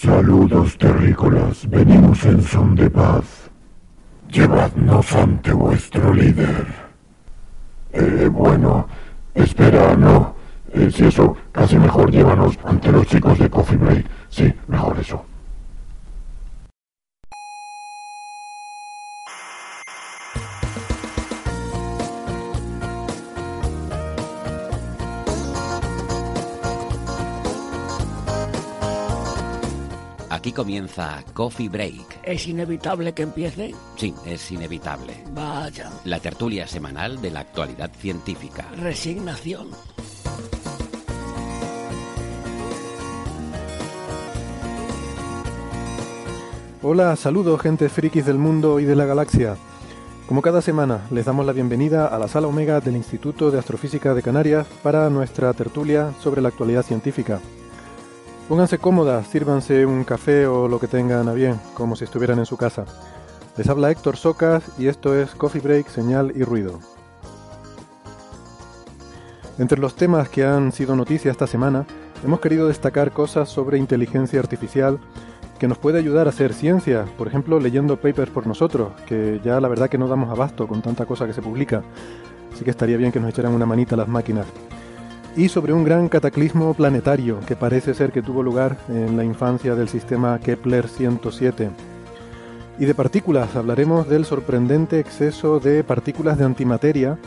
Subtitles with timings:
[0.00, 3.50] Saludos terrícolas, venimos en son de paz.
[4.30, 6.66] Llevadnos ante vuestro líder.
[7.92, 8.86] Eh, bueno,
[9.34, 10.36] espera, no.
[10.72, 14.06] Eh, si eso, casi mejor llévanos ante los chicos de Coffee Break.
[14.28, 15.24] Sí, mejor eso.
[30.38, 32.20] Aquí comienza Coffee Break.
[32.22, 33.74] ¿Es inevitable que empiece?
[33.96, 35.24] Sí, es inevitable.
[35.32, 38.68] Vaya, La tertulia semanal de la actualidad científica.
[38.76, 39.66] resignación.
[46.82, 49.56] Hola, saludos gente frikis del mundo y de la galaxia.
[50.26, 54.14] Como cada semana, les damos la bienvenida a la sala Omega del Instituto de Astrofísica
[54.14, 57.40] de Canarias para nuestra tertulia sobre la actualidad científica.
[58.48, 62.46] Pónganse cómodas, sírvanse un café o lo que tengan a bien, como si estuvieran en
[62.46, 62.86] su casa.
[63.58, 66.80] Les habla Héctor Socas y esto es Coffee Break, Señal y Ruido.
[69.58, 71.84] Entre los temas que han sido noticia esta semana,
[72.24, 74.98] hemos querido destacar cosas sobre inteligencia artificial
[75.58, 79.60] que nos puede ayudar a hacer ciencia, por ejemplo leyendo papers por nosotros, que ya
[79.60, 81.82] la verdad que no damos abasto con tanta cosa que se publica,
[82.50, 84.46] así que estaría bien que nos echaran una manita las máquinas.
[85.38, 89.76] Y sobre un gran cataclismo planetario que parece ser que tuvo lugar en la infancia
[89.76, 91.70] del sistema Kepler 107.
[92.80, 97.18] Y de partículas hablaremos del sorprendente exceso de partículas de antimateria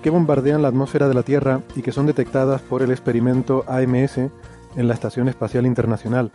[0.00, 4.18] que bombardean la atmósfera de la Tierra y que son detectadas por el experimento AMS
[4.18, 6.30] en la Estación Espacial Internacional.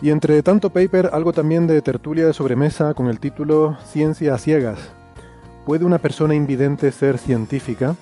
[0.00, 4.38] Y entre tanto paper, algo también de tertulia de sobremesa con el título Ciencia a
[4.38, 4.78] ciegas.
[5.64, 7.96] ¿Puede una persona invidente ser científica?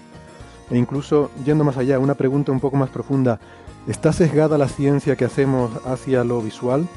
[0.74, 3.38] E incluso, yendo más allá, una pregunta un poco más profunda,
[3.86, 6.88] ¿está sesgada la ciencia que hacemos hacia lo visual?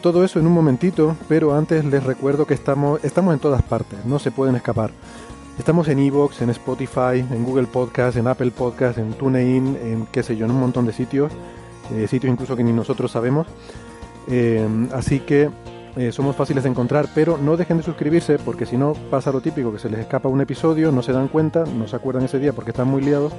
[0.00, 4.02] Todo eso en un momentito, pero antes les recuerdo que estamos, estamos en todas partes,
[4.06, 4.92] no se pueden escapar.
[5.58, 10.22] Estamos en Evox, en Spotify, en Google Podcast, en Apple Podcast, en TuneIn, en qué
[10.22, 11.30] sé yo, en un montón de sitios,
[11.92, 13.46] eh, sitios incluso que ni nosotros sabemos.
[14.26, 15.50] Eh, así que
[16.00, 19.42] eh, somos fáciles de encontrar, pero no dejen de suscribirse porque si no pasa lo
[19.42, 22.38] típico, que se les escapa un episodio, no se dan cuenta, no se acuerdan ese
[22.38, 23.34] día porque están muy liados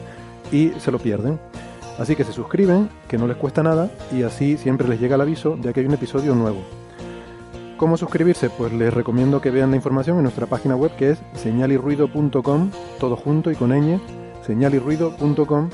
[0.52, 1.40] y se lo pierden.
[1.98, 5.22] Así que se suscriben, que no les cuesta nada y así siempre les llega el
[5.22, 6.62] aviso de que hay un episodio nuevo.
[7.78, 8.52] ¿Cómo suscribirse?
[8.52, 13.16] Pues les recomiendo que vean la información en nuestra página web que es señalirruido.com, todo
[13.16, 14.00] junto y con ñ,
[14.46, 15.70] señalirruido.com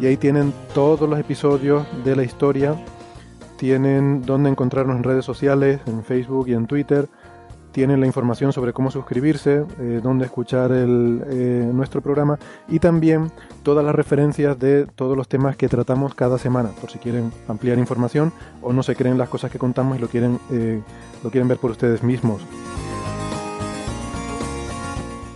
[0.00, 2.76] y ahí tienen todos los episodios de la historia
[3.62, 7.08] tienen dónde encontrarnos en redes sociales, en Facebook y en Twitter.
[7.70, 13.30] Tienen la información sobre cómo suscribirse, eh, dónde escuchar el, eh, nuestro programa y también
[13.62, 17.78] todas las referencias de todos los temas que tratamos cada semana, por si quieren ampliar
[17.78, 20.82] información o no se creen las cosas que contamos y lo quieren, eh,
[21.22, 22.42] lo quieren ver por ustedes mismos.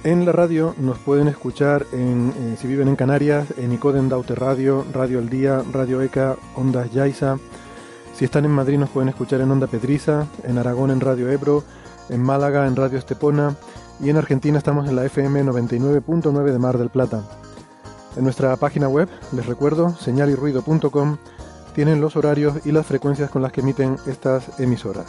[0.03, 4.35] En la radio nos pueden escuchar en, eh, si viven en Canarias, en Icoden Daute
[4.35, 7.39] Radio, Radio El Día, Radio ECA, Ondas Yaiza.
[8.17, 11.63] Si están en Madrid nos pueden escuchar en Onda Pedriza, en Aragón en Radio Ebro,
[12.09, 13.55] en Málaga en Radio Estepona
[14.01, 17.23] y en Argentina estamos en la FM 99.9 de Mar del Plata.
[18.17, 21.19] En nuestra página web, les recuerdo, señalirruido.com,
[21.75, 25.05] tienen los horarios y las frecuencias con las que emiten estas emisoras.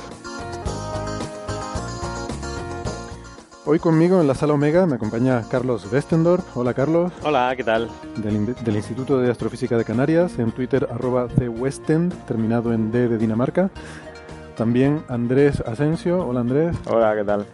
[3.69, 6.55] Hoy conmigo en la sala Omega me acompaña Carlos Westendorf.
[6.55, 7.11] Hola Carlos.
[7.21, 7.89] Hola, ¿qué tal?
[8.15, 13.17] Del, del, Instituto de Astrofísica de Canarias, en Twitter arroba cwestend, terminado en D de
[13.17, 13.69] Dinamarca.
[14.55, 16.25] También Andrés Asensio.
[16.25, 16.77] Hola Andrés.
[16.89, 17.45] Hola, ¿qué tal?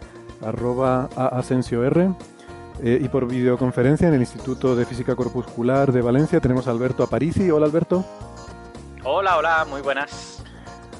[0.45, 2.13] Arroba Asensio R.
[2.83, 7.01] Eh, y por videoconferencia en el Instituto de Física Corpuscular de Valencia tenemos a Alberto
[7.01, 7.49] Aparici.
[7.49, 8.05] Hola Alberto.
[9.03, 10.43] Hola, hola, muy buenas.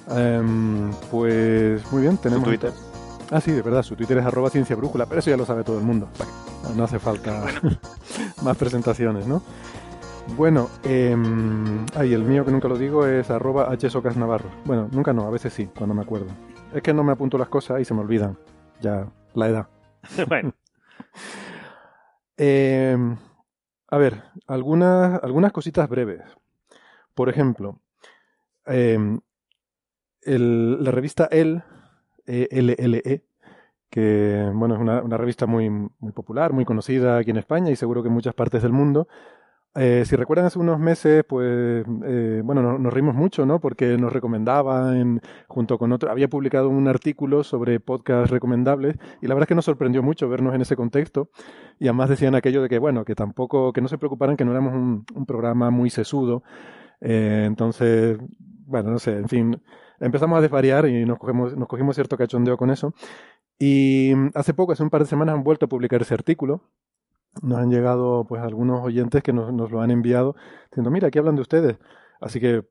[0.07, 2.45] Um, pues muy bien, tenemos...
[2.45, 2.73] Twitter.
[3.35, 5.63] Ah, sí, de verdad, su Twitter es arroba ciencia brújula, pero eso ya lo sabe
[5.63, 6.07] todo el mundo.
[6.75, 7.77] No hace falta bueno.
[8.44, 9.41] más presentaciones, ¿no?
[10.38, 11.18] Bueno, eh,
[11.95, 14.50] ay, el mío que nunca lo digo es arroba hsocasnavarro.
[14.65, 16.27] Bueno, nunca no, a veces sí, cuando me acuerdo.
[16.74, 18.38] Es que no me apunto las cosas y se me olvidan.
[18.81, 19.68] Ya, la edad.
[20.27, 20.53] bueno.
[22.38, 22.97] Eh,
[23.89, 26.21] A ver, algunas, algunas cositas breves.
[27.13, 27.79] Por ejemplo,
[28.65, 29.19] em,
[30.21, 31.63] el- la revista El,
[32.27, 33.23] E-L-L-E,
[33.89, 37.75] que bueno, es una, una revista muy, muy popular, muy conocida aquí en España y
[37.75, 39.07] seguro que en muchas partes del mundo.
[39.75, 43.59] Eh, si recuerdan hace unos meses, pues eh, bueno, nos, rimos mucho, ¿no?
[43.59, 49.27] Porque nos recomendaba, en- junto con otro, había publicado un artículo sobre podcasts recomendables y
[49.27, 51.29] la verdad es que nos sorprendió mucho vernos en ese contexto
[51.79, 54.51] y además decían aquello de que bueno, que tampoco, que no se preocuparan que no
[54.51, 56.43] éramos un, un programa muy sesudo.
[57.01, 58.17] Eh, entonces,
[58.73, 59.61] bueno, no sé, en fin,
[59.99, 62.95] empezamos a desvariar y nos cogemos, nos cogimos cierto cachondeo con eso.
[63.59, 66.63] Y mm, hace poco, hace un par de semanas, han vuelto a publicar ese artículo.
[67.43, 70.35] Nos han llegado pues algunos oyentes que nos, nos lo han enviado
[70.71, 71.77] diciendo, mira, aquí hablan de ustedes.
[72.23, 72.63] Así que,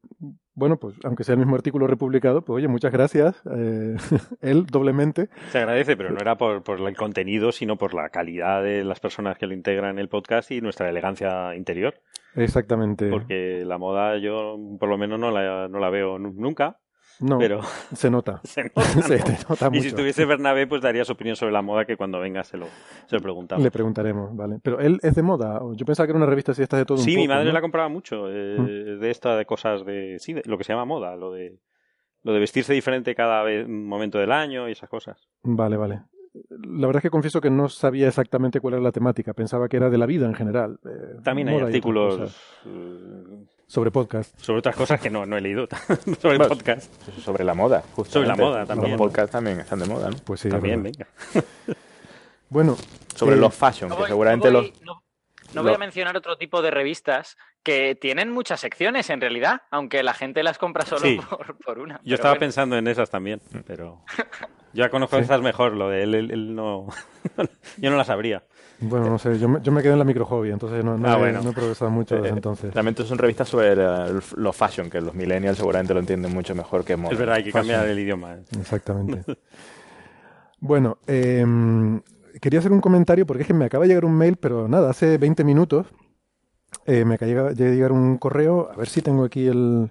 [0.55, 3.41] bueno, pues aunque sea el mismo artículo republicado, pues oye, muchas gracias.
[3.55, 3.97] eh,
[4.41, 5.29] él doblemente.
[5.51, 8.99] Se agradece, pero no era por, por el contenido, sino por la calidad de las
[9.01, 11.95] personas que lo integran en el podcast y nuestra elegancia interior.
[12.35, 13.11] Exactamente.
[13.11, 16.79] Porque la moda yo, por lo menos, no la, no la veo nu- nunca,
[17.23, 17.61] No, pero
[17.95, 18.41] se nota.
[18.45, 19.83] se nota, Se nota Y mucho.
[19.83, 22.67] si estuviese Bernabé, pues daría su opinión sobre la moda que cuando venga se lo,
[23.07, 23.63] se lo preguntamos.
[23.65, 24.59] Le preguntaremos, ¿vale?
[24.63, 25.61] Pero él es de moda.
[25.75, 27.47] Yo pensaba que era una revista así, esta de todo un Sí, mi poco, madre
[27.47, 27.53] ¿no?
[27.53, 29.01] la compraba mucho, eh, Mm.
[29.01, 31.59] de esta, de cosas de, sí, de lo que se llama moda, lo de,
[32.23, 35.29] lo de vestirse diferente cada vez, momento del año y esas cosas.
[35.43, 36.03] Vale, vale.
[36.49, 39.35] La verdad es que confieso que no sabía exactamente cuál era la temática.
[39.35, 40.79] Pensaba que era de la vida en general.
[40.85, 42.35] eh, También hay y artículos
[43.73, 44.39] sobre podcast.
[44.39, 45.67] sobre otras cosas que no, no he leído,
[46.21, 46.93] sobre el podcast.
[47.25, 48.13] Sobre la moda, justamente.
[48.13, 48.91] Sobre la moda también.
[48.93, 50.17] Los podcasts también están de moda, ¿no?
[50.27, 51.07] Pues sí, También, venga.
[52.51, 52.77] Bueno,
[53.15, 54.83] Sobre eh, los fashion, No que seguramente no voy- los...
[54.83, 55.03] no-
[55.55, 60.03] no voy a mencionar otro tipo de revistas que tienen muchas secciones en realidad, aunque
[60.03, 61.19] la gente las compra solo Sí.
[61.31, 62.01] por, por una.
[62.05, 62.41] Yo estaba bueno.
[62.41, 64.25] pensando en esas también, pero yo
[64.85, 65.23] ya conozco Sí.
[65.25, 66.89] esas mejor, lo de él, él, él no,
[67.79, 68.45] yo no las sabría.
[68.83, 69.39] Bueno, no sé.
[69.39, 71.43] Yo me, yo me quedé en la microhobby, entonces no, no, Ah, he, bueno.
[71.43, 72.75] no he progresado mucho desde eh, entonces.
[72.75, 76.97] Realmente son revistas sobre los fashion, que los millennials seguramente lo entienden mucho mejor que
[76.97, 77.13] moda.
[77.13, 78.35] Es verdad, hay que cambiar el idioma.
[78.35, 78.43] ¿eh?
[78.61, 79.23] Exactamente.
[80.61, 82.01] bueno, em,
[82.41, 84.91] quería hacer un comentario porque es que me acaba de llegar un mail, pero nada,
[84.91, 85.87] hace 20 minutos
[86.87, 88.71] eh, me acaba de llegar un correo.
[88.73, 89.91] A ver si tengo aquí el.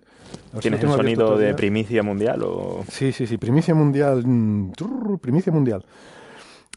[0.53, 2.83] ver si ¿Tienes el sonido de primicia mundial o...?
[2.89, 4.23] Sí, sí, sí, primicia mundial.
[4.25, 4.71] mm,
[5.21, 5.85] primicia mundial.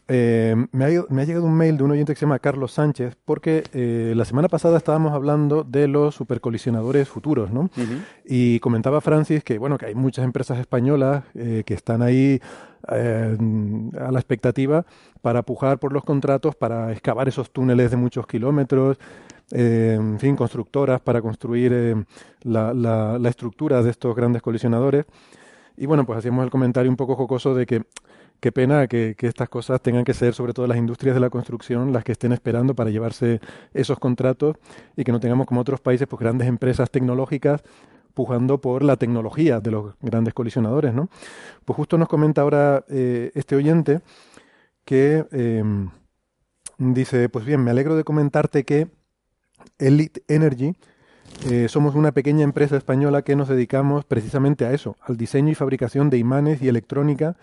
[0.07, 2.73] Eh, me, ha, me ha llegado un mail de un oyente que se llama Carlos
[2.73, 7.71] Sánchez porque eh, la semana pasada estábamos hablando de los supercolisionadores futuros, ¿no?
[8.23, 12.39] Y comentaba Francis que, bueno, que hay muchas empresas españolas eh, que están ahí
[12.91, 13.37] eh,
[13.99, 14.85] a la expectativa
[15.23, 18.97] para pujar por los contratos, para excavar esos túneles de muchos kilómetros,
[19.51, 22.05] eh, en fin, constructoras para construir
[22.43, 25.05] la, la- la estructura de estos grandes colisionadores.
[25.77, 27.83] Y bueno, pues hacíamos el comentario un poco jocoso de que
[28.45, 31.91] qué pena que, estas cosas tengan que ser sobre todo las industrias de la construcción
[31.91, 33.41] las que estén esperando para llevarse
[33.73, 34.57] esos contratos
[34.95, 37.63] y que no tengamos como otros países pues grandes empresas tecnológicas
[38.13, 41.09] pujando por la tecnología de los grandes colisionadores, ¿no?
[41.65, 44.01] Pues justo nos comenta ahora eh, este oyente
[44.85, 45.63] que eh,
[46.77, 48.89] dice, pues bien, me alegro de comentarte que
[49.79, 50.75] Elite Energy
[51.49, 55.55] eh, somos una pequeña empresa española que nos dedicamos precisamente a eso, al diseño y
[55.55, 57.37] fabricación de imanes y electrónica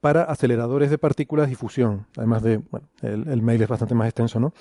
[0.00, 2.06] para aceleradores de partículas y fusión.
[2.16, 4.52] Además de, bueno, el, el mail es bastante más extenso, ¿no?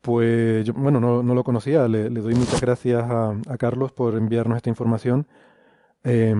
[0.00, 4.14] Pues yo, bueno, no, no lo conocía, le, doy muchas gracias a, a Carlos por
[4.16, 5.26] enviarnos esta información.
[6.06, 6.34] Eh,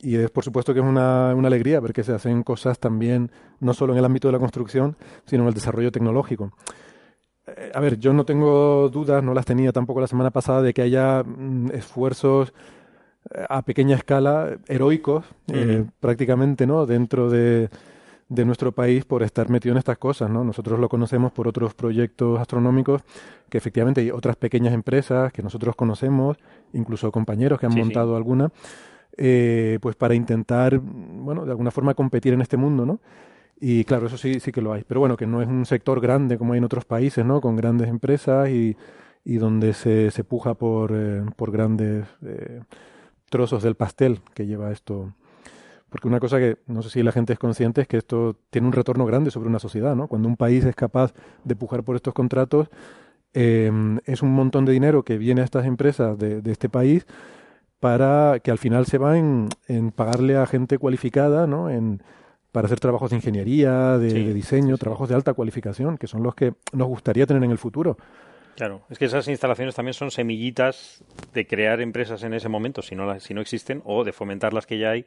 [0.00, 3.30] y es por supuesto que es una, una alegría ver que se hacen cosas también,
[3.60, 6.52] no solo en el ámbito de la construcción, sino en el desarrollo tecnológico.
[7.46, 10.74] Eh, a ver, yo no tengo dudas, no las tenía tampoco la semana pasada, de
[10.74, 12.52] que haya mm, esfuerzos
[13.48, 16.86] a pequeña escala, heroicos, eh, prácticamente, ¿no?
[16.86, 17.68] Dentro de,
[18.28, 20.44] de nuestro país por estar metido en estas cosas, ¿no?
[20.44, 23.02] Nosotros lo conocemos por otros proyectos astronómicos,
[23.48, 26.36] que efectivamente hay otras pequeñas empresas que nosotros conocemos,
[26.72, 27.84] incluso compañeros que han Sí, sí.
[27.84, 28.50] montado alguna,
[29.16, 33.00] eh, pues para intentar, bueno, de alguna forma competir en este mundo, ¿no?
[33.60, 34.84] Y claro, eso sí, sí que lo hay.
[34.86, 37.40] Pero bueno, que no es un sector grande como hay en otros países, ¿no?
[37.40, 38.76] Con grandes empresas y,
[39.24, 42.60] y donde se, se puja por, eh, por grandes eh,
[43.30, 45.12] trozos del pastel que lleva esto.
[45.88, 48.66] Porque una cosa que no sé si la gente es consciente es que esto tiene
[48.66, 50.06] un retorno grande sobre una sociedad, ¿no?
[50.06, 52.68] Cuando un país es capaz de pujar por estos contratos,
[53.34, 53.70] eh,
[54.04, 57.06] es un montón de dinero que viene a estas empresas de, de este país
[57.80, 61.70] para que al final se va en, en pagarle a gente cualificada, ¿no?
[61.70, 62.02] En,
[62.52, 64.80] para hacer trabajos de ingeniería, de, Sí, de diseño, sí, sí.
[64.80, 67.96] trabajos de alta cualificación, que son los que nos gustaría tener en el futuro.
[68.58, 72.96] Claro, es que esas instalaciones también son semillitas de crear empresas en ese momento, si
[72.96, 75.06] no, si no existen, o de fomentar las que ya hay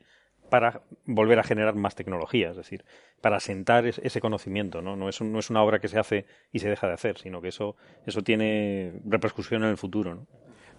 [0.50, 2.86] para volver a generar más tecnología, es decir,
[3.20, 4.96] para sentar es- ese conocimiento, ¿no?
[4.96, 7.17] No es, un- no es una obra que se hace y se deja de hacer,
[7.17, 10.27] sino que eso, eso tiene repercusión en el futuro, ¿no?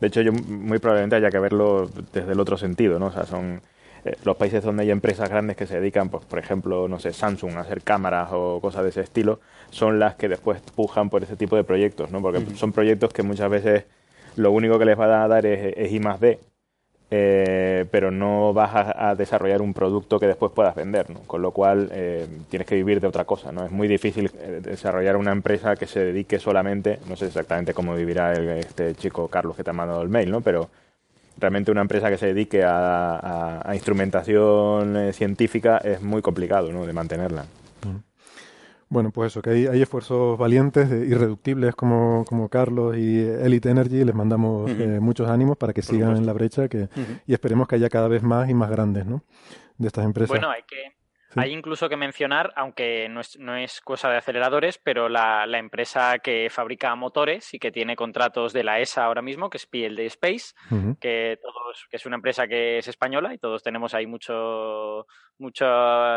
[0.01, 3.09] De hecho, yo muy probablemente haya que verlo desde el otro sentido, ¿no?
[3.09, 3.61] O sea, son
[4.05, 7.13] eh, los países donde hay empresas grandes que se dedican, pues, por ejemplo, no sé,
[7.13, 9.41] Samsung a hacer cámaras o cosas de ese estilo,
[9.71, 12.21] son las que después pujan por ese tipo de proyectos, ¿no?
[12.21, 13.85] Porque son proyectos que muchas veces
[14.37, 16.39] lo único que les va a dar es, es I más D,
[17.15, 21.21] eh, pero no vas a, a desarrollar un producto que después puedas vender, ¿no?
[21.27, 23.65] Con lo cual eh, tienes que vivir de otra cosa, ¿no?
[23.67, 27.95] Es muy difícil eh, desarrollar una empresa que se dedique solamente, no sé exactamente cómo
[27.95, 30.41] vivirá el- este chico Carlos que te ha mandado el mail, ¿no?
[30.41, 30.71] Pero
[31.39, 36.71] realmente una empresa que se dedique a, a- a instrumentación eh, científica es muy complicado,
[36.73, 36.87] ¿no?
[36.87, 37.45] De mantenerla.
[38.89, 43.71] Bueno, pues eso, que hay, hay esfuerzos valientes, eh, irreductibles como, como Carlos y Elite
[43.71, 44.05] Energy.
[44.05, 46.89] Les mandamos eh, muchos ánimos para que Por sigan en la brecha que,
[47.27, 49.23] y esperemos que haya cada vez más y más grandes, ¿no?
[49.79, 50.29] De estas empresas.
[50.29, 50.77] Bueno, hay que
[51.33, 51.41] Sí.
[51.41, 55.59] hay incluso que mencionar, aunque no es, no es cosa de aceleradores, pero la, la
[55.59, 59.67] empresa que fabrica motores y que tiene contratos de la ESA ahora mismo, que es
[59.67, 60.55] PLD Space,
[61.01, 65.07] que todos, que es una empresa que es española y todos tenemos ahí mucho,
[65.39, 65.67] mucho,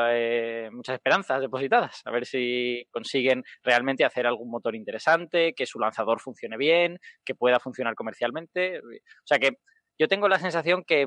[0.10, 2.02] eh, muchas esperanzas depositadas.
[2.06, 7.36] A ver si consiguen realmente hacer algún motor interesante, que su lanzador funcione bien, que
[7.36, 8.80] pueda funcionar comercialmente.
[8.80, 9.58] O sea que
[9.98, 11.06] yo tengo la sensación que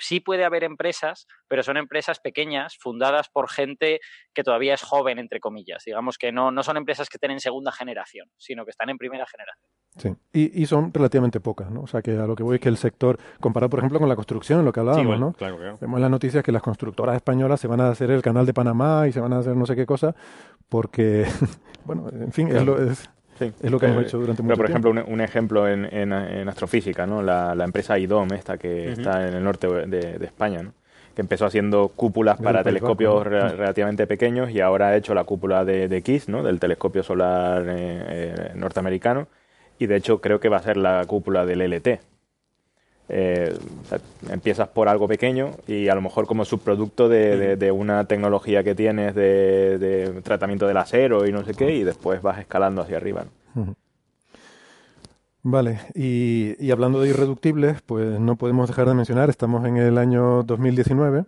[0.00, 4.00] sí puede haber empresas, pero son empresas pequeñas, fundadas por gente
[4.34, 5.84] que todavía es joven, entre comillas.
[5.84, 8.98] Digamos que no, no son empresas que estén en segunda generación, sino que están en
[8.98, 9.70] primera generación.
[9.96, 11.82] Sí, y, y son relativamente pocas, ¿no?
[11.82, 14.08] O sea, que a lo que voy es que el sector, comparado, por ejemplo, con
[14.08, 15.32] la construcción, en lo que hablábamos, Sí, bueno, ¿no?
[15.32, 15.78] claro, claro.
[15.80, 18.54] Vemos en las noticias que las constructoras españolas se van a hacer el canal de
[18.54, 20.14] Panamá y se van a hacer no sé qué cosa,
[20.68, 21.26] porque,
[21.84, 23.10] bueno, en fin, es lo, es,
[23.40, 23.52] Sí.
[23.60, 24.88] es lo que hemos Eh, hecho durante pero, mucho por tiempo.
[24.88, 27.22] ejemplo, un, un ejemplo en, en- en astrofísica, ¿no?
[27.22, 29.00] La, la empresa IDOM, esta que Ujú.
[29.00, 30.72] está en el norte de, de España, ¿no?
[31.14, 33.38] Que empezó haciendo cúpulas para telescopios Vasco, ¿no?
[33.48, 36.42] re- relativamente pequeños y ahora ha hecho la cúpula de, de KISS, ¿no?
[36.44, 39.26] Del telescopio solar eh, eh, norteamericano.
[39.78, 42.00] Y de hecho creo que va a ser la cúpula del LT.
[43.12, 43.52] Eh,
[43.84, 43.98] o sea,
[44.32, 48.62] empiezas por algo pequeño y a lo mejor como subproducto de, de- de una tecnología
[48.62, 52.82] que tienes de, de tratamiento del acero y no sé qué, y después vas escalando
[52.82, 53.24] hacia arriba.
[55.42, 59.96] Vale, y, y hablando de irreductibles, pues no podemos dejar de mencionar, estamos en el
[59.96, 61.24] año 2019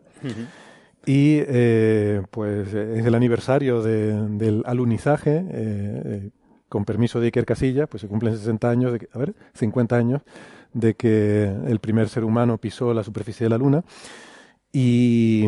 [1.06, 6.30] y eh, pues es el aniversario de- del alunizaje, eh,
[6.68, 10.20] con permiso de Iker Casilla, pues se cumplen 60 años, de a ver, 50 años
[10.74, 13.84] de que el primer ser humano pisó la superficie de la Luna.
[14.72, 15.46] Y,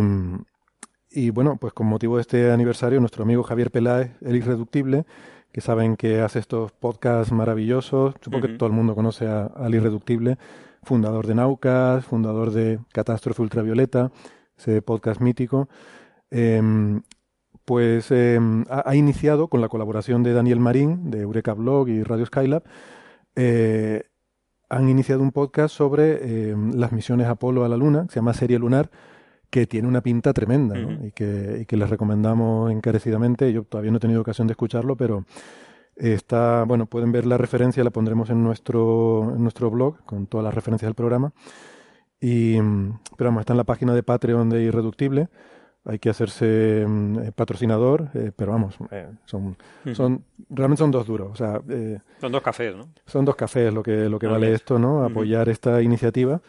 [1.11, 5.07] y bueno, pues con motivo de este aniversario, nuestro amigo Javier Peláez, el irreductible,
[5.53, 9.75] que saben que hace estos podcasts maravillosos, supongo que todo el mundo conoce a- al
[9.75, 10.37] irreductible,
[10.83, 14.11] fundador de Naucas, fundador de Catástrofe Ultravioleta,
[14.59, 15.69] ese podcast mítico.
[16.31, 17.03] Em,
[17.65, 22.03] pues em, ha, ha iniciado con la colaboración de Daniel Marín, de Eureka Blog y
[22.03, 22.65] Radio Skylab,
[23.37, 24.03] eh,
[24.75, 28.35] han iniciado un podcast sobre em, las misiones Apolo a la Luna, que se llama
[28.35, 28.91] Serie Lunar,
[29.51, 33.53] que tiene una pinta tremenda y, que, y que les recomendamos encarecidamente.
[33.53, 35.25] Yo todavía no he tenido ocasión de escucharlo, pero
[35.95, 40.43] está, bueno, pueden ver la referencia, la pondremos en nuestro, en nuestro blog con todas
[40.45, 41.33] las referencias del programa.
[42.21, 42.57] Y,
[43.17, 45.29] pero vamos, está en la página de Patreon de Irreductible.
[45.87, 49.57] Hay que hacerse mm, eh, patrocinador, eh, pero vamos, eh, son,
[49.93, 51.29] son, realmente son dos duros.
[51.33, 51.61] O sea,
[52.21, 52.89] Son dos cafés, ¿no?
[53.07, 55.05] son dos cafés lo que, lo que Al vale esto, ¿no?
[55.05, 56.41] Apoyar esta iniciativa.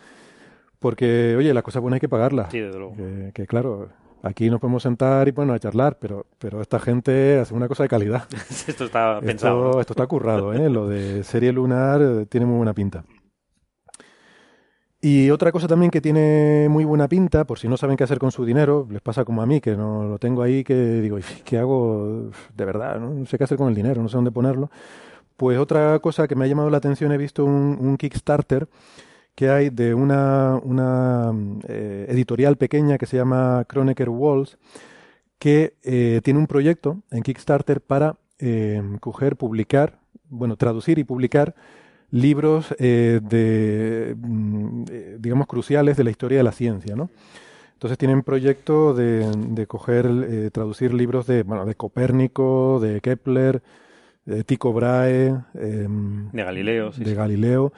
[0.80, 2.52] Porque, oye, las cosas buenas hay que pagarlas.
[2.52, 2.96] Sí, desde luego.
[2.96, 3.90] Que, que, claro,
[4.26, 7.84] aquí nos podemos sentar y bueno, a charlar, pero, pero esta gente hace una cosa
[7.84, 8.28] de calidad.
[8.68, 9.80] Esto está pensado.
[9.80, 10.70] Esto, está currado, ¿eh?
[10.70, 13.04] Lo de serie lunar tiene muy buena pinta.
[15.02, 18.18] Y otra cosa también que tiene muy buena pinta, por si no saben qué hacer
[18.18, 21.20] con su dinero, les pasa como a mí, que no lo tengo ahí, que digo,
[21.20, 23.00] "¿Y ¿qué hago de verdad?
[23.00, 24.72] No, sé qué hacer con el dinero, no sé dónde ponerlo.
[25.38, 28.68] Pues otra cosa que me ha llamado la atención, he visto un, un Kickstarter
[29.36, 31.34] que hay de una, una
[31.68, 34.58] eh, editorial pequeña que se llama Kronecker Walls,
[35.40, 40.00] que eh, tiene un proyecto en Kickstarter para eh, coger, publicar,
[40.30, 41.54] bueno, traducir y publicar
[42.16, 47.10] libros eh, de, mm, eh, digamos, cruciales de la historia de la ciencia, ¿no?
[47.74, 53.62] Entonces tienen proyecto de, de coger, eh, traducir libros de, bueno, de Copérnico, de Kepler,
[54.24, 57.16] de Tycho Brahe, em, De Galileo, sí, de sí.
[57.16, 57.74] Galileo,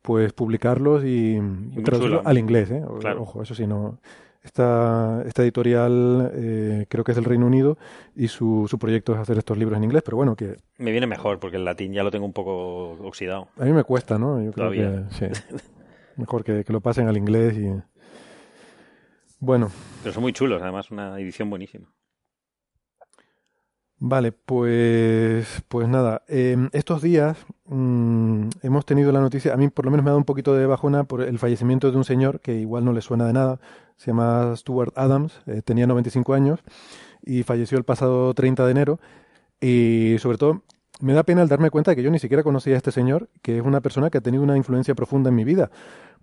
[0.00, 2.28] pues publicarlos y, muy traducirlo chulo.
[2.28, 2.82] al inglés, ¿eh?
[3.00, 3.22] Claro.
[3.22, 3.98] Ojo, eso sí, no.
[4.42, 7.76] Esta, esta editorial eh, creo que es del Reino Unido
[8.16, 11.06] y su, su proyecto es hacer estos libros en inglés, pero bueno, que Me viene
[11.06, 13.48] mejor porque el latín ya lo tengo un poco oxidado.
[13.58, 14.42] a mí me cuesta, ¿no?
[14.42, 15.08] Yo creo Todavía.
[15.18, 15.42] que sí.
[16.16, 17.70] Mejor que, que lo pasen al inglés y...
[19.38, 19.70] Bueno,
[20.02, 21.86] Pero son muy chulos, además, una edición buenísima.
[23.98, 27.36] Vale, pues, pues nada, em, estos días
[27.74, 30.54] mm, hemos tenido la noticia, a mí por lo menos me ha dado un poquito
[30.54, 33.58] de bajona por el fallecimiento de un señor que igual no le suena de nada,
[33.96, 36.60] se llama Stuart Adams, eh, tenía 95 años
[37.24, 39.00] y falleció el pasado 30 de enero
[39.60, 40.62] y sobre todo
[41.00, 43.28] me da pena el darme cuenta de que yo ni siquiera conocía a este señor,
[43.42, 45.70] que es una persona que ha tenido una influencia profunda en mi vida,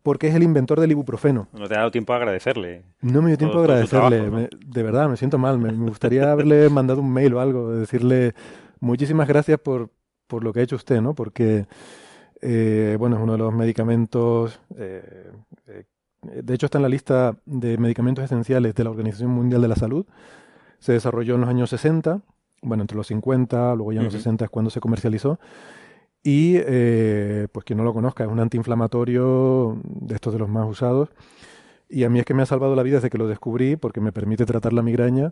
[0.03, 1.47] porque es el inventor del ibuprofeno.
[1.53, 2.83] No te ha dado tiempo a agradecerle.
[3.01, 4.37] No me dio tiempo todo- a agradecerle, trabajo, ¿no?
[4.41, 5.57] me- de verdad, me siento mal.
[5.57, 8.33] Me, me gustaría haberle mandado un mail o algo, decirle
[8.79, 9.89] muchísimas gracias por,
[10.27, 11.13] por lo que ha hecho usted, ¿no?
[11.15, 11.65] Porque,
[12.41, 15.31] eh, bueno, es uno de los medicamentos, eh,
[15.67, 15.83] eh,
[16.21, 19.75] de hecho está en la lista de medicamentos esenciales de la Organización Mundial de la
[19.75, 20.05] Salud.
[20.79, 22.21] Se desarrolló en los años 60,
[22.61, 24.19] bueno, entre los 50, luego ya en los Ujú.
[24.23, 25.39] 60 es cuando se comercializó.
[26.23, 30.67] Y, eh, pues quien no lo conozca, es un antiinflamatorio de estos de los más
[30.67, 31.09] usados.
[31.89, 34.01] Y a mí es que me ha salvado la vida desde que lo descubrí, porque
[34.01, 35.31] me permite tratar la migraña.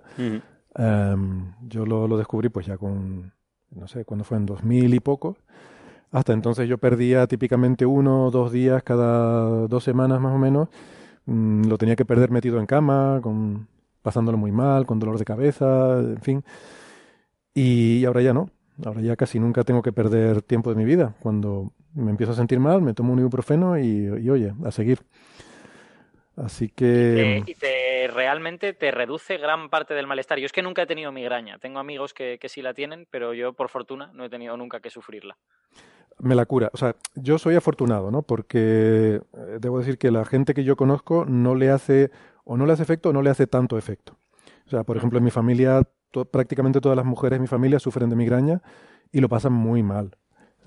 [1.68, 3.34] Yo lo, lo descubrí pues ya con,
[3.76, 5.38] no sé, cuando fue en 2000 y poco.
[6.12, 10.70] Hasta entonces yo perdía típicamente uno o dos días cada dos semanas más o menos.
[11.26, 13.68] Mm, lo tenía que perder metido en cama, con,
[14.02, 16.44] pasándolo muy mal, con dolor de cabeza, en fin.
[17.54, 18.50] Y ahora ya no.
[18.86, 21.16] Ahora ya casi nunca tengo que perder tiempo de mi vida.
[21.22, 25.00] Cuando me empiezo a sentir mal, me tomo un ibuprofeno y, y oye, a seguir.
[26.36, 27.44] Así que...
[27.46, 27.85] Y te
[28.16, 30.40] realmente te reduce gran parte del malestar.
[30.40, 31.60] Yo es que nunca he tenido migraña.
[31.60, 34.80] Tengo amigos que, que sí la tienen, pero yo por fortuna no he tenido nunca
[34.80, 35.38] que sufrirla.
[36.20, 36.70] me la cura.
[36.74, 38.22] O sea, yo soy afortunado, ¿no?
[38.24, 42.10] Porque eh, debo decir que la gente que yo conozco no le hace,
[42.46, 44.18] o no le hace efecto, o no le hace tanto efecto.
[44.66, 47.80] O sea, por ejemplo, en mi familia, to- prácticamente todas las mujeres de mi familia
[47.80, 48.62] sufren de migraña
[49.12, 50.16] y lo pasan muy mal.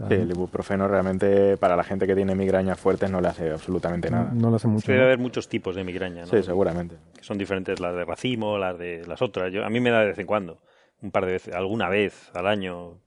[0.06, 4.10] Sí, el ibuprofeno realmente para la gente que tiene migrañas fuertes no le hace absolutamente
[4.10, 4.30] nada.
[4.32, 4.86] no le hace mucho.
[4.86, 5.06] Debe ¿no?
[5.06, 6.28] haber muchos tipos de migraña, ¿no?
[6.28, 6.96] Sí, seguramente.
[7.16, 9.52] Que son diferentes las de racimo, las de las otras.
[9.52, 10.60] Yo, a mí me da de vez en cuando,
[11.02, 13.00] un par de veces, alguna vez al año.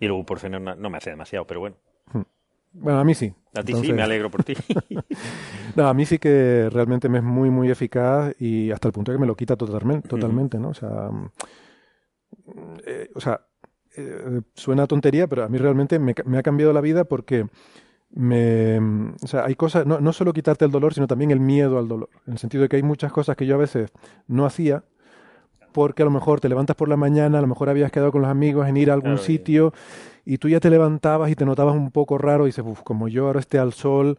[0.00, 1.76] Y luego por no, no me hace demasiado, pero bueno.
[2.72, 3.32] Bueno, a mí sí.
[3.54, 4.54] A ti sí, me alegro por ti.
[5.74, 9.10] No, a mí sí que realmente me es muy, muy eficaz y hasta el punto
[9.10, 10.68] de que me lo quita totalmente, totalmente ¿no?
[10.68, 11.30] O sea, mm,
[12.84, 13.40] eh, o sea
[13.96, 17.46] eh, suena tontería, pero a mí realmente me, me ha cambiado la vida porque
[18.10, 18.78] me,
[19.22, 21.88] o sea, hay cosas, no, no solo quitarte el dolor, sino también el miedo al
[21.88, 22.10] dolor.
[22.26, 23.90] En el sentido de que hay muchas cosas que yo a veces
[24.28, 24.84] no hacía
[25.72, 28.22] porque a lo mejor te levantas por la mañana, a lo mejor habías quedado con
[28.22, 29.72] los amigos en ir a algún Claro, sitio
[30.24, 33.08] y tú ya te levantabas y te notabas un poco raro y dices, "Uf, como
[33.08, 34.18] yo ahora esté al sol,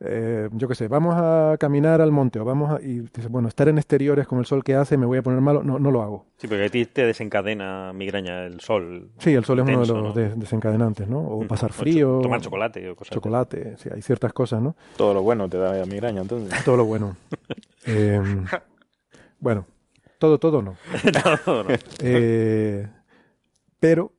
[0.00, 2.80] eh, yo qué sé, vamos a caminar al monte o vamos a...
[2.82, 5.40] Y dices, bueno, estar en exteriores con el sol que hace, me voy a poner
[5.40, 6.26] malo, no, no lo hago.
[6.38, 9.10] Sí, porque a ti te desencadena migraña el sol.
[9.18, 10.12] Sí, el sol es uno de los ¿no?
[10.12, 11.20] de- desencadenantes, ¿no?
[11.20, 13.14] O pasar O cho- frío, tomar chocolate o cosas así.
[13.14, 14.74] chocolate, sí, hay ciertas cosas, ¿no?
[14.96, 16.64] Todo lo bueno te da migraña, entonces.
[16.64, 17.16] Todo lo bueno.
[17.86, 18.44] Em,
[19.40, 19.66] bueno,
[20.18, 20.76] todo, todo no.
[21.46, 21.70] No, no.
[22.00, 22.86] Eh,
[23.80, 24.12] pero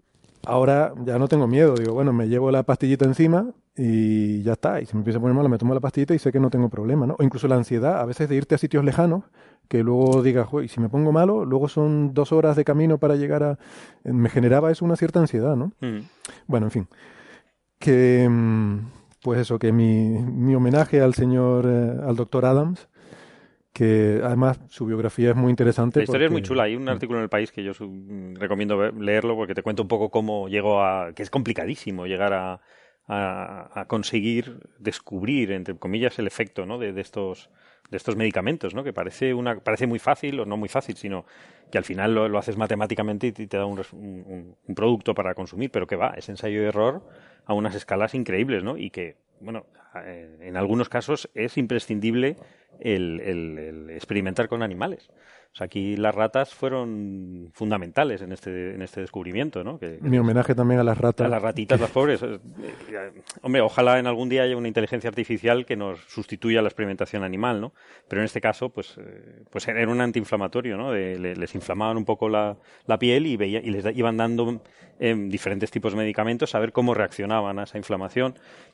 [0.46, 1.76] ahora ya no tengo miedo.
[1.78, 4.80] Digo, bueno, me llevo la pastillita encima y ya está.
[4.82, 6.50] Y si me empieza a poner malo, me tomo la pastillita y sé que no
[6.50, 7.16] tengo problema, ¿no?
[7.20, 9.24] O incluso la ansiedad, a veces de irte a sitios lejanos,
[9.68, 12.98] que luego digas, "Joder, y si me pongo malo, luego son dos horas de camino
[13.00, 13.58] para llegar a...
[14.04, 15.72] Me generaba eso una cierta ansiedad, ¿no?
[15.82, 16.00] Mm.
[16.48, 16.88] Bueno, en fin.
[17.80, 18.78] Que, mm,
[19.22, 22.88] pues eso, que mi, mi homenaje al señor, eh, al doctor Adams,
[23.74, 26.00] que además su biografía es muy interesante.
[26.00, 26.64] La historia es muy chula.
[26.64, 29.82] Hay un artículo en el país que yo su- mm, recomiendo leerlo porque te cuento
[29.82, 31.14] un poco cómo llegó a.
[31.14, 32.62] que es complicadísimo llegar a,
[33.08, 36.78] a, conseguir descubrir, entre comillas, el efecto ¿no?
[36.78, 37.50] de, estos
[37.90, 38.84] de estos medicamentos, ¿no?
[38.84, 41.26] Que parece una parece muy fácil o no muy fácil, sino
[41.72, 45.86] que al final lo, haces matemáticamente y te da un, un- producto para consumir, pero
[45.86, 47.04] que va, es ensayo y error
[47.46, 48.78] a unas escalas increíbles, ¿no?
[48.78, 49.66] Y que, bueno,
[50.06, 52.38] eh, en algunos casos es imprescindible
[52.80, 55.10] el experimentar con animales.
[55.54, 59.78] O sea, aquí las ratas fueron fundamentales en este, en este descubrimiento, ¿no?
[59.78, 61.28] Que, Mi homenaje también a las ratas.
[61.28, 62.24] a las ratitas, las pobres.
[62.24, 62.40] eh,
[62.90, 63.12] eh,
[63.44, 67.62] Hombre, ojalá en algún día haya una inteligencia artificial que nos sustituya la experimentación animal,
[67.62, 67.74] ¿no?
[68.08, 70.92] Pero en este caso, pues, eh, pues era un antiinflamatorio, ¿no?
[70.92, 74.64] De- les inflamaban un poco la, la piel y, veía, y les da- iban dando
[75.00, 78.34] em, diferentes tipos de medicamentos a ver cómo reaccionaban a esa inflamación.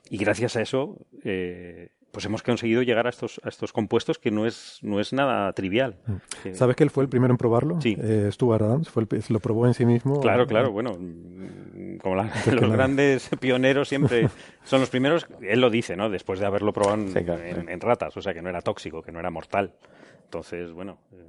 [0.10, 4.32] Y gracias a eso, eh, pues hemos conseguido llegar a estos, a estos compuestos que
[4.32, 5.96] no es, no es nada trivial.
[6.44, 7.80] Que- ¿Sabes que él fue el primero en probarlo?
[7.82, 7.96] Sí.
[8.00, 10.20] Eh, Stuart Adams fue el, lo probó en sí mismo.
[10.20, 14.28] Claro, claro, bueno, mm, como la- los grandes pioneros siempre
[14.64, 16.10] son los primeros, él lo dice, ¿no?
[16.10, 17.66] Después de haberlo probado en, Sí, claro, en- sí.
[17.70, 19.74] en ratas, o sea, que no era tóxico, que no era mortal.
[20.26, 21.00] Entonces, bueno.
[21.12, 21.26] eh,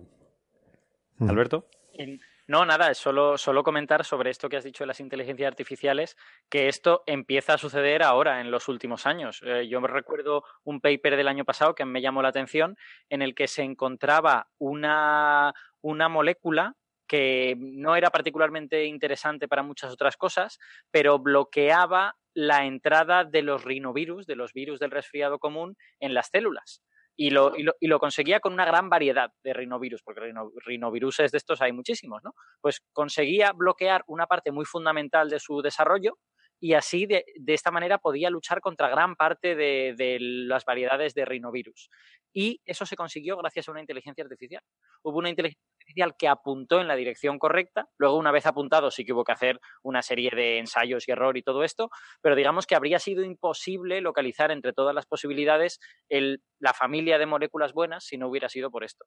[1.19, 1.29] Mm.
[1.29, 2.19] Alberto, En-
[2.51, 6.17] No, nada, solo, solo comentar sobre esto que has dicho de las inteligencias artificiales,
[6.49, 9.41] que esto empieza a suceder ahora, en los últimos años.
[9.45, 12.77] Eh, yo recuerdo un paper del año pasado que me llamó la atención,
[13.09, 16.75] en el que se encontraba una, una molécula
[17.07, 20.59] que no era particularmente interesante para muchas otras cosas,
[20.91, 26.31] pero bloqueaba la entrada de los rinovirus, de los virus del resfriado común, en las
[26.31, 26.83] células.
[27.23, 30.51] Y lo, y, lo, y lo, conseguía con una gran variedad de rinovirus, porque rino,
[30.65, 32.33] rinoviruses de estos hay muchísimos, ¿no?
[32.63, 36.17] Pues conseguía bloquear una parte muy fundamental de su desarrollo
[36.59, 41.13] y así de, de esta manera podía luchar contra gran parte de, de, las variedades
[41.13, 41.91] de rinovirus.
[42.33, 44.63] Y eso se consiguió gracias a una inteligencia artificial.
[45.03, 49.05] Hubo una inteligencia artificial que apuntó en la dirección correcta, luego una vez apuntado sí
[49.05, 51.91] que hubo que hacer una serie de ensayos y error y todo esto,
[52.23, 57.27] pero digamos que habría sido imposible localizar entre todas las posibilidades el, la familia de
[57.27, 59.05] moléculas buenas si no hubiera sido por esto.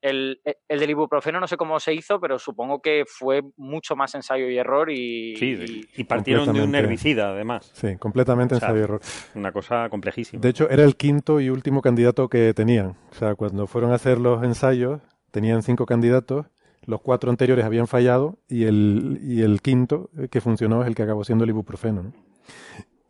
[0.00, 4.12] El, el, del ibuprofeno no sé cómo se hizo, pero supongo que fue mucho más
[4.16, 5.36] ensayo y error y...
[5.36, 5.56] Sí,
[5.94, 7.70] y, y partieron de un herbicida, además.
[7.72, 9.00] Sí, completamente O sea, ensayo y error.
[9.36, 10.40] Una cosa complejísima.
[10.40, 12.96] De hecho, era el quinto y último candidato que tenían.
[13.12, 15.00] O sea, cuando fueron a hacer los ensayos,
[15.32, 16.46] tenían cinco candidatos,
[16.84, 21.02] los cuatro anteriores habían fallado y el, y el quinto que funcionó es el que
[21.02, 22.04] acabó siendo el ibuprofeno.
[22.04, 22.12] ¿no?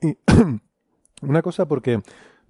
[0.00, 0.16] Y
[1.22, 2.00] una cosa porque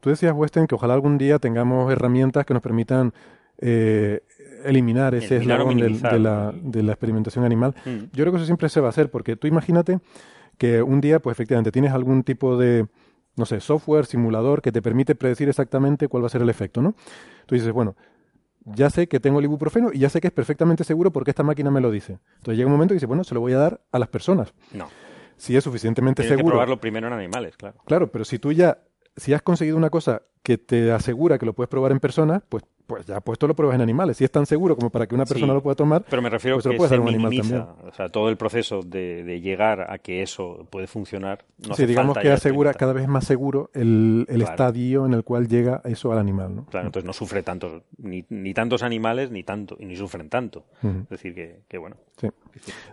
[0.01, 3.13] tú decías, Weston, que ojalá algún día tengamos herramientas que nos permitan
[3.59, 4.21] eh,
[4.65, 7.75] eliminar ese o eslabón de, la, de la experimentación animal.
[7.85, 8.05] Mm.
[8.13, 10.01] Yo creo que eso siempre se va a hacer, porque tú imagínate
[10.59, 12.87] que un día, pues efectivamente, tienes algún tipo de,
[13.37, 16.83] no sé, software, simulador que te permite predecir exactamente cuál va a ser el efecto,
[16.83, 16.95] ¿no?
[17.47, 17.97] Tú dices, bueno,
[18.65, 21.43] ya sé que tengo el ibuprofeno y ya sé que es perfectamente seguro porque esta
[21.43, 22.19] máquina me lo dice.
[22.37, 24.53] Entonces llega un momento y dice, bueno, se lo voy a dar a las personas.
[24.73, 24.89] No.
[25.37, 26.55] Si es suficientemente Tienes que seguro.
[26.55, 27.77] probarlo primero en animales, claro.
[27.87, 28.79] Claro, pero si tú ya,
[29.17, 32.63] si has conseguido una cosa que te asegura que lo puedes probar en personas, pues,
[32.97, 34.17] pues ya puesto lo pruebas en animales.
[34.19, 36.29] Si es tan seguro como para que una persona Sí, lo pueda tomar, Pero me
[36.31, 37.67] refiero pues se lo que puedes se dar a un animal minimiza.
[37.67, 37.89] también.
[37.89, 41.45] O sea, todo el proceso de, de llegar a que eso puede funcionar.
[41.67, 44.51] No sí, digamos falta que asegura cada vez más seguro el, el Claro.
[44.53, 46.65] estadio en el cual llega eso al animal, ¿no?
[46.67, 50.65] Claro, entonces no sufre tantos, ni, ni tantos animales, ni tanto, y ni sufren tanto.
[50.83, 51.97] Es decir, que, que bueno.
[52.19, 52.29] Sí.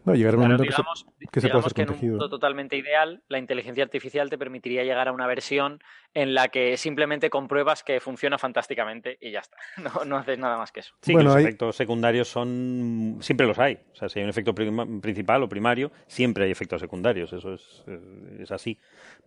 [0.06, 2.10] No, llegará un Claro, momento que digamos, se, que se digamos hacer que en un
[2.12, 5.82] mundo totalmente ideal, la inteligencia artificial te permitiría llegar a una versión
[6.14, 9.58] en la que simplemente compruebas que funciona fantásticamente y ya está.
[9.96, 10.94] No, no haces nada más que eso.
[11.02, 13.18] Sí, Bueno, que los hay- efectos secundarios son.
[13.22, 13.80] Siempre los hay.
[13.94, 17.32] O sea, si hay un efecto prima- principal o primario, siempre hay efectos secundarios.
[17.34, 18.78] Eso es, eh, es así.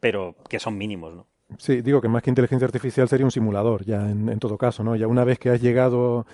[0.00, 1.26] Pero que son mínimos, ¿no?
[1.58, 4.82] Sí, digo que más que inteligencia artificial sería un simulador, ya en, en todo caso,
[4.84, 4.96] ¿no?
[4.96, 6.26] Ya una vez que has llegado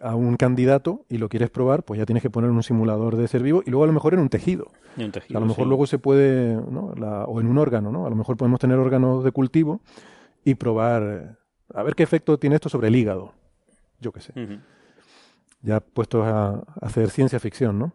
[0.00, 3.16] a un candidato y lo quieres probar, pues ya tienes que poner en un simulador
[3.16, 4.66] de ser vivo y luego a lo mejor en un tejido.
[4.96, 5.68] Y un A tejido, lo mejor sí.
[5.68, 6.94] luego se puede, ¿no?
[6.96, 8.06] La- o en un órgano, ¿no?
[8.06, 9.80] A lo mejor podemos tener órganos de cultivo
[10.44, 11.38] y probar,
[11.74, 13.32] a ver qué efecto tiene esto sobre el hígado.
[14.02, 14.32] Yo qué sé.
[14.34, 14.58] Ujú.
[15.62, 17.94] Ya puestos a, a hacer ciencia ficción, ¿no?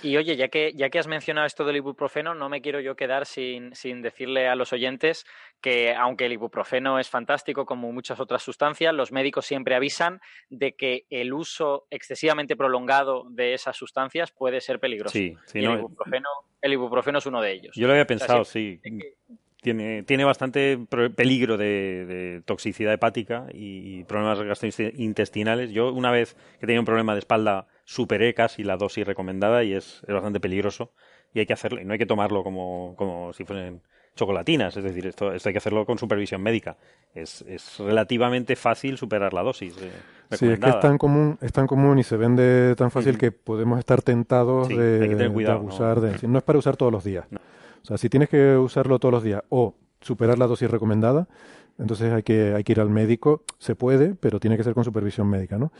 [0.00, 2.94] Y oye, ya que, ya que has mencionado esto del ibuprofeno, no me quiero yo
[2.94, 5.26] quedar sin, sin decirle a los oyentes
[5.60, 10.76] que aunque el ibuprofeno es fantástico como muchas otras sustancias, los médicos siempre avisan de
[10.76, 15.14] que el uso excesivamente prolongado de esas sustancias puede ser peligroso.
[15.14, 16.28] Sí, sí, y el, no, ibuprofeno,
[16.60, 17.74] el ibuprofeno es uno de ellos.
[17.74, 19.00] Yo lo había O sea, pensado, sí, sí.
[19.60, 20.78] Tiene, tiene bastante
[21.16, 25.70] peligro de, de toxicidad hepática y problemas gastrointestinales.
[25.72, 29.72] Yo una vez que tenía un problema de espalda superé casi la dosis recomendada y
[29.72, 30.92] es, es bastante peligroso
[31.34, 31.80] y hay que hacerlo.
[31.80, 33.82] Y no hay que tomarlo como, como si fuesen
[34.14, 36.76] chocolatinas, es decir, esto, esto hay que hacerlo con supervisión médica.
[37.14, 39.76] Es, es relativamente fácil superar la dosis.
[39.80, 39.90] eh,
[40.36, 43.32] Sí, es que es tan común, es tan común y se vende tan fácil que
[43.32, 46.02] podemos estar tentados Sí, de, cuidado, abusar ¿no?
[46.02, 46.28] de.
[46.28, 47.26] No es para usar todos los días.
[47.30, 47.40] No.
[47.82, 51.28] O sea, si tienes que usarlo todos los días o superar la dosis recomendada,
[51.78, 53.42] entonces hay que, hay que ir al médico.
[53.58, 55.72] Se puede, pero tiene que ser con supervisión médica, ¿no?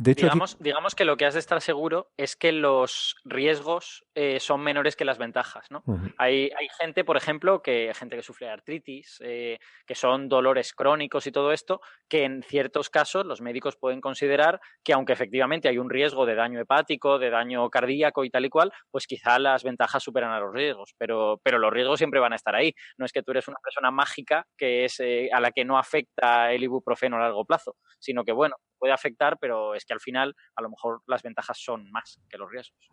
[0.00, 3.16] De hecho, aquí- Digamos, digamos que lo que has de estar seguro es que los
[3.24, 5.82] riesgos eh, son menores que las ventajas, ¿no?
[6.18, 11.26] Hay, hay gente, por ejemplo, que gente que sufre artritis, eh, que son dolores crónicos
[11.26, 15.78] y todo esto, que en ciertos casos los médicos pueden considerar que aunque efectivamente hay
[15.78, 19.64] un riesgo de daño hepático, de daño cardíaco y tal y cual, pues quizá las
[19.64, 22.72] ventajas superan a los riesgos, pero, pero los riesgos siempre van a estar ahí.
[22.98, 25.76] No es que tú eres una persona mágica que es eh, a la que no
[25.76, 30.00] afecta el ibuprofeno a largo plazo, sino que bueno, puede afectar, pero es que al
[30.00, 32.90] final a lo mejor las ventajas son más que los riesgos.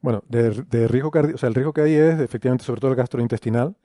[0.00, 2.96] Bueno, de, de riesgo o sea, el riesgo que hay es efectivamente sobre todo el
[2.96, 3.76] gastrointestinal,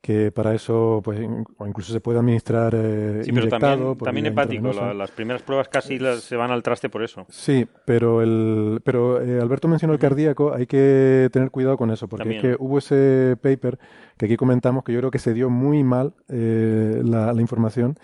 [0.00, 1.18] que para eso, pues,
[1.58, 4.72] o incluso se puede administrar eh, Sí, pero inyectado también, por también hepático.
[4.72, 7.26] La- las primeras pruebas casi las- se van al traste por eso.
[7.28, 12.06] Sí, pero el, pero eh, Alberto mencionó el cardíaco, hay que tener cuidado con eso,
[12.08, 13.78] porque es que hubo ese paper
[14.16, 17.96] que aquí comentamos que yo creo que se dio muy mal eh, la, la información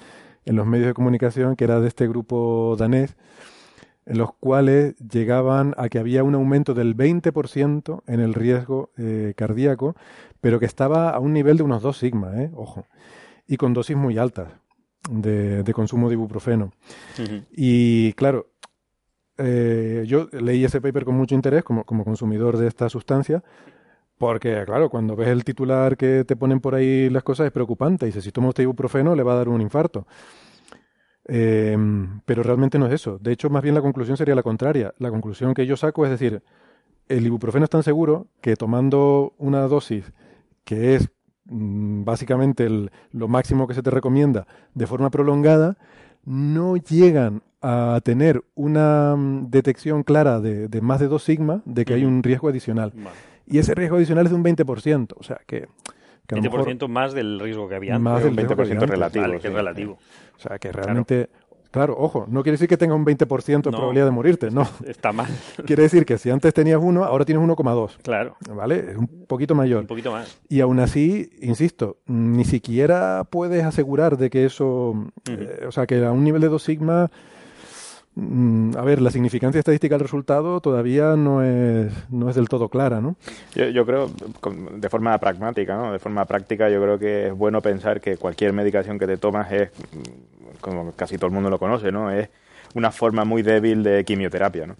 [0.45, 3.17] en los medios de comunicación, que era de este grupo danés,
[4.07, 9.35] en los cuales llegaban a que había un aumento del 20% en el riesgo eh,
[9.37, 9.95] cardíaco,
[10.41, 12.51] pero que estaba a un nivel de unos 2 sigma, ¿eh?
[12.55, 12.85] ojo,
[13.47, 14.49] y con dosis muy altas
[15.11, 16.73] de, de consumo de ibuprofeno.
[17.53, 18.49] Y claro,
[19.39, 23.43] eh, yo leí ese paper con mucho interés como, como consumidor de esta sustancia,
[24.23, 28.07] porque, claro, cuando ves el titular que te ponen por ahí las cosas es preocupante.
[28.07, 30.07] Dice, si toma usted ibuprofeno le va a dar un infarto.
[31.27, 31.77] Eh,
[32.25, 33.19] pero realmente no es eso.
[33.21, 34.95] De hecho, más bien la conclusión sería la contraria.
[34.99, 36.41] La conclusión que yo saco es decir,
[37.09, 40.13] el ibuprofeno es tan seguro que tomando una dosis
[40.63, 41.09] que es
[41.47, 45.77] mm, básicamente el- lo máximo que se te recomienda de forma prolongada,
[46.25, 51.85] no llegan a tener una mm, detección clara de, de más de 2 sigma de
[51.85, 52.93] que hay un riesgo adicional.
[52.95, 53.32] Vale.
[53.47, 55.15] Y ese riesgo adicional es de un 20%.
[55.19, 55.69] O sea, que,
[56.27, 58.05] que a lo mejor- 20% más del riesgo que había antes.
[58.05, 58.91] Más un del riesgo que 20% había antes.
[58.91, 59.23] relativo.
[59.23, 59.99] Vale, que es relativo.
[60.37, 61.29] O sea, que realmente...
[61.71, 63.79] Claro, ojo, no quiere decir que tenga un 20% de No.
[63.79, 64.69] probabilidad de morirte, no.
[64.87, 65.27] Está mal.
[65.67, 67.97] Quiere decir que si antes tenías uno, ahora tienes 1,2.
[68.03, 68.37] Claro.
[68.55, 68.91] ¿Vale?
[68.91, 69.81] Es un poquito mayor.
[69.81, 70.39] Un poquito más.
[70.51, 76.05] Y aún así, insisto, ni siquiera puedes asegurar de que eso, eh, o sea, que
[76.05, 77.11] a un nivel de 2 sigma,
[78.15, 83.01] a ver, la significancia estadística del resultado todavía no es, no es del todo clara,
[83.01, 83.17] ¿no?
[83.55, 84.11] Yo, yo creo,
[84.75, 85.93] de forma pragmática, ¿no?
[85.93, 89.51] De forma práctica, yo creo que es bueno pensar que cualquier medicación que te tomas
[89.51, 92.11] es, mm, como casi todo el mundo lo conoce, ¿no?
[92.11, 92.29] Es
[92.75, 94.77] una forma muy débil de quimioterapia, ¿no?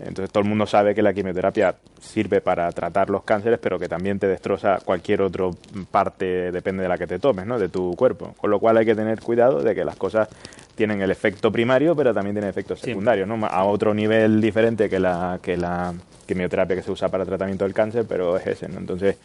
[0.00, 3.88] Entonces todo el mundo sabe que la quimioterapia sirve para tratar los cánceres, pero que
[3.88, 5.46] también te destroza cualquier otra
[5.90, 7.58] parte, depende de la que te tomes, ¿no?
[7.58, 8.34] De tu cuerpo.
[8.36, 10.28] Con lo cual hay que tener cuidado de que las cosas
[10.74, 13.46] tienen el efecto primario, pero también tienen efectos secundarios, ¿no?
[13.46, 15.92] A otro nivel diferente que la, que la
[16.26, 18.78] quimioterapia que se usa para tratamiento del cáncer, pero es ese, ¿no?
[18.78, 19.16] Entonces,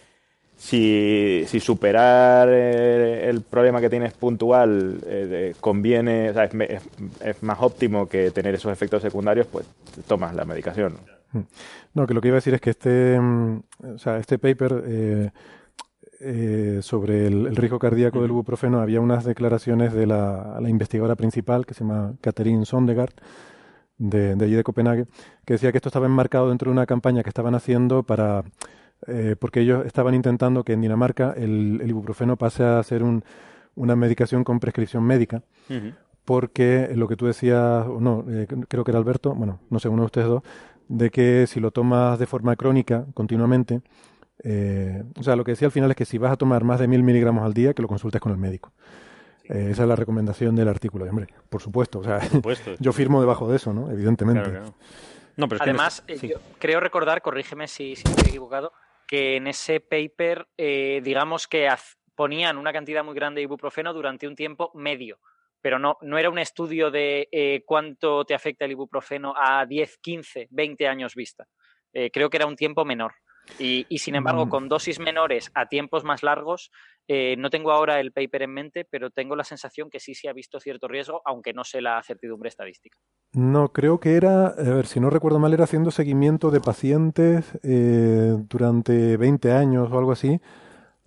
[0.58, 6.84] si, si superar eh, el problema que tienes puntual eh, conviene, o sea, es, es-
[7.24, 9.66] es más óptimo que tener esos efectos secundarios, pues
[10.08, 10.96] tomas la medicación.
[11.34, 11.46] ¿no?
[11.94, 13.60] No, que lo que iba a decir es que este, mm,
[13.96, 15.30] o sea, este paper eh,
[16.22, 21.16] eh, sobre el, el riesgo cardíaco del ibuprofeno había unas declaraciones de la, la investigadora
[21.16, 23.14] principal que se llama Catherine Sondegaard
[23.98, 25.06] de, de allí de Copenhague,
[25.46, 28.44] que decía que esto estaba enmarcado dentro de una campaña que estaban haciendo para
[29.08, 33.24] eh, porque ellos estaban intentando que en Dinamarca el, el ibuprofeno pase a ser un-
[33.76, 35.44] una medicación con prescripción médica
[36.24, 39.90] porque lo que tú decías, o no, eh, creo que era Alberto, bueno, no sé,
[39.90, 40.42] uno de ustedes dos,
[40.88, 43.82] de que si lo tomas de forma crónica, continuamente,
[44.44, 46.80] eh, o sea, lo que decía al final es que si vas a tomar más
[46.80, 48.72] de mil miligramos al día, que lo consultes con el médico.
[49.44, 51.06] Eh, esa es la recomendación del artículo.
[51.06, 52.72] Y, hombre, por supuesto, o sea, supuesto.
[52.80, 53.92] yo firmo debajo de eso, ¿no?
[53.92, 54.42] Evidentemente.
[54.42, 54.76] Claro, claro.
[55.38, 56.28] No, pero es que en Además, eh, sí.
[56.30, 58.72] yo creo recordar, corrígeme si, si estoy equivocado,
[59.08, 61.70] que en ese paper, eh, digamos que
[62.16, 65.20] ponían una cantidad muy grande de ibuprofeno durante un tiempo medio,
[65.62, 69.98] pero no, no era un estudio de eh, cuánto te afecta el ibuprofeno a 10,
[69.98, 71.48] 15, 20 años vista.
[71.94, 73.14] Eh, creo que era un tiempo menor.
[73.60, 74.50] Y, y, sin embargo, Mm.
[74.50, 76.72] con dosis menores a tiempos más largos,
[77.08, 80.28] eh, no tengo ahora el paper en mente, pero tengo la sensación que sí se
[80.28, 82.98] ha visto cierto riesgo, aunque no sé la certidumbre estadística.
[83.34, 87.46] No, creo que era, a ver, si no recuerdo mal, era haciendo seguimiento de pacientes
[87.64, 90.40] eh, durante 20 años o algo así.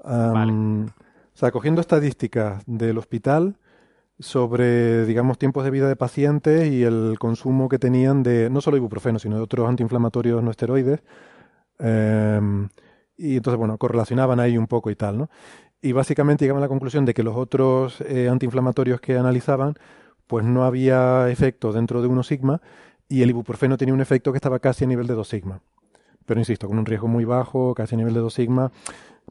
[0.04, 3.56] Am, O sea, cogiendo estadísticas del hospital
[4.20, 8.76] sobre, digamos, tiempos de vida de pacientes y el consumo que tenían de no solo
[8.76, 11.00] ibuprofeno, sino de otros antiinflamatorios no esteroides.
[11.78, 12.68] Em,
[13.16, 15.30] y entonces, bueno, correlacionaban ahí un poco y tal, ¿no?
[15.80, 19.74] Y básicamente llegaban a la conclusión de que los otros eh, antiinflamatorios que analizaban
[20.26, 22.60] pues no había efecto dentro de 1 sigma
[23.08, 25.60] y el ibuprofeno tenía un efecto que estaba casi a nivel de 2 sigma.
[26.26, 28.70] Pero insisto, con un riesgo muy bajo, casi a nivel de 2 sigma.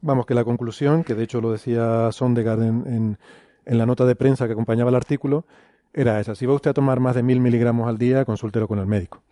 [0.00, 3.18] Vamos, que la conclusión, que de hecho lo decía Sondegaard en, en,
[3.66, 5.44] en la nota de prensa que acompañaba el artículo,
[5.92, 6.34] era esa.
[6.34, 9.22] Si va usted a tomar más de 1000 miligramos al día, consúltelo con el médico.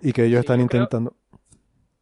[0.00, 1.14] Y que ellos Sí, están intentando...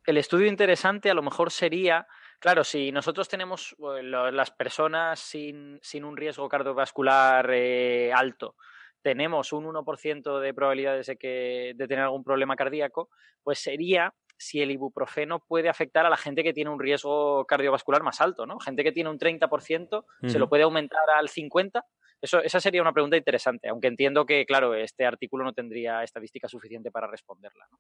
[0.05, 2.07] el estudio interesante a lo mejor sería,
[2.39, 8.57] claro, si nosotros tenemos eh, las personas sin, sin un riesgo cardiovascular eh, alto,
[9.03, 13.09] tenemos un 1% de probabilidades de, que, de tener algún problema cardíaco,
[13.43, 18.03] pues sería si el ibuprofeno puede afectar a la gente que tiene un riesgo cardiovascular
[18.03, 18.59] más alto, ¿no?
[18.59, 21.83] Gente que tiene un 30%, se lo puede aumentar al 50%.
[22.21, 26.49] Eso, esa sería una pregunta interesante, aunque entiendo que, claro, este artículo no tendría estadística
[26.49, 27.67] suficiente para responderla.
[27.71, 27.79] ¿no?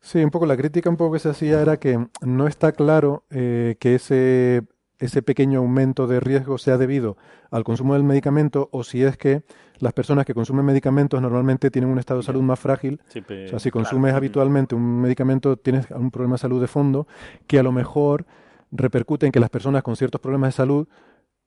[0.00, 3.24] Sí, un poco la crítica un poco que se hacía era que no está claro
[3.30, 4.62] eh, que ese,
[4.98, 7.16] ese pequeño aumento de riesgo sea debido
[7.50, 9.44] al consumo del medicamento o si es que
[9.78, 13.00] las personas que consumen medicamentos normalmente tienen un estado de salud más frágil.
[13.14, 17.06] O sea, si consumes habitualmente un medicamento, tienes un problema de salud de fondo
[17.46, 18.26] que a lo mejor
[18.70, 20.88] repercute en que las personas con ciertos problemas de salud,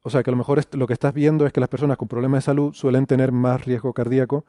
[0.08, 2.08] o sea, que a lo mejor lo que estás viendo es que las personas con
[2.08, 4.46] problemas de salud suelen tener más riesgo cardíaco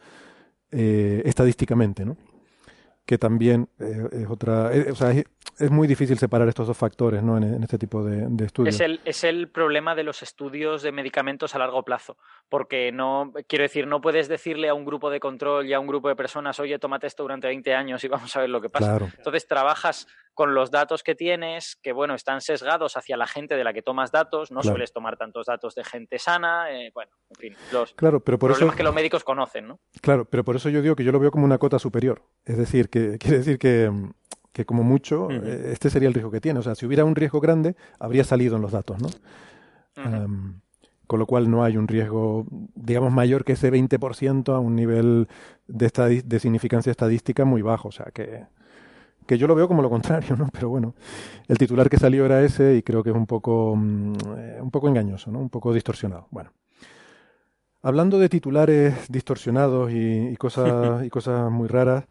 [0.70, 2.16] eh, estadísticamente, ¿no?
[3.08, 4.70] Que también eh, es otra...
[4.74, 5.24] eh, o sea, es,
[5.58, 7.38] es muy difícil separar estos dos factores ¿no?
[7.38, 8.74] en, en este tipo de, de estudios.
[8.74, 12.18] Es el, es el problema de los estudios de medicamentos a largo plazo,
[12.50, 15.86] porque no, quiero decir, no puedes decirle a un grupo de control y a un
[15.86, 18.68] grupo de personas, oye, tómate esto durante 20 años y vamos a ver lo que
[18.68, 18.90] pasa.
[18.98, 19.08] Claro.
[19.16, 23.64] Entonces trabajas con los datos que tienes, que bueno, están sesgados hacia la gente de
[23.64, 24.74] la que tomas datos, no Claro.
[24.74, 28.50] sueles tomar tantos datos de gente sana, eh, bueno, en fin, los Claro, pero por
[28.52, 28.58] eso...
[28.58, 29.80] problemas que los médicos conocen, ¿no?
[30.00, 32.22] Claro, pero por eso yo digo que yo lo veo como una cota superior.
[32.44, 33.90] Es decir, que quiere decir que,
[34.52, 36.58] que como mucho, eh, este sería el riesgo que tiene.
[36.60, 39.08] O sea, si hubiera un riesgo grande, habría salido en los datos, ¿no?
[41.06, 45.26] Con lo cual no hay un riesgo, digamos, mayor que ese 20% a un nivel
[45.66, 47.88] de, estadi- de significancia estadística muy bajo.
[47.88, 48.44] O sea, que,
[49.26, 50.50] que yo lo veo como lo contrario, ¿no?
[50.52, 50.94] Pero bueno,
[51.48, 54.70] el titular que salió era ese y creo que es un poco, mm, eh, un
[54.70, 55.38] poco engañoso, ¿no?
[55.38, 56.26] Un poco distorsionado.
[56.30, 56.50] Bueno.
[57.80, 62.04] Hablando de titulares distorsionados y, y cosas, y cosas muy raras,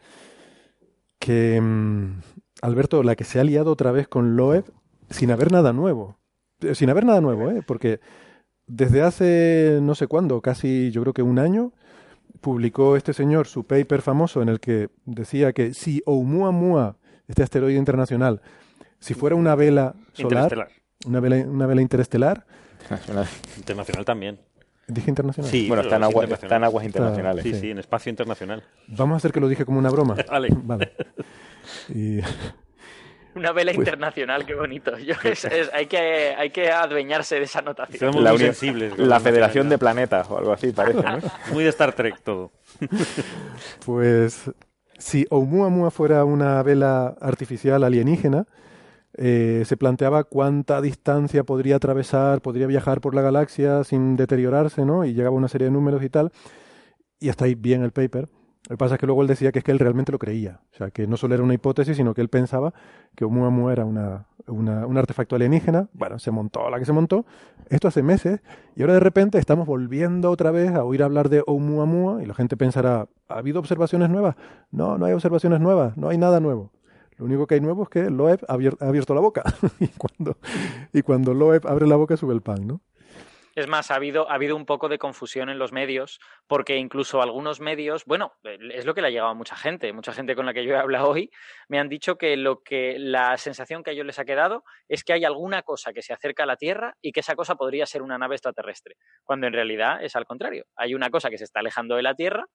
[1.27, 2.21] que mm,
[2.61, 4.63] Alberto, la que se ha liado otra vez con Loeb
[5.09, 6.17] sin haber nada nuevo.
[6.61, 7.61] Eh, Sin haber nada nuevo, ¿eh?
[7.67, 7.99] Porque
[8.65, 11.73] desde hace no sé cuándo, casi yo creo que un año,
[12.39, 16.95] publicó este señor su paper famoso en el que decía que si Oumuamua,
[17.27, 18.41] este asteroide internacional,
[18.99, 20.69] si fuera una vela solar,
[21.05, 22.45] una vela, una vela interestelar,
[22.83, 23.27] Internacional.
[23.57, 24.39] Internacional también.
[24.87, 25.51] Dije internacional.
[25.51, 26.45] Sí, Bueno, está en, agua- internacional.
[26.45, 27.43] está en aguas internacionales.
[27.43, 27.59] Sí, Sí.
[27.59, 28.63] sí, en espacio internacional.
[28.87, 30.15] Vamos a hacer que lo dije como una broma.
[30.31, 30.49] Vale.
[30.51, 30.91] Vale.
[31.93, 32.19] Y,
[33.35, 34.97] Una vela Pues- internacional, qué bonito.
[34.97, 37.99] Yo- es- es- hay, que, hay que adueñarse de esa anotación.
[38.11, 38.97] Somos La, muy sensibles.
[38.97, 39.77] la Federación de.
[39.77, 41.19] Planetas o algo así, parece, ¿no?
[41.53, 42.51] Muy de Star Trek todo.
[43.85, 44.49] Pues
[44.97, 48.47] si Oumuamua fuera una vela artificial alienígena,
[49.17, 55.05] eh, se planteaba cuánta distancia podría atravesar, podría viajar por la galaxia sin deteriorarse, ¿no?
[55.05, 56.31] Y llegaba una serie de números y tal.
[57.19, 58.29] Y hasta ahí bien el paper.
[58.69, 60.59] Lo que pasa es que luego él decía que es que él realmente lo creía.
[60.73, 62.73] O sea, que no solo era una hipótesis, sino que él pensaba
[63.15, 65.87] que Oumuamua era una, un artefacto alienígena.
[65.93, 67.25] Bueno, se montó la que se montó.
[67.69, 68.41] Esto hace meses.
[68.75, 72.21] Y ahora de repente estamos volviendo otra vez a oír hablar de Oumuamua.
[72.21, 74.35] Y la gente pensará, ¿ha habido observaciones nuevas?
[74.69, 75.95] No, no hay observaciones nuevas.
[75.95, 76.71] No hay nada nuevo.
[77.17, 79.43] Lo único que hay nuevo es que Loeb ha abier- ha abierto la boca.
[79.79, 80.37] y, cuando,
[80.93, 82.81] y cuando Loeb abre la boca sube el pan, ¿no?
[83.55, 87.23] Es más, ha habido, ha habido un poco de confusión en los medios, porque incluso
[87.23, 90.45] algunos medios, bueno, es lo que le ha llegado a mucha gente, mucha gente con
[90.45, 91.31] la que yo he hablado hoy,
[91.67, 95.03] me han dicho que lo que la sensación que a ellos les ha quedado es
[95.03, 97.87] que hay alguna cosa que se acerca a la Tierra y que esa cosa podría
[97.87, 100.65] ser una nave extraterrestre, cuando en realidad es al contrario.
[100.75, 102.45] Hay una cosa que se está alejando de la Tierra.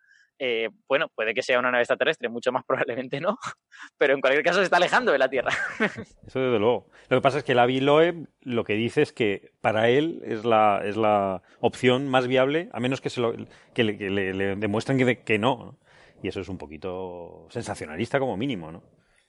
[0.44, 3.38] Eh, bueno, puede que sea una nave extraterrestre, mucho más probablemente no,
[3.96, 5.52] pero en cualquier caso se está alejando de la Tierra.
[6.26, 6.88] Eso desde luego.
[7.08, 10.44] Lo que pasa es que Lavi Loeb lo que dice es que para él es
[10.44, 13.34] la, es la opción más viable, a menos que, se lo,
[13.72, 15.78] que, le, que le- le demuestren que, que no, ¿no?
[16.22, 18.82] Y eso es un poquito sensacionalista como mínimo, ¿no?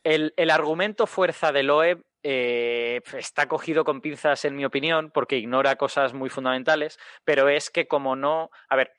[0.04, 5.38] El, el argumento fuerza de Loeb eh, está cogido con pinzas, en mi opinión, porque
[5.38, 8.49] ignora cosas muy fundamentales, pero es que como no...
[8.69, 8.91] A ver,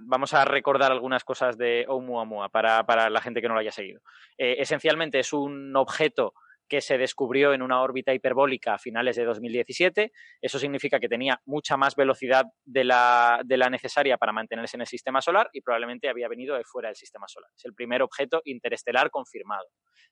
[0.00, 3.72] vamos a recordar algunas cosas de Oumuamua para, para la gente que no lo haya
[3.72, 4.00] seguido.
[4.36, 6.34] Eh, esencialmente es un objeto
[6.68, 10.12] que se descubrió en una órbita hiperbólica a finales de 2017.
[10.40, 14.82] Eso significa que tenía mucha más velocidad de la, de la necesaria para mantenerse en
[14.82, 17.50] el sistema solar y probablemente había venido de fuera del sistema solar.
[17.56, 19.66] Es el primer objeto interestelar confirmado.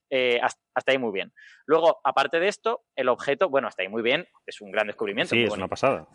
[0.09, 1.33] Eh, hasta, hasta ahí muy bien.
[1.67, 5.35] Luego, aparte de esto, el objeto, bueno, hasta ahí muy bien, es un gran descubrimiento.
[5.35, 6.07] Sí, es una pasada.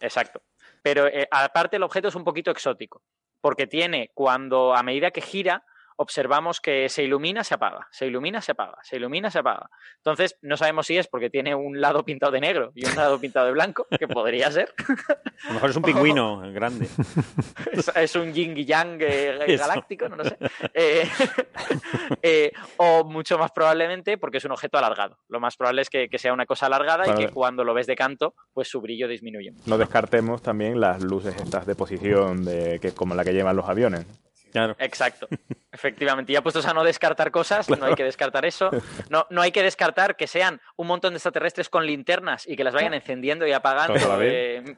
[0.00, 0.42] Exacto.
[0.82, 3.02] Pero eh, aparte el objeto es un poquito exótico,
[3.40, 5.64] porque tiene cuando a medida que gira
[5.96, 9.68] observamos que se ilumina, se apaga, se ilumina, se apaga, se ilumina, se apaga.
[9.96, 13.20] Entonces no sabemos si es porque tiene un lado pintado de negro y un lado
[13.20, 14.74] pintado de blanco, que podría ser.
[15.44, 16.88] A lo mejor es un pingüino grande.
[17.72, 20.36] es, es un yin y yang eh, galáctico, no lo sé.
[20.74, 21.08] Eh,
[22.22, 25.18] eh, o mucho más probablemente porque es un objeto alargado.
[25.28, 27.86] Lo más probable es que, que sea una cosa alargada y que cuando lo ves
[27.86, 29.52] de canto, pues su brillo disminuye.
[29.66, 33.68] No descartemos también las luces estas de posición de que como la que llevan los
[33.68, 34.06] aviones.
[34.52, 34.76] Claro.
[34.78, 35.26] Exacto,
[35.72, 36.32] efectivamente.
[36.32, 38.70] Ya puestos a no descartar cosas, no hay que descartar eso.
[39.08, 42.62] No, no hay que descartar que sean un montón de extraterrestres con linternas y que
[42.64, 43.98] las vayan encendiendo y apagando.
[43.98, 44.32] Todo a ver.
[44.32, 44.76] eh,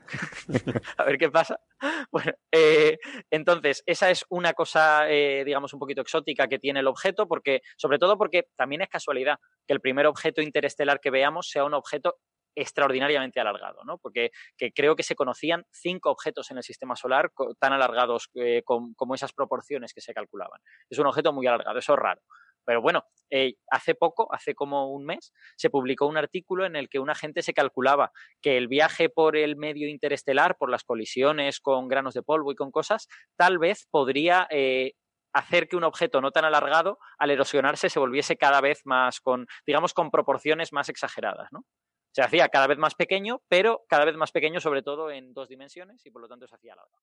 [0.97, 1.59] a ver qué pasa.
[2.11, 2.99] Bueno, eh,
[3.31, 7.61] entonces, esa es una cosa, eh, digamos, un poquito exótica que tiene el objeto, porque,
[7.77, 11.75] sobre todo porque también es casualidad que el primer objeto interestelar que veamos sea un
[11.75, 12.17] objeto
[12.55, 13.99] extraordinariamente alargado, ¿no?
[13.99, 18.63] Porque que creo que se conocían cinco objetos en el sistema solar tan alargados eh,
[18.65, 20.61] como esas proporciones que se calculaban.
[20.89, 22.21] Es un objeto muy alargado, eso es raro.
[22.65, 26.89] Pero bueno, eh, hace poco, hace como un mes, se publicó un artículo en el
[26.89, 31.61] que una gente se calculaba que el viaje por el medio interestelar, por las colisiones
[31.61, 34.95] con granos de polvo y con cosas, tal vez podría eh,
[35.33, 39.47] hacer que un objeto no tan alargado, al erosionarse, se volviese cada vez más con,
[39.67, 41.65] digamos, con proporciones más exageradas, ¿no?
[42.15, 45.49] Se hacía cada vez más pequeño, pero cada vez más pequeño, sobre todo en dos
[45.49, 47.03] dimensiones, y por lo tanto se hacía alargado.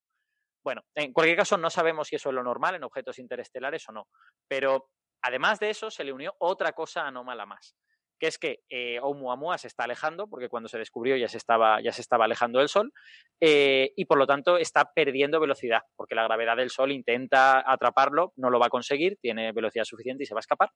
[0.64, 3.92] Bueno, en cualquier caso, no sabemos si eso es lo normal en objetos interestelares o
[3.92, 4.08] no,
[4.48, 4.88] pero
[5.20, 7.76] además de eso, se le unió otra cosa anómala más,
[8.22, 11.80] que es que eh, Oumuamua se está alejando, porque cuando se descubrió ya se estaba,
[11.82, 12.92] ya se estaba alejando del Sol,
[13.40, 18.32] eh, y por lo tanto está perdiendo velocidad, porque la gravedad del Sol intenta atraparlo,
[18.36, 20.70] no lo va a conseguir, tiene velocidad suficiente y se va a escapar,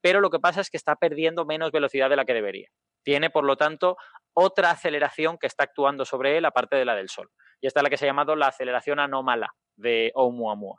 [0.00, 2.68] pero lo que pasa es que está perdiendo menos velocidad de la que debería.
[3.02, 3.96] Tiene, por lo tanto,
[4.32, 7.30] otra aceleración que está actuando sobre él, aparte de la del Sol.
[7.60, 10.76] Y esta es la que se ha llamado la aceleración anómala de Oumuamua.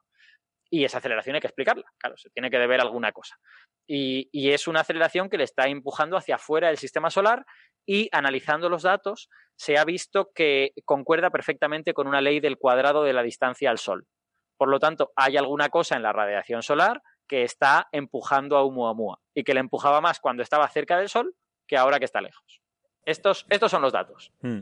[0.73, 3.37] Y esa aceleración hay que explicarla, claro, se tiene que deber alguna cosa.
[3.85, 7.45] Y, y, es una aceleración que le está empujando hacia afuera del sistema solar
[7.85, 13.03] y analizando los datos se ha visto que concuerda perfectamente con una ley del cuadrado
[13.03, 14.07] de la distancia al Sol.
[14.57, 19.19] Por lo tanto, hay alguna cosa en la radiación solar que está empujando a Oumuamua
[19.35, 21.35] y que le empujaba más cuando estaba cerca del Sol
[21.67, 22.63] que ahora que está lejos.
[23.05, 24.31] Estos, estos son los datos.
[24.41, 24.61] Hmm.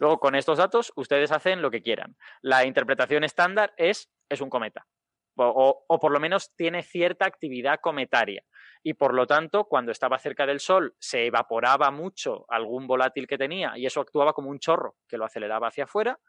[0.00, 2.16] Luego, con estos datos, ustedes hacen lo que quieran.
[2.42, 4.88] La interpretación estándar es, es un cometa
[5.36, 8.44] o, por lo menos tiene cierta actividad cometaria.
[8.82, 13.38] Y por lo tanto, cuando estaba cerca del Sol, se evaporaba mucho algún volátil que
[13.38, 16.20] tenía y eso actuaba como un chorro que lo aceleraba hacia afuera.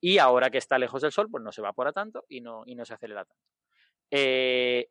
[0.00, 2.74] Y ahora que está lejos del Sol, pues no se evapora tanto y no, y
[2.74, 3.44] no se acelera tanto.
[4.10, 4.88] Eh,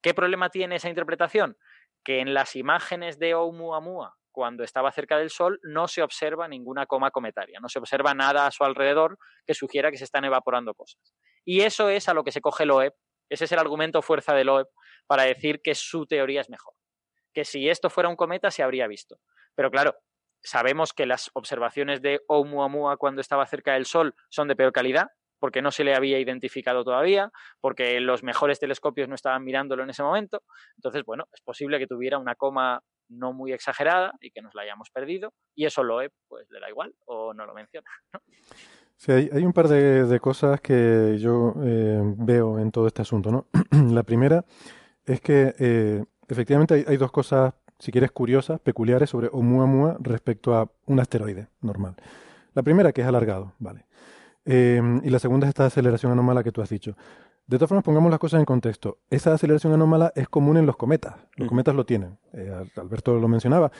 [0.00, 1.56] ¿Qué problema tiene esa interpretación?
[2.02, 6.86] Que en las imágenes de Oumuamua, cuando estaba cerca del Sol, no se observa ninguna
[6.86, 10.74] coma cometaria, no se observa nada a su alrededor que sugiera que se están evaporando
[10.74, 11.14] cosas.
[11.44, 12.94] Y eso es a lo que se coge el OEP
[13.32, 14.68] ese es el argumento fuerza de Loeb
[15.06, 16.74] para decir que su teoría es mejor.
[17.32, 19.18] Que si esto fuera un cometa se habría visto.
[19.54, 19.96] Pero claro,
[20.42, 25.08] sabemos que las observaciones de Oumuamua cuando estaba cerca del Sol son de peor calidad,
[25.38, 27.30] porque no se le había identificado todavía,
[27.60, 30.42] porque los mejores telescopios no estaban mirándolo en ese momento.
[30.76, 34.62] Entonces, bueno, es posible que tuviera una coma no muy exagerada y que nos la
[34.62, 37.88] hayamos perdido, y eso Loeb pues le da igual o no lo menciona.
[39.02, 43.02] Sí, hay, hay, un par de, de cosas que yo eh, veo en todo este
[43.02, 43.46] asunto, ¿no?
[43.92, 44.44] la primera
[45.04, 50.54] es que eh, efectivamente hay, hay, dos cosas, si quieres, curiosas, peculiares sobre Oumuamua respecto
[50.54, 51.96] a un asteroide normal.
[52.54, 53.86] La primera, que es alargado, ¿vale?
[54.44, 56.96] Eh, y la segunda es esta aceleración anómala que tú has dicho.
[57.48, 58.98] De todas formas, pongamos las cosas en contexto.
[59.10, 61.16] Esa aceleración anómala es común en los cometas.
[61.34, 62.18] Los cometas lo tienen.
[62.76, 63.72] Alberto lo mencionaba.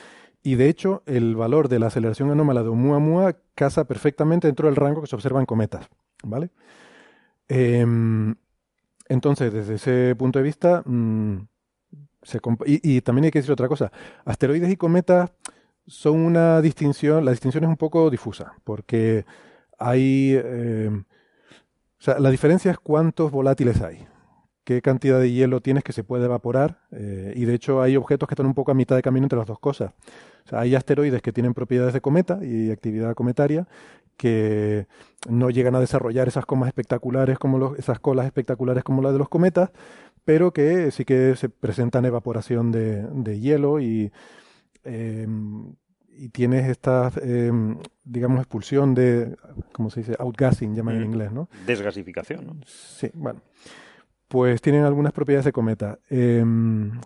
[0.43, 4.75] Y de hecho, el valor de la aceleración anómala de Oumuamua casa perfectamente dentro del
[4.75, 5.87] rango que se observa en cometas.
[6.23, 6.49] ¿Vale?
[7.47, 7.85] Eh,
[9.09, 11.37] entonces, desde ese punto de vista, mmm,
[12.21, 13.91] se y, y, también hay que decir otra cosa.
[14.25, 15.31] Asteroides y cometas
[15.87, 19.25] son una distinción, la distinción es un poco difusa, porque
[19.79, 20.33] hay...
[20.35, 20.89] Eh,
[21.99, 24.05] o sea, la diferencia es cuántos volátiles hay
[24.63, 26.79] qué cantidad de hielo tienes que se puede evaporar.
[26.91, 29.39] Eh, y de hecho hay objetos que están un poco a mitad de camino entre
[29.39, 29.91] las dos cosas.
[30.45, 33.67] O sea, hay asteroides que tienen propiedades de cometa y actividad cometaria
[34.17, 34.87] que
[35.27, 39.19] no llegan a desarrollar esas comas espectaculares como los, esas colas espectaculares como las de
[39.19, 39.71] los cometas,
[40.25, 44.11] pero que sí que se presentan evaporación de, de hielo y,
[44.83, 45.27] eh,
[46.09, 47.51] y tienes esta, eh,
[48.03, 49.35] digamos, expulsión de,
[49.71, 50.15] ¿cómo se dice?
[50.19, 51.01] Outgassing, llaman mm.
[51.01, 51.49] en inglés, ¿no?
[51.65, 52.55] Desgasificación, ¿no?
[52.65, 53.41] Sí, bueno
[54.33, 55.99] pues tienen algunas propiedades de cometa.
[56.09, 56.43] Eh,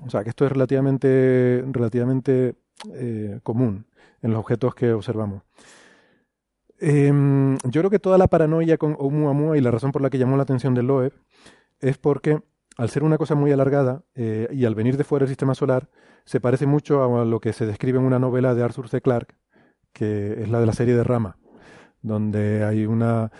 [0.05, 2.55] o sea, que esto es relativamente, relativamente
[2.93, 3.85] eh, común
[4.21, 5.43] en los objetos que observamos.
[6.79, 7.11] Eh,
[7.63, 10.37] yo creo que toda la paranoia con Oumuamua y la razón por la que llamó
[10.37, 11.13] la atención de Loeb
[11.79, 12.39] es porque
[12.77, 15.89] al ser una cosa muy alargada eh, y al venir de fuera del sistema solar,
[16.25, 19.01] se parece mucho a lo que se describe en una novela de Arthur C.
[19.01, 19.35] Clarke,
[19.93, 21.37] que es la de la serie de Rama,
[22.01, 23.31] donde hay una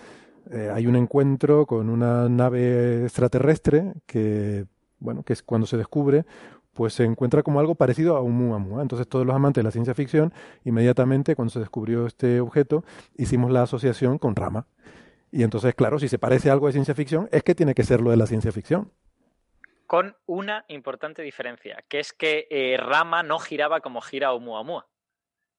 [0.52, 4.66] eh, hay un encuentro con una nave extraterrestre que,
[5.00, 6.26] bueno, que es cuando se descubre,
[6.78, 8.84] pues se encuentra como algo parecido a un Muamua.
[8.84, 10.32] Entonces todos los amantes de la ciencia ficción,
[10.64, 12.86] inmediatamente cuando se descubrió este objeto,
[13.18, 14.68] hicimos la asociación con Rama.
[15.32, 17.84] Y entonces, claro, si se parece a algo de ciencia ficción, es que tiene que
[17.84, 18.94] ser lo de la ciencia ficción.
[19.88, 24.88] Con una importante diferencia, que es que eh, Rama no giraba como gira Oumuamua.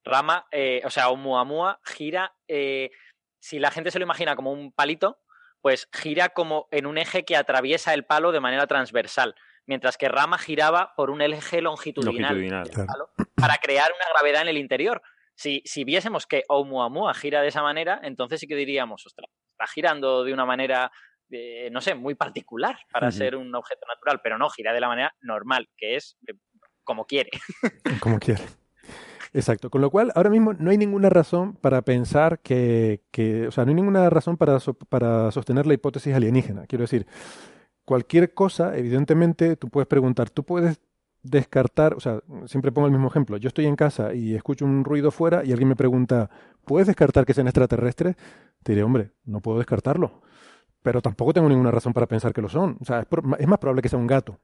[0.05, 2.91] Rama, eh, o sea, Oumuamua gira eh,
[3.41, 5.19] si la gente se lo imagina como un palito,
[5.61, 9.35] pues gira como en un eje que atraviesa el palo de manera transversal,
[9.69, 13.11] mientras que Rama giraba por un eje longitudinal, longitudinal claro.
[13.37, 15.03] para crear una gravedad en el interior.
[15.35, 19.66] Si, si viésemos que Oumuamua gira de esa manera, entonces sí que diríamos, ostras, está
[19.66, 20.91] girando de una manera,
[21.31, 23.16] eh, no sé, muy particular para uh -huh.
[23.16, 26.33] ser un objeto natural, pero no, gira de la manera normal, que es eh,
[26.83, 27.31] como quiere.
[28.03, 28.43] como quiere.
[29.35, 29.69] Exacto.
[29.69, 33.66] Con lo cual, ahora mismo no hay ninguna razón para pensar que, que o sea,
[33.66, 36.66] no hay ninguna razón para, so, para sostener la hipótesis alienígena.
[36.66, 37.07] Quiero decir,
[37.89, 40.78] cualquier cosa, evidentemente, tú puedes preguntar, tú puedes
[41.22, 44.84] descartar, o sea, siempre pongo el mismo ejemplo, yo estoy en casa y escucho un
[44.84, 46.28] ruido fuera y alguien me pregunta,
[46.66, 48.16] ¿puedes descartar que sean extraterrestres?
[48.62, 50.20] Te diré, hombre, no puedo descartarlo,
[50.82, 53.07] pero tampoco tengo ninguna razón para pensar que lo son, o sea,
[53.39, 54.39] es, más probable que sea un gato.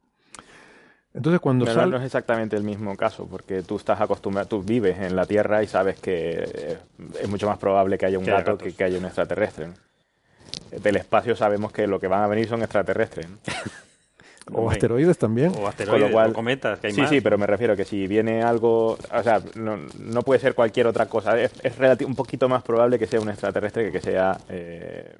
[1.12, 1.90] Entonces cuando Pero sal...
[1.90, 5.62] no es exactamente el mismo caso, porque tú estás acostumbrado, tú vives en la Tierra
[5.62, 6.78] y sabes que
[7.20, 9.68] es mucho más probable que haya un gato que, que haya un extraterrestre.
[9.68, 9.74] ¿no?
[10.70, 13.28] Del espacio sabemos que lo que van a venir son extraterrestres.
[13.28, 13.38] ¿no?
[14.52, 15.52] O asteroides también.
[15.56, 17.08] O asteroides, cual- o cometas, que hay sí, más.
[17.08, 20.86] sí, pero me refiero que si viene algo, o sea, no, no puede ser cualquier
[20.86, 21.40] otra cosa.
[21.40, 21.72] Es, es
[22.06, 25.16] un poquito más probable que sea un extraterrestre que que sea eh,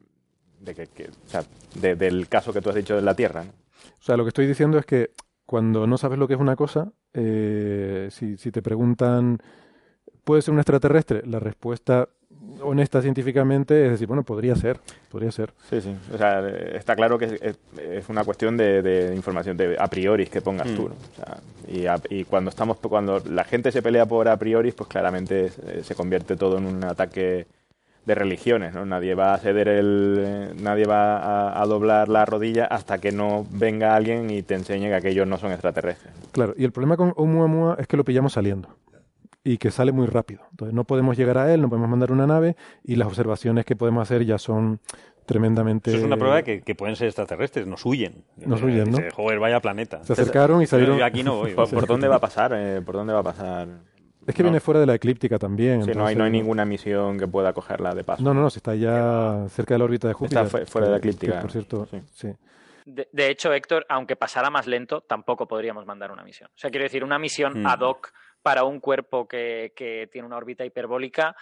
[0.61, 1.43] de que, que- o sea,
[1.75, 3.45] de- del caso que tú has dicho de la Tierra.
[3.45, 3.51] ¿no?
[3.99, 5.13] O sea, lo que estoy diciendo es que
[5.47, 9.39] cuando no sabes lo que es una cosa, eh, si, si te preguntan,
[10.25, 11.23] ¿puede ser un extraterrestre?
[11.25, 12.11] La respuesta
[12.63, 14.79] honesta científicamente es decir, bueno, podría ser,
[15.11, 15.53] podría ser.
[15.69, 15.95] Sí, sí.
[16.13, 20.41] O sea, está claro que es, una cuestión de, de información de a priori que
[20.41, 20.75] pongas Mm.
[20.77, 20.89] tú.
[20.89, 20.95] ¿no?
[20.95, 21.37] O sea,
[21.69, 25.47] y, a- y cuando estamos cuando la gente se pelea por a priori, pues claramente
[25.67, 27.47] eh, se convierte todo en un ataque
[28.07, 28.85] de religiones, ¿no?
[28.85, 33.13] Nadie va a ceder el eh, nadie va a, a doblar la rodilla hasta que
[33.13, 36.13] no venga alguien y te enseñe que aquellos no son extraterrestres.
[36.33, 38.69] Claro, y el problema con Oumuamua es que lo pillamos saliendo
[39.45, 40.41] y que sale muy rápido.
[40.53, 43.77] Entonces no podemos llegar a él, no podemos mandar una nave y las observaciones que
[43.77, 44.81] podemos hacer ya son
[45.27, 45.91] tremendamente...
[45.91, 48.25] Eso es una prueba de que, que pueden ser extraterrestres, nos huyen.
[48.45, 48.99] Nos huyen, ¿no?
[48.99, 50.03] Dice, Joder, vaya planeta.
[50.05, 50.99] Se acercaron y salieron...
[50.99, 51.53] Yo aquí no voy.
[51.55, 52.53] ¿Por, dónde va a pasar?
[52.55, 53.69] eh, ¿Por dónde va a pasar?
[54.27, 54.49] Es que No.
[54.49, 55.85] viene fuera de la eclíptica también.
[55.85, 58.23] Sí, no hay, no hay ninguna misión que pueda cogerla de paso.
[58.23, 60.47] No, no, no, si está ya cerca de la órbita de Júpiter.
[60.47, 62.01] fu- fuera de la eclíptica, que, por cierto, sí.
[62.13, 62.29] sí.
[62.87, 66.49] De, de hecho, Héctor, aunque pasara más lento, tampoco podríamos mandar una misión.
[66.51, 67.67] O sea, quiero decir, una misión Mm.
[67.67, 68.13] ad hoc
[68.45, 71.35] para un cuerpo que, que tiene una órbita hiperbólica,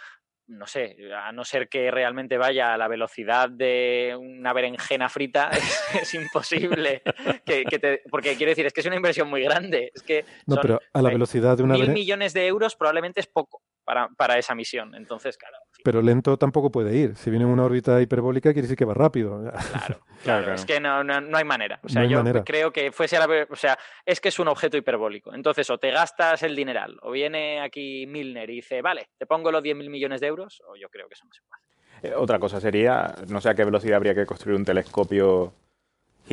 [0.47, 5.49] no sé, a no ser que realmente vaya a la velocidad de una berenjena frita,
[5.51, 7.03] es, es imposible.
[7.45, 9.91] Que, que te- porque quiero decir, es que es una inversión muy grande.
[9.93, 13.27] Es que No, pero a la velocidad de una mil millones de euros probablemente es
[13.27, 14.95] poco para, para esa misión.
[14.95, 17.17] Entonces, claro, Pero lento tampoco puede ir.
[17.17, 19.41] Si viene en una órbita hiperbólica, quiere decir que va rápido.
[19.41, 20.01] claro.
[20.23, 21.81] Claro, Claro, es que no, no, no hay manera.
[21.83, 22.45] O No sea, hay yo manera.
[22.45, 23.47] creo que fuese a la.
[23.51, 23.77] O sea,
[24.07, 25.35] es que es un objeto hiperbólico.
[25.35, 29.51] Entonces, o te gastas el dineral, o viene aquí Milner y dice, vale, te pongo
[29.51, 32.13] los 10.000 millones de euros, o yo creo que eso no se puede.
[32.13, 35.53] Eh, Otra cosa sería, no sé a qué velocidad habría que construir un telescopio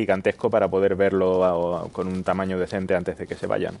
[0.00, 3.74] gigantesco para poder verlo a- con un tamaño decente antes de que se vayan.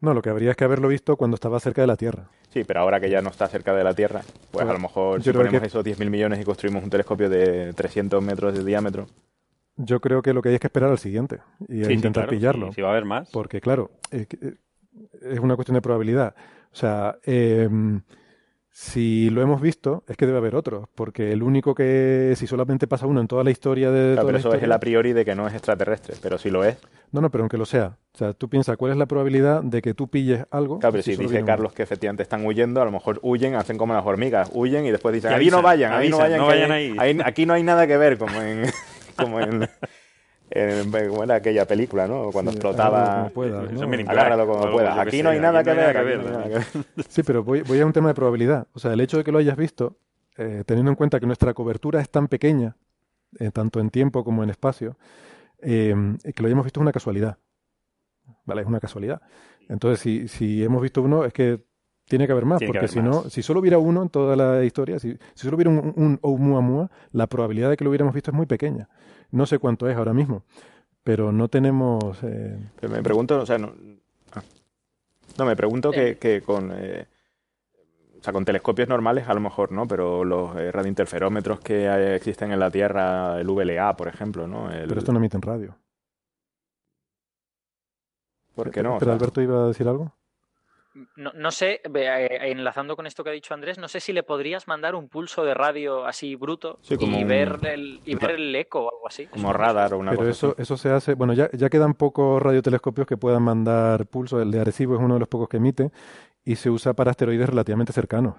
[0.00, 2.24] No, lo que habría es que haberlo visto cuando estaba cerca de la Tierra.
[2.52, 4.80] Sí, pero ahora que ya no está cerca de la Tierra, pues Bueno, a lo
[4.80, 8.64] mejor si ponemos que- esos 10.000 millones y construimos un telescopio de 300 metros de
[8.64, 9.06] diámetro,
[9.78, 12.22] Yo creo que lo que hay es que esperar al siguiente y Sí, sí, intentar
[12.24, 12.68] claro, pillarlo.
[12.68, 13.28] Si, si va a haber más.
[13.30, 14.54] Porque, claro, eh, que- eh,
[15.20, 16.34] es una cuestión de probabilidad.
[16.72, 18.00] O sea, em,
[18.78, 20.86] si lo hemos visto, es que debe haber otros.
[20.94, 24.12] Porque el único que, si solamente pasa uno en toda la historia de.
[24.12, 26.14] Claro, toda pero la eso es historia- el a priori de que no es extraterrestre,
[26.22, 26.76] pero si lo es,
[27.10, 27.96] No, no, pero aunque lo sea.
[28.12, 30.78] O sea, tú piensas, ¿cuál es la probabilidad de que tú pilles algo?
[30.78, 31.42] claro, pero si dice?
[31.42, 34.90] Carlos que efectivamente están huyendo, a lo mejor huyen, hacen como las hormigas, huyen y
[34.90, 37.16] después dicen, Y ahí no avisan, vayan, ahí no vayan, no vayan ahí- ahí".
[37.16, 38.62] ahí- aquí no hay nada que ver, como en,
[39.16, 39.66] como en,
[40.50, 42.30] en- como era aquella película, ¿no?
[42.32, 44.10] Cuando Sí, explotaba, agárralo como puedas, ¿no?
[44.10, 44.98] agárralo como puedas.
[44.98, 46.62] Aquí no hay nada que ver.
[47.08, 48.66] Sí, pero voy, voy a un tema de probabilidad.
[48.72, 49.98] O sea, el hecho de que lo hayas visto,
[50.36, 52.76] eh, teniendo en cuenta que nuestra cobertura es tan pequeña,
[53.38, 54.96] eh, tanto en tiempo como en espacio,
[55.60, 55.94] eh,
[56.34, 57.38] que lo hayamos visto es una casualidad.
[58.44, 58.62] ¿Vale?
[58.62, 59.20] Es una casualidad.
[59.68, 61.64] Entonces, si, si hemos visto uno, es que
[62.08, 64.36] tiene que haber más, Tiene porque haber si no, si solo hubiera uno en toda
[64.36, 68.14] la historia, si, si solo hubiera un, un Oumuamua, la probabilidad de que lo hubiéramos
[68.14, 68.88] visto es muy pequeña.
[69.30, 70.44] No sé cuánto es ahora mismo,
[71.04, 72.18] pero no tenemos...
[72.22, 73.72] eh, Pero me pregunto, o sea, no,
[74.34, 74.42] ah.
[75.38, 77.06] no me pregunto que, que con, eh,
[78.20, 82.14] o sea, con telescopios normales a lo mejor no, pero los eh, radiointerferómetros que hay-
[82.14, 84.70] existen en la Tierra, el VLA, por ejemplo, ¿no?
[84.70, 85.76] El- pero esto no emite en radio.
[88.54, 88.96] ¿Por qué no?
[88.96, 90.12] O Pero sea, Alberto iba a decir algo.
[91.16, 94.22] No, no sé, eh, enlazando con esto que ha dicho Andrés, no sé si le
[94.22, 98.30] podrías mandar un pulso de radio así bruto Sí, y, un- ver el, y ver
[98.30, 99.26] el eco o algo así.
[99.26, 100.62] como radar o una Pero cosa eso, así.
[100.62, 104.40] eso se hace, bueno, ya, ya quedan pocos radiotelescopios que puedan mandar pulso.
[104.40, 105.90] El de Arecibo es uno de los pocos que emite
[106.44, 108.36] y se usa para asteroides relativamente cercanos.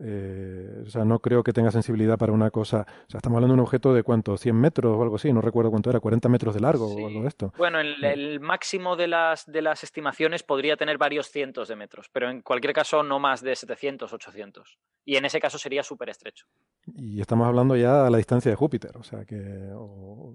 [0.00, 2.86] Eh, o sea, no creo que tenga sensibilidad para una cosa.
[3.06, 5.40] O sea, estamos hablando de un objeto de cuánto, 100 metros o algo así, no
[5.40, 7.02] recuerdo cuánto era, 40 metros de largo Sí.
[7.02, 7.52] o algo de esto.
[7.58, 12.08] Bueno, el, el máximo de las, de las estimaciones podría tener varios cientos de metros,
[12.12, 14.78] pero en cualquier caso no más de 700, 800.
[15.04, 16.46] Y en ese caso sería súper estrecho.
[16.96, 19.70] Y estamos hablando ya a la distancia de Júpiter, o sea que.
[19.74, 20.34] o-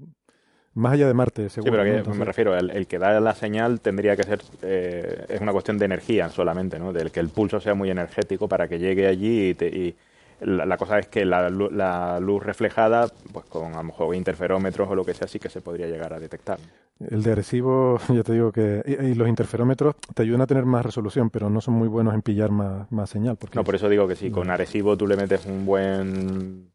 [0.75, 1.71] más allá de Marte, Sí, seguro.
[1.73, 1.91] pero ¿no?
[1.91, 5.41] que Entonces- me refiero, el, el que da la señal tendría que ser, eh, es
[5.41, 6.91] una cuestión de energía solamente, ¿no?
[6.93, 9.95] Del que el pulso sea muy energético para que llegue allí y, te- y,
[10.41, 14.13] La, la cosa es que la, lu- la luz reflejada, pues con a lo mejor
[14.13, 16.57] interferómetros o lo que sea, sí que se podría llegar a detectar.
[16.99, 18.81] El de Arecibo, ya te digo que.
[18.85, 22.13] Y, y los interferómetros te ayudan a tener más resolución, pero no son muy buenos
[22.13, 23.37] en pillar más, más señal.
[23.37, 26.72] Porque No, por eso digo que si con Arecibo tú le metes un buen...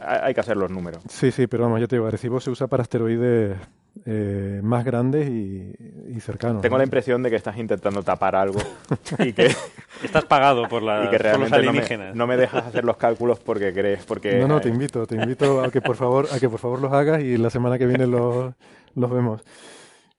[0.00, 1.02] Hay que hacer los números.
[1.08, 3.56] Sí, sí, pero vamos, ya te digo, Arecibo se usa para asteroides
[4.06, 5.72] eh, más grandes y,
[6.08, 6.62] y cercanos.
[6.62, 6.78] Tengo ¿no?
[6.78, 8.60] la impresión de que estás intentando tapar algo
[9.18, 9.54] y que,
[10.02, 12.14] Estás pagado por, la, y que por los realmente no me, alienígenas.
[12.16, 14.04] no me dejas hacer los cálculos porque crees...
[14.04, 16.80] Porque, No, no, te invito, te invito a que por favor, a que por favor
[16.80, 18.52] los hagas y la semana que viene los,
[18.94, 19.42] los vemos.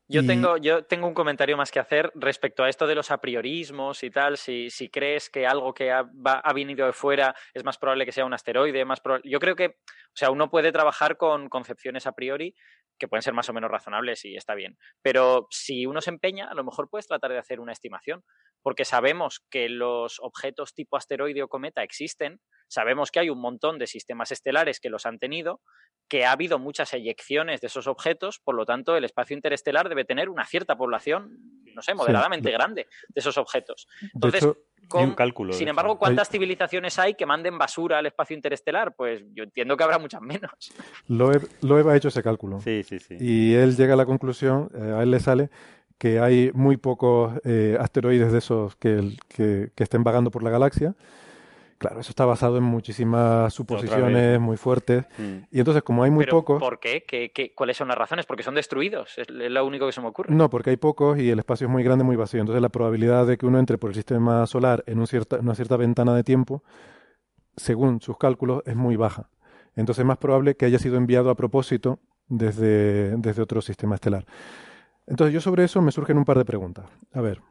[0.07, 3.09] Yo Y- tengo, yo tengo un comentario más que hacer respecto a esto de los
[3.09, 4.37] apriorismos y tal.
[4.37, 8.05] Si, si crees que algo que ha, va- ha venido de fuera es más probable
[8.05, 11.49] que sea un asteroide, más proba- Yo creo que, o sea, uno puede trabajar con
[11.49, 12.53] concepciones a priori
[12.99, 14.77] que pueden ser más o menos razonables y está bien.
[15.01, 18.23] Pero si uno se empeña, a lo mejor puedes tratar de hacer una estimación,
[18.61, 23.77] porque sabemos que los objetos tipo asteroide o cometa existen, sabemos que hay un montón
[23.79, 25.61] de sistemas estelares que los han tenido,
[26.07, 30.05] que ha habido muchas eyecciones de esos objetos, por lo tanto el espacio interestelar debe
[30.05, 31.39] tener una cierta población,
[31.73, 33.87] no sé, moderadamente grande de esos objetos.
[34.01, 34.57] De Entonces, hecho,
[34.87, 35.53] con- Hay un cálculo.
[35.53, 35.69] sin eso.
[35.71, 38.95] embargo, ¿cuántas civilizaciones hay que manden basura al espacio interestelar?
[38.95, 40.51] Pues yo entiendo que habrá muchas menos.
[41.07, 42.61] Loeb, Loeb ha hecho ese cálculo.
[42.61, 43.15] Sí, sí, sí.
[43.19, 45.49] Y él llega a la conclusión, eh, a él le sale
[45.97, 50.49] que hay muy pocos eh, asteroides de esos que, que, que estén vagando por la
[50.51, 50.93] galaxia.
[51.77, 55.05] Claro, eso está basado en muchísimas suposiciones muy fuertes.
[55.17, 55.37] Mm.
[55.51, 56.59] Y entonces, como hay muy Pero pocos...
[56.59, 57.03] ¿por qué?
[57.05, 58.25] ¿Qué, qué, cuáles son las razones?
[58.25, 59.17] Porque son destruidos.
[59.17, 60.33] Es, es lo único que se me ocurre.
[60.33, 62.39] No, porque hay pocos y el espacio es muy grande, muy vacío.
[62.39, 65.53] Entonces la probabilidad de que uno entre por el sistema solar en un cierta, una
[65.53, 66.63] cierta ventana de tiempo,
[67.57, 69.29] según sus cálculos, es muy baja.
[69.75, 74.25] Entonces es más probable que haya sido enviado a propósito desde, desde otro sistema estelar.
[75.07, 76.85] Entonces yo sobre eso me surgen un par de preguntas.
[77.13, 77.41] A ver,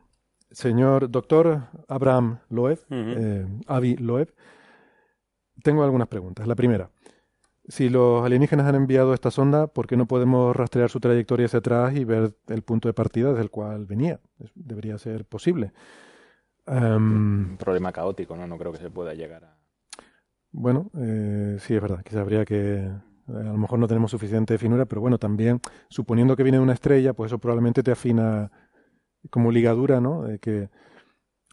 [0.55, 4.33] señor doctor Abraham Loeb, eh, Avi Loeb,
[5.63, 6.47] tengo algunas preguntas.
[6.47, 6.91] La primera,
[7.69, 11.61] si los alienígenas han enviado esta sonda, ¿por qué no podemos rastrear su trayectoria hacia
[11.61, 14.21] atrás y ver el punto de partida desde el cual venía?
[14.55, 15.73] Debería ser posible.
[16.67, 18.47] Em, Un problema caótico, ¿no?
[18.47, 19.59] No creo que se pueda llegar a...
[20.53, 22.85] bueno, eh, sí, es verdad, quizá habría que...
[22.87, 22.91] eh,
[23.29, 26.75] A lo mejor no tenemos suficiente finura, pero bueno, también, suponiendo que viene de una
[26.75, 28.51] estrella, pues eso probablemente te afina
[29.31, 30.23] como ligadura, ¿no?
[30.23, 30.69] De que,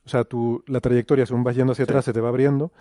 [0.05, 2.72] o sea, tú, la trayectoria, según vas yendo hacia atrás, se te va abriendo,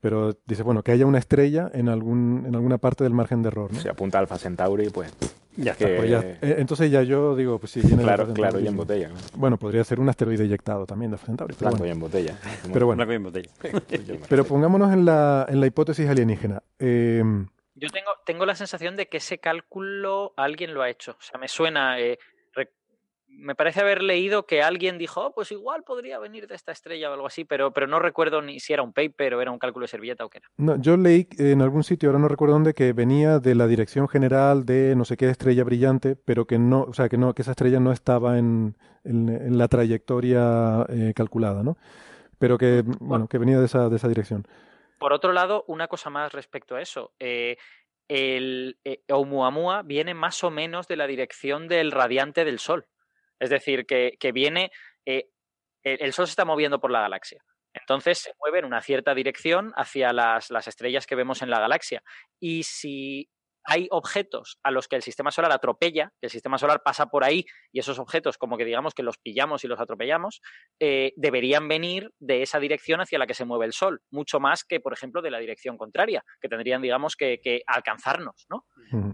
[0.00, 3.48] pero dices, bueno, que haya una estrella en, algún, en alguna parte del margen de
[3.48, 3.80] error, ¿no?
[3.80, 5.12] Se apunta Alfa Centauri, pues...
[5.58, 5.96] Ya que- está.
[5.96, 8.64] Pues ya- eh, entonces ya yo digo, pues sí, viene de claro, claro, Centauri.
[8.64, 9.08] y en botella.
[9.08, 9.14] ¿no?
[9.36, 11.90] Bueno, podría ser un asteroide eyectado también de Alfa Centauri, pero Blanco bueno.
[11.90, 12.38] y en botella.
[12.72, 13.50] Pero bueno, Blanco y en botella.
[14.28, 16.62] pero pongámonos en la, en la hipótesis alienígena.
[16.78, 17.22] Eh,
[17.74, 21.12] Yo tengo, tengo la sensación de que ese cálculo alguien lo ha hecho.
[21.12, 21.98] O sea, me suena.
[22.00, 22.18] eh,
[23.36, 27.10] me parece haber leído que alguien dijo, "Oh, pues igual podría venir de esta estrella
[27.10, 29.58] o algo así, pero, pero no recuerdo ni si era un paper o era un
[29.58, 30.48] cálculo de servilleta o qué era.
[30.56, 34.08] no, yo leí en algún sitio, ahora no recuerdo dónde, que venía de la dirección
[34.08, 37.42] general de no sé qué estrella brillante, pero que no, o sea, que no, que
[37.42, 41.76] esa estrella no estaba en, en- en la trayectoria eh, calculada, ¿no?
[42.38, 44.46] Pero que, bueno, que venía de esa, de esa dirección.
[44.98, 47.12] Por otro lado, una cosa más respecto a eso.
[47.18, 47.56] eh,
[48.08, 52.86] el eh, Oumuamua viene más o menos de la dirección del radiante del Sol.
[53.40, 54.70] Es decir, que, viene.
[55.06, 55.28] eh,
[55.82, 57.42] el, Sol se está moviendo por la galaxia.
[57.72, 62.02] Entonces se mueve en una cierta dirección hacia las estrellas que vemos en la galaxia.
[62.40, 63.28] Y si
[63.66, 67.24] hay objetos a los que el sistema solar atropella, que el sistema solar pasa por
[67.24, 70.40] ahí y esos objetos como que digamos que los pillamos y los atropellamos,
[70.80, 74.64] eh, deberían venir de esa dirección hacia la que se mueve el Sol, mucho más
[74.64, 78.64] que, por ejemplo, de la dirección contraria, que tendrían, digamos, que, que alcanzarnos, ¿no?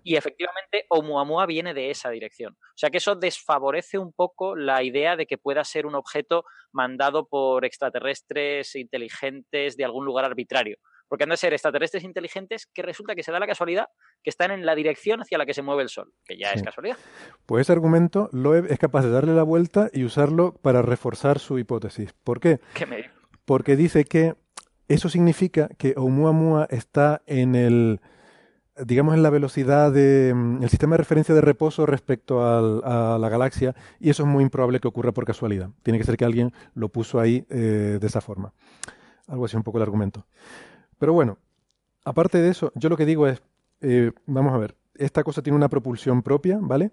[0.04, 2.52] Y efectivamente, Oumuamua viene de esa dirección.
[2.52, 6.44] O sea que eso desfavorece un poco la idea de que pueda ser un objeto
[6.72, 10.76] mandado por extraterrestres inteligentes de algún lugar arbitrario.
[11.12, 13.88] Porque han de ser extraterrestres inteligentes que resulta que se da la casualidad
[14.22, 16.62] que están en la dirección hacia la que se mueve el Sol, que ya es
[16.62, 16.96] casualidad.
[17.44, 21.58] Pues ese argumento, Loeb es capaz de darle la vuelta y usarlo para reforzar su
[21.58, 22.14] hipótesis.
[22.24, 22.60] ¿Por qué?
[22.72, 23.10] ¿Qué me
[23.44, 24.36] porque dice que
[24.88, 28.00] eso significa que Oumuamua está en el,
[28.82, 33.18] digamos, en la velocidad de, mm, el sistema de referencia de reposo respecto al- a
[33.18, 35.68] la galaxia, y eso es muy improbable que ocurra por casualidad.
[35.82, 38.54] Tiene que ser que alguien lo puso ahí eh, de esa forma.
[39.28, 40.26] Algo así un poco el argumento.
[41.02, 41.36] Pero bueno,
[42.04, 43.42] aparte de eso, yo lo que digo es,
[43.80, 46.92] eh, vamos a ver, esta cosa tiene una propulsión propia, ¿vale?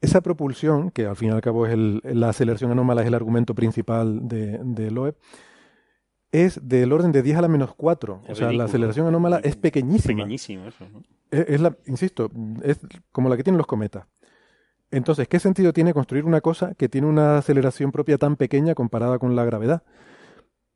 [0.00, 3.14] Esa propulsión, que al fin y al cabo es el- la aceleración anómala, es el
[3.14, 5.14] argumento principal de, de Loeb,
[6.30, 8.22] es del orden de 10 a la menos 4.
[8.24, 10.14] Es o sea, la aceleración anómala es pequeñísima.
[10.22, 11.02] Pequeñísimo eso, ¿no?
[11.30, 12.30] Es, es la, insisto,
[12.62, 12.78] es
[13.10, 14.06] como la que tienen los cometas.
[14.90, 19.18] Entonces, ¿qué sentido tiene construir una cosa que tiene una aceleración propia tan pequeña comparada
[19.18, 19.82] con la gravedad?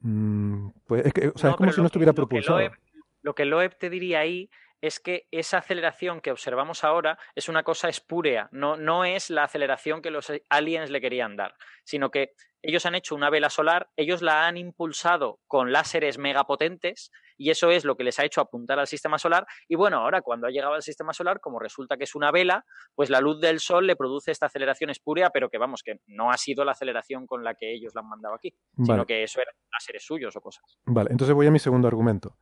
[0.09, 2.15] Mm, pues es, que, o sea, No, es como si lo no que- estuviera lo
[2.15, 2.59] que propulsado.
[2.61, 2.79] Loeb-
[3.23, 4.49] lo que Loeb te diría ahí
[4.81, 9.43] es que esa aceleración que observamos ahora es una cosa espúrea, no, no es la
[9.45, 13.89] aceleración que los aliens le querían dar, sino que ellos han hecho una vela solar,
[13.97, 18.41] ellos la han impulsado con láseres megapotentes y eso es lo que les ha hecho
[18.41, 19.47] apuntar al sistema solar.
[19.69, 22.65] Y bueno, ahora cuando ha llegado al sistema solar, como resulta que es una vela,
[22.95, 26.31] pues la luz del sol le produce esta aceleración espúrea, pero que vamos, que no
[26.31, 28.93] ha sido la aceleración con la que ellos la han mandado aquí, Vale.
[28.93, 30.79] sino que eso eran láseres suyos o cosas.
[30.87, 32.37] Vale, entonces voy a mi segundo argumento.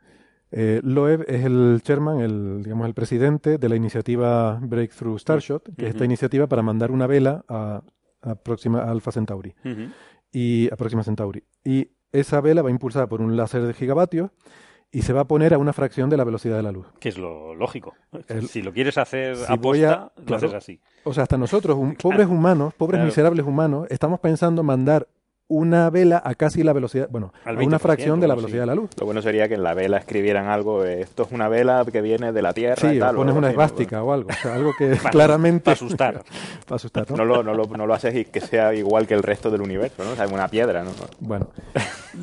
[0.50, 5.86] Eh, Loeb es el chairman, el, digamos, el presidente de la iniciativa Breakthrough Starshot, que
[5.86, 7.82] es esta iniciativa para mandar una vela a,
[8.22, 9.54] a Próxima a Alpha Centauri
[10.30, 11.44] y a Próxima Centauri.
[11.64, 14.30] Y esa vela va impulsada por un láser de gigavatios
[14.94, 16.86] y se va a poner a una fracción de la velocidad de la luz.
[17.00, 17.94] Que es lo lógico.
[18.28, 20.46] El- si lo quieres hacer Si aposta, a- lo claro.
[20.46, 20.80] haces así.
[21.04, 23.06] O sea, hasta nosotros, un- pobres humanos, pobres Claro.
[23.06, 25.06] miserables humanos, estamos pensando mandar
[25.46, 28.60] una vela a casi la velocidad, bueno, Al a una 20%, fracción de la velocidad
[28.62, 28.88] de la luz.
[28.98, 32.00] Lo bueno sería que en la vela escribieran algo, eh, esto es una vela que
[32.00, 34.72] viene de la Tierra Sí, y o pones una esvástica o algo, o sea, algo
[34.78, 35.64] que Para- claramente...
[35.64, 36.22] para asustar.
[36.66, 37.16] para asustar, ¿no?
[37.18, 39.60] No lo, no, lo, no lo haces y que sea igual que el resto del
[39.60, 40.12] universo, ¿no?
[40.12, 40.92] O sea, una piedra, ¿no?
[41.20, 41.48] Bueno,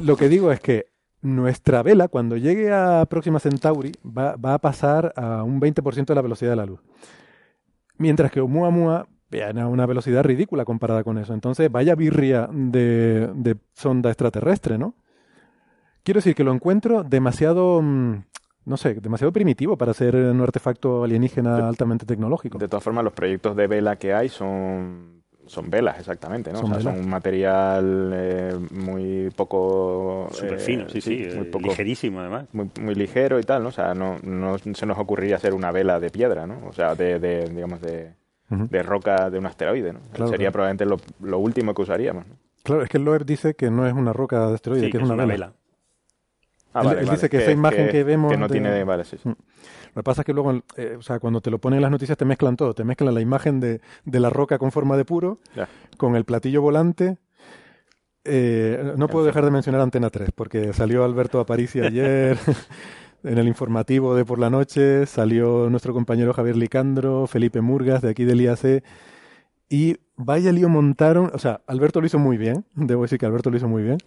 [0.03, 0.87] lo que digo es que
[1.21, 6.15] nuestra vela, cuando llegue a Próxima Centauri, va, va a pasar a un 20% de
[6.15, 6.79] la velocidad de la luz.
[7.97, 11.33] Mientras que Oumuamua viene a una velocidad ridícula comparada con eso.
[11.33, 14.95] Entonces, vaya birria de, de sonda extraterrestre, ¿no?
[16.03, 18.23] Quiero decir que lo encuentro demasiado, mm,
[18.65, 22.57] no sé, demasiado primitivo para ser un artefacto alienígena altamente tecnológico.
[22.57, 26.59] De todas formas, los proyectos de vela que hay son, son velas, exactamente, ¿no?
[26.59, 30.29] Son o sea, son un material eh, muy poco...
[30.31, 31.27] Súper eh, fino, sí, sí.
[31.35, 32.45] muy poco ligerísimo, además.
[32.53, 33.69] muy, muy ligero y tal, ¿no?
[33.69, 36.67] O sea, no, no se nos ocurriría hacer una vela de piedra, ¿no?
[36.67, 38.13] O sea, de, de, digamos, de,
[38.49, 39.99] de roca de un asteroide, ¿no?
[40.13, 40.51] Claro, Sería claro.
[40.53, 42.35] probablemente lo, lo último que usaríamos, ¿no?
[42.63, 44.97] Claro, es que el Loeb dice que no es una roca de asteroide, Sí, que,
[44.99, 45.53] es una, vela.
[46.73, 48.83] Ah, Él- él dice que esa imagen que vemos Que no de- tiene...
[48.83, 49.27] Vale, sí, sí.
[49.27, 49.35] Mm.
[49.93, 51.91] Lo que pasa es que luego, eh, o sea, cuando te lo ponen en las
[51.91, 52.73] noticias te mezclan todo.
[52.73, 55.39] Te mezclan la imagen de, de la roca con forma de puro,
[55.97, 57.17] con el platillo volante.
[58.23, 62.37] Eh, no puedo dejar de mencionar Antena 3, porque salió Alberto Aparici ayer
[63.23, 68.09] en el informativo de por la noche, salió nuestro compañero Javier Licandro, Felipe Murgas de
[68.09, 68.83] aquí del IAC,
[69.69, 73.49] y vaya lío montaron, o sea, Alberto lo hizo muy bien, debo decir que Alberto
[73.49, 73.97] lo hizo muy bien,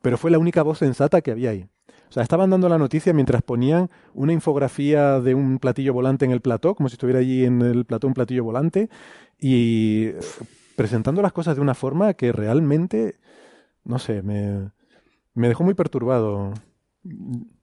[0.00, 1.66] pero fue la única voz sensata que había ahí.
[2.12, 6.30] O sea, estaban dando la noticia mientras ponían una infografía de un platillo volante en
[6.30, 8.90] el plató, como si estuviera allí en el plató un platillo volante,
[9.38, 10.20] y eh,
[10.76, 13.16] presentando las cosas de una forma que realmente,
[13.84, 14.72] no sé, me,
[15.32, 16.52] me dejó muy perturbado.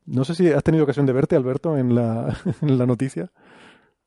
[0.08, 3.32] No sé si has tenido ocasión de verte, Alberto, en la, en la noticia.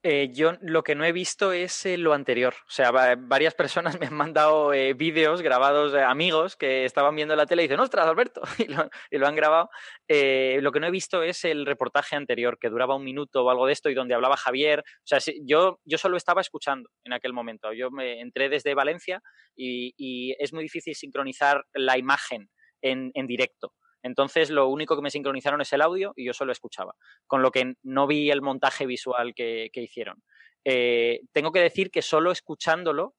[0.04, 2.54] Eh, yo lo que no he visto es eh, lo anterior.
[2.66, 7.36] O sea, va- varias personas me han mandado eh, vídeos grabados amigos que estaban viendo
[7.36, 9.70] la tele y dicen, ostras, Alberto, y lo, y lo han grabado.
[10.08, 13.50] Eh, lo que no he visto es el reportaje anterior, que duraba un minuto o
[13.50, 14.80] algo de esto y donde hablaba Javier.
[14.80, 17.72] O sea, sí, yo, yo solo estaba escuchando en aquel momento.
[17.72, 19.20] Yo me entré desde Valencia
[19.54, 22.48] y, y es muy difícil sincronizar la imagen
[22.80, 23.72] en, en directo.
[24.02, 26.94] Entonces, lo único que me sincronizaron es el audio y yo solo escuchaba,
[27.26, 30.22] con lo que no vi el montaje visual que, hicieron.
[30.64, 33.14] Eh, tengo que decir que solo escuchándolo,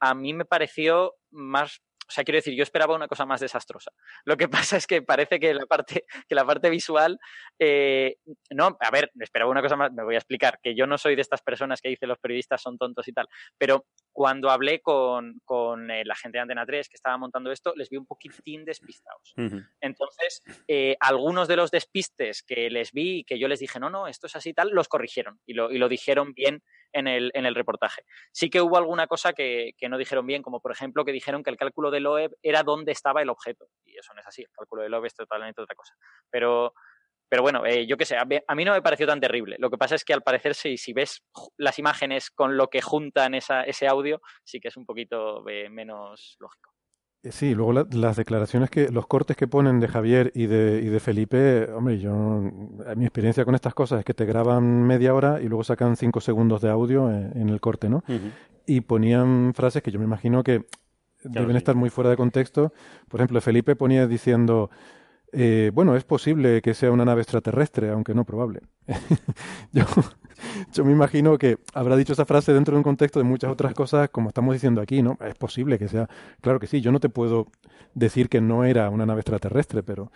[0.00, 1.80] a mí me pareció más.
[2.08, 3.90] O sea, quiero decir, yo esperaba una cosa más desastrosa.
[4.24, 7.18] Lo que pasa es que parece que la parte, que la parte visual.
[7.58, 8.16] eh,
[8.50, 11.14] no, a ver, esperaba una cosa más, me voy a explicar, que yo no soy
[11.14, 13.28] de estas personas que dicen los periodistas son tontos y tal,
[13.58, 17.72] pero cuando hablé con, con eh, la gente de Antena 3 que estaba montando esto,
[17.76, 19.34] les vi un poquitín despistados.
[19.80, 23.90] Entonces, eh, algunos de los despistes que les vi y que yo les dije, no,
[23.90, 27.06] no, esto es así y tal, los corrigieron y lo, y lo dijeron bien en
[27.06, 28.02] el, en el reportaje.
[28.32, 31.42] Sí que hubo alguna cosa que, que no dijeron bien, como por ejemplo que dijeron
[31.42, 33.66] que el cálculo de Loeb era dónde estaba el objeto.
[33.84, 35.94] Y eso no es así, el cálculo de Loeb es totalmente otra cosa.
[36.30, 36.74] Pero,
[37.28, 39.56] pero bueno, eh, yo qué sé, a mí, a no me pareció tan terrible.
[39.58, 41.22] Lo que pasa es que al parecer, si, si ves
[41.56, 45.68] las imágenes con lo que juntan esa, ese audio, sí que es un poquito eh,
[45.68, 46.77] menos lógico.
[47.22, 50.80] Eh, Sí, luego la- las declaraciones que, los cortes que ponen de Javier y de,
[50.82, 52.12] y de Felipe, hombre, yo,
[52.86, 55.96] a mi experiencia con estas cosas es que te graban media hora y luego sacan
[55.96, 58.04] cinco segundos de audio en, en el corte, ¿no?
[58.66, 60.64] Y ponían frases que yo me imagino que
[61.24, 61.56] deben sí.
[61.56, 62.72] estar muy fuera de contexto.
[63.08, 64.70] Por ejemplo, Felipe ponía diciendo,
[65.32, 68.60] eh, bueno, es posible que sea una nave extraterrestre, aunque no probable.
[69.72, 69.84] yo,
[70.72, 73.74] yo me imagino que habrá dicho esa frase dentro de un contexto de muchas otras
[73.74, 75.18] cosas, como estamos diciendo aquí, ¿no?
[75.24, 76.08] Es posible que sea.
[76.40, 77.48] Claro que sí, yo no te puedo
[77.94, 80.10] decir que no era una nave extraterrestre, pero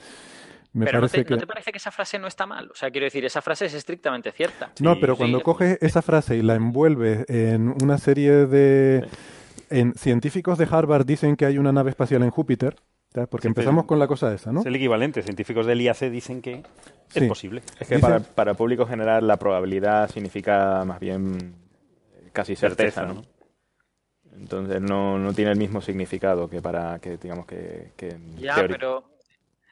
[0.73, 1.35] me pero ¿no parece te, que.
[1.35, 2.71] ¿no te parece que esa frase no está mal?
[2.71, 4.71] O sea, quiero decir, esa frase es estrictamente cierta.
[4.81, 5.19] No, Sí, pero sí.
[5.19, 9.07] cuando coges esa frase y la envuelves en una serie de...
[9.69, 12.77] En científicos de Harvard dicen que hay una nave espacial en Júpiter,
[13.15, 13.27] ¿ya?
[13.27, 14.61] Porque Sí, empezamos con la cosa esa, ¿no?
[14.61, 15.23] Es el equivalente.
[15.23, 16.63] Científicos del IAC dicen que
[17.09, 17.21] Sí.
[17.21, 17.63] es posible.
[17.79, 21.55] Es que para, para el público general la probabilidad significa más bien
[22.33, 23.33] casi certeza, Certeza, ¿no?
[24.35, 28.77] Entonces no, no tiene el mismo significado que para que digamos que, que Ya, teoría.
[28.77, 29.05] pero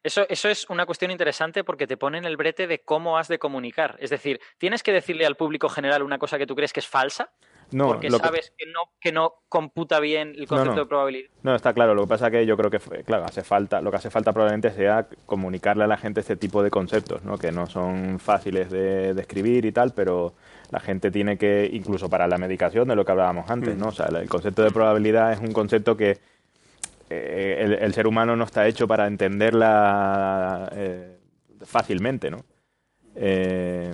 [0.03, 3.29] eso, eso es una cuestión interesante porque te pone en el brete de cómo has
[3.29, 3.97] de comunicar.
[4.01, 6.87] Es decir, tienes que decirle al público general una cosa que tú crees que es
[6.87, 7.31] falsa
[7.73, 10.81] No, porque que- sabes que no, que no computa bien el concepto no.
[10.81, 11.31] de probabilidad.
[11.43, 11.95] No, está claro.
[11.95, 14.73] Lo que pasa que yo creo que, claro, hace falta, lo que hace falta probablemente
[14.73, 17.39] sea comunicarle a la gente este tipo de conceptos, ¿no?
[17.39, 20.35] Que no son fáciles de describir y tal, pero
[20.71, 23.89] la gente tiene que, incluso para la medicación, de lo que hablábamos antes, ¿no?
[23.89, 26.19] O sea, el concepto de probabilidad es un concepto que
[27.09, 31.19] eh, el, el ser humano no está hecho para entenderla eh,
[31.65, 32.45] fácilmente, ¿no?
[33.17, 33.93] Eh,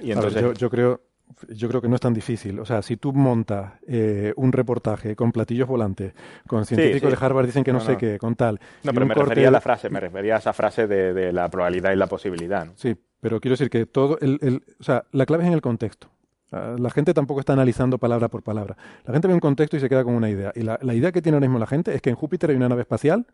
[0.00, 1.00] y ver, entonces, yo, yo creo,
[1.48, 2.58] yo creo que no es tan difícil.
[2.60, 6.14] O sea, si tú montas eh, un reportaje con platillos volantes,
[6.46, 7.16] con científicos sí.
[7.18, 7.98] de Harvard dicen que no, No, sé no.
[7.98, 8.60] qué, con tal.
[8.84, 11.32] no, pero me corte refería a la frase, me refería a esa frase de, de
[11.32, 12.72] la probabilidad y la posibilidad, ¿no?
[12.76, 15.62] Sí, pero quiero decir que todo el, el- o sea, la clave es en el
[15.62, 16.08] contexto.
[16.50, 18.76] La gente tampoco está analizando palabra por palabra.
[19.04, 20.52] La gente ve un contexto y se queda con una idea.
[20.54, 22.56] Y la, la idea que tiene ahora mismo la gente es que en Júpiter hay
[22.56, 23.26] una nave espacial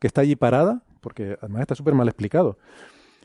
[0.00, 2.58] que está allí parada, porque además está súper mal explicado.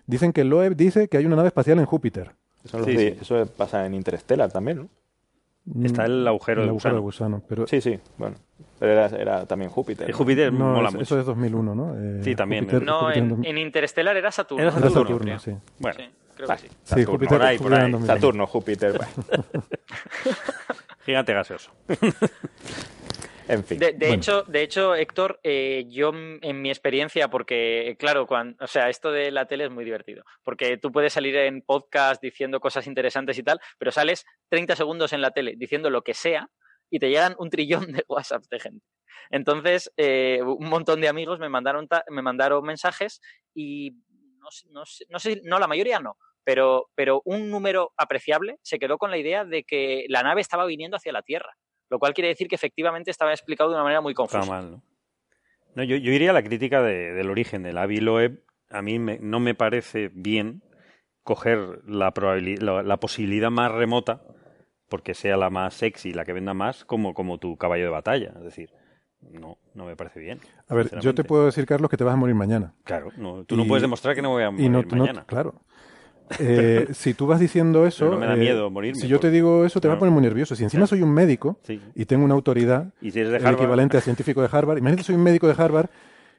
[0.05, 2.36] Dicen que Loeb dice que hay una nave espacial en Júpiter.
[2.64, 3.18] Eso, Sí, sí.
[3.22, 4.89] eso pasa en Interstellar también, ¿no?
[5.86, 7.38] Está el agujero Mm, el de agujero de gusano.
[7.38, 7.43] gusano.
[7.47, 8.36] Pero Sí, sí, bueno.
[8.80, 10.09] Pero era, era también Júpiter.
[10.09, 10.18] Y ¿no?
[10.18, 11.03] Júpiter no, mola es- mucho.
[11.03, 11.95] eso es 2001, ¿no?
[11.95, 13.49] Eh, Sí, también, Júpiter- No, Júpiter en, 2000.
[13.51, 14.64] en Interstellar era Saturno.
[14.64, 15.51] Era Era Saturno, Saturno, sí.
[15.78, 16.74] Bueno, Sí, creo Vale, que sí.
[16.74, 17.78] Sí, Saturno, Júpiter, por ahí, Júpiter por ahí.
[17.78, 18.16] era en 2001.
[18.16, 18.97] Saturno, Júpiter.
[18.97, 19.45] bueno.
[21.05, 21.72] gigante gaseoso.
[23.52, 23.78] En fin.
[23.80, 24.14] De, de Bueno.
[24.16, 29.12] hecho, de hecho, Héctor, eh, yo en mi experiencia, porque claro, cuando, o sea, esto
[29.12, 33.38] de la tele es muy divertido, porque tú puedes salir en podcast diciendo cosas interesantes
[33.38, 36.49] y tal, pero sales 30 segundos en la tele diciendo lo que sea
[36.89, 38.86] y te llegan un trillón de WhatsApp de gente.
[39.30, 43.20] Entonces, eh, un montón de amigos me mandaron, ta- me mandaron mensajes
[43.54, 43.91] y
[44.39, 48.58] no, sé- no, sé- no sé, no, la mayoría no, pero, pero un número apreciable
[48.62, 51.54] se quedó con la idea de que la nave estaba viniendo hacia la Tierra
[51.92, 54.50] lo cual quiere decir que efectivamente estaba explicado de una manera muy Está confusa.
[54.50, 54.84] mal, ¿no?
[55.76, 58.44] No, yo, yo iría a la crítica de- del origen del Avi Loeb.
[58.70, 60.64] A mí me- no me parece bien
[61.24, 62.12] coger la,
[62.62, 64.22] la, la posibilidad más remota,
[64.89, 68.34] porque sea la más sexy, la que venda más, como, como tu caballo de batalla.
[68.38, 68.70] Es decir,
[69.22, 70.39] no, no me parece bien.
[70.68, 72.74] A ver, yo te puedo decir, Carlos, que te vas a morir mañana.
[72.89, 75.26] No, no, tú no puedes demostrar que no voy a morir Y no, no- mañana.
[75.26, 75.62] claro.
[76.39, 79.19] Eh, si tú vas diciendo eso, Pero no me da eh, miedo morirme, si yo
[79.19, 80.55] te digo eso, te va a poner muy nervioso.
[80.55, 80.88] Si encima Claro.
[80.88, 81.79] soy un médico Sí.
[81.95, 84.77] y tengo una autoridad, Y si eres de el Harvard, equivalente a científico de Harvard,
[84.77, 85.88] imagínate soy un médico de Harvard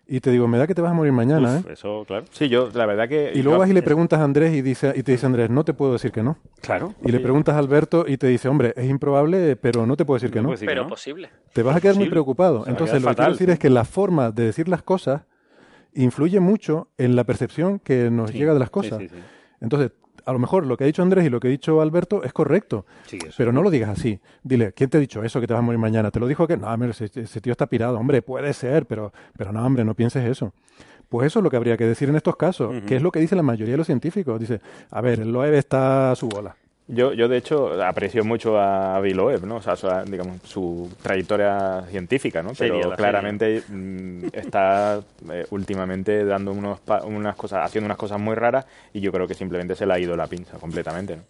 [0.05, 1.73] y te digo, me da que te vas a morir mañana, uf, ¿eh?
[1.75, 2.25] eso, claro.
[2.33, 3.31] Sí, yo, la verdad que.
[3.35, 5.49] Y luego yo- vas y le preguntas a Andrés y, dice, y te dice Andrés,
[5.49, 6.39] no te puedo decir que no.
[6.61, 6.95] Claro.
[7.05, 10.17] Y le preguntas a Alberto y te dice, hombre, es improbable, pero no te puedo
[10.17, 10.49] decir que No no.
[10.49, 10.91] puedo decir pero que no.
[10.91, 11.31] posible.
[11.53, 12.65] Te vas a quedar muy preocupado.
[12.67, 13.53] Entonces, lo que quiero decir sí.
[13.53, 15.23] es que la forma de decir las cosas
[15.95, 18.99] influye mucho en la percepción que nos Sí, llega de las sí, cosas.
[18.99, 19.15] sí, sí.
[19.63, 19.93] Entonces,
[20.25, 22.33] a lo mejor lo que ha dicho Andrés y lo que ha dicho Alberto es
[22.33, 24.21] correcto, Sí, pero no lo digas así.
[24.43, 26.11] Dile, ¿quién te ha dicho eso que te vas a morir mañana?
[26.11, 27.99] ¿Te lo dijo que No, hombre, ese, ese tío está pirado.
[27.99, 30.53] Hombre, puede ser, pero, pero no, hombre, no pienses eso.
[31.09, 33.21] Pues eso es lo que habría que decir en estos casos, que es lo que
[33.21, 34.41] dice la mayoría de los científicos.
[34.41, 34.61] Dice,
[34.91, 36.57] a ver, el Loeb está a su bola.
[36.89, 39.57] Yo, yo, de hecho, aprecio mucho a Avi Loeb, ¿no?
[39.57, 42.53] O sea, su, digamos, su trayectoria científica, ¿no?
[42.59, 48.21] Pero la claramente mm, está eh, últimamente dando unos pa- unas cosas, haciendo unas cosas
[48.21, 51.23] muy raras y yo creo que simplemente se le ha ido la pinza completamente, ¿no?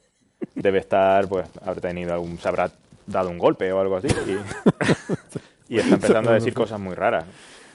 [0.54, 2.70] Debe estar, pues, haber tenido algún, se habrá
[3.06, 4.08] dado un golpe o algo así
[5.68, 7.26] y, y está empezando a decir cosas muy raras.
[7.26, 7.32] ¿no?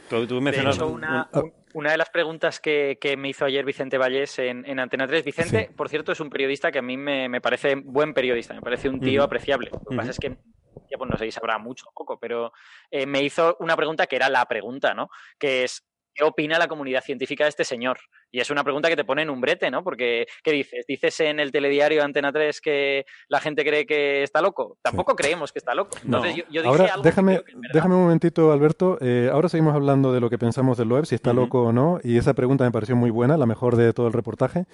[0.09, 3.15] Tú, tú De mencionas hecho, un- una, un- un- una de las preguntas que, que
[3.17, 5.73] me hizo ayer Vicente Vallés en, en Antena 3, Vicente, Sí.
[5.75, 8.89] por cierto, es un periodista que a mí me, me parece buen periodista, me parece
[8.89, 9.69] un tío apreciable.
[9.71, 12.51] Lo que pasa es que, ya pues no sé si sabrá mucho o poco, pero
[12.89, 15.09] eh, me hizo una pregunta que era la pregunta, ¿no?
[15.37, 17.99] Que es, ¿qué opina la comunidad científica de este señor?
[18.31, 19.83] Y es una pregunta que te pone en un brete, ¿no?
[19.83, 20.85] Porque, ¿qué dices?
[20.87, 24.77] ¿Dices en el telediario Antena 3 que la gente cree que está loco?
[24.81, 25.97] Tampoco creemos que está loco.
[26.03, 26.17] No.
[26.17, 28.97] Entonces, yo, yo dije Ahora, algo que déjame, que déjame un momentito, Alberto.
[29.01, 31.99] Eh, ahora seguimos hablando de lo que pensamos del Loeb, si está loco o no,
[32.03, 34.65] y esa pregunta me pareció muy buena, la mejor de todo el reportaje.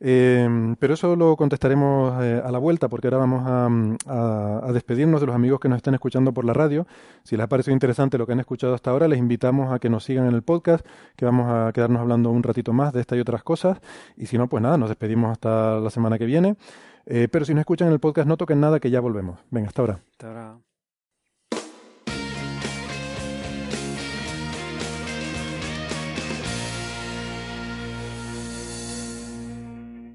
[0.00, 3.66] Eh, pero eso lo contestaremos eh, a la vuelta, porque ahora vamos a,
[4.12, 6.86] a- a despedirnos de los amigos que nos están escuchando por la radio.
[7.22, 9.88] Si les ha parecido interesante lo que han escuchado hasta ahora, les invitamos a que
[9.88, 10.84] nos sigan en el podcast,
[11.16, 13.78] que vamos a quedarnos hablando un ratito más de esta y otras cosas.
[14.16, 16.56] Y si no, pues nada, nos despedimos hasta la semana que viene.
[17.06, 19.38] Eh, pero si no escuchan el podcast, no toquen nada, que ya volvemos.
[19.50, 20.00] Venga, hasta ahora.
[20.24, 20.58] Ahora-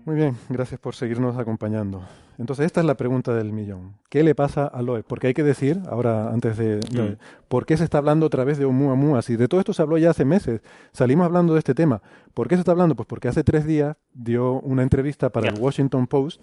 [0.05, 2.01] Muy bien, gracias por seguirnos acompañando.
[2.41, 3.93] Entonces, esta es la pregunta del millón.
[4.09, 5.05] ¿Qué le pasa a Loeb?
[5.07, 7.17] Porque hay que decir, ahora antes de, de- Mm.
[7.47, 9.21] ¿por qué se está hablando otra vez de Oumuamua?
[9.21, 10.61] Si de todo esto se habló ya hace meses,
[10.91, 12.01] salimos hablando de este tema.
[12.33, 12.95] ¿Por qué se está hablando?
[12.95, 15.59] Pues porque hace tres días dio una entrevista para el.
[15.59, 16.41] Washington Post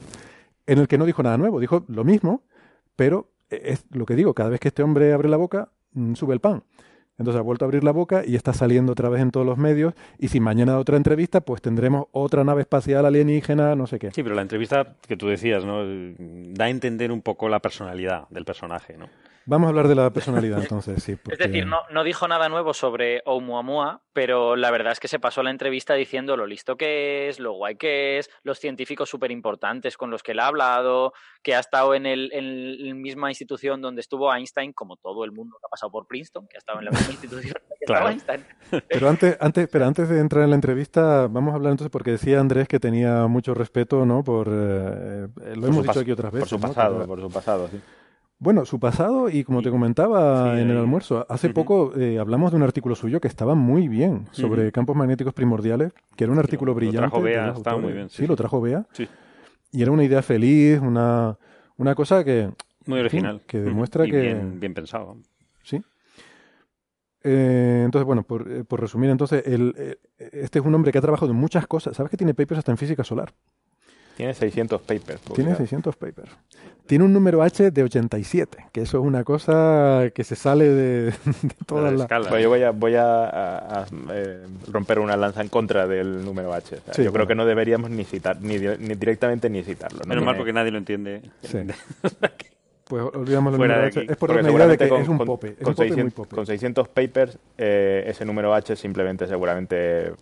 [0.66, 2.42] en el que no dijo nada nuevo, dijo lo mismo,
[2.96, 6.34] pero es lo que digo, cada vez que este hombre abre la boca, mm, sube
[6.34, 6.62] el pan.
[7.18, 9.58] Entonces ha vuelto a abrir la boca y está saliendo otra vez en todos los
[9.58, 9.94] medios.
[10.18, 14.12] Y si mañana da otra entrevista, pues tendremos otra nave espacial alienígena, no sé qué.
[14.12, 15.84] Sí, pero la entrevista que tú decías, ¿no?
[16.54, 19.08] Da a entender un poco la personalidad del personaje, ¿no?
[19.48, 21.16] Vamos a hablar de la personalidad entonces, sí.
[21.30, 25.18] Es decir, no, no dijo nada nuevo sobre Oumuamua, pero la verdad es que se
[25.18, 29.30] pasó la entrevista diciendo lo listo que es, lo guay que es, los científicos súper
[29.30, 33.30] importantes con los que él ha hablado, que ha estado en, el, en la misma
[33.30, 36.58] institución donde estuvo Einstein, como todo el mundo que ha pasado por Princeton, que ha
[36.58, 38.10] estado en la misma institución que Claro.
[38.10, 38.82] estaba Einstein.
[38.90, 42.10] Pero antes, antes, pero antes de entrar en la entrevista, vamos a hablar entonces, porque
[42.10, 44.22] decía Andrés que tenía mucho respeto, ¿no?
[44.22, 46.50] Por, eh, eh, lo Por hemos dicho aquí otras veces.
[46.50, 47.80] Por su pasado, por su pasado, sí.
[48.40, 52.52] Bueno, su pasado y como te comentaba sí, en el almuerzo, hace poco eh, hablamos
[52.52, 56.38] de un artículo suyo que estaba muy bien sobre campos magnéticos primordiales, que era un
[56.38, 56.98] artículo lo brillante.
[57.08, 58.86] trajo de Bea, estaba muy bien, Sí, sí, lo trajo Bea.
[58.92, 59.08] Sí.
[59.72, 61.36] Y era una idea feliz, una,
[61.78, 62.50] una cosa que,
[62.86, 63.42] Muy original.
[63.44, 65.16] que demuestra Y que- Bien, bien pensado.
[65.64, 65.82] Sí.
[67.24, 71.02] Eh, entonces, bueno, por, eh, por resumir, entonces, el, este es un hombre que ha
[71.02, 71.96] trabajado en muchas cosas.
[71.96, 73.32] ¿Sabes que tiene papers hasta en física solar?
[74.18, 75.20] Tiene 600 papers.
[75.20, 75.56] Tiene publicados.
[75.58, 76.30] 600 papers.
[76.86, 81.02] Tiene un número H de 87, que eso es una cosa que se sale de,
[81.42, 82.00] de todas La las...
[82.02, 82.28] escala.
[82.30, 84.42] Bueno, yo voy a, voy a, a- a, eh,
[84.72, 86.76] romper una lanza en contra del número H.
[86.76, 87.12] O sea, Sí, yo bueno.
[87.12, 90.00] creo que no deberíamos ni citar, ni, ni directamente ni citarlo.
[90.00, 90.08] ¿no?
[90.08, 91.22] Menos mal porque nadie lo entiende.
[91.42, 91.58] Sí.
[92.88, 94.06] Pues olvidamos Fuera número H.
[94.12, 95.48] Es por idea de que seguramente es un con- pope.
[95.48, 96.36] Es con un pope muy 600, pope.
[96.36, 100.12] con 600 papers, eh, ese número H simplemente seguramente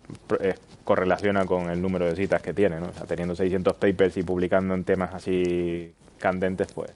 [0.41, 0.53] eh,
[0.83, 2.79] correlaciona con el número de citas que tiene.
[2.79, 2.87] ¿no?
[2.87, 6.91] O sea, teniendo 600 papers y publicando en temas así candentes, pues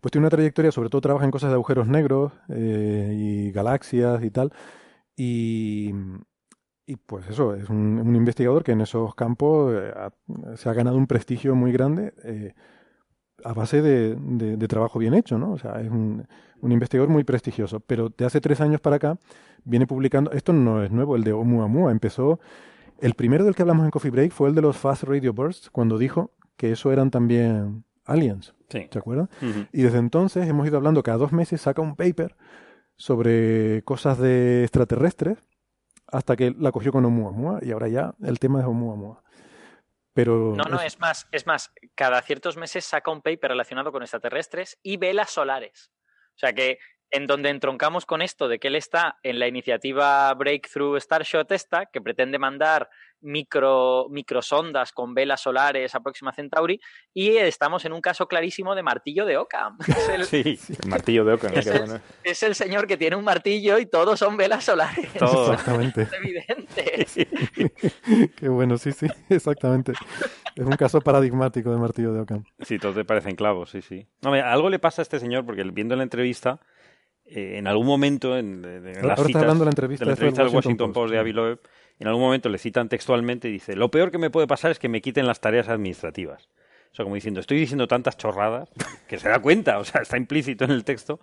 [0.00, 4.24] Pues tiene una trayectoria, sobre todo trabaja en cosas de agujeros negros eh, y galaxias
[4.24, 4.52] y tal.
[5.14, 5.92] Y,
[6.86, 10.72] y pues eso, es un, un investigador que en esos campos eh, ha- se ha
[10.72, 12.54] ganado un prestigio muy grande eh,
[13.44, 15.52] a base de, de- de trabajo bien hecho, ¿no?
[15.52, 16.26] O sea, es un,
[16.60, 17.80] un investigador muy prestigioso.
[17.80, 19.18] Pero de hace tres años para acá
[19.64, 22.40] viene publicando, esto no es nuevo, el de Oumuamua empezó,
[23.00, 25.70] el primero del que hablamos en Coffee Break fue el de los Fast Radio Bursts,
[25.70, 28.86] cuando dijo que eso eran también aliens, Sí.
[28.90, 29.28] ¿se acuerdan?
[29.42, 29.66] Ujú.
[29.72, 32.36] Y desde entonces hemos ido hablando cada dos meses, saca un paper
[32.96, 35.38] sobre cosas de extraterrestres,
[36.06, 39.21] hasta que la cogió con Oumuamua, y ahora ya el tema es Oumuamua.
[40.14, 43.92] Pero No, no, es- es más, es más, cada ciertos meses saca un paper relacionado
[43.92, 45.90] con extraterrestres y velas solares.
[46.34, 46.78] O sea que
[47.12, 51.86] en donde entroncamos con esto de que él está en la iniciativa Breakthrough Starshot esta,
[51.86, 52.88] que pretende mandar
[53.20, 56.80] micro, microsondas con velas solares a Próxima Centauri,
[57.14, 59.78] y estamos en un caso clarísimo de martillo de Occam.
[59.88, 60.58] Es el, Sí.
[60.82, 62.00] el martillo de Qué es- bueno.
[62.24, 65.12] es el señor que tiene un martillo y todos son velas solares.
[65.12, 65.52] Todo.
[65.52, 66.02] Exactamente.
[66.02, 67.06] Es evidente.
[68.36, 69.92] Qué bueno, sí, sí, exactamente.
[70.56, 72.44] Es un caso paradigmático de martillo de Ockham.
[72.60, 74.06] Sí, todos te parecen clavos, sí, sí.
[74.22, 76.58] No, mira, algo le pasa a este señor, porque viendo la entrevista,
[77.34, 80.42] eh, en algún momento, en, en las citas, hablando de la entrevista de la entrevista
[80.42, 81.20] del Washington Washington Post, de sí.
[81.20, 81.60] Avi Loeb,
[81.98, 84.78] en algún momento le citan textualmente y dice, lo peor que me puede pasar es
[84.78, 86.48] que me quiten las tareas administrativas.
[86.92, 88.70] O sea, como diciendo, estoy diciendo tantas chorradas
[89.08, 91.20] que se da cuenta, o sea, está implícito en el texto,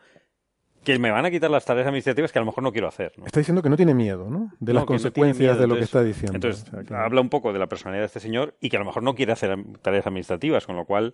[0.84, 3.11] que me van a quitar las tareas administrativas que a lo mejor no quiero hacer.
[3.17, 3.25] ¿no?
[3.25, 4.51] Está diciendo que no tiene miedo, ¿no?
[4.59, 6.36] De No, las no consecuencias de lo que está diciendo.
[6.36, 8.77] Entonces, O sea, que- habla un poco de la personalidad de este señor y que
[8.77, 11.13] a lo mejor no quiere hacer tareas administrativas, con lo cual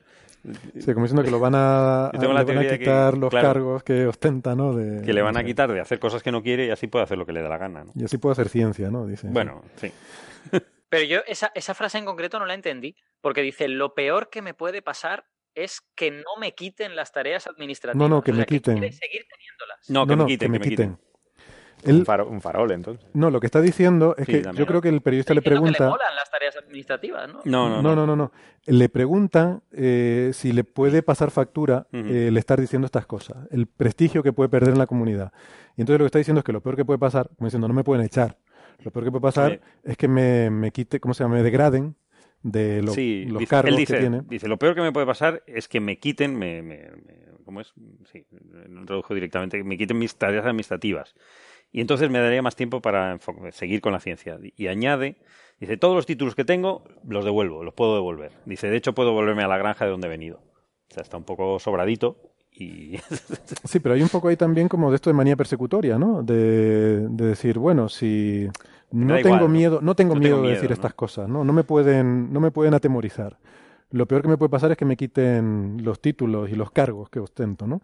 [0.80, 4.06] sí, como diciendo que lo van a, le van que, quitar los claro, cargos que
[4.06, 4.74] ostenta, ¿no?
[4.76, 7.04] De, que le van a quitar de hacer cosas que no quiere y así puede
[7.04, 7.84] hacer lo que le dé la gana.
[7.86, 7.92] ¿no?
[7.96, 9.08] Y así puede hacer ciencia, ¿no?
[9.08, 9.28] Dice.
[9.30, 9.92] Bueno, sí.
[10.90, 14.42] Pero yo esa, esa frase en concreto no la entendí, porque dice, lo peor que
[14.44, 17.98] me puede pasar es que no me quiten las tareas administrativas.
[18.10, 18.78] No, no, que O sea, me quiten.
[18.78, 19.22] quiere seguir
[19.90, 20.98] No, que me quiten, que me quiten.
[21.88, 23.06] Un, faro- un farol, entonces.
[23.14, 24.60] no, lo que está diciendo es Sí, que también.
[24.60, 25.90] yo creo que el periodista le Diciendo que le pregunta.
[25.96, 27.42] molan las tareas administrativas, ¿no?
[27.46, 28.32] No, no, No, no, no, no.
[28.66, 32.08] Le preguntan eh, si le puede pasar factura Ujú.
[32.08, 35.32] eh, el estar diciendo estas cosas, el prestigio que puede perder en la comunidad.
[35.78, 37.68] Y entonces lo que está diciendo es que lo peor que puede pasar, como diciendo,
[37.68, 38.40] no me pueden echar.
[38.80, 39.60] Lo peor que puede pasar Sí.
[39.84, 41.36] es que me, me quite, ¿cómo se llama?
[41.36, 41.96] Me degraden
[42.42, 44.22] de lo- Sí, los dice- cargos él dice, que tiene.
[44.28, 47.62] dice, lo peor que me puede pasar es que me quiten, me, me- me- ¿cómo
[47.62, 47.74] es?
[48.12, 48.26] Sí,
[48.70, 51.16] lo tradujo directamente, que me quiten mis tareas administrativas.
[51.72, 53.18] Y entonces me daría más tiempo para
[53.52, 54.38] seguir con la ciencia.
[54.42, 55.18] Y añade,
[55.60, 58.32] dice, todos los títulos que tengo los devuelvo, los puedo devolver.
[58.46, 60.38] Dice, de hecho puedo volverme a la granja de donde he venido.
[60.90, 62.18] O sea, está un poco sobradito
[62.52, 62.98] y...
[63.66, 66.24] Sí, pero hay un poco ahí también como de esto de manía persecutoria, ¿no?
[66.24, 68.48] De, de decir, bueno, si
[68.92, 70.74] no tengo miedo, no tengo No miedo tengo de decir ¿no?
[70.74, 71.44] estas cosas, ¿no?
[71.44, 73.38] No me pueden, no me pueden atemorizar.
[73.92, 77.10] Lo peor que me puede pasar es que me quiten los títulos y los cargos
[77.10, 77.82] que ostento, ¿no?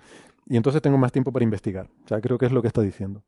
[0.47, 1.87] Y entonces tengo más tiempo para investigar.
[2.03, 3.23] O sea, creo que es lo que está diciendo.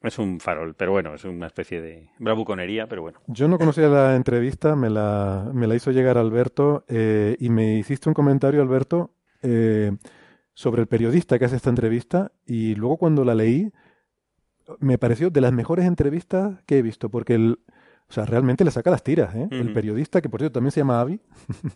[0.00, 3.18] Es un farol, pero bueno, es una especie de bravuconería, pero bueno.
[3.26, 7.76] Yo no conocía la entrevista, me la, me la hizo llegar Alberto eh, y me
[7.76, 9.10] hiciste un comentario, Alberto,
[9.42, 9.90] eh,
[10.54, 13.72] sobre el periodista que hace esta entrevista y luego cuando la leí
[14.78, 17.58] me pareció de las mejores entrevistas que he visto, porque el,
[18.08, 19.48] o sea, realmente le saca las tiras, ¿eh?
[19.50, 21.20] El periodista, que por cierto también se llama Avi,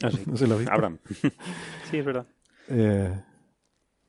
[0.03, 0.23] Ah, sí.
[0.27, 0.73] no se lo visto.
[0.73, 0.99] Abraham.
[1.91, 2.27] sí, es verdad.
[2.69, 3.21] Eh,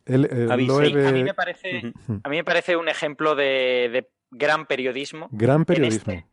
[0.06, 1.94] él, eh, a mí me parece,
[2.24, 5.28] a mí me parece un ejemplo de, de gran periodismo.
[5.32, 6.14] gran periodismo.
[6.14, 6.28] este-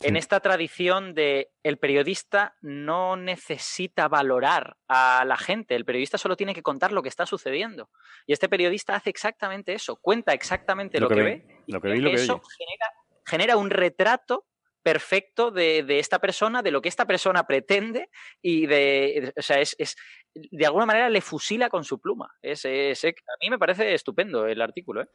[0.00, 0.18] En Sí.
[0.18, 6.54] esta tradición de el periodista no necesita valorar a la gente, el periodista solo tiene
[6.54, 7.90] que contar lo que está sucediendo.
[8.26, 11.96] Y este periodista hace exactamente eso, cuenta exactamente lo, que, ve, y Lo que ve
[11.98, 12.42] y lo que eso oye.
[12.58, 12.86] genera,
[13.26, 14.46] genera un retrato
[14.82, 18.10] perfecto de, de esta persona, de lo que esta persona pretende
[18.40, 19.96] y de, o sea, es, es-
[20.34, 22.30] de alguna manera le fusila con su pluma.
[22.40, 23.08] Es, es- a
[23.40, 25.02] mí me parece estupendo el artículo.
[25.02, 25.08] ¿eh?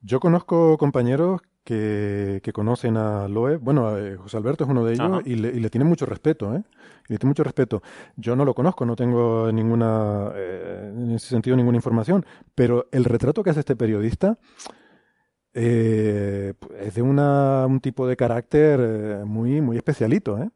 [0.00, 3.60] Yo conozco compañeros que, que conocen a Loeb.
[3.60, 6.54] Bueno, eh, José Alberto es uno de ellos y le, y le tiene mucho respeto,
[6.54, 6.62] ¿eh?
[7.08, 7.82] Y le tiene mucho respeto.
[8.16, 12.24] Yo no lo conozco, no tengo ninguna, eh, en ese sentido, ninguna información.
[12.54, 14.36] Pero el retrato que hace este periodista
[15.58, 20.50] eh, es de un tipo de carácter eh, muy, muy especialito, ¿eh?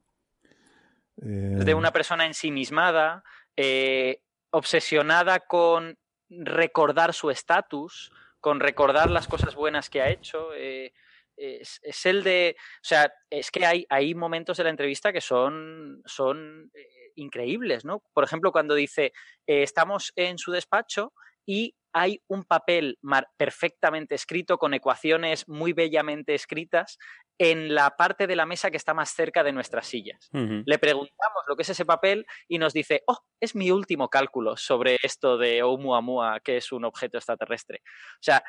[1.22, 3.24] Es de una persona ensimismada,
[3.56, 5.98] eh, obsesionada con
[6.28, 10.52] recordar su estatus, con recordar las cosas buenas que ha hecho.
[10.52, 12.56] es, el de.
[12.58, 16.70] O sea, es que hay, hay momentos de la entrevista que son, son
[17.16, 18.02] increíbles, ¿no?
[18.12, 19.12] Por ejemplo, cuando dice:
[19.46, 21.14] estamos en su despacho
[21.46, 22.98] y hay un papel
[23.36, 26.98] perfectamente escrito con ecuaciones muy bellamente escritas
[27.38, 30.28] en la parte de la mesa que está más cerca de nuestras sillas.
[30.66, 34.56] Le preguntamos lo que es ese papel y nos dice, oh, es mi último cálculo
[34.56, 37.80] sobre esto de Oumuamua, que es un objeto extraterrestre.
[37.84, 38.42] O sea,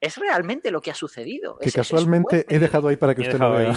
[0.00, 1.56] es realmente lo que ha sucedido.
[1.58, 3.74] que Es- es- es casualmente he dejado ahí para que usted lo vea.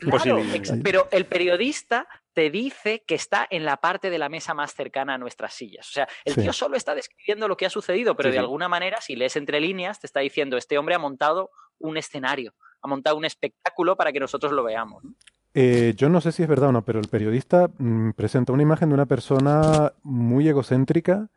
[0.00, 0.36] Claro,
[0.82, 5.14] pero el periodista te dice que está en la parte de la mesa más cercana
[5.14, 5.88] a nuestras sillas.
[5.88, 6.42] O sea, el Sí.
[6.42, 8.40] tío solo está describiendo lo que ha sucedido, pero Sí, de sí.
[8.44, 12.54] alguna manera, si lees entre líneas, te está diciendo, este hombre ha montado un escenario,
[12.82, 15.02] ha montado un espectáculo para que nosotros lo veamos.
[15.54, 18.62] Eh, yo no sé si es verdad o no, pero el periodista mm, presenta una
[18.62, 21.28] imagen de una persona muy egocéntrica,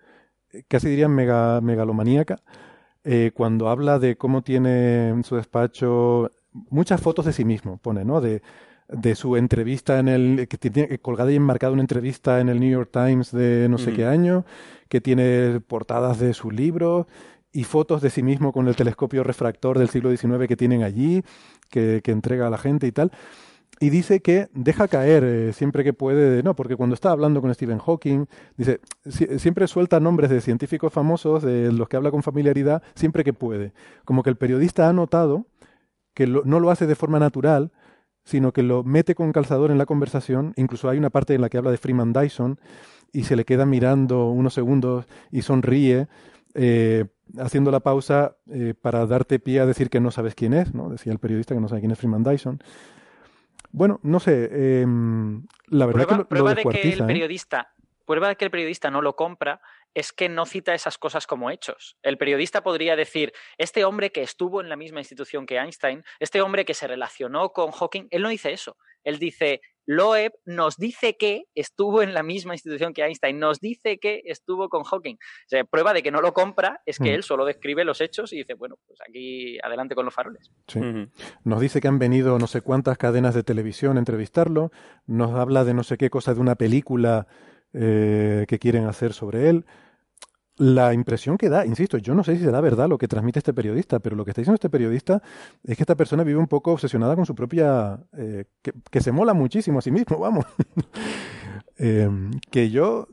[0.52, 2.38] eh, casi diría mega, megalomaníaca,
[3.04, 8.06] eh, cuando habla de cómo tiene en su despacho muchas fotos de sí mismo, pone,
[8.06, 8.22] ¿no?
[8.22, 8.44] De,
[8.92, 12.70] de su entrevista en el, que tiene colgada y enmarcada una entrevista en el New
[12.70, 14.46] York Times de no sé qué año,
[14.90, 17.08] que tiene portadas de su libro
[17.54, 21.24] y fotos de sí mismo con el telescopio refractor del siglo XIX que tienen allí,
[21.70, 23.12] que, que entrega a la gente y tal.
[23.80, 27.52] Y dice que deja caer eh, siempre que puede, no, porque cuando está hablando con
[27.54, 28.26] Stephen Hawking,
[28.56, 28.80] dice,
[29.10, 33.34] si- siempre suelta nombres de científicos famosos, de los que habla con familiaridad, siempre que
[33.34, 33.74] puede.
[34.06, 35.48] Como que el periodista ha notado
[36.14, 37.72] que lo- no lo hace de forma natural,
[38.24, 40.54] sino que lo mete con calzador en la conversación.
[40.56, 42.60] Incluso hay una parte en la que habla de Freeman Dyson
[43.12, 46.08] y se le queda mirando unos segundos y sonríe,
[46.54, 47.06] eh,
[47.38, 50.90] haciendo la pausa eh, para darte pie a decir que no sabes quién es, ¿no?
[50.90, 52.62] Decía el periodista que no sabe quién es Freeman Dyson.
[53.72, 54.86] Bueno, no sé, eh,
[55.68, 57.06] la verdad Prueba, que lo, lo prueba de que el ¿eh?
[57.06, 57.74] periodista,
[58.06, 59.62] prueba de que el periodista no lo compra
[59.94, 61.98] es que no cita esas cosas como hechos.
[62.02, 66.42] El periodista podría decir, este hombre que estuvo en la misma institución que Einstein, este
[66.42, 68.78] hombre que se relacionó con Hawking, él no dice eso.
[69.04, 73.98] Él dice, Loeb nos dice que estuvo en la misma institución que Einstein, nos dice
[73.98, 75.16] que estuvo con Hawking.
[75.16, 77.16] O sea, prueba de que no lo compra es que Mm.
[77.16, 80.52] él solo describe los hechos y dice, bueno, pues aquí adelante con los faroles.
[80.68, 80.80] Sí.
[81.44, 84.72] Nos dice que han venido no sé cuántas cadenas de televisión a entrevistarlo,
[85.08, 87.28] nos habla de no sé qué cosa de una película
[87.74, 89.66] eh, que quieren hacer sobre él.
[90.58, 93.54] La impresión que da, insisto, yo no sé si será verdad lo que transmite este
[93.54, 95.22] periodista, pero lo que está diciendo este periodista
[95.64, 98.00] es que esta persona vive un poco obsesionada con su propia...
[98.18, 98.46] eh,
[98.92, 100.46] que, se mola muchísimo a sí mismo, vamos.
[101.84, 102.08] Eh,
[102.52, 103.08] que yo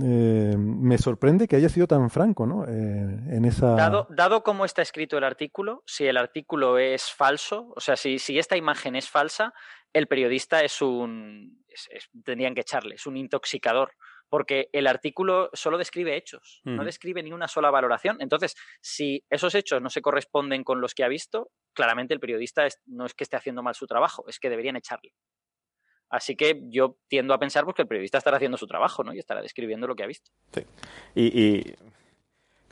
[0.00, 2.64] eh, me sorprende que haya sido tan franco, ¿no?
[2.64, 3.74] Eh, en esa...
[3.74, 8.20] Dado, dado cómo está escrito el artículo, si el artículo es falso, o sea, si,
[8.20, 9.54] si esta imagen es falsa,
[9.96, 11.64] el periodista es un.
[11.68, 13.92] es- es- tendrían que echarle, es un intoxicador.
[14.28, 18.16] Porque el artículo solo describe hechos, no describe ni una sola valoración.
[18.20, 22.66] Entonces, si esos hechos no se corresponden con los que ha visto, claramente el periodista
[22.66, 25.12] es- no es que esté haciendo mal su trabajo, es que deberían echarle.
[26.10, 29.14] Así que yo tiendo a pensar pues, que el periodista estará haciendo su trabajo, ¿no?
[29.14, 30.32] Y estará describiendo lo que ha visto.
[31.14, 31.74] Y, y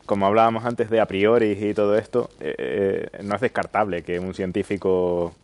[0.06, 4.18] como hablábamos antes de a priori y todo esto, eh, eh, no es descartable que
[4.18, 5.34] un científico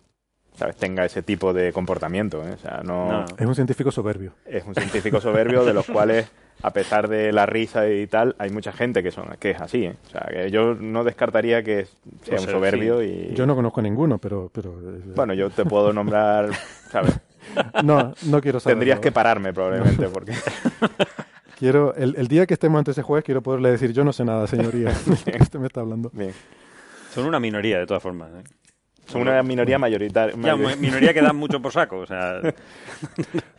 [0.61, 0.77] ¿sabes?
[0.77, 2.47] tenga ese tipo de comportamiento.
[2.47, 2.53] ¿eh?
[2.53, 3.25] O sea, no, No.
[3.39, 4.35] Es un científico soberbio.
[4.45, 6.31] es un científico soberbio de los cuales,
[6.63, 9.87] a pesar de la risa y tal, hay mucha gente que, son, que es así.
[9.87, 9.97] ¿eh?
[10.07, 11.87] O sea, que yo no descartaría que
[12.23, 13.31] sea O un sea, soberbio sí.
[13.31, 13.35] y...
[13.35, 14.51] Yo no conozco a ninguno, pero...
[14.53, 16.51] pero eh, Bueno, yo te puedo nombrar,
[16.91, 17.19] ¿sabes?
[17.83, 18.81] no, no quiero saberlo.
[18.81, 20.33] Tendrías que pararme probablemente porque...
[21.59, 24.25] Quiero, el, el día que estemos ante ese juez, quiero poderle decir, yo no sé
[24.25, 24.89] nada, señoría.
[25.41, 26.11] Usted me está hablando.
[26.15, 26.33] Bien.
[27.15, 28.31] Son una minoría, de todas formas.
[28.31, 28.45] ¿eh?
[29.11, 30.35] Son una minoría mayoritaria.
[30.41, 31.99] Ya, minoría que dan mucho por saco.
[31.99, 32.41] O sea,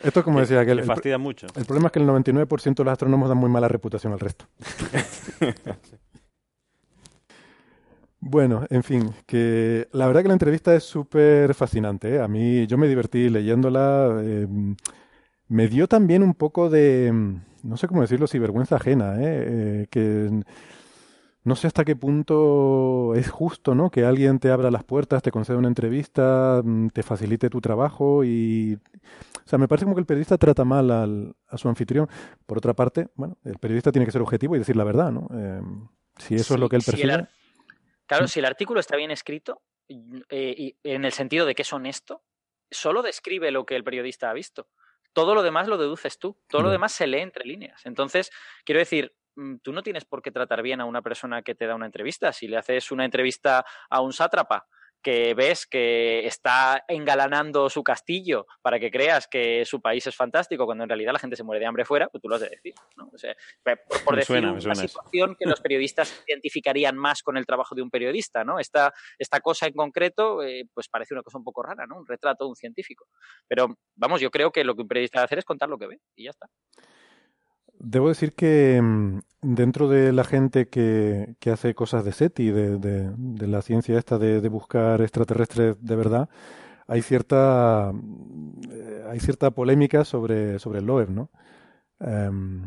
[0.01, 1.47] Esto es como decía que el, le fastidia mucho.
[1.55, 4.45] el problema es que el 99% de los astrónomos dan muy mala reputación al resto.
[8.23, 12.15] Bueno, en fin, que la verdad que la entrevista es súper fascinante.
[12.15, 12.19] ¿eh?
[12.21, 14.21] A mí, yo me divertí leyéndola.
[14.23, 14.47] eh,
[15.47, 17.11] me dio también un poco de,
[17.63, 19.23] no sé cómo decirlo, si vergüenza ajena, ¿eh?
[19.81, 20.29] Eh, que
[21.43, 23.89] no sé hasta qué punto es justo, ¿no?
[23.89, 28.23] Que alguien te abra las puertas, te conceda una entrevista, mm, te facilite tu trabajo
[28.23, 28.77] y...
[29.43, 32.07] O sea, me parece como que el periodista trata mal al- a su anfitrión.
[32.45, 35.27] Por otra parte, bueno, el periodista tiene que ser objetivo y decir la verdad, ¿no?
[35.33, 35.61] Eh,
[36.17, 37.13] si eso es lo que él Si percibe...
[37.13, 37.29] ar-
[38.05, 41.71] Claro, si el artículo está bien escrito, eh, y en el sentido de que es
[41.73, 42.23] honesto,
[42.69, 44.67] solo describe lo que el periodista ha visto.
[45.13, 47.85] Todo lo demás lo deduces tú, todo lo demás se lee entre líneas.
[47.85, 48.29] Entonces,
[48.65, 49.13] quiero decir,
[49.61, 52.33] tú no tienes por qué tratar bien a una persona que te da una entrevista.
[52.33, 54.67] Si le haces una entrevista a un sátrapa
[55.01, 60.65] que ves que está engalanando su castillo para que creas que su país es fantástico,
[60.65, 62.49] cuando en realidad la gente se muere de hambre fuera, pues tú lo has de
[62.49, 62.73] decir.
[62.95, 63.09] ¿no?
[63.11, 63.35] O sea,
[64.05, 67.89] por decir suena, una situación que los periodistas identificarían más con el trabajo de un
[67.89, 68.59] periodista, ¿no?
[68.59, 71.97] Esta, esta cosa en concreto, eh, pues parece una cosa un poco rara, ¿no?
[71.97, 73.07] Un retrato de un científico.
[73.47, 75.87] Pero, vamos, yo creo que lo que un periodista debe hacer es contar lo que
[75.87, 76.47] ve y ya está.
[77.83, 82.77] Debo decir que mm, dentro de la gente que, que hace cosas de SETI, de,
[82.77, 86.29] de, la ciencia esta de, de buscar extraterrestres de verdad,
[86.87, 88.61] hay cierta mm,
[89.09, 91.29] hay cierta polémica sobre, sobre el LOEF, ¿no?
[91.99, 92.61] Em,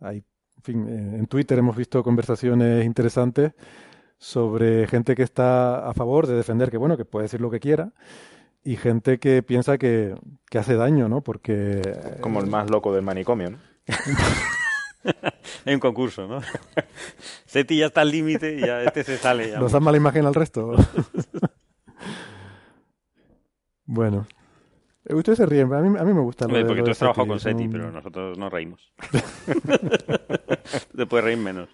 [0.00, 0.18] hay,
[0.56, 3.52] en fin, eh, en Twitter hemos visto conversaciones interesantes
[4.18, 7.60] sobre gente que está a favor de defender que, bueno, que puede decir lo que
[7.60, 7.92] quiera,
[8.64, 10.14] y gente que piensa que,
[10.50, 11.22] que hace daño, ¿no?
[11.22, 11.80] Porque...
[12.20, 13.58] Como el más loco del manicomio, ¿no?
[15.64, 16.40] Hay un concurso, ¿no?
[17.46, 19.50] Seti ya está al límite y ya este se sale.
[19.50, 19.58] Ya.
[19.58, 20.72] ¿Nos dan mala imagen al resto?
[23.86, 24.26] Te
[25.06, 26.84] Eh, Ustedes se ríen, a mí, a mí me gusta lo Hombre, de- porque lo
[26.86, 28.92] tú has trabajado con Seti, un- pero nosotros no reímos.
[30.94, 31.68] Te puedes reír menos.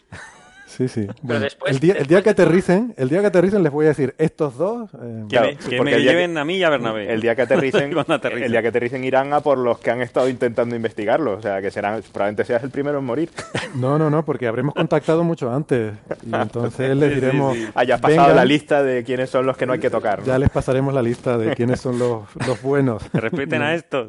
[0.76, 1.06] Sí, sí.
[1.22, 3.84] Bueno, después- el, día, el día después que aterricen, el día que aterricen les voy
[3.86, 4.90] a decir, estos dos...
[4.94, 7.12] eh, Que, Claro, me, que me día que- lleven a mí y a Bernabé.
[7.12, 8.42] El día que aterricen, aterricen.
[8.44, 11.60] el día que aterricen irán a por los que han estado intentando investigarlo, o sea,
[11.62, 13.30] que serán probablemente seas el primero en morir.
[13.74, 15.94] No, no, no, porque habremos contactado mucho antes.
[16.24, 17.56] Y entonces les Sí, sí, diremos...
[17.56, 17.68] sí.
[17.74, 20.20] Hayas pasado "Vengan, la lista de quiénes son los que no hay que tocar.
[20.20, 20.26] ¿no?
[20.26, 23.02] Ya les pasaremos la lista de quiénes son los, los buenos.
[23.10, 24.08] Que respeten a estos.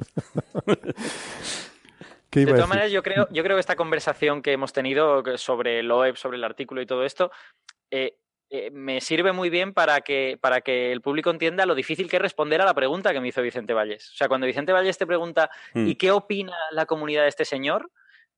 [2.35, 5.79] ¿Qué De todas maneras, yo creo, yo creo que esta conversación que hemos tenido sobre
[5.79, 7.31] el OEB, sobre el artículo y todo esto,
[7.91, 8.17] eh,
[8.49, 12.17] eh, me sirve muy bien para que, para que el público entienda lo difícil que
[12.17, 14.11] es responder a la pregunta que me hizo Vicente Valles.
[14.11, 15.87] O sea, cuando Vicente Valles te pregunta, Hmm.
[15.87, 17.91] ¿y qué opina la comunidad de este señor?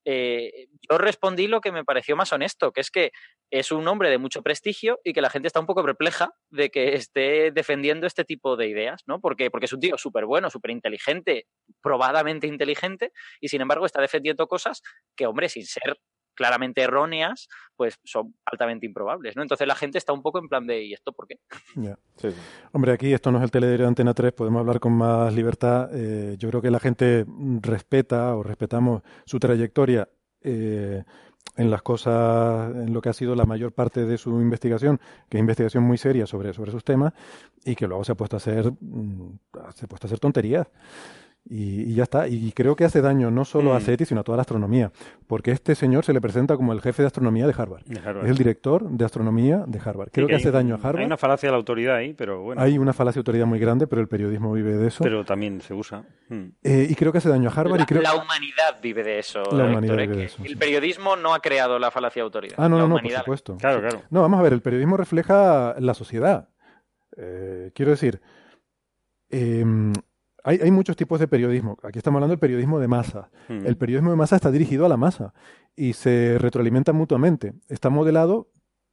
[0.10, 3.12] Eh, yo respondí lo que me pareció más honesto, que es que
[3.52, 6.70] es un hombre de mucho prestigio y que la gente está un poco perpleja de
[6.70, 9.20] que esté defendiendo este tipo de ideas, ¿no?
[9.20, 11.48] Porque, porque es un tío súper bueno, súper inteligente,
[11.82, 13.12] probadamente inteligente,
[13.42, 14.82] y sin embargo está defendiendo cosas
[15.14, 15.98] que, hombre, sin ser
[16.38, 19.42] claramente erróneas, pues son altamente improbables, ¿no?
[19.42, 21.40] Entonces la gente está un poco en plan de, ¿y esto por qué?
[21.76, 21.98] Ya.
[22.16, 22.38] Sí, sí.
[22.72, 25.90] Hombre, aquí esto no es el telediario de Antena 3, podemos hablar con más libertad.
[25.94, 27.26] Eh, yo creo que la gente
[27.62, 30.08] respeta o respetamos su trayectoria
[30.42, 31.04] eh,
[31.58, 35.00] en las cosas, en lo que ha sido la mayor parte de su investigación,
[35.30, 37.14] que es investigación muy seria sobre, sobre sus temas,
[37.66, 39.40] y que luego se ha puesto a hacer, mm,
[39.74, 40.68] se ha puesto a hacer tonterías.
[41.50, 42.28] Y, y ya está.
[42.28, 43.82] Y creo que hace daño no solo a Mm.
[43.82, 44.92] SETI, sino a toda la astronomía.
[45.28, 47.84] Porque este señor se le presenta como el jefe de astronomía de Harvard.
[47.86, 48.26] De Harvard.
[48.26, 50.10] Es el director de astronomía de Harvard.
[50.12, 51.00] Creo Sí, que, hace hay- daño a Harvard.
[51.00, 52.62] Hay una falacia de la autoridad ahí, pero bueno.
[52.62, 55.04] Hay una falacia de autoridad muy grande, pero el periodismo vive de eso.
[55.06, 56.04] Pero también se usa.
[56.28, 56.48] Hmm.
[56.64, 57.78] Eh, y creo que hace daño a Harvard.
[57.78, 58.02] La, y creo...
[58.02, 60.08] la humanidad vive de eso, La humanidad ¿eh?
[60.08, 60.56] vive de eso, El sí.
[60.58, 62.56] periodismo no ha creado la falacia de autoridad.
[62.58, 63.20] Ah, no, la no, no, por humanidad.
[63.22, 63.56] supuesto.
[63.58, 64.02] Claro, claro.
[64.10, 66.50] No, vamos a ver, el periodismo refleja la sociedad.
[67.16, 68.20] Eh, quiero decir,
[69.30, 69.64] eh,
[70.48, 71.78] hay, hay muchos tipos de periodismo.
[71.84, 73.30] Aquí estamos hablando del periodismo de masa.
[73.50, 73.66] Hmm.
[73.66, 75.34] El periodismo de masa está dirigido a la masa
[75.76, 77.54] y se retroalimenta mutuamente.
[77.68, 78.48] Está modelado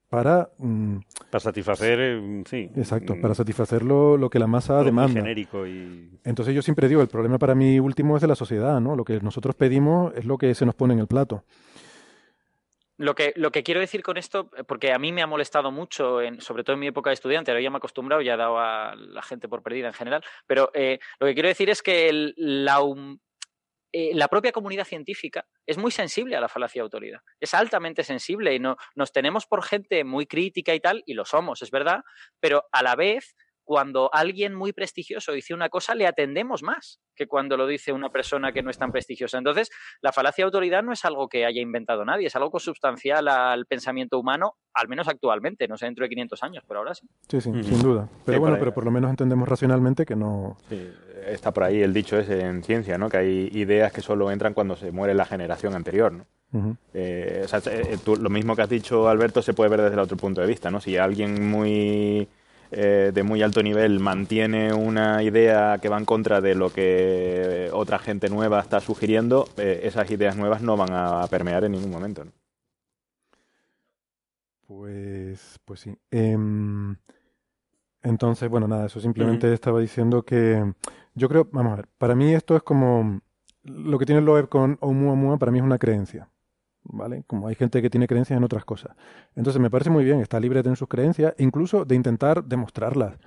[0.08, 0.96] para, mm,
[1.30, 2.70] Para satisfacer, eh, sí.
[2.76, 5.20] exacto, Mm, para satisfacer lo, lo que la masa demanda.
[5.20, 6.10] genérico y...
[6.24, 8.94] Entonces yo siempre digo, el problema para mí último es de la sociedad, ¿no?
[8.96, 11.42] Lo que nosotros pedimos es lo que se nos pone en el plato.
[12.96, 16.22] Lo que, lo que quiero decir con esto, porque a mí me ha molestado mucho,
[16.22, 18.36] en, sobre todo en mi época de estudiante, ahora ya me he acostumbrado, ya he
[18.36, 21.82] dado a la gente por perdida en general, pero eh, lo que quiero decir es
[21.82, 22.80] que el, la,
[23.92, 27.20] eh, la propia comunidad científica es muy sensible a la falacia de autoridad.
[27.40, 31.24] Es altamente sensible y no, nos tenemos por gente muy crítica y tal, y lo
[31.24, 32.02] somos, es verdad,
[32.38, 33.34] pero a la vez
[33.64, 38.10] cuando alguien muy prestigioso dice una cosa, le atendemos más que cuando lo dice una
[38.10, 39.38] persona que no es tan prestigiosa.
[39.38, 39.70] Entonces,
[40.02, 43.66] la falacia de autoridad no es algo que haya inventado nadie, es algo consubstancial al
[43.66, 47.08] pensamiento humano, al menos actualmente, no sé, dentro de 500 años, pero ahora sí.
[47.28, 48.08] Sí, sí, sin duda.
[48.24, 50.56] Pero Sí, bueno, por pero por lo menos entendemos racionalmente que no...
[50.68, 50.90] Sí,
[51.26, 53.08] está por ahí el dicho ese en ciencia, ¿no?
[53.08, 56.26] Que hay ideas que solo entran cuando se muere la generación anterior, ¿no?
[56.92, 59.94] Eh, o sea, eh, tú- lo mismo que has dicho, Alberto, se puede ver desde
[59.94, 60.80] el otro punto de vista, ¿no?
[60.80, 62.28] Si alguien muy
[62.76, 67.70] eh, de muy alto nivel mantiene una idea que va en contra de lo que
[67.72, 71.90] otra gente nueva está sugiriendo, eh, esas ideas nuevas no van a permear en ningún
[71.90, 72.32] momento, ¿no?
[74.66, 75.96] Pues, pues sí.
[76.10, 76.96] Em,
[78.02, 80.72] entonces, bueno, nada, eso simplemente estaba diciendo que
[81.14, 83.20] yo creo, vamos a ver, para mí esto es como
[83.62, 86.28] lo que tiene Loeb con Oumuamua, para mí es una creencia,
[86.84, 87.24] ¿vale?
[87.26, 88.96] Como hay gente que tiene creencias en otras cosas.
[89.34, 93.18] Entonces me parece muy bien, está libre de tener sus creencias, incluso de intentar demostrarlas,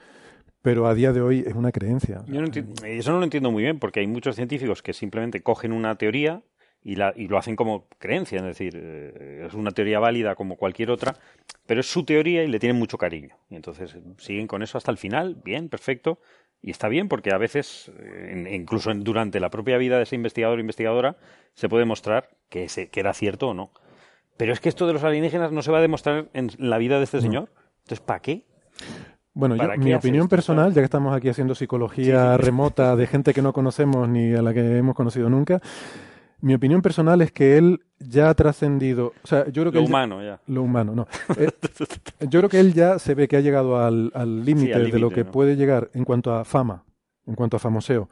[0.62, 2.24] pero a día de hoy es una creencia.
[2.28, 2.48] Yo no
[2.86, 6.44] eso no lo entiendo muy bien, porque hay muchos científicos que simplemente cogen una teoría
[6.84, 10.56] y, la, y lo hacen como creencia, es decir, eh, es una teoría válida como
[10.56, 11.16] cualquier otra,
[11.66, 13.36] pero es su teoría y le tienen mucho cariño.
[13.50, 16.20] Y entonces siguen con eso hasta el final, bien, perfecto,
[16.62, 20.58] y está bien porque a veces, eh, incluso durante la propia vida de ese investigador
[20.58, 21.16] o investigadora,
[21.54, 23.72] se puede demostrar que, ese- que era cierto o no.
[24.38, 26.98] Pero es que esto de los alienígenas no se va a demostrar en la vida
[26.98, 27.50] de este señor.
[27.84, 28.44] Entonces, ¿para qué?
[29.34, 32.40] Bueno, yo, ¿Para qué mi opinión esto, personal, ya que estamos aquí haciendo psicología Sí,
[32.40, 32.46] sí.
[32.46, 35.60] remota de gente que no conocemos ni a la que hemos conocido nunca,
[36.42, 39.84] mi opinión personal es que él ya ha trascendido, o sea, yo creo que Lo
[39.84, 40.40] ya- humano, ya.
[40.48, 41.08] lo humano, no.
[41.40, 41.50] Eh,
[42.30, 44.12] yo creo que él ya se ve que ha llegado al
[44.46, 45.32] límite al de lo que ¿no?
[45.32, 46.84] puede llegar en cuanto a fama,
[47.26, 48.10] en cuanto a famoseo,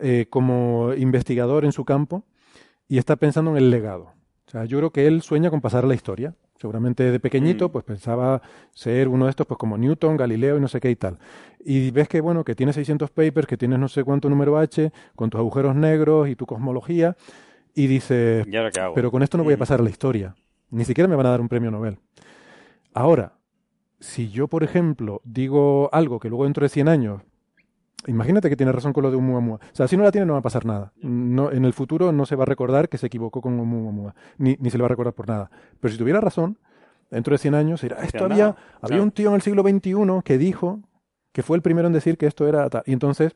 [0.00, 2.24] eh, como investigador en su campo
[2.88, 4.12] y está pensando en el legado.
[4.46, 6.34] O sea, yo creo que él sueña con pasar a la historia.
[6.68, 7.72] Seguramente de pequeñito, Mm.
[7.72, 8.40] pues pensaba
[8.72, 11.18] ser uno de estos, pues como Newton, Galileo y no sé qué y tal.
[11.62, 14.90] Y ves que, bueno, que tienes 600 papers, que tienes no sé cuánto número H,
[15.14, 17.18] con tus agujeros negros y tu cosmología,
[17.74, 18.94] y dices, ¿Y ahora qué hago?
[18.94, 19.58] pero con esto no voy a Mm.
[19.58, 20.34] pasar a la historia.
[20.70, 21.98] Ni siquiera me van a dar un premio Nobel.
[22.94, 23.34] Ahora,
[24.00, 27.20] si yo, por ejemplo, digo algo que luego dentro de 100 años,
[28.06, 29.56] imagínate que tiene razón con lo de Oumuamua.
[29.56, 30.92] O sea, si no la tiene no va a pasar nada.
[31.02, 34.56] No, en el futuro no se va a recordar que se equivocó con Oumuamua, ni,
[34.60, 35.50] ni se le va a recordar por nada.
[35.80, 36.58] Pero si tuviera razón,
[37.10, 39.94] dentro de 100 años dirá, esto había, había un tío en el siglo XXI
[40.24, 40.80] que dijo
[41.32, 42.82] que fue el primero en decir que esto era tal.
[42.86, 43.34] Y entonces,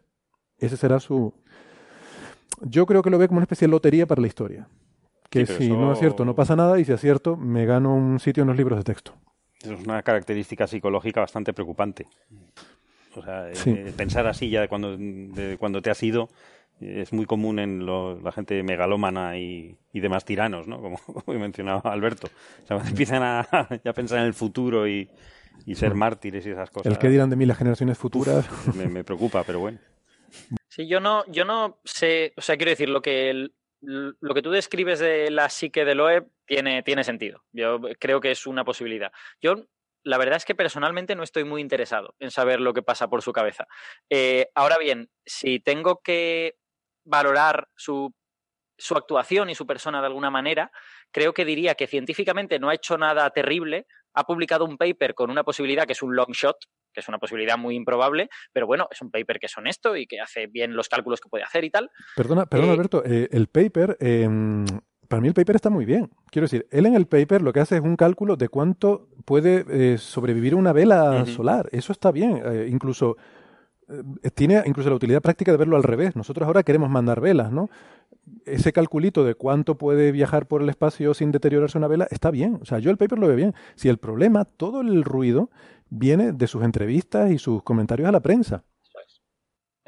[0.59, 1.35] ese será su...
[2.63, 4.69] Yo creo que lo ve como una especie de lotería para la historia.
[5.31, 8.19] Que Sí, si eso- no acierto no pasa nada y si acierto me gano un
[8.19, 9.15] sitio en los libros de texto.
[9.63, 12.07] Es una característica psicológica bastante preocupante.
[13.17, 13.71] O sea, eh, Sí.
[13.71, 16.29] eh, pensar así ya de cuando, de cuando te has ido
[16.81, 20.81] eh, es muy común en lo- la gente megalómana y, y demás tiranos, ¿no?
[20.81, 22.29] Como, como mencionaba Alberto.
[22.29, 23.49] O sea, cuando empiezan a,
[23.85, 25.09] ya pensar en el futuro y,
[25.67, 26.93] y ser mártires y esas cosas.
[26.93, 28.49] El que dirán de mí las generaciones futuras.
[28.77, 29.79] me, me preocupa, pero bueno.
[30.69, 34.43] Sí, yo no, yo no sé, o sea, quiero decir, lo que, el- lo que
[34.43, 37.43] tú describes de la psique de Loeb tiene, tiene sentido.
[37.53, 39.13] Yo creo que es una posibilidad.
[39.41, 39.67] Yo,
[40.05, 43.23] la verdad es que personalmente no estoy muy interesado en saber lo que pasa por
[43.23, 43.67] su cabeza.
[44.11, 46.57] Eh, ahora bien, si tengo que
[47.05, 48.15] valorar su,
[48.79, 50.71] su actuación y su persona de alguna manera,
[51.11, 55.31] creo que diría que científicamente no ha hecho nada terrible, ha publicado un paper con
[55.31, 56.57] una posibilidad que es un long shot,
[56.93, 60.07] que es una posibilidad muy improbable, pero bueno, es un paper que es honesto y
[60.07, 61.91] que hace bien los cálculos que puede hacer y tal.
[62.17, 64.29] Perdona, perdona Eh, Alberto, eh, el paper, eh,
[65.09, 66.11] para mí el paper está muy bien.
[66.31, 69.65] Quiero decir, él en el paper lo que hace es un cálculo de cuánto puede
[69.69, 71.69] eh, sobrevivir una vela solar.
[71.73, 72.43] Eso está bien.
[72.45, 73.17] eh, incluso
[73.89, 76.15] eh, tiene incluso la utilidad práctica de verlo al revés.
[76.15, 77.71] Nosotros ahora queremos mandar velas, ¿no?
[78.45, 82.59] Ese calculito de cuánto puede viajar por el espacio sin deteriorarse una vela está bien.
[82.61, 83.55] O sea, yo el paper lo veo bien.
[83.77, 85.51] Si el problema, todo el ruido
[85.89, 88.65] viene de sus entrevistas y sus comentarios a la prensa.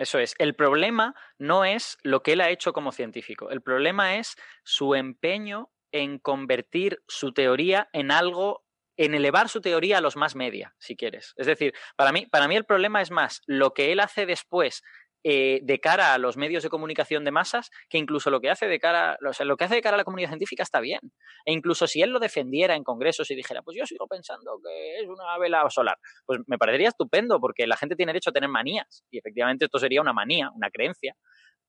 [0.01, 0.35] Eso es.
[0.39, 3.51] El problema no es lo que él ha hecho como científico.
[3.51, 8.65] El problema es su empeño en convertir su teoría en algo,
[8.97, 11.35] en elevar su teoría a los más media, si quieres.
[11.37, 14.83] Es decir, para mí, para mí el problema es más lo que él hace después
[15.23, 18.67] eh, de cara a los medios de comunicación de masas que incluso lo que hace
[18.67, 21.01] de cara, o sea, lo que hace de cara a la comunidad científica está bien.
[21.45, 25.01] E incluso si él lo defendiera en congresos y dijera, pues yo sigo pensando que
[25.01, 28.49] es una vela solar, pues me parecería estupendo porque la gente tiene derecho a tener
[28.49, 31.15] manías y efectivamente esto sería una manía, una creencia,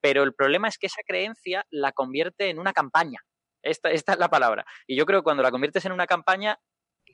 [0.01, 3.19] pero el problema es que esa creencia la convierte en una campaña
[3.61, 4.65] Esta, esta es la palabra.
[4.87, 6.57] Y yo creo que cuando la conviertes en una campaña,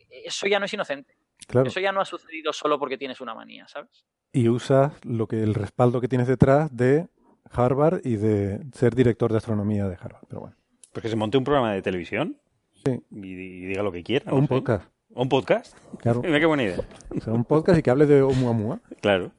[0.10, 1.16] eso ya no es inocente.
[1.48, 1.68] Claro.
[1.68, 4.06] Eso ya no ha sucedido solo porque tienes una manía, ¿sabes?
[4.34, 7.08] Y usas lo que el respaldo que tienes detrás de
[7.52, 10.24] Harvard y de ser director de astronomía de Harvard.
[10.28, 10.56] Pero bueno.
[10.92, 12.38] Pues que se monte un programa de televisión
[12.86, 13.02] Sí.
[13.12, 14.32] y, y diga lo que quiera.
[14.32, 14.50] O no un sé.
[14.56, 14.90] podcast.
[15.14, 15.78] ¿O un podcast?
[16.00, 16.22] Claro.
[16.26, 16.78] Mira qué buena idea.
[17.16, 18.82] O sea, un podcast y que hable de Oumuamua.
[19.02, 19.32] Claro.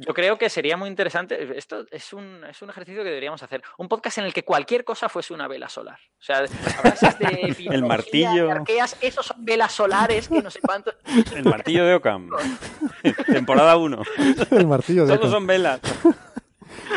[0.00, 1.58] Yo creo que sería muy interesante.
[1.58, 3.62] Esto es un, es un ejercicio que deberíamos hacer.
[3.78, 5.98] Un podcast en el que cualquier cosa fuese una vela solar.
[6.20, 6.48] O sea, de
[7.58, 8.46] biología, martillo.
[8.46, 10.92] de arqueas, esos son velas solares que no sé cuánto.
[11.34, 12.30] El martillo de Ockham.
[13.26, 14.02] Temporada 1.
[14.52, 15.30] El martillo de Todos Ockham.
[15.32, 15.80] son velas.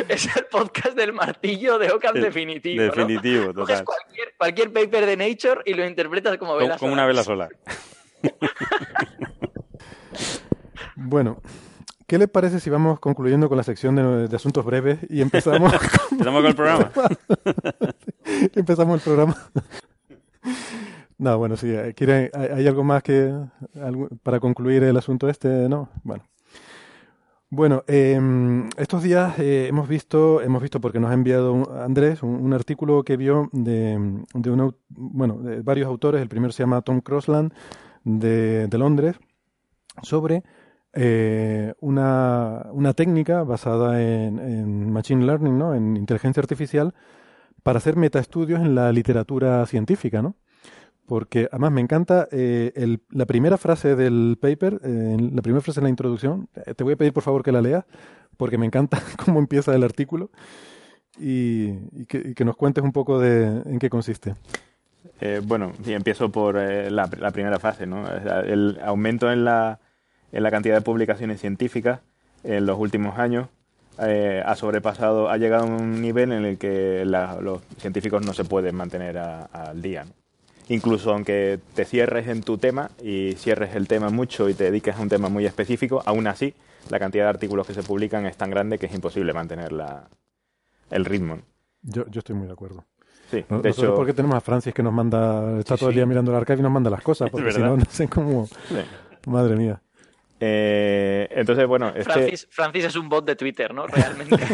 [0.08, 2.84] Es el podcast del martillo de Ockham De- definitivo.
[2.84, 2.92] ¿no?
[2.92, 3.86] Definitivo, Coges total.
[3.86, 6.94] cualquier, cualquier paper de Nature y lo interpretas como Como, vela como solar.
[6.94, 7.50] una vela solar.
[10.96, 11.42] Bueno,
[12.12, 15.72] ¿qué le parece si vamos concluyendo con la sección de, de asuntos breves y empezamos,
[16.12, 16.92] Empezamos con el programa.
[18.54, 19.38] empezamos el programa?
[21.18, 23.34] No, bueno, sí, eh, ¿quiere, hay, hay algo más que
[23.82, 25.48] algo- para concluir el asunto este?
[25.70, 26.26] No, bueno.
[27.50, 32.24] Bueno, em, estos días eh, hemos visto, hemos visto porque nos ha enviado un- Andrés
[32.24, 33.98] un, un artículo que vio de,
[34.34, 36.22] de un bueno, de varios autores.
[36.22, 37.54] El primero se llama Tom Crossland
[38.04, 39.16] de, de Londres
[40.02, 40.44] sobre
[40.94, 45.74] eh, una, una técnica basada en, machine learning, ¿no?
[45.74, 46.94] En inteligencia artificial
[47.64, 50.36] para hacer metaestudios en la literatura científica, ¿no?
[51.06, 55.86] Porque además me encanta eh, la primera frase del paper, eh, la primera frase en
[55.86, 56.50] la introducción.
[56.76, 57.86] Te voy a pedir por favor que la leas,
[58.36, 60.30] porque me encanta cómo empieza el artículo
[61.18, 64.36] y, que, nos cuentes un poco de en qué consiste.
[65.44, 68.08] Bueno, y empiezo por la, la primera fase, ¿no?
[68.08, 69.80] El aumento en la,
[70.32, 72.00] en la cantidad de publicaciones científicas
[72.44, 73.48] en los últimos años
[74.00, 78.34] eh, ha sobrepasado, ha llegado a un nivel en el que la- los científicos no
[78.34, 80.06] se pueden mantener a- al día.
[80.06, 80.12] ¿no?
[80.70, 84.96] Incluso aunque te cierres en tu tema y cierres el tema mucho y te dediques
[84.96, 86.54] a un tema muy específico, aún así
[86.90, 90.08] la cantidad de artículos que se publican es tan grande que es imposible mantener la-
[90.90, 91.36] el ritmo.
[91.36, 91.42] ¿no?
[91.84, 92.86] Yo, yo estoy muy de acudo.
[93.30, 95.90] Sí, No- de Nosotros hecho, porque tenemos a Francis que nos manda, está Sí, todo
[95.90, 98.08] el día mirando el archive y nos manda las cosas, porque si no, no sé
[98.08, 98.48] cómo...
[98.48, 98.76] sí.
[99.28, 99.80] Madre mía.
[100.44, 102.36] Eh, entonces, bueno, este...
[102.50, 103.88] Francis, es un bot de Twitter, ¿no?
[103.88, 104.36] Realmente.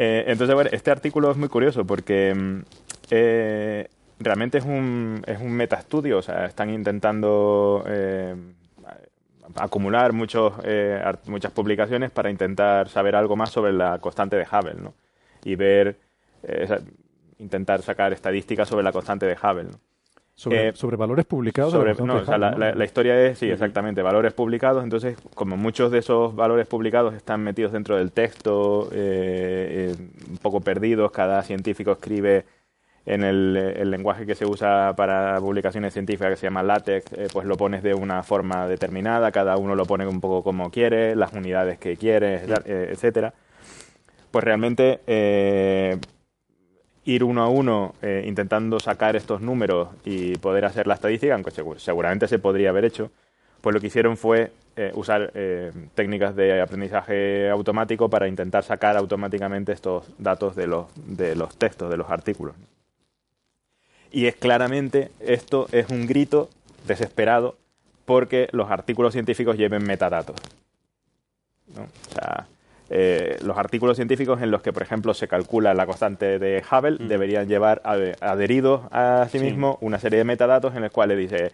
[0.00, 2.60] Eh, entonces, bueno, este artículo es muy curioso porque mm,
[3.10, 3.88] eh,
[4.20, 7.84] realmente es un, es un metaestudio, o sea, están intentando
[9.56, 10.52] acumular muchos,
[11.26, 14.94] muchas publicaciones para intentar saber algo más sobre la constante de Hubble, ¿no?
[15.42, 15.98] Y ver,
[17.40, 19.80] intentar sacar estadísticas sobre la constante de Hubble, ¿no?
[20.38, 21.72] Sobre, Eh, sobre valores publicados.
[21.72, 22.58] sobre- no, o sea, la, ¿no?
[22.58, 24.84] la- la historia es, sí, exactamente, valores publicados.
[24.84, 30.36] Entonces, como muchos de esos valores publicados están metidos dentro del texto, eh, eh, un
[30.38, 32.44] poco perdidos, cada científico escribe
[33.04, 37.26] en el, el lenguaje que se usa para publicaciones científicas, que se llama LaTeX, eh,
[37.32, 41.16] pues lo pones de una forma determinada, cada uno lo pone un poco como quiere,
[41.16, 42.42] las unidades que quiere,
[42.92, 43.34] etcétera.
[44.30, 45.00] Pues realmente
[47.08, 51.50] ir uno a uno eh, intentando sacar estos números y poder hacer la estadística, aunque
[51.50, 53.10] segu- seguramente se podría haber hecho,
[53.62, 58.96] pues lo que hicieron fue eh, usar eh, técnicas de aprendizaje automático para intentar sacar
[58.96, 62.54] automáticamente estos datos de los, de los textos, de los artículos.
[64.12, 66.50] Y es claramente, esto es un grito
[66.86, 67.56] desesperado
[68.04, 70.36] porque los artículos científicos lleven metadatos.
[71.74, 72.46] O sea,
[72.90, 76.96] eh, los artículos científicos en los que, por ejemplo, se calcula la constante de Hubble
[77.06, 79.44] deberían llevar ade- adheridos a sí Sí.
[79.44, 81.52] mismo una serie de metadatos en los cuales dice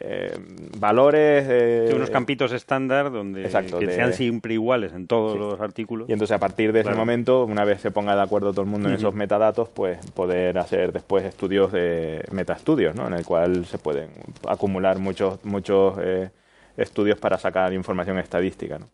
[0.00, 0.36] eh,
[0.78, 1.46] valores...
[1.48, 5.38] eh, Sí, unos campitos estándar donde Exacto, que de- sean siempre iguales en todos Sí.
[5.38, 6.08] los artículos.
[6.08, 8.66] Y entonces a partir de ese momento, una vez se ponga de acuerdo todo el
[8.68, 13.06] mundo en esos metadatos, pues poder hacer después estudios de metaestudios, ¿no?
[13.06, 14.10] En el cual se pueden
[14.48, 16.30] acumular muchos muchos eh,
[16.76, 18.88] estudios para sacar información estadística, ¿no?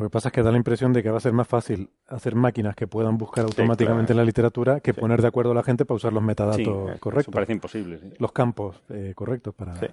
[0.00, 1.90] Lo que pasa es que da la impresión de que va a ser más fácil
[2.08, 4.12] hacer máquinas que puedan buscar automáticamente claro.
[4.12, 5.00] en la literatura que Sí.
[5.00, 7.34] poner de acuerdo a la gente para usar los metadatos Sí, eso correctos.
[7.34, 7.98] parece imposible.
[7.98, 8.10] sí.
[8.18, 9.78] Los campos eh, correctos para...
[9.78, 9.86] Sí.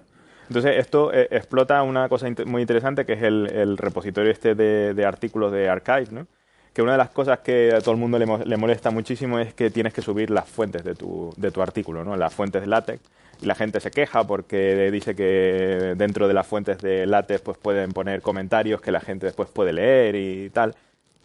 [0.48, 4.54] Entonces, esto eh, explota una cosa int- muy interesante que es el, el repositorio este
[4.54, 6.26] de, de artículos de Archive, ¿no?
[6.72, 9.38] Que una de las cosas que a todo el mundo le, mo- le molesta muchísimo
[9.38, 12.16] es que tienes que subir las fuentes de tu, de tu artículo, ¿no?
[12.16, 13.02] Las fuentes de LaTeX.
[13.40, 17.58] Y la gente se queja porque dice que dentro de las fuentes de LaTeX pues
[17.58, 20.74] pueden poner comentarios que la gente después puede leer y tal.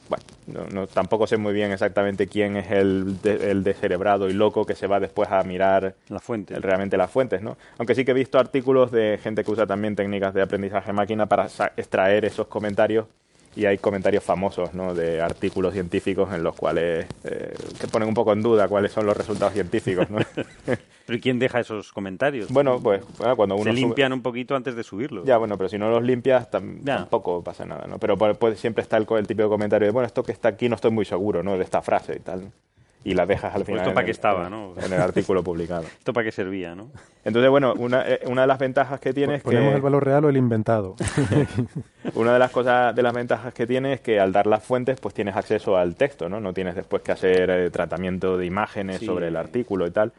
[0.10, 4.34] Bueno, no, no- tampoco sé muy bien exactamente quién es el, de- el descerebrado y
[4.34, 6.54] loco que se va después a mirar La fuente.
[6.54, 7.58] el- realmente las fuentes, ¿no?
[7.78, 11.26] Aunque sí que he visto artículos de gente que usa también técnicas de aprendizaje máquina
[11.28, 13.06] para extraer esos comentarios
[13.56, 14.94] y hay comentarios famosos ¿no?
[14.96, 19.06] de artículos científicos en los cuales eh, que ponen un poco en duda cuáles son
[19.06, 20.10] los resultados científicos.
[20.10, 20.18] ¿no?
[21.06, 22.50] ¿Pero quién deja esos comentarios?
[22.50, 25.26] bueno, pues bueno, cuando uno Se sube- limpian un poquito antes de subirlos.
[25.26, 26.98] Ya, bueno, pero si no los limpias tam- Ya.
[26.98, 28.00] tampoco pasa nada, ¿no?
[28.00, 30.76] Pero pues, siempre está el, el típico comentario de, bueno, esto que está aquí no
[30.76, 31.58] estoy muy seguro, ¿no?
[31.58, 32.52] De esta frase y tal.
[33.06, 34.74] Y la dejas al Pues final esto en para qué el- estaba, ¿no?
[34.84, 35.84] en el artículo publicado.
[35.84, 36.90] ¿Esto para qué servía, no?
[37.26, 39.76] Entonces, bueno, una, eh, una de las ventajas que tiene es ¿Ponemos que...
[39.76, 40.96] el valor real o el inventado?
[42.16, 45.00] Una de las cosas, de las ventajas que tiene es que al dar las fuentes,
[45.00, 46.40] pues tienes acceso al texto, ¿no?
[46.42, 49.06] No tienes después que hacer eh, tratamiento de imágenes Sí.
[49.06, 50.12] sobre el artículo y tal.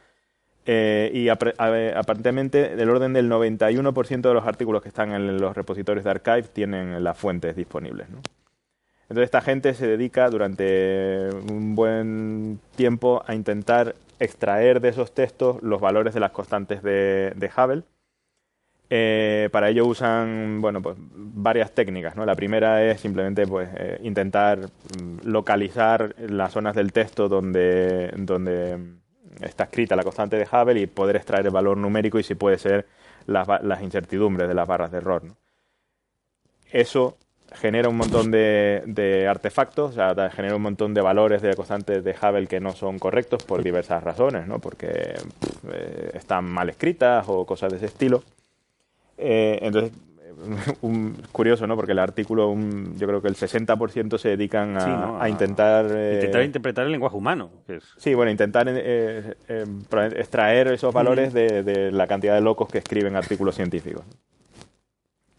[0.67, 6.05] Eh, y aparentemente, del orden del 91% de los artículos que están en los repositorios
[6.05, 8.21] de Archive tienen las fuentes disponibles, ¿no?
[9.05, 15.63] Entonces, esta gente se dedica durante un buen tiempo a intentar extraer de esos textos
[15.63, 17.83] los valores de las constantes de, de Hubble.
[18.91, 22.17] Eh, para ello usan bueno, pues, varias técnicas.
[22.17, 22.25] ¿no?
[22.25, 28.79] La primera es simplemente pues, eh, intentar mm, localizar las zonas del texto donde, donde
[29.41, 32.59] está escrita la constante de Hubble y poder extraer el valor numérico y si puede
[32.59, 32.87] ser
[33.27, 35.25] las, las incertidumbres de las barras de error.
[35.25, 35.37] ¿no?
[36.71, 37.17] Eso
[37.55, 42.03] genera un montón de, de artefactos, o sea, genera un montón de valores de constantes
[42.05, 44.59] de Hubble que no son correctos por diversas razones, ¿no?
[44.59, 48.23] porque pff, eh, están mal escritas o cosas de ese estilo.
[49.17, 49.93] Eh, entonces,
[50.83, 51.77] un, curioso, ¿no?
[51.77, 55.23] Porque el artículo, un- yo creo que el 60% se dedican a, Sí, ¿no?
[55.23, 55.87] a intentar...
[55.91, 57.51] eh, Intentar interpretar el lenguaje humano.
[57.69, 62.41] es- Sí, bueno, intentar eh, eh, pro- extraer esos valores de, de la cantidad de
[62.41, 64.03] locos que escriben artículos científicos.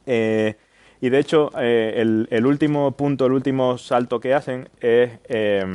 [0.06, 0.56] Eh,
[1.02, 5.66] y de hecho, eh, el, el último punto, el último salto que hacen es eh,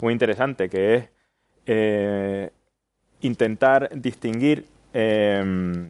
[0.00, 1.08] muy interesante, que es
[1.66, 2.50] eh,
[3.20, 5.88] intentar distinguir eh,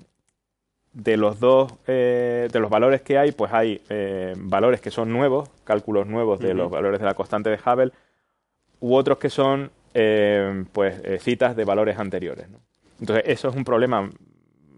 [0.92, 5.12] de los dos, eh, de los valores que hay, pues hay eh, valores que son
[5.12, 7.90] nuevos, cálculos nuevos de los valores de la constante de Hubble,
[8.80, 12.48] u otros que son eh, pues eh, citas de valores anteriores.
[12.48, 12.60] ¿no?
[13.00, 14.08] Entonces, eso es un problema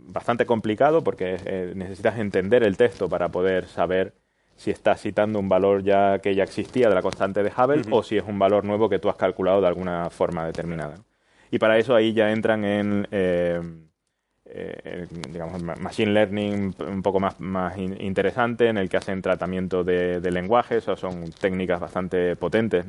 [0.07, 4.15] bastante complicado porque eh, necesitas entender el texto para poder saber
[4.57, 8.03] si estás citando un valor ya que ya existía de la constante de Hubble o
[8.03, 10.95] si es un valor nuevo que tú has calculado de alguna forma determinada.
[11.51, 13.61] Y para eso ahí ya entran en, eh,
[14.47, 19.21] eh, digamos, ma- machine learning un poco más, más in- interesante, en el que hacen
[19.21, 22.87] tratamiento de, de lenguaje, eso son técnicas bastante potentes.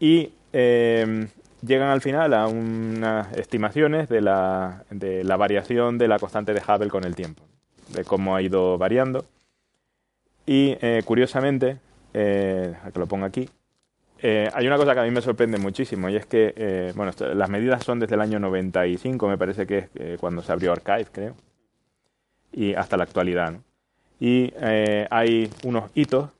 [0.00, 1.28] Y eh,
[1.64, 6.60] llegan al final a unas estimaciones de la, de la variación de la constante de
[6.60, 7.42] Hubble con el tiempo,
[7.88, 9.24] de cómo ha ido variando.
[10.46, 11.78] Y eh, curiosamente,
[12.12, 13.48] eh, a que lo ponga aquí,
[14.20, 17.50] eh, hay una cosa que a mí me sorprende muchísimo y es que, bueno, las
[17.50, 21.34] medidas son desde el año 95, me parece que es cuando se abrió Archive, creo,
[22.52, 23.52] y hasta la actualidad.
[23.52, 23.62] ¿no?
[24.20, 24.52] Y
[25.10, 26.30] hay unos hitos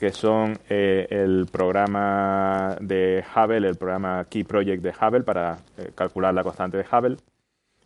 [0.00, 5.90] que son eh, el programa de Hubble, el programa Key Project de Hubble para eh,
[5.94, 7.18] calcular la constante de Hubble.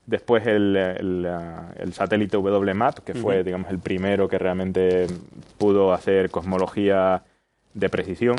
[0.06, 5.08] Después el, el, ah, el satélite WMAP, que fue, digamos, el primero que realmente
[5.58, 7.24] pudo hacer cosmología
[7.72, 8.36] de precisión.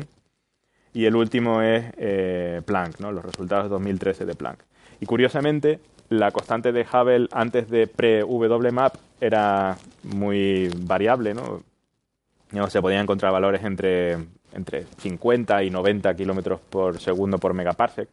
[0.93, 3.11] Y el último es eh, Planck, ¿no?
[3.11, 4.59] los resultados de 2013 de Planck.
[5.01, 11.74] Y curiosamente, la constante de Hubble antes de pre-WMAP era muy variable, ¿no?
[12.55, 14.13] No, se podían encontrar valores entre,
[14.53, 18.07] entre 50 y 90 kilómetros por segundo por megaparsec.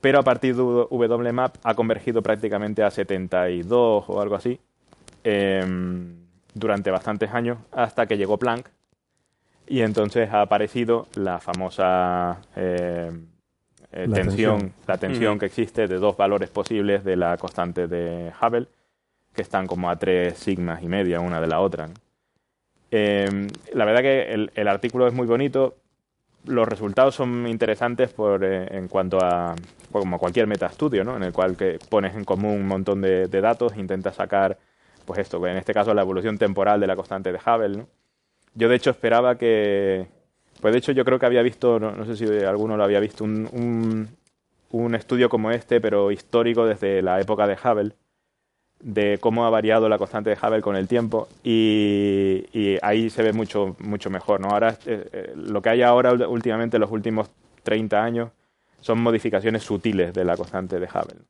[0.00, 4.58] Pero a partir de WMAP ha convergido prácticamente a 72 o algo así
[5.22, 6.16] em,
[6.54, 8.68] durante bastantes años hasta que llegó Planck
[9.68, 13.12] y entonces ha aparecido la famosa eh,
[13.92, 14.72] eh, La tensión, tensión.
[14.88, 18.66] la tensión que existe de dos valores posibles de la constante de Hubble
[19.32, 21.86] que están como a tres sigmas y media una de la otra.
[21.86, 21.94] ¿no?
[22.94, 25.76] Eh, la verdad que el, artículo es muy bonito.
[26.44, 29.54] Los resultados son interesantes por, eh, en cuanto a
[29.90, 31.16] como cualquier metaestudio, ¿no?
[31.16, 34.58] En el cual que pones en común un montón de, de datos, intentas sacar,
[35.06, 37.88] pues esto, en este caso la evolución temporal de la constante de Hubble, ¿no?
[38.54, 40.08] Yo de hecho esperaba que,
[40.60, 43.00] pues de hecho yo creo que había visto, no, no sé si alguno lo había
[43.00, 44.08] visto, un, un,
[44.70, 47.94] un estudio como este, pero histórico desde la época de Hubble,
[48.82, 53.32] de cómo ha variado la constante de Hubble con el tiempo y, ahí se ve
[53.32, 54.40] mucho, mucho mejor.
[54.40, 54.48] ¿no?
[54.48, 57.30] Ahora, eh, eh, lo que hay ahora últimamente, los últimos
[57.62, 58.30] 30 años,
[58.80, 61.20] son modificaciones sutiles de la constante de Hubble.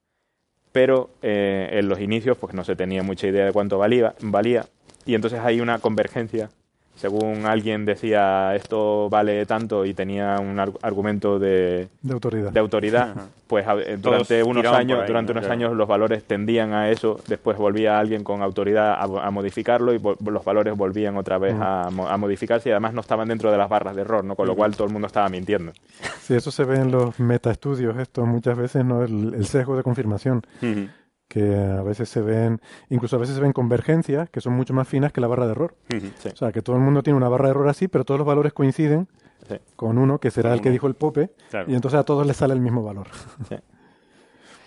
[0.73, 4.65] Pero eh, en los inicios pues no se tenía mucha idea de cuánto valía, valía
[5.05, 6.49] y entonces hay una convergencia
[6.97, 12.53] según alguien decía esto vale tanto y tenía un ar- argumento de, De autoridad.
[12.53, 13.15] de autoridad,
[13.47, 15.39] pues a- durante Todos unos años, ahí, durante ¿no?
[15.41, 15.53] unos Claro.
[15.61, 20.01] años los valores tendían a eso, después volvía alguien con autoridad a, a modificarlo y
[20.01, 23.59] los valores volvían otra vez a, mo- a modificarse y además no estaban dentro de
[23.59, 24.37] las barras de error, ¿no?
[24.37, 25.73] con lo cual todo el mundo estaba mintiendo.
[26.21, 29.03] Sí, eso se ve en los metaestudios, esto muchas veces, ¿no?
[29.03, 30.89] El, el sesgo de confirmación, Ujú.
[31.33, 32.61] Que a veces se ven,
[32.91, 35.53] incluso a veces se ven convergencias que son mucho más finas que la barra de
[35.53, 35.75] error.
[35.91, 36.29] Sí.
[36.31, 38.27] O sea, que todo el mundo tiene una barra de error así, pero todos los
[38.27, 39.09] valores coinciden
[39.49, 39.57] Sí.
[39.75, 41.71] con uno, que será el que dijo el Pope, Claro.
[41.71, 43.07] y entonces a todos les sale el mismo valor.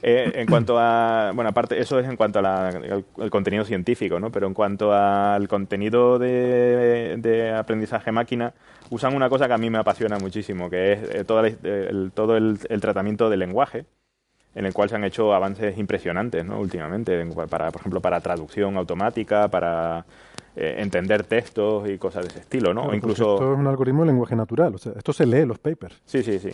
[0.08, 4.32] Eh, en cuanto a, bueno, aparte, eso es en cuanto al contenido científico, ¿no?
[4.32, 8.54] Pero en cuanto al contenido de, de aprendizaje máquina,
[8.92, 12.12] usan una cosa que a mí me apasiona muchísimo, que es eh, toda la- el,
[12.14, 13.86] todo el, el tratamiento del lenguaje,
[14.56, 16.60] en el cual se han hecho avances impresionantes, ¿no?
[16.60, 20.06] Últimamente, en- para, por ejemplo, para traducción automática, para
[20.56, 22.82] eh, entender textos y cosas de ese estilo, ¿no?
[22.82, 23.34] Claro, porque incluso...
[23.36, 26.02] Esto es un algoritmo de lenguaje natural, o sea, esto se lee en los papers.
[26.06, 26.50] Sí, sí, sí.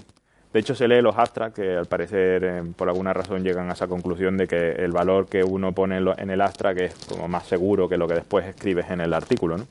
[0.51, 3.73] De hecho, se lee los abstracts que al parecer, eh, por alguna razón, llegan a
[3.73, 6.95] esa conclusión de que el valor que uno pone en, lo- en el abstract es
[7.07, 9.67] como más seguro que lo que después escribes en el artículo, ¿no?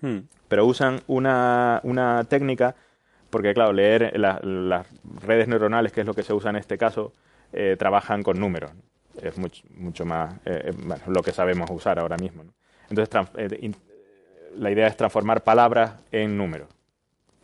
[0.00, 0.20] Hmm.
[0.48, 2.74] Pero usan una, una técnica,
[3.30, 4.86] porque claro, leer la- las
[5.24, 7.12] redes neuronales, que es lo que se usa en este caso,
[7.52, 8.72] eh, trabajan con números.
[9.22, 12.44] Es mucho, mucho más eh, eh, lo que sabemos usar ahora mismo.
[12.90, 13.10] Entonces,
[14.56, 16.68] la idea es transformar palabras en números.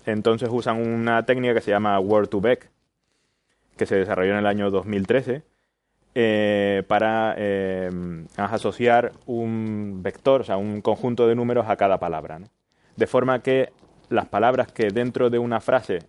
[0.05, 2.69] Entonces usan una técnica que se llama Word2Vec,
[3.77, 5.43] que se desarrolló en el año 2013,
[6.15, 7.37] eh, para
[8.37, 12.41] asociar un vector, o sea, un conjunto de números a cada palabra.
[12.97, 13.73] De forma que
[14.11, 16.01] las palabras que dentro de una frase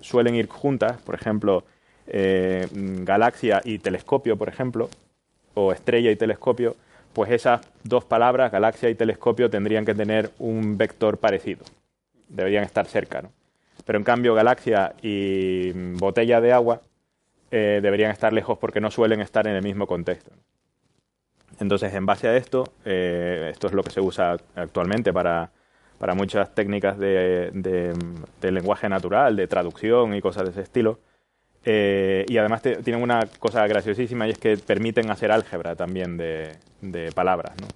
[0.00, 1.64] suelen ir juntas, por ejemplo,
[2.12, 4.88] eh, galaxia y telescopio, por ejemplo,
[5.54, 6.76] o estrella y telescopio,
[7.12, 11.64] pues esas dos palabras, galaxia y telescopio, tendrían que tener un vector parecido.
[12.28, 13.30] Deberían estar cerca, ¿no?
[13.84, 16.80] Pero en cambio, galaxia y mm, botella de agua
[17.50, 20.30] eh, deberían estar lejos porque no suelen estar en el mismo contexto.
[21.60, 25.50] Entonces, en base a esto, eh, esto es lo que se usa actualmente para,
[25.98, 27.94] para muchas técnicas de, de-
[28.40, 30.98] de lenguaje natural, de traducción y cosas de ese estilo.
[31.64, 36.56] Eh, y además tienen una cosa graciosísima y es que permiten hacer álgebra también de,
[37.14, 37.54] palabras.
[37.60, 37.68] ¿no?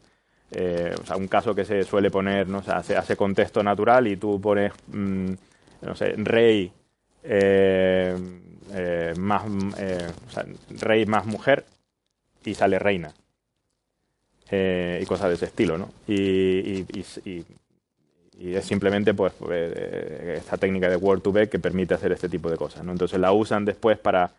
[0.51, 2.59] Eh, o sea, un caso que se suele poner, ¿no?
[2.59, 5.33] O sea, se hace contexto natural y tú pones, mm,
[5.83, 6.73] no sé, rey
[7.23, 8.15] eh,
[9.19, 10.45] más, o sea,
[10.81, 11.65] rey más mujer
[12.45, 13.13] y sale reina.
[14.51, 15.91] Y cosas de ese estilo, ¿no?
[16.07, 17.45] Y, y- y- y-
[18.39, 22.57] y es simplemente pues eh, esta técnica de Word2Vec que permite hacer este tipo de
[22.57, 22.93] cosas, ¿no?
[22.93, 24.33] Entonces la usan después para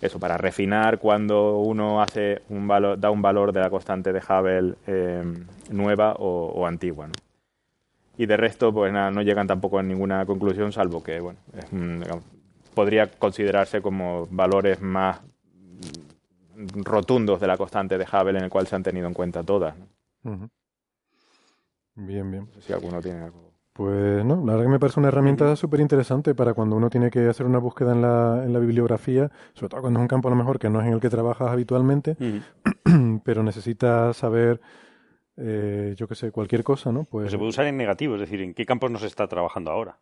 [0.00, 4.18] eso, para refinar cuando uno hace un valor, da un valor de la constante de
[4.18, 5.22] Hubble eh,
[5.70, 7.08] nueva o, antigua.
[8.18, 11.66] Y de resto, pues nada, no llegan tampoco a ninguna conclusión, salvo que, bueno, es
[12.74, 15.20] podría considerarse como valores más
[16.74, 19.74] rotundos de la constante de Hubble en el cual se han tenido en cuenta todas.
[20.24, 20.50] ¿no?
[21.96, 22.48] Bien, bien.
[22.54, 23.52] No sé si alguno tiene algo.
[23.72, 27.10] Pues no, la verdad que me parece una herramienta súper interesante para cuando uno tiene
[27.10, 30.28] que hacer una búsqueda en la, en la bibliografía, sobre todo cuando es un campo
[30.28, 32.16] a lo mejor que no es en el que trabajas habitualmente,
[33.24, 34.60] pero necesitas saber,
[35.36, 37.02] eh, yo qué sé, cualquier cosa, ¿no?
[37.02, 39.26] Pues Pues se puede usar en negativo, es decir, en qué campos no se está
[39.26, 39.98] trabajando ahora.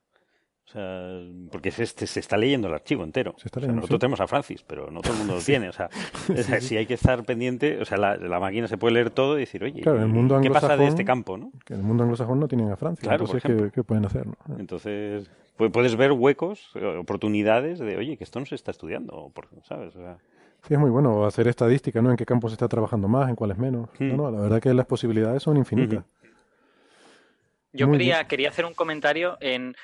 [0.73, 1.21] O sea,
[1.51, 3.35] porque se, se- se está leyendo el archivo entero.
[3.37, 4.01] Se está O sea, leyendo, nosotros sí.
[4.01, 5.69] tenemos a Francis, pero no todo el mundo lo tiene.
[5.69, 5.91] O sea,
[6.61, 9.41] si hay que estar pendiente, o sea, la, la máquina se puede leer todo y
[9.41, 11.37] decir, oye, Claro, el mundo ¿qué pasa de anglosajón- este campo?
[11.37, 11.53] ¿no?
[11.67, 14.27] que en el mundo anglosajón no tienen a Francia, Claro, entonces ¿qué, pueden hacer?
[14.27, 14.35] no?
[14.59, 19.15] Entonces, pu- puedes ver huecos, eh, oportunidades de, oye, que esto no se está estudiando,
[19.15, 19.95] o por- ¿sabes?
[19.95, 20.17] O sea,
[20.67, 22.11] Sí, es muy bueno hacer estadística, ¿no?
[22.13, 23.91] En qué campos se está trabajando más, en cuáles menos.
[23.99, 24.09] Hmm.
[24.17, 26.05] No, no, la verdad que las posibilidades son infinitas.
[27.73, 29.75] Yo quería, quería hacer un comentario en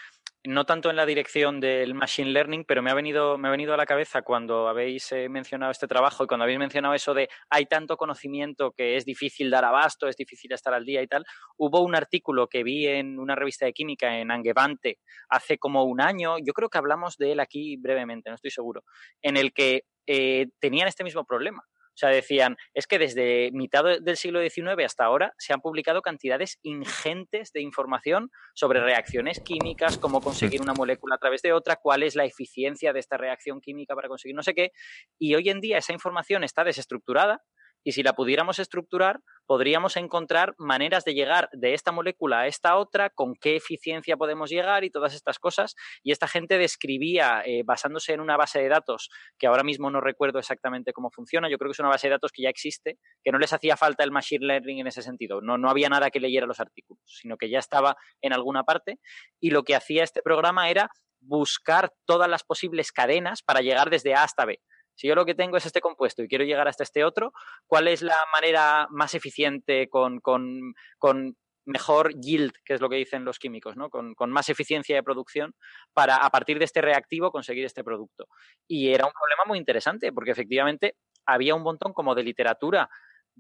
[0.49, 3.75] no tanto en la dirección del machine learning, pero me ha venido, me ha venido
[3.75, 7.29] a la cabeza cuando habéis eh, mencionado este trabajo y cuando habéis mencionado eso de
[7.51, 11.27] hay tanto conocimiento que es difícil dar abasto, es difícil estar al día y tal.
[11.59, 16.01] Hubo un artículo que vi en una revista de química en Angevante hace como un
[16.01, 18.85] año, yo creo que hablamos de él aquí brevemente, no estoy seguro,
[19.21, 21.63] en el que eh, tenían este mismo problema.
[21.99, 25.61] O sea, decían, es que desde mitad de- del siglo XIX hasta ahora se han
[25.61, 31.53] publicado cantidades ingentes de información sobre reacciones químicas, cómo conseguir una molécula a través de
[31.53, 34.71] otra, cuál es la eficiencia de esta reacción química para conseguir no sé qué.
[35.19, 37.43] Y hoy en día esa información está desestructurada
[37.85, 42.77] y si la pudiéramos estructurar, podríamos encontrar maneras de llegar de esta molécula a esta
[42.77, 45.75] otra, con qué eficiencia podemos llegar y todas estas cosas.
[46.03, 50.01] Y esta gente describía, eh, basándose en una base de datos, que ahora mismo no
[50.01, 52.99] recuerdo exactamente cómo funciona, yo creo que es una base de datos que ya existe,
[53.25, 55.41] que no les hacía falta el machine learning en ese sentido.
[55.41, 58.99] No, no había nada que leyera los artículos, sino que ya estaba en alguna parte.
[59.41, 60.91] Y lo que hacía este programa era
[61.21, 64.61] buscar todas las posibles cadenas para llegar desde A hasta B.
[64.99, 67.33] Si yo lo que tengo es este compuesto y quiero llegar hasta este otro,
[67.69, 72.97] ¿cuál es la manera más eficiente con, con, con mejor yield, que es lo que
[72.97, 73.91] dicen los químicos, ¿no?
[73.91, 75.55] Con, con, más eficiencia de producción
[75.93, 78.27] para, a partir de este reactivo, conseguir este producto.
[78.67, 82.89] Y era un problema muy interesante, porque efectivamente había un montón como de literatura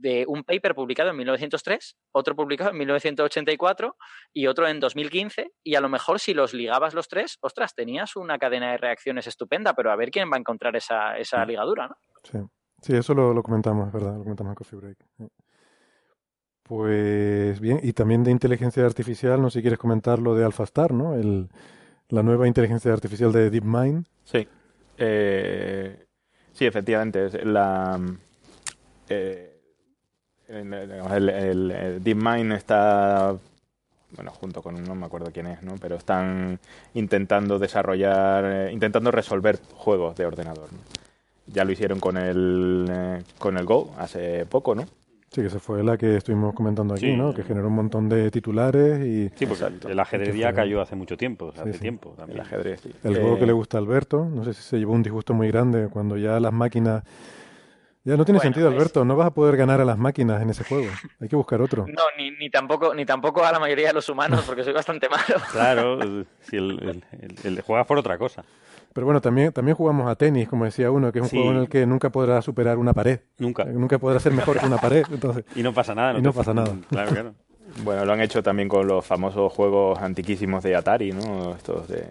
[0.00, 3.96] de un paper publicado en 1903, otro publicado en 1984
[4.32, 5.52] y otro en 2015.
[5.62, 9.26] Y a lo mejor si los ligabas los tres, ostras, tenías una cadena de reacciones
[9.26, 11.96] estupenda, pero a ver quién va a encontrar esa, esa ligadura, ¿no?
[12.22, 12.38] Sí,
[12.82, 14.98] sí eso lo, lo comentamos, es verdad, lo comentamos en Coffee Break.
[16.62, 20.92] Pues bien, y también de inteligencia artificial, no sé si quieres comentar lo de AlphaStar,
[20.92, 21.14] ¿no?
[21.14, 21.48] El,
[22.08, 24.06] la nueva inteligencia artificial de DeepMind.
[24.24, 24.46] Sí,
[24.98, 26.06] eh,
[26.52, 27.44] sí, efectivamente.
[27.44, 27.98] La,
[29.08, 29.47] eh,
[30.48, 33.34] el, el, el, DeepMind está,
[34.16, 35.74] bueno, junto con, no me acuerdo quién es, ¿no?
[35.80, 36.58] Pero están
[36.94, 40.72] intentando desarrollar, eh, intentando resolver juegos de ordenador.
[40.72, 40.78] ¿no?
[41.46, 44.84] Ya lo hicieron con el, eh, con el Go hace poco, ¿no?
[45.30, 47.16] Sí, que se fue la que estuvimos comentando aquí, sí.
[47.16, 47.34] ¿no?
[47.34, 49.28] Que generó un montón de titulares y...
[49.36, 49.88] Sí, porque Exacto.
[49.90, 51.82] el ajedrez ya cayó hace mucho tiempo, o sea, Sí, hace sí.
[51.82, 52.38] tiempo también.
[52.38, 52.90] El ajedrez, sí.
[53.04, 55.34] El Eh, juego que le gusta a Alberto, no sé si se llevó un disgusto
[55.34, 57.04] muy grande cuando ya las máquinas...
[58.08, 60.40] Ya no tiene Bueno, sentido, es- Alberto, no vas a poder ganar a las máquinas
[60.40, 60.88] en ese juego.
[61.20, 61.86] Hay que buscar otro.
[61.86, 65.08] No, ni, ni, tampoco, ni tampoco a la mayoría de los humanos, porque soy bastante
[65.10, 65.22] malo.
[65.52, 65.98] Claro,
[66.40, 68.44] si el, el, el- el- juegas por otra cosa.
[68.94, 71.36] Pero bueno, también, también jugamos a tenis, como decía uno, que es un Sí.
[71.36, 73.20] juego en el que nunca podrás superar una pared.
[73.38, 73.64] Nunca.
[73.64, 75.04] Eh, Nunca podrás ser mejor que una pared.
[75.12, 76.18] Entonces, Y no pasa nada.
[76.18, 76.74] Y no pasa nada.
[76.88, 77.34] Claro, claro.
[77.84, 81.54] Bueno, lo han hecho también con los famosos juegos antiquísimos de Atari, ¿no?
[81.54, 82.06] Estos de,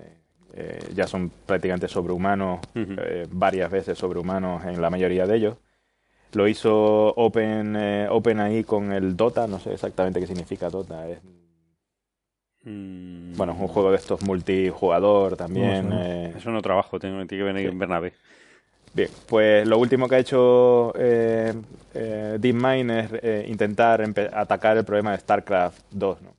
[0.53, 5.57] eh, ya son prácticamente sobrehumanos, eh, varias veces sobrehumanos en la mayoría de ellos.
[6.33, 11.07] Lo hizo Open, eh, OpenAI con el Dota, no sé exactamente qué significa Dota.
[11.07, 11.19] Es,
[12.63, 15.87] Mm, bueno, es un juego de estos multijugador también.
[15.89, 17.77] No eh, Eso no trabajo, tengo, tiene que venir Sí.
[17.77, 18.13] Bernabé.
[18.93, 21.53] Bien, pues lo último que ha hecho eh,
[21.93, 26.21] eh, DeepMind es eh, intentar atacar el problema de StarCraft 2.
[26.23, 26.33] ¿no?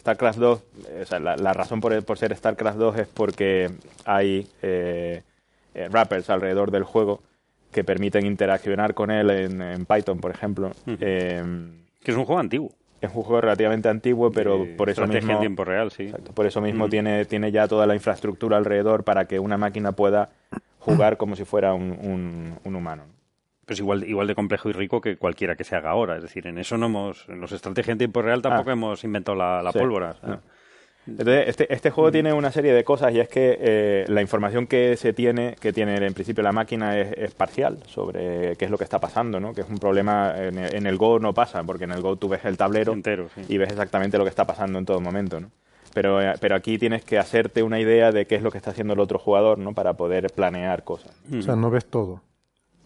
[0.00, 3.70] StarCraft 2, eh, o sea, la, la razón por, por ser StarCraft 2 es porque
[4.04, 5.22] hay eh,
[5.74, 7.22] eh, wrappers alrededor del juego
[7.72, 10.72] que permiten interaccionar con él en, en Python, por ejemplo.
[10.86, 11.42] Eh,
[12.02, 12.72] Que es un juego antiguo.
[13.00, 15.32] es un juego relativamente antiguo, pero por eso estrategia mismo...
[15.34, 16.04] en tiempo real, sí.
[16.04, 19.92] Exacto, por eso mismo tiene, tiene ya toda la infraestructura alrededor para que una máquina
[19.92, 20.30] pueda
[20.80, 23.04] jugar como si fuera un, un- un humano.
[23.64, 26.16] Pero es igual, igual de complejo y rico que cualquiera que se haga ahora.
[26.16, 28.72] Es decir, en eso no hemos, en los estrategias en tiempo real tampoco Ah.
[28.72, 29.78] hemos inventado la, la Sí.
[29.78, 30.16] pólvora.
[31.06, 34.66] Entonces, este, este juego tiene una serie de cosas y es que eh, la información
[34.66, 38.70] que se tiene, que tiene en principio la máquina es, es parcial sobre qué es
[38.70, 39.54] lo que está pasando, ¿no?
[39.54, 42.16] Que es un problema, en el, en el Go no pasa, porque en el Go
[42.16, 43.42] tú ves el tablero Entero, sí.
[43.48, 45.50] y ves exactamente lo que está pasando en todo momento, ¿no?
[45.92, 48.70] Pero, eh, pero aquí tienes que hacerte una idea de qué es lo que está
[48.70, 49.74] haciendo el otro jugador, ¿no?
[49.74, 51.12] Para poder planear cosas.
[51.32, 52.22] o sea, no ves todo.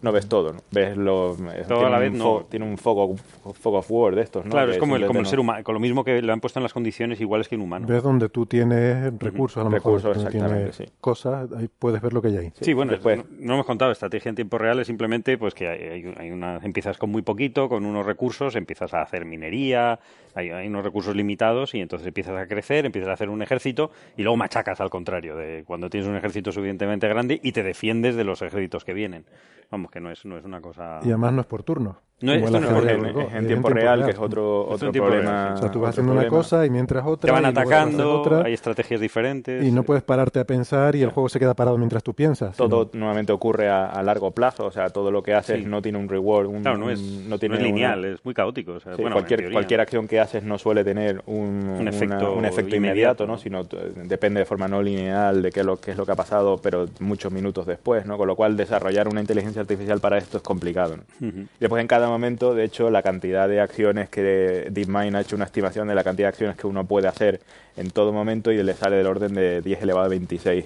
[0.05, 0.60] No ves todo, ¿no?
[0.70, 1.35] Ves lo...
[1.66, 2.43] Todo a la un vez no.
[2.51, 3.20] Tiene un fog of,
[3.59, 4.51] fog of war de estos, ¿no?
[4.51, 6.31] Claro, Que es como el, como el ser no- humano, con lo mismo que lo
[6.32, 7.86] han puesto en las condiciones iguales que un humano.
[7.89, 9.94] Ves donde tú tienes recursos, a lo mejor.
[9.94, 10.97] Recursos, donde exactamente, tienes sí.
[11.01, 12.52] cosas, ahí puedes ver lo que hay ahí.
[12.60, 15.68] Sí, bueno, después- no, no hemos contado estrategia en tiempo real, es simplemente pues que
[15.68, 19.98] hay, hay, hay una, empiezas con muy poquito, con unos recursos, empiezas a hacer minería,
[20.35, 23.90] hay, hay unos recursos limitados y entonces empiezas a crecer, empiezas a hacer un ejército
[24.18, 28.16] y luego machacas al contrario, de cuando tienes un ejército suficientemente grande y te defiendes
[28.16, 29.24] de los ejércitos que vienen.
[29.70, 30.99] Vamos, que no es, no es una cosa...
[31.05, 32.01] Y además no es por turno.
[32.24, 34.90] No, como esto no es Go, es en tiempo real, que es otro, en otro
[34.92, 35.48] real, problema.
[35.48, 35.52] sí.
[35.55, 36.36] O sea, tú vas haciendo una problema.
[36.42, 37.28] cosa y mientras otra.
[37.28, 39.64] Te van atacando, otra, hay estrategias diferentes.
[39.64, 42.56] y no puedes pararte a pensar y el juego se queda parado mientras tú piensas.
[42.56, 45.64] Todo sino- nuevamente ocurre a, a largo plazo, o sea, todo lo que haces Sí.
[45.66, 48.24] no tiene un reward, un, Claro, no es, un- no tiene es una- lineal, es
[48.24, 48.72] muy caótico.
[48.72, 51.90] o sea, sí, bueno, en cualquier, cualquier acción que haces no suele tener un, una-
[51.90, 53.32] efecto un efecto inmediato, inmediato, ¿no?
[53.34, 53.38] ¿no?
[53.38, 56.12] sino t- depende de forma no lineal de qué es, lo, qué es lo que
[56.12, 58.16] ha pasado, pero muchos minutos después, ¿no?
[58.16, 60.96] con lo cual desarrollar una inteligencia artificial para esto es complicado.
[60.96, 61.28] ¿no?
[61.28, 61.46] Ujú.
[61.60, 65.45] Después en cada momento, de hecho, la cantidad de acciones que DeepMind ha hecho una
[65.45, 67.41] estimación de la cantidad de acciones que uno puede hacer
[67.77, 70.65] en todo momento y le sale del orden de 10 elevado a 26.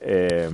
[0.00, 0.50] Eh,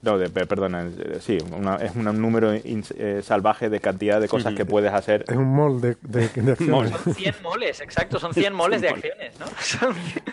[0.00, 4.28] no, de, pe- perdona, eh, sí, una- es un número eh, salvaje de cantidad de
[4.28, 5.24] cosas que puedes hacer.
[5.26, 6.68] Es un mol de, de, de acciones.
[6.68, 6.88] Mol.
[6.88, 9.46] Son 100 moles, exacto, son 100 moles de acciones, ¿no?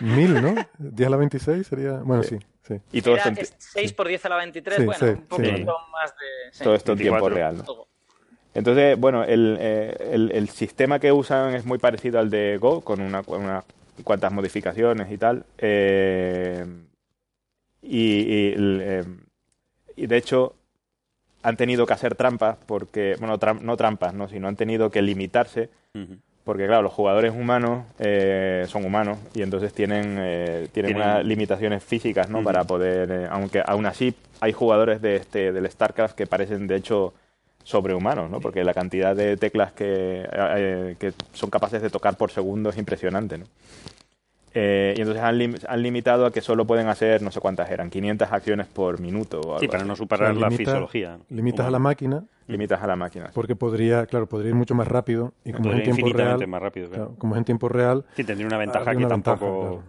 [0.00, 0.54] Mil, ¿no?
[0.78, 1.92] 10 a la 26 sería.
[1.94, 2.80] Bueno, sí, sí.
[2.92, 5.06] Y todo Era esto, en, ti- 6 por 10 a la 23, Sí, bueno, sí,
[5.06, 5.64] un poquito sí.
[5.92, 6.52] más de...
[6.52, 6.62] sí.
[6.64, 7.34] todo esto en tiempo 24.
[7.36, 7.56] real.
[7.58, 7.64] ¿no?
[7.64, 7.88] Todo.
[8.56, 12.80] Entonces, bueno, el, eh, el- el sistema que usan es muy parecido al de Go,
[12.80, 13.64] con una- unas
[14.04, 15.44] cuantas modificaciones y tal.
[15.58, 16.64] Eh,
[17.82, 19.04] y, eh,
[19.96, 20.54] y de hecho
[21.42, 24.28] han tenido que hacer trampas porque, bueno, tram- no trampas, ¿no?
[24.28, 25.68] sino han tenido que limitarse
[26.44, 31.24] porque claro, los jugadores humanos eh, son humanos y entonces tienen, eh, tienen, Tienen- unas
[31.24, 32.38] limitaciones físicas, ¿no?
[32.44, 36.76] Para poder, eh, aunque aún así hay jugadores de este, del StarCraft que parecen de
[36.76, 37.14] hecho
[37.66, 38.40] sobrehumanos, ¿no?
[38.40, 42.78] Porque la cantidad de teclas que, eh, que son capaces de tocar por segundo es
[42.78, 43.46] impresionante, ¿no?
[44.54, 47.68] Eh, y entonces han, lim- han limitado a que solo pueden hacer, no sé cuántas
[47.70, 49.88] eran, 500 acciones por minuto o algo Sí, para así.
[49.88, 51.18] no O sea, superar la limita- fisiología.
[51.28, 53.30] Limitas a la máquina Limitas a la máquina.
[53.34, 56.62] porque podría, claro, podría ir mucho más rápido y como es en tiempo real, más
[56.62, 56.88] rápido.
[56.88, 57.04] claro.
[57.06, 59.60] claro, como es en tiempo real, Sí, tendría una ventaja habría que ventaja, tampoco...
[59.60, 59.82] claro.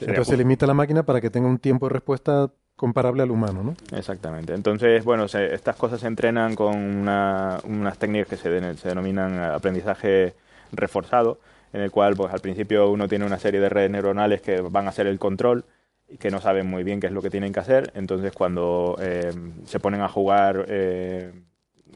[0.00, 3.62] entonces se limita la máquina para que tenga un tiempo de respuesta comparable al humano,
[3.62, 3.96] ¿no?
[3.96, 4.54] Exactamente.
[4.54, 8.88] Entonces, bueno, se- estas cosas se entrenan con una- unas técnicas que se, den- se
[8.88, 10.34] denominan aprendizaje
[10.72, 11.38] reforzado,
[11.72, 14.86] en el cual, pues al principio uno tiene una serie de redes neuronales que van
[14.86, 15.64] a hacer el control
[16.08, 17.92] y que no saben muy bien qué es lo que tienen que hacer.
[17.94, 19.32] Entonces, cuando eh,
[19.66, 21.32] se ponen a jugar eh,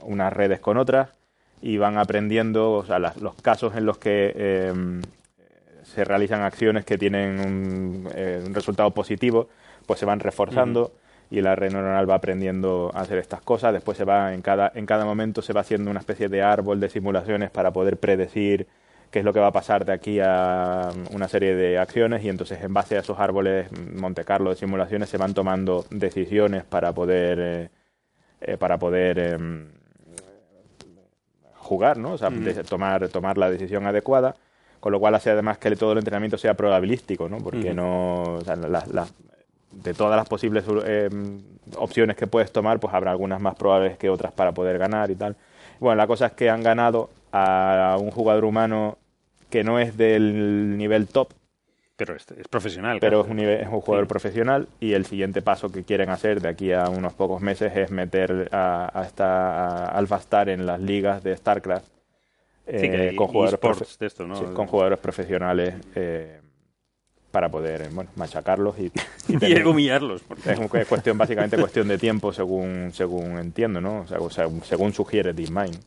[0.03, 1.11] unas redes con otras
[1.61, 4.73] y van aprendiendo, o sea, las- los casos en los que eh,
[5.82, 9.48] se realizan acciones que tienen un, eh, un resultado positivo,
[9.87, 10.93] pues se van reforzando
[11.31, 13.73] y la red neuronal va aprendiendo a hacer estas cosas.
[13.73, 16.79] Después se va en cada, en cada momento se va haciendo una especie de árbol
[16.81, 18.67] de simulaciones para poder predecir
[19.11, 22.29] qué es lo que va a pasar de aquí a una serie de acciones y
[22.29, 26.93] entonces en base a esos árboles Monte Carlo de simulaciones se van tomando decisiones para
[26.93, 27.69] poder eh,
[28.41, 29.67] eh, para poder em,
[31.55, 32.13] jugar, ¿no?
[32.13, 34.37] O sea, de- tomar, tomar la decisión adecuada,
[34.81, 37.39] con lo cual hace además que todo el entrenamiento sea probabilístico, ¿no?
[37.39, 38.57] Porque no, o sea,
[39.82, 41.09] de todas las posibles eh,
[41.77, 45.15] opciones que puedes tomar, pues habrá algunas más probables que otras para poder ganar y
[45.16, 45.36] tal.
[45.81, 48.98] Bueno, la cosa es que han ganado a un jugador humano
[49.51, 51.28] que no es del nivel top,
[51.97, 52.98] Pero es, es profesional.
[53.01, 53.24] pero claro.
[53.24, 54.09] es un, nivel- es un jugador Sí.
[54.09, 57.90] profesional y el siguiente paso que quieren hacer de aquí a unos pocos meses es
[57.90, 61.86] meter a, a esta a Alpha Star en las ligas de StarCraft
[62.66, 64.35] Sí, que eh, hay con jugadores de esto, ¿no?
[64.36, 66.40] sí, con jugadores profesionales eh,
[67.37, 68.93] para poder eh, bueno machacarlos y, y
[69.29, 70.23] Y tener- humillarlos.
[70.23, 75.35] porque- es cuestión básicamente cuestión de tiempo según según entiendo no o sea, según sugiere
[75.35, 75.79] DeepMind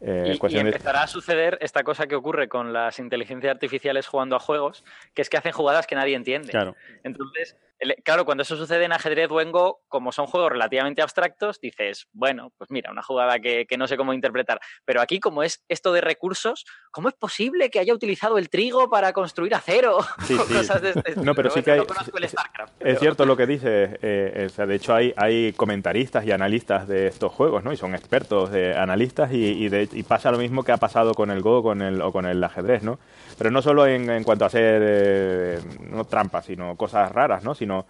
[0.00, 4.34] Eh, Y, de- empezará a suceder esta cosa que ocurre con las inteligencias artificiales jugando
[4.36, 4.84] a juegos,
[5.14, 6.50] que es que hacen jugadas que nadie entiende.
[6.50, 6.74] Claro.
[7.04, 7.56] Entonces,
[8.04, 12.06] claro, cuando eso sucede en ajedrez o en Go, como son juegos relativamente abstractos, dices,
[12.12, 14.60] bueno, pues mira, una jugada que, que no sé cómo interpretar.
[14.84, 18.88] Pero aquí, como es esto de recursos, ¿cómo es posible que haya utilizado el trigo
[18.88, 19.98] para construir acero?
[20.26, 21.16] Sí, cosas de este.
[21.16, 22.72] No, pero sí que hay- No es- StarCraft.
[22.80, 23.94] Es cierto lo que dices.
[24.00, 27.72] eh, eh, o sea, de hecho, hay, hay comentaristas y analistas de estos juegos, ¿no?
[27.72, 31.14] Y son expertos de analistas y, y, de- y pasa lo mismo que ha pasado
[31.14, 32.98] con el Go con el, o con el ajedrez, ¿no?
[33.42, 35.58] Pero no solo en, en cuanto a hacer eh,
[35.90, 37.56] no trampas, sino cosas raras, ¿no?
[37.56, 37.86] Sino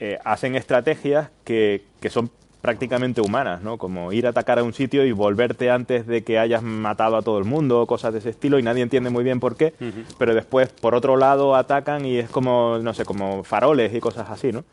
[0.00, 2.30] eh, hacen estrategias que, que son
[2.62, 3.76] prácticamente humanas, ¿no?
[3.76, 7.20] Como ir a atacar a un sitio y volverte antes de que hayas matado a
[7.20, 9.74] todo el mundo, cosas de ese estilo, y nadie entiende muy bien por qué,
[10.16, 14.30] pero después por otro lado atacan y es como, no sé, como faroles y cosas
[14.30, 14.64] así, ¿no?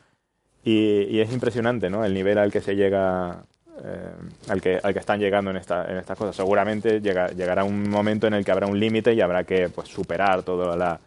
[0.63, 2.05] Y, y es impresionante, ¿no?
[2.05, 3.43] El nivel al que se llega,
[3.83, 4.11] eh,
[4.49, 6.35] al, que, al que están llegando en, esta, en estas cosas.
[6.35, 9.87] Seguramente llega- llegará un momento en el que habrá un límite y habrá que pues,
[9.89, 10.99] superar todo la,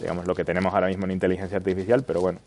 [0.00, 2.38] digamos, lo que tenemos ahora mismo en inteligencia artificial, pero bueno.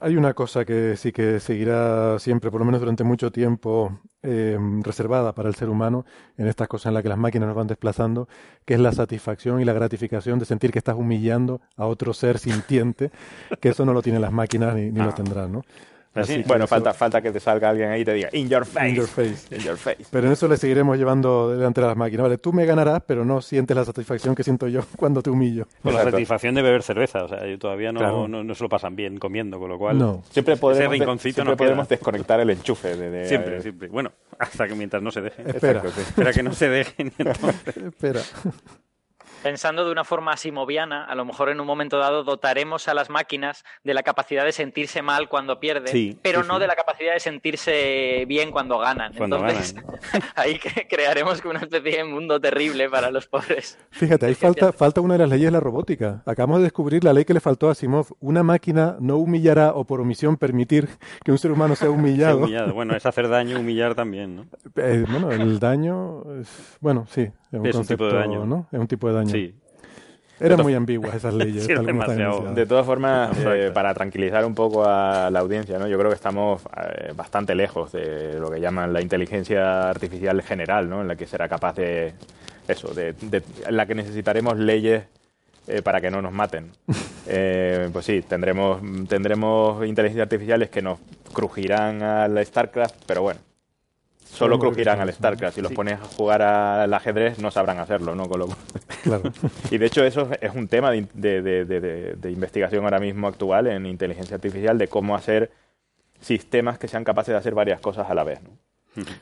[0.00, 4.56] Hay una cosa que sí que seguirá siempre, por lo menos durante mucho tiempo, eh,
[4.84, 6.04] reservada para el ser humano
[6.36, 8.28] en estas cosas en las que las máquinas nos van desplazando,
[8.64, 12.38] que es la satisfacción y la gratificación de sentir que estás humillando a otro ser
[12.38, 13.10] sintiente,
[13.60, 15.64] que eso no lo tienen las máquinas ni, ni lo tendrán, ¿no?
[16.22, 18.48] Así que bueno, eso- falta, falta que te salga alguien ahí y te diga, in
[18.48, 18.88] your face.
[18.90, 19.54] In your face.
[19.56, 20.04] In your face.
[20.10, 22.24] Pero en eso le seguiremos llevando delante de las máquinas.
[22.24, 25.66] Vale, tú me ganarás, pero no sientes la satisfacción que siento yo cuando te humillo.
[25.82, 26.16] Con la Exacto.
[26.16, 27.24] satisfacción de beber cerveza.
[27.24, 28.28] O sea, yo todavía no, Claro.
[28.28, 29.98] no, no se lo pasan bien comiendo, con lo cual.
[29.98, 30.22] No.
[30.30, 32.96] Siempre podemos, rinconcito siempre no podemos desconectar el enchufe.
[32.96, 33.88] De, de- Siempre, siempre.
[33.88, 35.42] Bueno, hasta que mientras no se deje.
[35.42, 36.00] Espera, Exacto, sí.
[36.00, 37.12] Espera que no se dejen.
[37.18, 38.20] entonces- espera.
[39.42, 43.08] Pensando de una forma asimoviana, a lo mejor en un momento dado dotaremos a las
[43.08, 46.60] máquinas de la capacidad de sentirse mal cuando pierden, Sí, pero sí, no sí.
[46.60, 49.12] de la capacidad de sentirse bien cuando ganan.
[49.14, 49.74] Cuando Entonces,
[50.34, 53.78] ahí que- crearemos como una especie de mundo terrible para los pobres.
[53.90, 56.22] Fíjate, ahí falta, falta una de las leyes de la robótica.
[56.26, 58.06] Acabamos de descubrir la ley que le faltó a Asimov.
[58.20, 60.88] Una máquina no humillará o por omisión permitir
[61.24, 62.46] que un ser humano sea humillado.
[62.74, 64.46] Bueno, es hacer daño, humillar también, ¿no?
[64.76, 68.46] Eh, bueno, el daño, es- bueno, sí, es un Es un tipo de daño.
[68.46, 68.66] ¿no?
[68.72, 69.30] Es un tipo de daño.
[69.30, 69.54] Sí.
[70.40, 71.64] Eran muy ambiguas esas leyes.
[71.66, 72.54] Sí, tal.
[72.54, 75.88] De todas formas, eh, para tranquilizar un poco a la audiencia, ¿no?
[75.88, 80.88] yo creo que estamos eh, bastante lejos de lo que llaman la inteligencia artificial general,
[80.88, 81.00] ¿no?
[81.02, 82.12] en la que será capaz de
[82.68, 85.04] eso, de, de- en la que necesitaremos leyes
[85.66, 86.70] eh, para que no nos maten.
[87.30, 90.98] Eh, pues sí, tendremos, tendremos inteligencias artificiales que nos
[91.34, 93.38] crujirán al StarCraft, pero bueno.
[94.30, 95.54] Solo crujirán al StarCraft.
[95.56, 98.28] Si los pones a jugar al ajedrez, no sabrán hacerlo, ¿no?
[98.28, 98.48] Con lo-
[99.02, 99.32] Claro.
[99.70, 103.00] y de hecho eso es un tema de, de- de- de- de- de investigación ahora
[103.00, 105.50] mismo actual en inteligencia artificial de cómo hacer
[106.20, 108.40] sistemas que sean capaces de hacer varias cosas a la vez.
[108.42, 108.50] ¿no?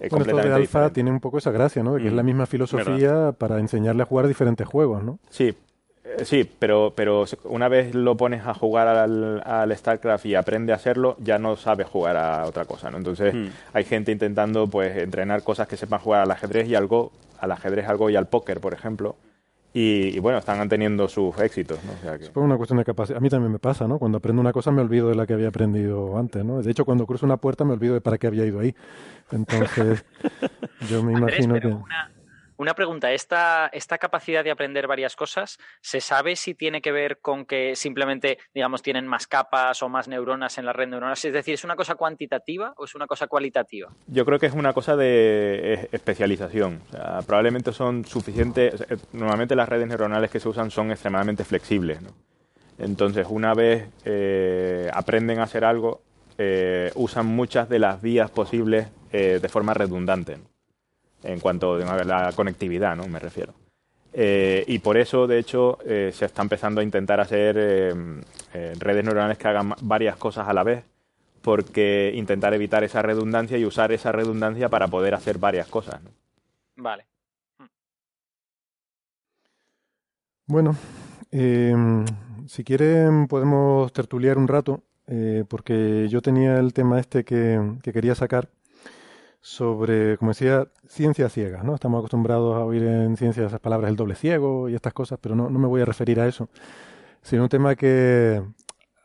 [0.01, 1.95] Es Bueno, esto de alfa tiene un poco esa gracia, ¿no?
[1.95, 5.19] De que es Mm, la misma filosofía para enseñarle a jugar diferentes juegos, ¿no?
[5.28, 5.55] Sí,
[6.24, 10.77] sí, pero, pero una vez lo pones a jugar al, al StarCraft y aprende a
[10.77, 12.97] hacerlo, ya no sabe jugar a otra cosa, ¿no?
[12.99, 13.47] Entonces Mm.
[13.73, 17.53] hay gente intentando pues entrenar cosas que sepan jugar al ajedrez y al Go, al
[17.53, 19.16] ajedrez, al Go y al póker, por ejemplo.
[19.74, 21.93] Y, y, bueno, están teniendo sus éxitos, ¿no?
[21.93, 22.24] O sea que...
[22.24, 23.19] Es una cuestión de capacidad.
[23.19, 23.99] A mí también me pasa, ¿no?
[23.99, 26.62] Cuando aprendo una cosa me olvido de la que había aprendido antes, ¿no?
[26.62, 28.74] De hecho, cuando cruzo una puerta me olvido de para qué había ido ahí.
[29.33, 30.03] Entonces,
[30.89, 31.66] yo me imagino que...
[31.66, 32.11] una,
[32.59, 37.19] una pregunta, ¿esta, ¿esta capacidad de aprender varias cosas, ¿se sabe si tiene que ver
[37.19, 41.12] con que simplemente, digamos, tienen más capas o más neuronas en la red neuronal?
[41.15, 43.91] Es decir, ¿es una cosa cuantitativa o es una cosa cualitativa?
[44.07, 46.83] Yo creo que es una cosa de especialización.
[47.27, 48.81] Probablemente son suficientes.
[48.81, 51.99] eh, Normalmente las redes neuronales que se usan son extremadamente flexibles.
[52.78, 56.03] Entonces, una vez eh, aprenden a hacer algo,
[56.39, 60.37] eh, usan muchas de las vías posibles de forma redundante.
[61.27, 63.07] En cuanto a la conectividad, ¿no?
[63.09, 63.53] Me refiero.
[64.12, 67.94] Eh, y por eso, de hecho, eh, se está empezando a intentar hacer eh,
[68.55, 70.85] eh, redes neuronales que hagan varias cosas a la vez
[71.43, 76.03] porque intentar evitar esa redundancia y usar esa redundancia para poder hacer varias cosas.
[76.03, 76.11] ¿no?
[76.77, 77.07] Vale.
[80.47, 80.77] Bueno,
[81.31, 81.74] eh,
[82.47, 87.93] si quieren podemos tertuliar un rato, eh, porque yo tenía el tema este que, que
[87.93, 88.48] quería sacar
[89.48, 91.73] sobre, como decía, ciencias ciegas, ¿no?
[91.77, 95.36] Estamos acostumbrados a oír en ciencias esas palabras el doble ciego y estas cosas, pero
[95.36, 96.48] no, no me voy a referir a eso,
[97.23, 98.43] sino un tema que,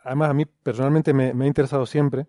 [0.03, 2.25] además, a mí personalmente me, me ha interesado siempre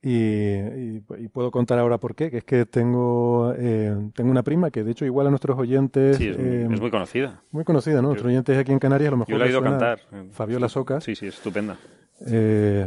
[0.00, 4.44] y, y- y puedo contar ahora por qué, que es que tengo, eh, tengo una
[4.44, 6.18] prima que, de hecho, igual a nuestros oyentes...
[6.18, 7.42] Sí, es, eh, es muy conocida.
[7.50, 8.08] muy conocida, ¿no?
[8.08, 9.78] Nuestros oyentes aquí en Canarias a lo mejor Yo la he les ido a suena
[9.78, 10.30] cantar.
[10.30, 11.02] Fabiola Socas.
[11.02, 11.76] Sí, sí, es estupenda.
[12.24, 12.86] Eh,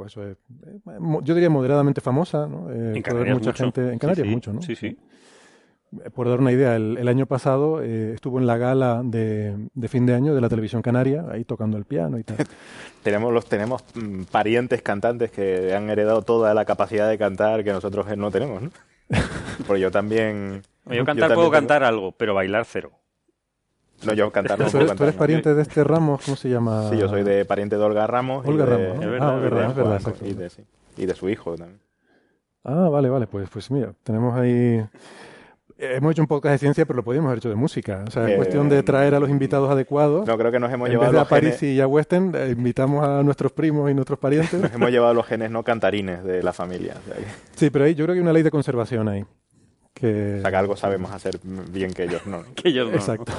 [0.00, 0.34] pues eh,
[0.98, 2.70] mo- yo diría moderadamente famosa, ¿no?
[2.70, 3.64] Eh, En Canarias mucha mucho.
[3.64, 4.32] gente en Canarias sí.
[4.34, 4.62] mucho, ¿no?
[4.62, 4.96] Sí, sí.
[6.02, 9.54] Eh, Por dar una idea, el, el año pasado eh, estuvo en la gala de,
[9.74, 12.38] de fin de año de la televisión canaria, ahí tocando el piano y tal.
[13.02, 17.72] Tenemos, los, tenemos mm, parientes cantantes que han heredado toda la capacidad de cantar que
[17.72, 18.70] nosotros eh, no tenemos, ¿no?
[19.66, 20.62] Porque yo también...
[20.86, 22.90] Yo cantar también puedo tengo- cantar algo, pero bailar cero.
[24.04, 26.22] No, yo cantar no ¿Tú puedo eres, tú pariente de este Ramos?
[26.24, 26.88] ¿Cómo se llama?
[26.90, 28.46] Sí, yo soy de pariente de Olga Ramos.
[28.46, 30.64] Olga Ramos, Ah, verdad, es es verdad, y, de, sí,
[30.96, 31.80] y de su hijo también.
[32.64, 34.50] Ah, vale, vale, pues, pues mira, tenemos ahí...
[34.52, 34.86] eh,
[35.96, 38.04] Hemos hecho un podcast de ciencia, pero lo podríamos haber hecho de música.
[38.06, 40.26] O sea, es Eh, cuestión de traer a los invitados adecuados.
[40.26, 41.86] No, creo que nos hemos en llevado vez de a los genes, París y a
[41.86, 44.52] Western, eh, invitamos a nuestros primos y nuestros parientes.
[44.60, 46.94] nos hemos llevado los genes no cantarines de la familia.
[47.02, 47.24] O sea, que,
[47.56, 49.24] Sí, pero ahí yo creo que hay una ley de conservación ahí.
[49.92, 50.36] Que...
[50.38, 52.42] o sea, que algo sabemos hacer bien que ellos no.
[52.54, 52.94] Que ellos no.
[52.94, 53.32] Exacto.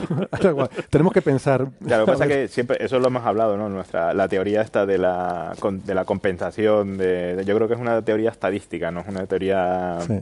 [0.90, 1.69] Tenemos que pensar.
[1.80, 3.69] Ya, lo que pasa es que siempre, eso lo hemos hablado, ¿no?
[3.69, 7.73] Nuestra, la teoría esta de la, con- de la compensación, de, de- yo creo que
[7.76, 9.98] es una teoría estadística, no es una teoría...
[10.02, 10.22] sí.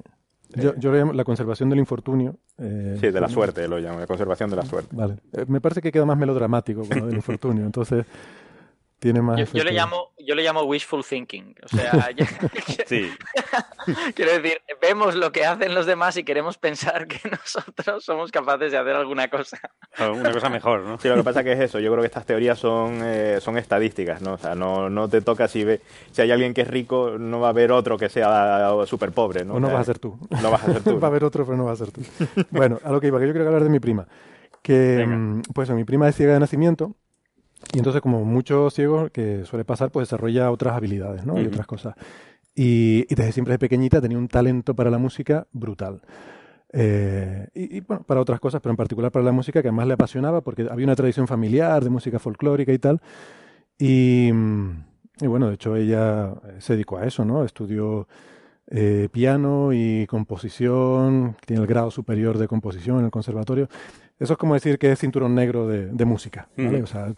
[0.56, 2.36] Yo, yo le llamo la conservación del infortunio.
[2.58, 4.96] eh, Sí, de la suerte lo llamo, de conservación de la suerte.
[4.96, 5.18] Vale.
[5.34, 7.66] Eh, Me parece que queda más melodramático con lo del infortunio.
[7.66, 8.04] Entonces,
[9.00, 9.40] tiene más.
[9.40, 11.56] Yo, yo le llamo, yo le llamo wishful thinking.
[11.64, 12.26] O sea, yo-
[12.86, 13.10] Sí.
[14.16, 18.72] quiero decir, vemos lo que hacen los demás y queremos pensar que nosotros somos capaces
[18.72, 19.58] de hacer alguna cosa.
[20.00, 21.00] Una cosa mejor, ¿no?
[21.00, 23.58] Sí, lo que pasa que es eso, yo creo que estas teorías son, eh, son
[23.58, 24.34] estadísticas, ¿no?
[24.34, 25.82] O sea, no, no te toca si ve,
[26.12, 29.46] si hay alguien que es rico, no va a haber otro que sea súper pobre,
[29.46, 29.56] ¿no?
[29.56, 30.18] O no O sea, vas a ser tú.
[30.42, 31.00] No vas a ser tú.
[31.00, 32.02] Va a haber otro, pero no va a ser tú.
[32.52, 34.08] bueno, a lo que iba, que yo quiero hablar de mi prima.
[34.62, 35.16] Que, Venga.
[35.16, 36.96] mm, pues, mi prima es ciega de nacimiento.
[37.74, 41.38] Y entonces, como muchos ciegos que suele pasar, pues desarrolla otras habilidades, ¿no?
[41.38, 41.50] Y Ujú.
[41.50, 41.96] otras cosas.
[42.56, 46.02] Y, y desde siempre de pequeñita tenía un talento para la música brutal.
[46.74, 49.88] Eh, y, y, bueno, para otras cosas, pero en particular para la música que además
[49.88, 53.02] le apasionaba porque había una tradición familiar de música folclórica y tal.
[53.78, 54.84] Y, mm,
[55.22, 57.44] y bueno, de hecho ella se dedicó a eso, ¿no?
[57.44, 58.08] Estudió
[58.68, 63.68] eh, piano y composición, tiene el grado superior de composición en el conservatorio.
[64.20, 66.78] Eso es como decir que es cinturón negro de, de música, ¿vale?
[66.78, 66.84] Ujú.
[66.84, 67.14] O sea,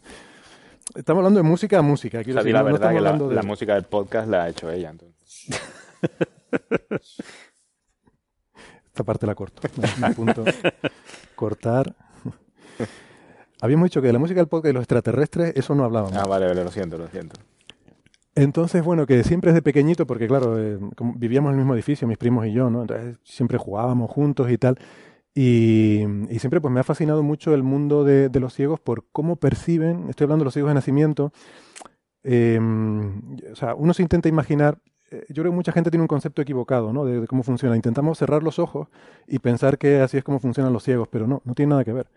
[0.95, 2.19] estamos hablando de música a música.
[2.19, 3.43] O quiero sea, di decir, la no- no verdad estamos que la, hablando de- la
[3.43, 5.47] música del podcast la ha hecho ella, entonces.
[8.87, 9.61] Esta parte la corto.
[9.99, 10.13] Me-.
[11.35, 11.95] Cortar.
[13.61, 16.17] habíamos dicho que de la música del podcast y los extraterrestres, eso no hablábamos.
[16.17, 17.39] Ah, vale, vale, lo siento, lo siento.
[18.33, 22.07] Entonces, bueno, que siempre desde pequeñito, porque claro, eh, como vivíamos en el mismo edificio,
[22.07, 22.81] mis primos y yo, ¿no?
[22.81, 24.77] Entonces siempre jugábamos juntos y tal.
[25.33, 29.05] Y, y siempre pues me ha fascinado mucho el mundo de, de los ciegos por
[29.13, 31.31] cómo perciben, estoy hablando de los ciegos de nacimiento,
[32.23, 32.59] eh,
[33.51, 34.77] o sea, uno se intenta imaginar,
[35.11, 37.05] eh, yo creo que mucha gente tiene un concepto equivocado, ¿no?
[37.05, 37.75] De, de cómo funciona.
[37.75, 38.87] Intentamos cerrar los ojos
[39.27, 41.93] y pensar que así es como funcionan los ciegos, pero no, no tiene nada que
[41.93, 42.07] ver.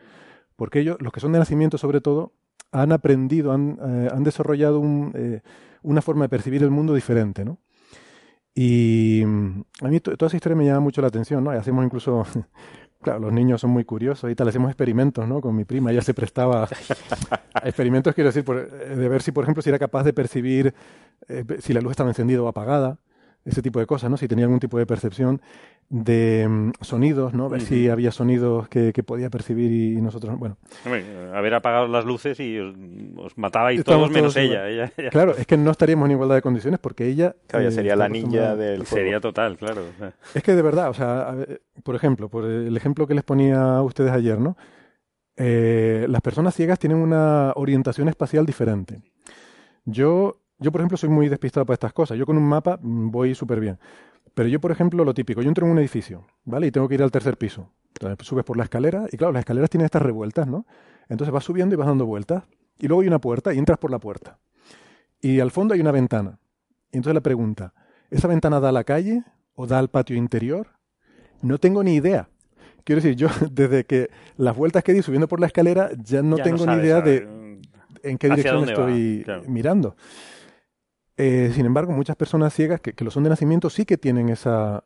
[0.56, 2.32] Porque ellos, los que son de nacimiento sobre todo,
[2.72, 5.42] han aprendido, han, eh, han desarrollado un, eh,
[5.82, 7.58] una forma de percibir el mundo diferente, ¿no?
[8.54, 11.52] Y mm, a mí to- toda esa historia me llama mucho la atención, ¿no?
[11.54, 12.24] Y hacemos incluso,
[13.04, 15.40] claro, los niños son muy curiosos y tal, hacemos experimentos, ¿no?
[15.40, 16.64] Con mi prima, ella se prestaba
[17.54, 20.12] a experimentos, quiero decir, por- eh, de ver si, por ejemplo, si era capaz de
[20.12, 20.74] percibir
[21.28, 22.98] eh, si la luz estaba encendida o apagada,
[23.44, 24.16] ese tipo de cosas, ¿no?
[24.16, 25.40] Si tenía algún tipo de percepción
[25.90, 27.48] de mm, sonidos, ¿no?
[27.50, 30.56] Ver si había sonidos que, que podía percibir y, nosotros, bueno.
[30.84, 31.04] Hombre,
[31.34, 32.74] haber apagado las luces y os,
[33.18, 34.70] os matabais Estamos todos menos todos ella.
[34.70, 34.72] igual.
[34.72, 37.36] ella, ella- Claro, es que no estaríamos en igualdad de condiciones porque ella...
[37.46, 39.82] Claro, eh, sería la ninja del Sería total, claro.
[40.34, 43.24] Es que de verdad, o sea, a ver, por ejemplo, por el ejemplo que les
[43.24, 44.56] ponía a ustedes ayer, ¿no?
[45.36, 49.00] Eh, las personas ciegas tienen una orientación espacial diferente.
[49.84, 52.16] Yo, yo, por ejemplo, soy muy despistado para estas cosas.
[52.18, 53.78] Yo con un mapa mm, voy súper bien.
[54.34, 56.66] Pero yo, por ejemplo, lo típico, yo entro en un edificio, ¿vale?
[56.66, 57.70] Y tengo que ir al tercer piso.
[58.00, 60.66] Entonces subes por la escalera y claro, las escaleras tienen estas revueltas, ¿no?
[61.08, 62.42] Entonces vas subiendo y vas dando vueltas.
[62.80, 64.38] Y luego hay una puerta y entras por la puerta.
[65.20, 66.38] Y al fondo hay una ventana.
[66.90, 67.72] Y entonces la pregunta,
[68.10, 69.22] ¿esa ventana da a la calle
[69.54, 70.68] o da al patio interior?
[71.40, 72.28] No tengo ni idea.
[72.82, 76.36] Quiero decir, yo desde que las vueltas que di subiendo por la escalera ya no
[76.36, 77.60] Ya tengo ni sabes, idea de
[78.02, 78.66] en qué ¿Hacia dirección va?
[78.66, 79.44] estoy Claro.
[79.46, 79.96] mirando.
[81.16, 84.28] Eh, sin embargo, muchas personas ciegas que, que lo son de nacimiento sí que tienen
[84.28, 84.84] esa...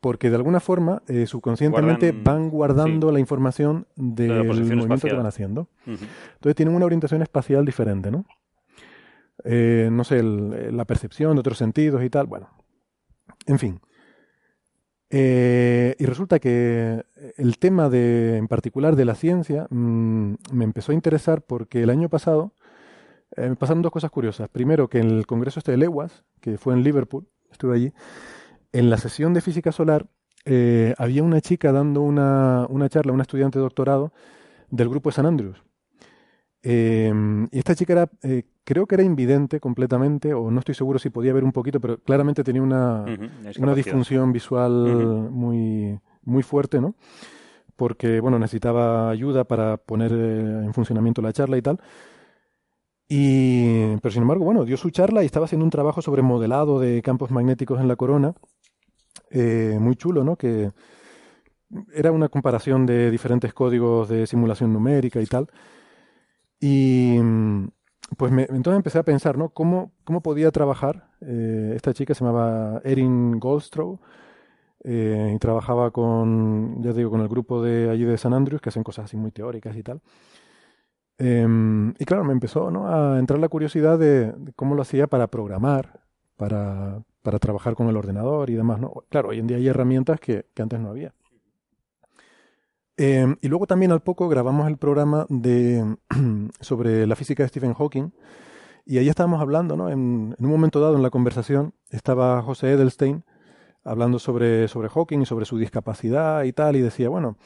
[0.00, 5.26] Porque de alguna forma, eh, subconscientemente Guardan- van guardando la información del movimiento que van
[5.26, 5.68] haciendo.
[6.34, 8.26] Entonces tienen una orientación espacial diferente, ¿no?
[9.44, 12.26] Eh, no sé, el- eh, la percepción de otros sentidos y tal.
[12.26, 12.50] Bueno,
[13.46, 13.80] en fin.
[15.08, 17.04] Eh, y resulta que
[17.36, 21.90] el tema de, en particular de la ciencia mm, me empezó a interesar porque el
[21.90, 22.52] año pasado
[23.36, 24.48] eh, me pasaron dos cosas curiosas.
[24.48, 27.92] Primero, que en el Congreso este de Leguas, que fue en Liverpool, estuve allí,
[28.72, 30.06] en la sesión de física solar
[30.44, 34.12] eh, había una chica dando una, una charla, una estudiante de doctorado
[34.70, 35.62] del grupo de San Andrews.
[36.62, 37.12] Eh,
[37.52, 41.10] y esta chica era, eh, creo que era invidente completamente, o no estoy seguro si
[41.10, 43.04] podía ver un poquito, pero claramente tenía una,
[43.58, 46.96] una disfunción visual muy, muy fuerte, ¿no?
[47.76, 51.78] Porque, bueno, necesitaba ayuda para poner eh, en funcionamiento la charla y tal.
[53.08, 56.80] Y, pero sin embargo, bueno, dio su charla y estaba haciendo un trabajo sobre modelado
[56.80, 58.34] de campos magnéticos en la corona,
[59.30, 60.36] eh, muy chulo, ¿no?
[60.36, 60.72] Que
[61.92, 65.48] era una comparación de diferentes códigos de simulación numérica y tal.
[66.60, 67.18] Y
[68.16, 69.50] pues me- entonces empecé a pensar, ¿no?
[69.50, 71.08] ¿Cómo, cómo podía trabajar?
[71.20, 73.98] Eh, esta chica se llamaba Erin Goldstrow
[74.84, 78.70] eh, y trabajaba con, ya digo, con el grupo de allí de San Andrews que
[78.70, 80.02] hacen cosas así muy teóricas y tal.
[81.18, 82.88] Em, y claro, me empezó, ¿no?
[82.88, 86.00] a entrar la curiosidad de, cómo lo hacía para programar,
[86.36, 89.04] para, para trabajar con el ordenador y demás, ¿no?
[89.08, 91.14] Claro, hoy en día hay herramientas que, que antes no había.
[92.98, 95.96] Em, y luego también al poco grabamos el programa de,
[96.60, 98.10] sobre la física de Stephen Hawking.
[98.84, 99.90] Y ahí estábamos hablando, ¿no?
[99.90, 103.24] En, en un momento dado en la conversación estaba José Edelstein
[103.86, 107.36] hablando sobre, sobre Hawking y sobre su discapacidad y tal, y decía, bueno,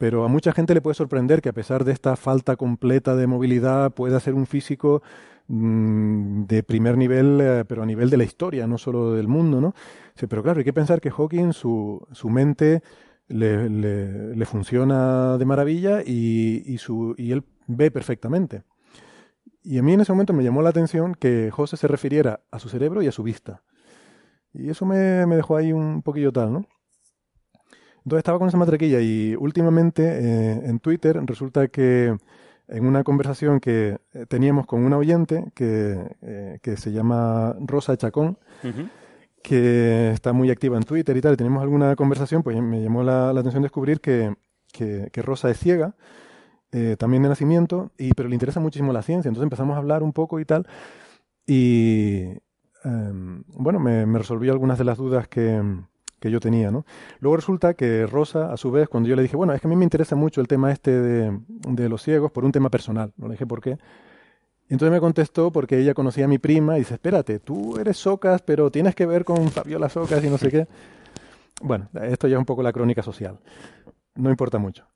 [0.00, 3.26] pero a mucha gente le puede sorprender que a pesar de esta falta completa de
[3.26, 5.02] movilidad pueda ser un físico
[5.48, 9.60] mm, de primer nivel, eh, pero a nivel de la historia, no solo del mundo,
[9.60, 9.74] ¿no?
[10.28, 12.82] Pero claro, hay que pensar que Hawking, su, su mente
[13.28, 18.62] le, le- le funciona de maravilla y, y su, y él ve perfectamente.
[19.62, 22.58] Y a mí en ese momento me llamó la atención que José se refiriera a
[22.58, 23.62] su cerebro y a su vista.
[24.54, 26.66] Y eso me, me dejó ahí un poquillo tal, ¿no?
[28.04, 32.16] Entonces estaba con esa matraquilla y últimamente eh, en Twitter resulta que
[32.68, 37.96] en una conversación que eh, teníamos con una oyente que, eh, que se llama Rosa
[37.96, 38.38] Chacón,
[39.42, 43.02] que está muy activa en Twitter y tal, y tenemos alguna conversación, pues me llamó
[43.02, 44.34] la, la atención descubrir que,
[44.72, 45.94] que- que Rosa es ciega,
[46.72, 50.02] eh, también de nacimiento, y, pero le interesa muchísimo la ciencia, entonces empezamos a hablar
[50.02, 50.66] un poco y tal,
[51.46, 52.26] y
[52.84, 55.60] em, bueno, me, me resolvió algunas de las dudas que,
[56.20, 56.84] que yo tenía, ¿no?
[57.18, 59.70] Luego resulta que Rosa, a su vez, cuando yo le dije, bueno, es que a
[59.70, 63.12] mí me interesa mucho el tema este de, de los ciegos por un tema personal,
[63.16, 63.78] no le dije por qué,
[64.70, 68.40] entonces me contestó porque ella conocía a mi prima y dice, espérate, tú eres Socas,
[68.40, 70.68] pero tienes que ver con Fabiola Socas y no sé qué.
[71.60, 73.38] Bueno, esto ya es un poco la crónica social.
[74.14, 74.86] No importa mucho.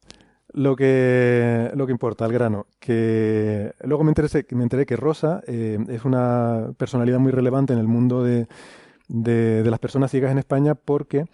[0.53, 5.43] Lo que, lo que importa, al grano, que luego me enteré, me enteré que Rosa
[5.49, 8.47] eh, es una personalidad muy relevante en el mundo de,
[9.09, 11.27] de, de las personas ciegas en España porque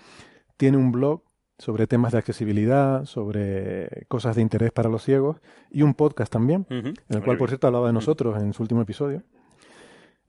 [0.56, 1.22] tiene un blog
[1.60, 5.36] sobre temas de accesibilidad, sobre cosas de interés para los ciegos
[5.70, 8.80] y un podcast también, en el cual, por cierto, hablaba de nosotros en su último
[8.80, 9.22] episodio.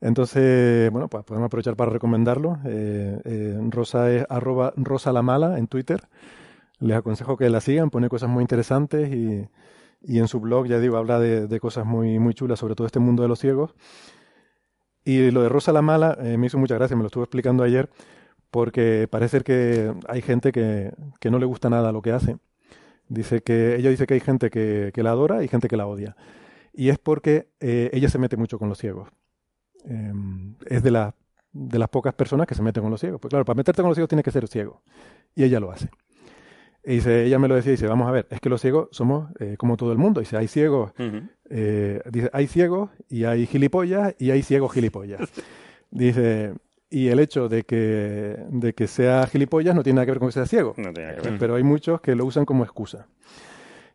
[0.01, 2.59] Entonces, bueno, pues podemos aprovechar para recomendarlo.
[2.65, 6.01] Eh, eh, Rosa es arroba Rosa la Mala en Twitter.
[6.79, 9.47] Les aconsejo que la sigan, pone cosas muy interesantes y,
[10.01, 12.87] y en su blog, ya digo, habla de, de cosas muy, muy chulas sobre todo
[12.87, 13.73] este mundo de los ciegos.
[15.03, 17.63] Y lo de Rosa la Mala eh, me hizo mucha gracia, me lo estuve explicando
[17.63, 17.89] ayer,
[18.51, 22.37] porque parece que hay gente que, que no le gusta nada lo que hace.
[23.09, 25.87] Dice que, ella dice que hay gente que, que la adora y gente que la
[25.87, 26.15] odia.
[26.73, 29.09] Y es porque eh, ella se mete mucho con los ciegos.
[29.85, 30.13] Eh,
[30.67, 31.15] es de, la-
[31.53, 33.19] de las pocas personas que se meten con los ciegos.
[33.21, 34.81] Pues claro, para meterte con los ciegos tienes que ser ciego.
[35.35, 35.89] Y ella lo hace.
[36.83, 39.29] Y dice, ella me lo decía, dice, vamos a ver, es que los ciegos somos
[39.39, 40.19] eh, como todo el mundo.
[40.19, 41.21] Dice, hay ciegos, Ujú.
[41.49, 45.21] eh, dice, hay ciegos y hay gilipollas y hay ciegos gilipollas.
[45.91, 46.53] Dice,
[46.89, 50.29] y el hecho de que, de que sea gilipollas no tiene nada que ver con
[50.29, 50.73] que sea ciego.
[50.77, 51.37] No tiene que ver.
[51.37, 53.07] Pero hay muchos que lo usan como excusa.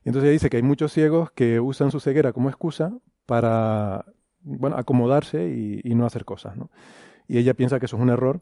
[0.05, 2.93] Y entonces ella dice que hay muchos ciegos que usan su ceguera como excusa
[3.25, 4.05] para
[4.43, 6.57] bueno, acomodarse y, y no hacer cosas.
[6.57, 6.71] ¿no?
[7.27, 8.41] Y ella piensa que eso es un error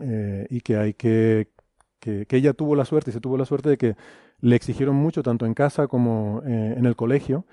[0.00, 1.48] eh, y que hay que,
[2.04, 3.96] que, ella tuvo la suerte y se tuvo la suerte de que
[4.40, 7.46] le exigieron mucho tanto en casa como eh, en el colegio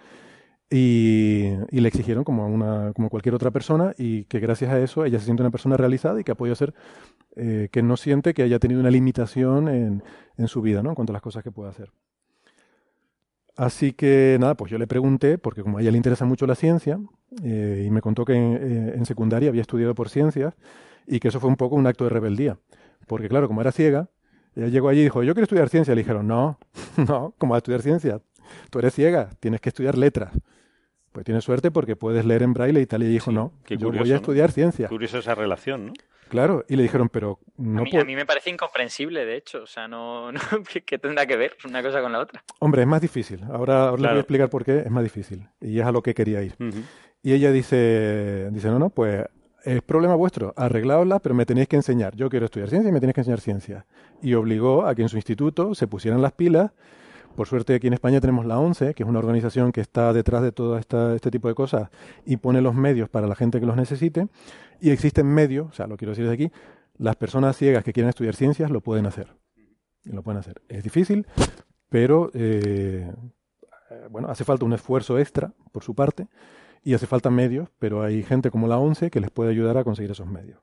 [0.69, 5.19] y, le exigieron como, una, como cualquier otra persona y que gracias a eso ella
[5.19, 6.73] se siente una persona realizada y que ha ser
[7.36, 10.03] eh, que no siente que haya tenido una limitación en,
[10.38, 10.90] en su vida, ¿no?
[10.90, 11.91] En cuanto a las cosas que puede hacer.
[13.57, 16.56] Así que nada, pues yo le pregunté, porque como a ella le interesa mucho la
[16.56, 16.99] ciencia,
[17.44, 20.56] eh, y me contó que en, en secundaria había estudiado por ciencias,
[21.06, 22.57] y que eso fue un poco un acto de rebeldía.
[23.07, 24.10] Porque claro, como era ciega,
[24.56, 25.94] llegó allí y dijo, yo quiero estudiar ciencia.
[25.95, 26.57] Le dijeron, no,
[26.98, 28.22] no, ¿cómo vas a estudiar ciencia?
[28.69, 30.32] Tú eres ciega, tienes que estudiar letras.
[31.11, 33.03] Pues tienes suerte porque puedes leer en braille y tal.
[33.03, 34.18] Y ella dijo, Sí, no, qué yo curioso, voy a ¿no?
[34.18, 34.88] estudiar ciencia.
[34.88, 35.94] Curiosa esa relación, ¿no?
[36.30, 39.64] Claro, y le dijeron, pero no a, mí, a mí me parece incomprensible, de hecho.
[39.64, 40.40] O sea, no, no
[40.72, 42.41] ¿qué- ¿qué tendrá que ver una cosa con la otra?
[42.60, 43.44] Hombre, es más difícil.
[43.52, 44.15] Ahora, ahora les voy Claro.
[44.15, 45.45] a explicar por qué es más difícil.
[45.60, 46.56] Y es a lo que quería ir.
[47.22, 49.26] Y ella dice, dice, no, no, pues
[49.64, 52.16] es problema vuestro, arreglaosla, pero me tenéis que enseñar.
[52.16, 53.86] Yo quiero estudiar ciencia y me tenéis que enseñar ciencia.
[54.22, 56.72] Y obligó a que en su instituto se pusieran las pilas.
[57.36, 60.42] Por suerte aquí en España tenemos la ONCE, que es una organización que está detrás
[60.42, 61.90] de todo esta, este tipo de cosas
[62.26, 64.28] y pone los medios para la gente que los necesite.
[64.80, 66.52] Y existen medios, o sea, lo quiero decir desde aquí,
[66.98, 69.36] las personas ciegas que quieren estudiar ciencias lo pueden hacer.
[70.04, 70.62] Lo pueden hacer.
[70.68, 71.28] Es difícil,
[71.90, 73.12] pero eh,
[73.92, 76.28] eh, bueno, hace falta un esfuerzo extra por su parte
[76.84, 79.84] y hace falta medios, pero hay gente como la ONCE que les puede ayudar a
[79.84, 80.60] conseguir esos medios.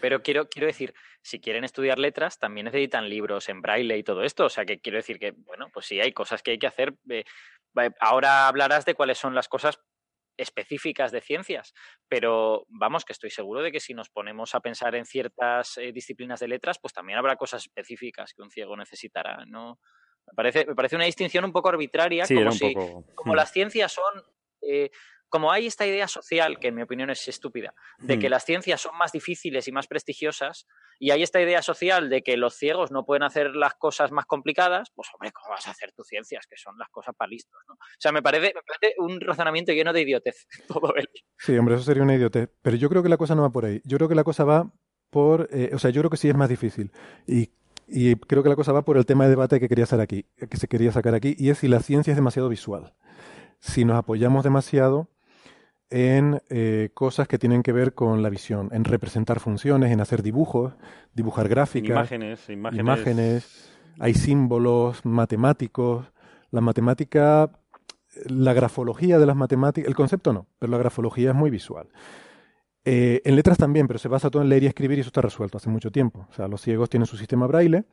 [0.00, 0.92] Pero quiero, quiero decir,
[1.22, 4.44] si quieren estudiar letras, también necesitan libros en braille y todo esto.
[4.44, 6.94] O sea, que quiero decir que, bueno, pues sí, hay cosas que hay que hacer.
[7.08, 7.24] eh,
[8.00, 9.80] ahora hablarás de cuáles son las cosas
[10.36, 11.72] específicas de ciencias,
[12.08, 15.92] pero vamos, que estoy seguro de que si nos ponemos a pensar en ciertas eh,
[15.92, 19.78] disciplinas de letras, pues también habrá cosas específicas que un ciego necesitará, ¿no?
[20.26, 23.04] Me parece, me parece una distinción un poco arbitraria, Sí, como si, poco...
[23.14, 23.36] como Mm.
[23.36, 24.22] las ciencias son,
[24.68, 24.90] eh,
[25.28, 28.30] como hay esta idea social, que en mi opinión es estúpida, de que Mm.
[28.30, 30.66] las ciencias son más difíciles y más prestigiosas,
[31.00, 34.26] y hay esta idea social de que los ciegos no pueden hacer las cosas más
[34.26, 36.46] complicadas, pues hombre, ¿cómo vas a hacer tus ciencias?
[36.46, 37.74] Que son las cosas para listos, ¿no?
[37.74, 41.08] O sea, me parece, me parece un razonamiento lleno de idiotez, todo él.
[41.36, 42.50] Sí, hombre, eso sería una idiotez.
[42.62, 43.80] Pero yo creo que la cosa no va por ahí.
[43.84, 44.70] Yo creo que la cosa va
[45.10, 45.48] por...
[45.52, 46.92] eh, o sea, yo creo que sí es más difícil.
[47.26, 47.50] Y,
[47.88, 50.26] y creo que la cosa va por el tema de debate que quería hacer aquí,
[50.48, 52.94] que se quería sacar aquí, y es si la ciencia es demasiado visual.
[53.66, 55.08] Si nos apoyamos demasiado
[55.88, 60.22] en eh, cosas que tienen que ver con la visión, en representar funciones, en hacer
[60.22, 60.74] dibujos,
[61.14, 62.80] dibujar gráficas, Imágenes, imágenes...
[62.80, 66.12] imágenes, hay símbolos matemáticos,
[66.50, 67.50] la matemática,
[68.26, 71.88] la grafología de las matemáticas, el concepto no, pero la grafología es muy visual.
[72.84, 75.22] Eh, en letras también, pero se basa todo en leer y escribir y eso está
[75.22, 76.26] resuelto hace mucho tiempo.
[76.30, 77.84] O sea, los ciegos tienen su sistema braille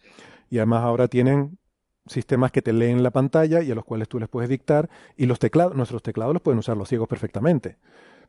[0.49, 1.57] y además ahora tienen
[2.05, 5.25] sistemas que te leen la pantalla y a los cuales tú les puedes dictar y
[5.25, 7.77] los teclados, nuestros teclados los pueden usar los ciegos perfectamente.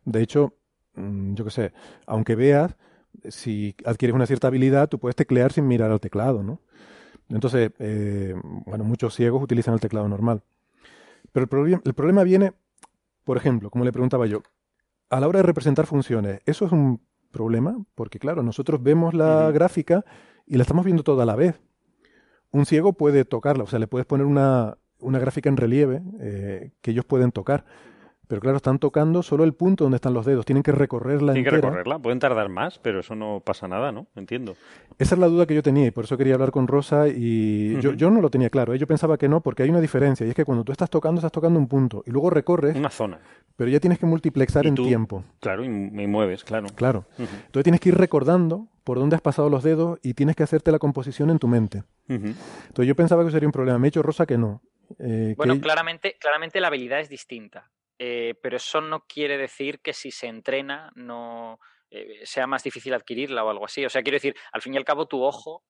[0.05, 0.55] De hecho,
[0.94, 1.73] mm, yo qué sé,
[2.07, 2.77] aunque veas,
[3.28, 6.61] si adquieres una cierta habilidad, tú puedes teclear sin mirar al teclado, ¿no?
[7.28, 8.35] Entonces, eh,
[8.66, 10.43] bueno, muchos ciegos utilizan el teclado normal.
[11.32, 12.53] Pero el, el problema viene,
[13.24, 14.43] por ejemplo, como le preguntaba yo,
[15.09, 17.01] a la hora de representar funciones, ¿eso es un
[17.31, 17.77] problema?
[17.94, 20.05] Porque claro, nosotros vemos la gráfica
[20.47, 21.61] y la estamos viendo toda a la vez.
[22.53, 26.70] Un ciego puede tocarla, o sea, le puedes poner una, una gráfica en relieve eh,
[26.81, 27.65] que ellos pueden tocar.
[28.32, 30.46] Pero claro, están tocando solo el punto donde están los dedos.
[30.46, 31.98] Tienen que recorrerla Tienen que recorrerla.
[31.98, 34.06] Pueden tardar más, pero eso no pasa nada, ¿no?
[34.16, 34.56] Entiendo.
[34.98, 37.78] Esa es la duda que yo tenía y por eso quería hablar con Rosa y
[37.82, 38.72] yo, yo no lo tenía claro.
[38.72, 38.78] ¿eh?
[38.78, 41.18] Yo pensaba que no porque hay una diferencia y es que cuando tú estás tocando,
[41.18, 43.18] estás tocando un punto y luego recorres, Una zona.
[43.54, 45.24] pero ya tienes que multiplexar Y en tú- tiempo.
[45.40, 46.68] Claro, y me mueves, claro.
[46.74, 47.04] Claro.
[47.18, 50.72] Entonces tienes que ir recordando por dónde has pasado los dedos y tienes que hacerte
[50.72, 51.82] la composición en tu mente.
[52.09, 53.78] Entonces yo pensaba que sería un problema.
[53.78, 54.62] Me ha dicho Rosa que no.
[54.98, 57.70] Eh, Bueno, que- claramente, claramente la habilidad es distinta,
[58.05, 61.59] eh, pero eso no quiere decir que si se entrena no
[61.91, 63.85] eh, sea más difícil adquirirla o algo así.
[63.85, 65.62] O sea, quiero decir, al fin y al cabo tu ojo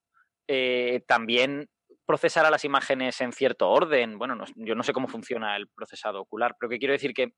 [0.48, 1.68] eh, también
[2.06, 4.18] procesará las imágenes en cierto orden.
[4.18, 7.34] Bueno, no- yo no sé cómo funciona el procesado ocular, pero que quiero decir que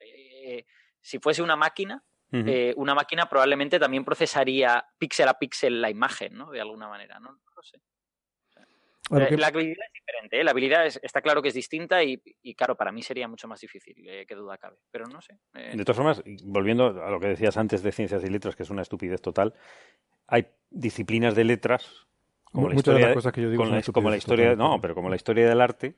[0.00, 0.64] eh,
[1.00, 2.02] si fuese una máquina,
[2.48, 6.50] eh, una máquina probablemente también procesaría píxel a píxel la imagen, ¿no?
[6.50, 7.32] De alguna manera, ¿no?
[7.32, 7.78] No lo sé.
[9.10, 10.44] Bueno, Eh, que- La habilidad es diferente, ¿eh?
[10.44, 13.48] la habilidad es- está claro que es distinta y, y, claro, para mí sería mucho
[13.48, 14.76] más difícil, eh, qué duda cabe.
[14.90, 15.36] Pero no sé.
[15.54, 18.62] eh, De todas formas, volviendo a lo que decías antes de ciencias y letras, que
[18.62, 19.54] es una estupidez total,
[20.28, 22.06] hay disciplinas de letras
[22.44, 24.22] como la de historia, las cosas que yo digo con son la- como la estupideces
[24.24, 25.96] historia, totales, no, pero como la historia del arte,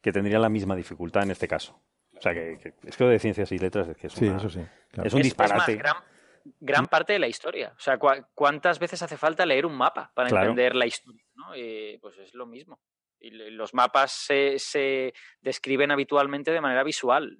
[0.00, 1.80] que tendría la misma dificultad en este caso.
[2.16, 4.26] O sea, que, que- es que lo de ciencias y letras es que es, Sí,
[4.26, 4.60] una- eso sí.
[4.90, 5.06] claro.
[5.08, 5.76] es un es- es más, disparate.
[5.76, 5.96] gran,
[6.60, 7.74] gran parte de la historia.
[7.76, 10.46] O sea, ¿cuántas veces hace falta leer un mapa para Claro.
[10.50, 11.22] entender la historia?
[11.36, 11.54] ¿No?
[11.54, 12.80] Eh, pues es lo mismo.
[13.18, 17.36] Y los mapas se, describen habitualmente de manera visual.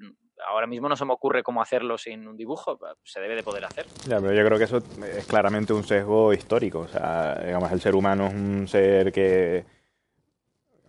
[0.49, 2.79] Ahora mismo no se me ocurre cómo hacerlo sin un dibujo.
[3.05, 3.87] Se debe de poder hacer.
[4.07, 6.81] Ya, pero yo creo que eso es claramente un sesgo histórico.
[6.81, 9.65] O sea, digamos, el ser humano es un ser que.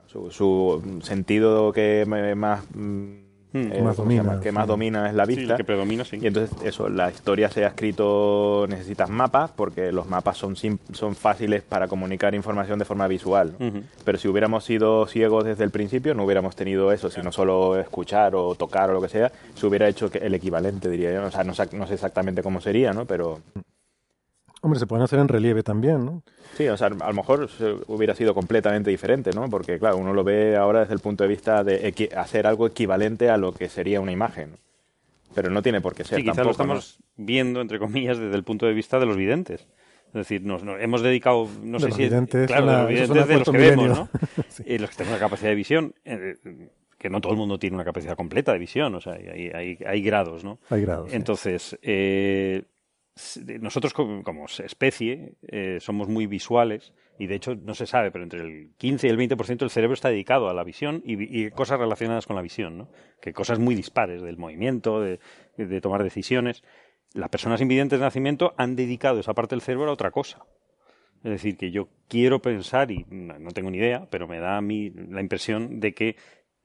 [0.06, 2.66] Su, su sentido que más.
[3.66, 4.68] Mm, que más sí.
[4.68, 5.54] domina es la Sí, vista.
[5.54, 6.20] el que predomina, sí.
[6.22, 11.16] Y entonces, eso, la historia se ha escrito, necesitas mapas, porque los mapas son, son
[11.16, 13.54] fáciles para comunicar información de forma visual.
[14.06, 18.36] Pero si hubiéramos sido ciegos desde el principio, no hubiéramos tenido eso, sino solo escuchar
[18.36, 21.26] o tocar o lo que sea, se hubiera hecho el equivalente, diría yo.
[21.26, 23.06] O sea, no, no sé exactamente cómo sería, ¿no?
[23.06, 23.40] Pero
[24.62, 26.24] Hombre, se pueden hacer en relieve también, ¿no?
[26.56, 27.48] sí, o sea, a lo mejor
[27.88, 29.48] hubiera sido completamente diferente, ¿no?
[29.50, 33.30] Porque, claro, uno lo ve ahora desde el punto de vista de hacer algo equivalente
[33.30, 34.58] a lo que sería una imagen.
[35.36, 36.74] Pero no tiene por qué ser Sí, quizás lo tampoco, ¿no?
[36.80, 39.68] estamos viendo, entre comillas, desde el punto de vista de los videntes.
[40.08, 42.78] Es decir, nos, nos hemos dedicado, no De sé los si es- videntes, claro, una-
[42.78, 44.10] de los videntes de los que vemos, milenio.
[44.14, 44.44] ¿no?
[44.66, 46.36] Y los que tenemos una capacidad de visión, eh,
[46.98, 49.78] que no todo el mundo tiene una capacidad completa de visión, o sea, hay, hay,
[49.86, 50.58] hay grados, ¿no?
[50.72, 51.12] Hay grados.
[51.12, 51.16] sí.
[51.16, 52.77] Entonces, eh, s- de-
[53.60, 58.42] nosotros como, especie eh, somos muy visuales y de hecho no se sabe, pero entre
[58.42, 62.28] el 15 y el 20% del cerebro está dedicado a la visión y, cosas relacionadas
[62.28, 62.90] con la visión, ¿no?
[63.22, 65.20] Que cosas muy dispares del movimiento, de,
[65.58, 66.64] de tomar decisiones.
[67.14, 70.46] Las personas invidentes de nacimiento han dedicado esa parte del cerebro a otra cosa.
[71.24, 74.58] Es decir, que yo quiero pensar, y no no tengo ni idea, pero me da
[74.58, 76.16] a mí la impresión de que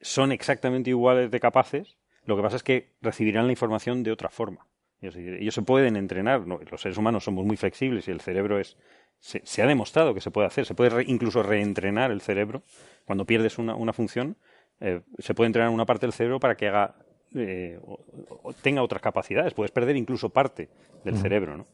[0.01, 4.29] son exactamente iguales de capaces, lo que pasa es que recibirán la información de otra
[4.29, 4.66] forma.
[5.03, 6.61] Ellos se pueden entrenar, ¿no?
[6.70, 8.77] los seres humanos somos muy flexibles y el cerebro es...
[9.19, 12.62] Se, se ha demostrado que se puede hacer, se puede re- incluso reentrenar el cerebro.
[13.05, 14.37] Cuando pierdes una, una función,
[14.81, 16.97] eh, se puede entrenar una parte del cerebro para que haga
[17.35, 18.01] eh, o-
[18.43, 19.55] o tenga otras capacidades.
[19.55, 20.69] Puedes perder incluso parte
[21.05, 21.66] del cerebro, ¿no?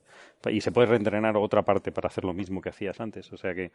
[0.50, 3.32] Y se puede reentrenar otra parte para hacer lo mismo que hacías antes.
[3.32, 3.72] O sea que,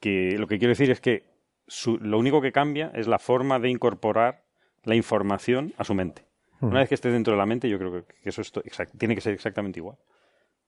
[0.00, 1.24] que lo que quiero decir es que
[1.66, 4.44] su- lo único que cambia es la forma de incorporar
[4.84, 6.25] la información a su mente.
[6.60, 8.52] Una vez que esté dentro de la mente, yo creo que, eso es
[8.98, 9.96] tiene que ser exactamente igual.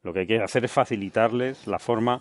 [0.02, 2.20] Lo que hay que hacer es facilitarles la forma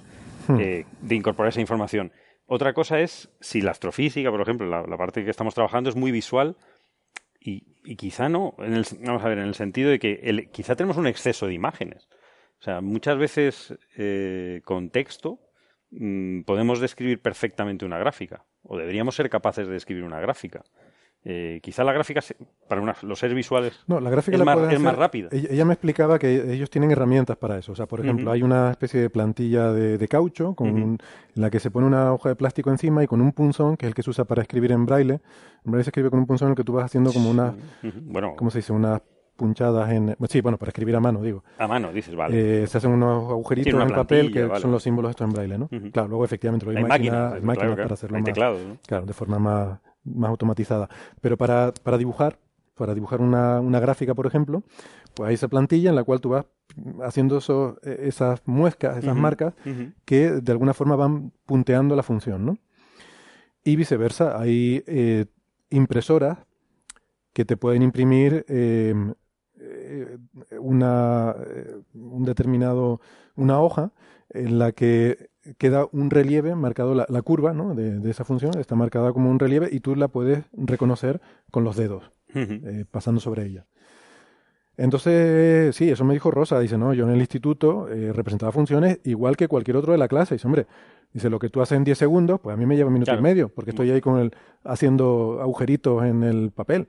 [0.60, 2.12] eh, de incorporar esa información.
[2.46, 5.96] Otra cosa es si la astrofísica, por ejemplo, la, la parte que estamos trabajando es
[5.96, 6.56] muy visual
[7.40, 10.50] y, y quizá no, en el, vamos a ver, en el sentido de que el-
[10.50, 12.08] quizá tenemos un exceso de imágenes.
[12.60, 15.40] O sea, muchas veces eh, con texto
[15.92, 20.64] mm, podemos describir perfectamente una gráfica o deberíamos ser capaces de describir una gráfica.
[21.30, 22.22] Eh, quizá la gráfica,
[22.70, 25.28] para una- los seres visuales, No, la gráfica es la más- es más rápida.
[25.34, 27.74] Ella, ella me explicaba que ellos tienen herramientas para eso.
[27.74, 28.32] O sea, por ejemplo, Ujú.
[28.34, 30.78] hay una especie de plantilla de, de caucho con Ujú.
[30.78, 30.98] un-
[31.36, 33.86] en la que se pone una hoja de plástico encima y con un punzón, que
[33.86, 35.16] es el que se usa para escribir en braille.
[35.66, 37.56] En braille se escribe con un punzón en el que tú vas haciendo como unas,
[37.84, 37.92] Ujú.
[38.04, 38.72] bueno, ¿cómo se dice?
[38.72, 39.02] Unas
[39.36, 40.16] punchadas en...
[40.30, 41.44] Sí, bueno, para escribir a mano, digo.
[41.60, 42.64] a mano dices, vale.
[42.64, 44.62] Eh, se hacen unos agujeritos en el papel que vale.
[44.62, 45.68] son los símbolos estos en braille, ¿no?
[45.92, 47.84] Claro, luego efectivamente lo hay, hay máquina- máquinas, hay claro, máquinas claro.
[47.84, 48.78] para hacerlo hay más, teclados, ¿no?
[48.88, 49.80] claro, de forma más,
[50.16, 50.90] más automatizada.
[51.22, 52.40] Pero para, para dibujar,
[52.76, 54.64] para dibujar una, una gráfica, por ejemplo,
[55.14, 56.46] pues hay esa plantilla en la cual tú vas
[57.04, 57.40] haciendo
[57.84, 59.54] eh, esas muescas, esas marcas,
[60.06, 62.58] que de alguna forma van punteando la función, ¿no?
[63.64, 65.26] Y viceversa, hay eh,
[65.70, 66.38] impresoras
[67.34, 68.94] que te pueden imprimir eh,
[69.60, 70.18] eh,
[70.60, 73.02] una, eh, un determinado,
[73.36, 73.92] una hoja
[74.30, 77.76] en la que queda un relieve marcado, la, la curva ¿no?
[77.76, 81.22] de, de esa función está marcada como un relieve y tú la puedes reconocer
[81.52, 82.12] con los dedos.
[82.36, 83.66] eh, pasando sobre ella.
[84.76, 86.60] Entonces, sí, eso me dijo Rosa.
[86.60, 90.08] Dice, no, yo en el instituto eh, representaba funciones igual que cualquier otro de la
[90.08, 90.36] clase.
[90.36, 90.68] Dice, hombre,
[91.14, 93.08] dice, lo que tú haces en 10 segundos, pues a mí me lleva un minuto
[93.12, 93.22] Claro.
[93.22, 94.32] y medio, porque estoy ahí con el,
[94.64, 96.88] haciendo agujeritos en el papel.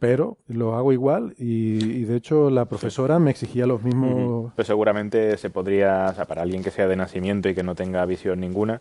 [0.00, 4.52] Pero lo hago igual y, y de hecho la profesora me exigía los mismos...
[4.56, 7.74] Pues seguramente se podría, o sea, para alguien que sea de nacimiento y que no
[7.74, 8.80] tenga visión ninguna,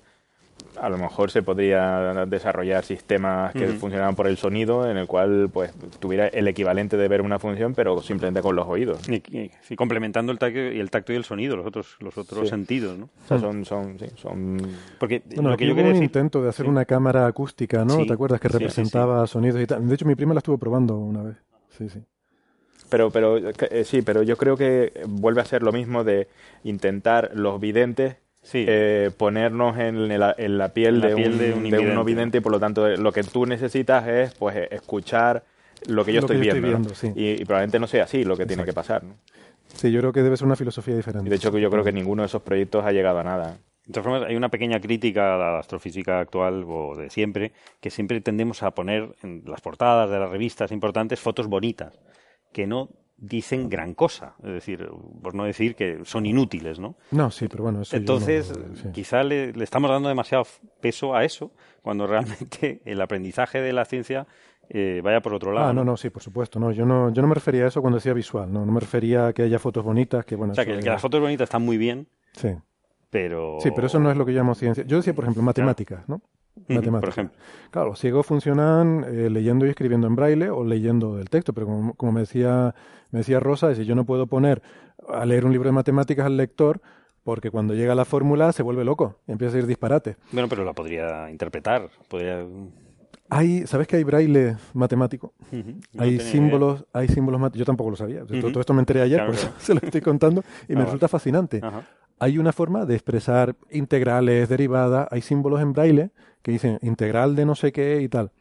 [0.79, 3.79] a lo mejor se podría desarrollar sistemas que Ujú.
[3.79, 7.73] funcionaran por el sonido, en el cual pues tuviera el equivalente de ver una función,
[7.75, 9.07] pero simplemente con los oídos.
[9.09, 12.17] Y, y- y complementando el tacto, y el tacto y el sonido, los otros, los
[12.17, 12.47] otros Sí.
[12.49, 13.05] sentidos, ¿no?
[13.23, 14.57] O sea, son, son, sí, son
[14.99, 16.03] Porque Bueno, lo que yo hubo un decir...
[16.03, 16.69] intento de hacer sí.
[16.69, 17.95] una cámara acústica, ¿no?
[17.95, 18.39] Sí, ¿Te acuerdas?
[18.39, 18.63] Que sí, sí, sí.
[18.63, 19.87] representaba sonidos y tal.
[19.87, 21.35] De hecho, mi prima la estuvo probando una vez.
[21.77, 21.99] Sí, sí.
[22.89, 26.27] Pero, pero eh, sí, pero yo creo que vuelve a ser lo mismo de
[26.63, 28.15] intentar los videntes
[28.49, 28.65] Sí.
[28.67, 31.93] eh, ponernos en la, en la piel, la de, piel un, de un de invidente.
[31.93, 35.43] no vidente y por lo tanto lo que tú necesitas es pues eh, escuchar
[35.87, 36.89] lo que yo Lo estoy que yo estoy viendo, ¿no?
[36.89, 37.11] viendo, sí.
[37.15, 39.13] y, y probablemente no sea así lo que tiene que pasar ¿no?
[39.75, 41.29] Sí, yo creo que debe ser una filosofía y diferente.
[41.29, 43.93] de hecho que yo creo que ninguno de esos proyectos ha llegado a nada De
[43.93, 48.19] todas formas, hay una pequeña crítica a la astrofísica actual o de siempre, que siempre
[48.19, 51.99] tendemos a poner en las portadas de las revistas importantes fotos bonitas,
[52.51, 52.89] que no
[53.21, 54.35] dicen gran cosa.
[54.43, 54.89] Es decir,
[55.21, 56.95] por no decir que son inútiles, ¿no?
[57.11, 58.89] No, sí, pero bueno, eso Entonces, no- sí.
[58.93, 60.45] quizá le, le estamos dando demasiado
[60.81, 61.51] peso a eso,
[61.81, 64.25] cuando realmente el aprendizaje de la ciencia
[64.69, 65.67] eh, vaya por otro lado.
[65.69, 66.59] Ah, no, no, sí, por supuesto.
[66.59, 68.51] No, yo no, yo no me refería a eso cuando decía visual.
[68.53, 70.51] No, no me refería a que haya fotos bonitas, que bueno.
[70.51, 72.49] O sea, que, las fotos bonitas están muy bien, Sí.
[73.09, 73.57] pero...
[73.61, 74.83] Sí, pero eso no es lo que yo llamo ciencia.
[74.85, 76.21] Yo decía, por ejemplo, matemáticas, ¿no?
[76.67, 76.99] Matemáticas.
[77.01, 77.37] por ejemplo.
[77.71, 81.67] Claro, los ciegos funcionan eh, leyendo y escribiendo en braille o leyendo del texto, pero
[81.67, 82.75] como, como me decía,
[83.11, 84.61] me decía Rosa, si yo no puedo poner
[85.07, 86.81] a leer un libro de matemáticas al lector,
[87.23, 90.17] porque cuando llega la fórmula se vuelve loco empieza a ir disparate.
[90.31, 92.45] Bueno, pero la podría interpretar, podría...
[93.31, 95.33] Hay, ¿sabes que hay braille matemático?
[95.51, 98.25] Ujú, no Hay símbolos, hay símbolos mat- Yo tampoco lo sabía.
[98.25, 100.85] Todo- esto me enteré ayer, Claro, por eso se lo estoy contando y me Ah,
[100.85, 101.59] resulta fascinante.
[101.63, 101.83] Ajá.
[102.17, 106.09] Hay una forma de expresar integrales, derivadas, hay símbolos en braille
[106.41, 108.31] que dicen integral de no sé qué y tal.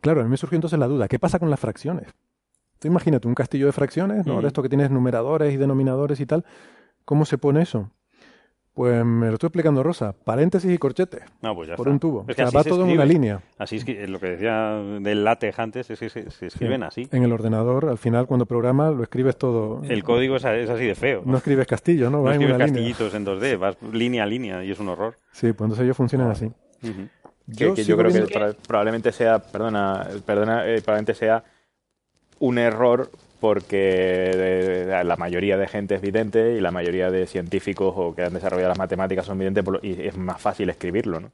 [0.00, 2.08] Claro, a mí me surgió entonces la duda, ¿qué pasa con las fracciones?
[2.78, 4.34] Tú imagínate un castillo de fracciones, ¿no?
[4.34, 4.42] Ujú.
[4.42, 6.44] De esto que tienes numeradores y denominadores y tal.
[7.04, 7.90] ¿Cómo se pone eso?
[8.74, 11.92] Pues me lo estoy explicando Rosa, paréntesis y corchetes, No, pues ya por está.
[11.92, 12.20] un tubo.
[12.22, 13.40] Es o que sea, va se todo en una línea.
[13.56, 17.08] Así es que lo que decía del látex antes es que se, se escriben así.
[17.12, 19.80] En el ordenador, al final, cuando programas, lo escribes todo.
[19.84, 21.22] El código es, así de feo.
[21.24, 22.18] No escribes castillo, ¿no?
[22.18, 22.66] No Va en escribes línea.
[22.66, 25.18] castillitos en 2D, vas línea a línea y es un horror.
[25.30, 26.50] Sí, pues entonces ellos funcionan así.
[26.84, 27.08] Ujú.
[27.56, 31.42] que, que yo creo que probablemente sea perdona perdona eh, probablemente sea
[32.38, 38.14] un error porque la mayoría de gente es vidente y la mayoría de científicos o
[38.14, 41.30] que han desarrollado las matemáticas son videntes y es más fácil escribirlo, ¿no?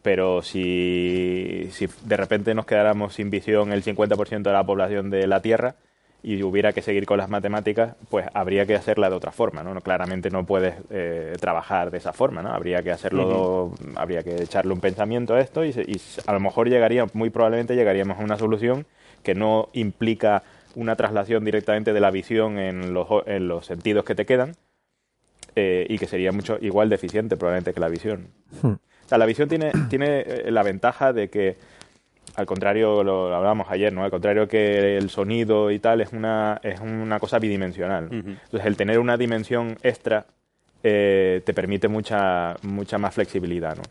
[0.00, 5.26] Pero si, si de repente nos quedáramos sin visión el 50% de la población de
[5.26, 5.74] la Tierra
[6.22, 9.80] y hubiera que seguir con las matemáticas, pues habría que hacerla de otra forma, ¿no?
[9.80, 12.50] Claramente no puedes eh, trabajar de esa forma, ¿no?
[12.50, 16.68] Habría que hacerlo, habría que echarle un pensamiento a esto y, y a lo mejor
[16.68, 18.86] llegaría, muy probablemente llegaríamos a una solución
[19.22, 20.42] que no implica
[20.76, 24.54] una traslación directamente de la visión en los, en los sentidos que te quedan
[25.56, 28.28] eh, y que sería mucho igual de eficiente probablemente que la visión.
[28.62, 28.72] Hmm.
[28.72, 31.56] O sea, la visión tiene, tiene eh, la ventaja de que,
[32.36, 34.04] al contrario, lo, lo hablábamos ayer, ¿no?
[34.04, 38.08] Al contrario que el sonido y tal, es una, es una cosa bidimensional.
[38.10, 40.26] Entonces, el tener una dimensión extra
[40.82, 43.82] eh, te permite mucha, mucha más flexibilidad, ¿no?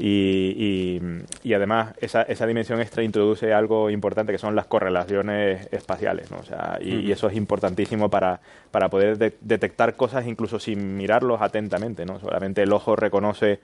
[0.00, 1.00] Y, y-
[1.42, 6.38] y además, esa, esa dimensión extra introduce algo importante que son las correlaciones espaciales, ¿no?
[6.38, 10.96] O sea, y, y eso es importantísimo para, para poder de- detectar cosas incluso sin
[10.96, 12.20] mirarlos atentamente, ¿no?
[12.20, 13.58] Solamente el ojo reconoce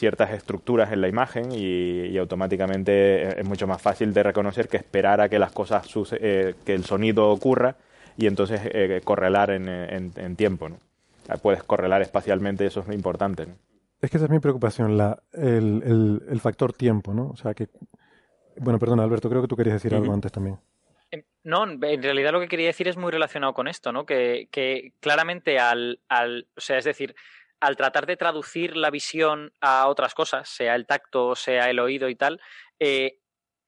[0.00, 4.78] ciertas estructuras en la imagen y, y automáticamente es mucho más fácil de reconocer que
[4.78, 7.76] esperar a que las cosas suce- eh, que el sonido ocurra
[8.16, 10.76] y entonces eh, correlar en, en- en tiempo, ¿no?
[11.22, 13.54] O sea, puedes correlar espacialmente, eso es importante, ¿no?
[14.00, 17.28] Es que esa es mi preocupación, la, el, el- el factor tiempo, ¿no?
[17.28, 17.68] O sea que...
[18.56, 20.58] Bueno, perdona, Alberto, creo que tú querías decir algo antes también.
[21.10, 24.04] Em, No, en realidad lo que quería decir es muy relacionado con esto, ¿no?
[24.06, 27.14] Que, que claramente al, al, o sea, es decir,
[27.60, 32.08] al tratar de traducir la visión a otras cosas, sea el tacto, sea el oído
[32.08, 32.40] y tal,
[32.78, 33.18] eh,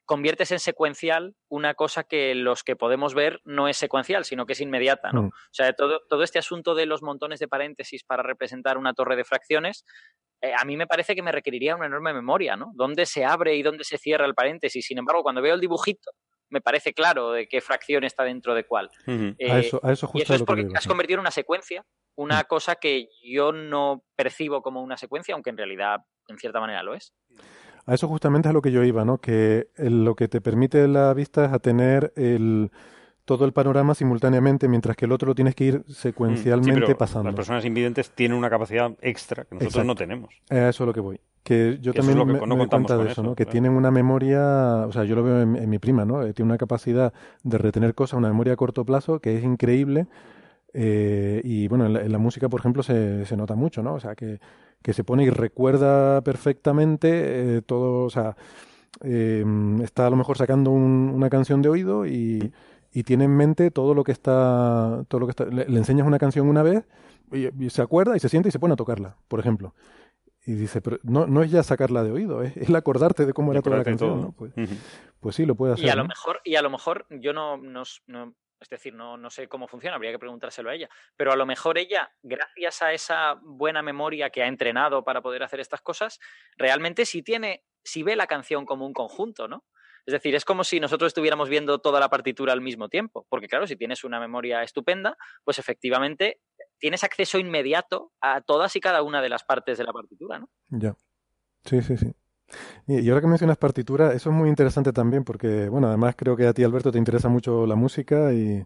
[0.05, 4.55] conviertes en secuencial una cosa que los que podemos ver no es secuencial, sino que
[4.55, 5.23] es inmediata, ¿no?
[5.23, 5.27] Mm.
[5.29, 9.17] O sea, todo, todo este asunto de los montones de paréntesis para representar una torre
[9.17, 9.85] de fracciones,
[10.41, 12.73] eh, a mí me parece que me requeriría una enorme memoria, ¿no?
[12.75, 14.85] ¿Dónde se abre y dónde se cierra el paréntesis?
[14.85, 16.11] Sin embargo, cuando veo el dibujito,
[16.51, 18.91] me parece claro de qué fracción está dentro de cuál.
[19.07, 20.87] Eh, a eso, a eso y justo eso a es lo que porque digo, has
[20.87, 25.57] convertido en una secuencia, una cosa que yo no percibo como una secuencia, aunque en
[25.57, 27.13] realidad, en cierta manera, lo es.
[27.87, 29.19] A eso justamente es a lo que yo iba, ¿no?
[29.19, 32.71] Que el- lo que te permite la vista es a tener el,
[33.25, 36.81] todo el panorama simultáneamente, mientras que el otro lo tienes que ir Mm, sí, secuencialmente
[36.87, 37.29] pero pasando.
[37.31, 39.87] Las personas invidentes tienen una capacidad extra que nosotros Exacto.
[39.87, 40.35] no tenemos.
[40.51, 41.21] A eso es lo que voy.
[41.43, 43.35] Que yo Que también es lo que me, no me cuenta de eso, eso, ¿no?
[43.35, 46.23] Que tienen una memoria, o sea, yo lo veo en, en mi prima, ¿no?
[46.23, 47.13] Eh, tiene una capacidad
[47.43, 50.07] de retener cosas, una memoria a corto plazo que es increíble.
[50.75, 53.95] Eh, y bueno, en la, en la música, por ejemplo, se, se nota mucho, ¿no?
[53.95, 54.41] O sea, que,
[54.83, 58.37] que se pone y recuerda perfectamente eh, todo, o sea,
[59.03, 59.45] eh,
[59.83, 62.53] está a lo mejor sacando un- una canción de oído y,
[62.93, 66.07] y tiene en mente todo lo que está, todo lo que está, le, le enseñas
[66.07, 66.85] una canción una vez
[67.33, 69.75] y, y se acuerda y se siente y se pone a tocarla, por ejemplo.
[70.45, 73.33] Y dice, pero no, no es ya sacarla de oído, es, es el acordarte de
[73.33, 74.23] cómo era toda la canción, todo.
[74.23, 74.33] ¿no?
[74.33, 74.53] Pues,
[75.21, 75.85] pues sí, lo puede hacer.
[75.87, 79.31] Y a lo mejor, y a lo mejor yo no, no- es decir, no, no
[79.31, 80.89] sé cómo funciona, habría que preguntárselo a ella.
[81.17, 85.43] Pero a lo mejor ella, gracias a esa buena memoria que ha entrenado para poder
[85.43, 86.19] hacer estas cosas,
[86.57, 89.65] realmente sí tiene, sí ve la canción como un conjunto, ¿no?
[90.05, 93.25] Es decir, es como si nosotros estuviéramos viendo toda la partitura al mismo tiempo.
[93.29, 96.41] Porque claro, si tienes una memoria estupenda, pues efectivamente
[96.79, 100.49] tienes acceso inmediato a todas y cada una de las partes de la partitura, ¿no?
[100.71, 100.97] Ya.
[101.65, 102.13] Sí, sí, sí.
[102.87, 106.47] Y, ahora que mencionas partitura, eso es muy interesante también porque, bueno, además creo que
[106.47, 108.65] a ti, Alberto, te interesa mucho la música y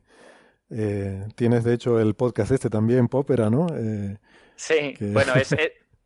[0.70, 3.66] eh, tienes, de hecho, el podcast este también, Popera, ¿no?
[3.74, 4.16] Eh,
[4.56, 5.52] Sí, Que- bueno, es,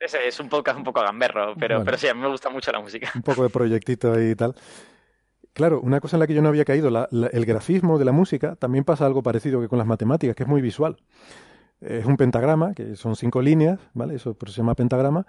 [0.00, 1.84] es, un podcast un poco gamberro, pero, Bueno.
[1.84, 3.10] pero sí, a mí me gusta mucho la música.
[3.14, 4.54] un poco de proyectito y tal.
[5.52, 8.04] Claro, una cosa en la que yo no había caído, la- la- el grafismo de
[8.04, 10.96] la música, también pasa algo parecido que con las matemáticas, que es muy visual.
[11.80, 14.14] Es un pentagrama, que son cinco líneas, ¿vale?
[14.16, 15.26] Eso se llama pentagrama.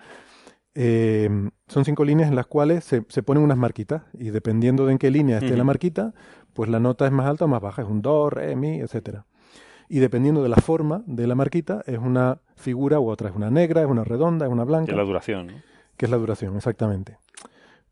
[0.73, 1.30] Eh,
[1.68, 4.98] son cinco líneas en las cuales se, se ponen unas marquitas y dependiendo de en
[4.98, 6.14] qué línea esté la marquita,
[6.53, 9.26] pues la nota es más alta o más baja, es un do, re, mi, etcétera.
[9.89, 13.49] Y dependiendo de la forma de la marquita, es una figura u otra, es una
[13.49, 15.53] negra, es una redonda, es una blanca Que es la duración, ¿no?
[15.98, 17.18] que es la duración, exactamente.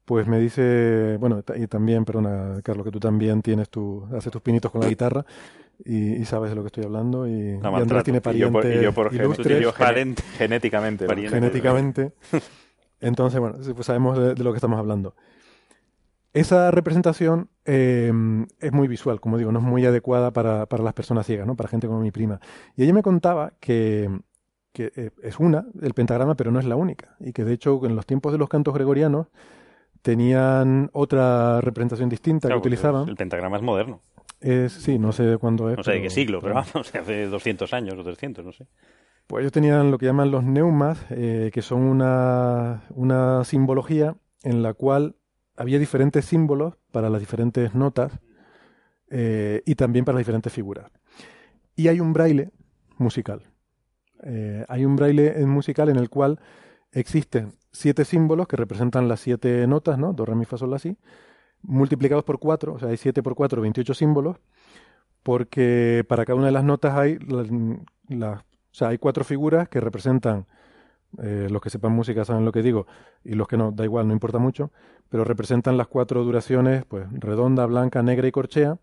[0.05, 4.41] Pues me dice, bueno, y también, perdona, Carlos, que tú también tienes tu, haces tus
[4.41, 5.23] pinitos con la guitarra
[5.85, 7.27] y, y sabes de lo que estoy hablando.
[7.27, 9.85] Y, y Andrés tiene Y yo por, parientes y yo por ilustres, y yo gene-
[9.85, 10.23] Parente.
[10.37, 11.05] genéticamente.
[11.29, 12.13] genéticamente.
[13.01, 15.15] Entonces, bueno, pues sabemos de, de lo que estamos hablando.
[16.31, 18.11] Esa representación eh,
[18.59, 21.55] es muy visual, como digo, no es muy adecuada para, para las personas ciegas, ¿no?
[21.55, 22.39] Para gente como mi prima.
[22.75, 24.09] Y ella me contaba que,
[24.71, 27.15] que eh, es una, el pentagrama, pero no es la única.
[27.19, 29.27] Y que de hecho en los tiempos de los cantos gregorianos
[30.03, 33.09] tenían otra representación distinta Claro, que utilizaban.
[33.09, 34.01] El pentagrama es moderno.
[34.39, 35.77] Es, sí, no sé de cuándo es.
[35.77, 38.67] No sé de qué siglo, pero pero- vamos, hace 200 años o 300, no sé.
[39.27, 44.63] Pues ellos tenían lo que llaman los neumas, eh, que son una, una simbología en
[44.63, 45.15] la cual
[45.55, 48.11] había diferentes símbolos para las diferentes notas
[49.11, 50.89] eh, y también para las diferentes figuras.
[51.75, 52.49] Y hay un braille
[52.97, 53.43] musical.
[54.23, 56.39] Eh, hay un braille musical en el cual
[56.91, 60.13] existen siete símbolos que representan las siete notas, ¿no?
[60.13, 60.97] Do, re, mi, fa, sol, la, si,
[61.61, 64.37] multiplicados por cuatro, o sea, hay siete por cuatro, 28 símbolos,
[65.23, 67.17] porque para cada una de las notas hay
[68.09, 70.45] la- o sea, hay cuatro figuras que representan,
[71.21, 72.87] eh, los que sepan música saben lo que digo,
[73.23, 74.71] y los que no, da igual, no importa mucho,
[75.09, 78.77] pero representan las cuatro duraciones, pues redonda, blanca, negra y corchea.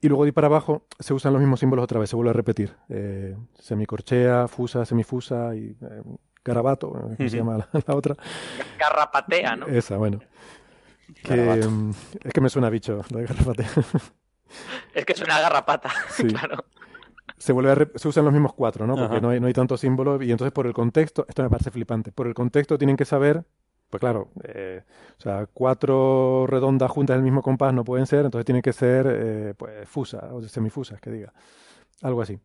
[0.00, 2.30] Y luego de ahí para abajo se usan los mismos símbolos otra vez, se vuelve
[2.30, 2.76] a repetir.
[2.90, 6.02] Eh, semicorchea, fusa, semifusa y eh,
[6.44, 7.36] garabato, eh, ¿cómo se Ujú.
[7.36, 8.14] llama la, la otra?
[8.78, 9.66] Garrapatea, ¿no?
[9.66, 10.20] Esa, bueno.
[11.22, 11.90] Que, mm,
[12.22, 13.26] es que me suena a bicho, lo de.
[14.94, 16.26] Es que es una garrapata, Sí.
[16.28, 16.64] claro.
[17.38, 18.94] se vuelve a se usan los mismos cuatro, ¿no?
[18.94, 21.70] Porque no hay, no hay tantos símbolos y entonces por el contexto, esto me parece
[21.70, 23.44] flipante, por el contexto tienen que saber,
[23.90, 24.82] pues claro, eh,
[25.18, 29.06] o sea, cuatro redondas juntas del mismo compás no pueden ser, entonces tienen que ser,
[29.10, 31.32] eh, pues, fusa o semifusas, que diga,
[32.02, 32.38] algo así.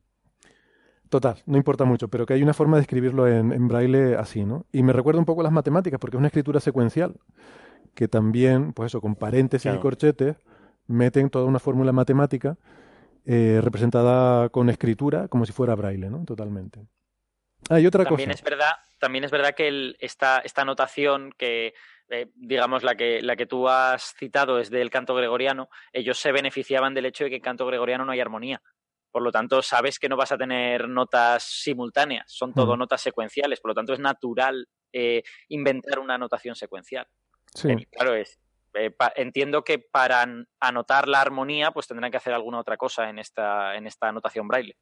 [1.10, 4.46] Total, no importa mucho, pero que hay una forma de escribirlo en, en braille así,
[4.46, 4.66] ¿no?
[4.72, 7.16] Y me recuerda un poco a las matemáticas, porque es una escritura secuencial,
[7.96, 10.38] que también, pues eso, con paréntesis y corchetes,
[10.88, 12.58] meten toda una fórmula matemática
[13.26, 16.24] eh, representada con escritura como si fuera braille, ¿no?
[16.26, 16.88] Totalmente.
[17.70, 18.40] Ah, y otra También cosa.
[18.40, 21.74] es verdad, también es verdad que el- esta, esta notación que,
[22.10, 26.32] eh, digamos, la que, la que tú has citado es del canto gregoriano, ellos se
[26.32, 28.62] beneficiaban del hecho de que en canto gregoriano no hay armonía.
[29.12, 32.80] Por lo tanto, sabes que no vas a tener notas simultáneas, son todo Mm.
[32.80, 37.06] notas secuenciales, por lo tanto es natural eh, inventar una notación secuencial.
[37.54, 38.40] Sí, Eh, claro, es.
[38.74, 42.78] eh, pa- entiendo que para an- anotar la armonía, pues tendrán que hacer alguna otra
[42.78, 44.76] cosa en esta, en esta anotación braille.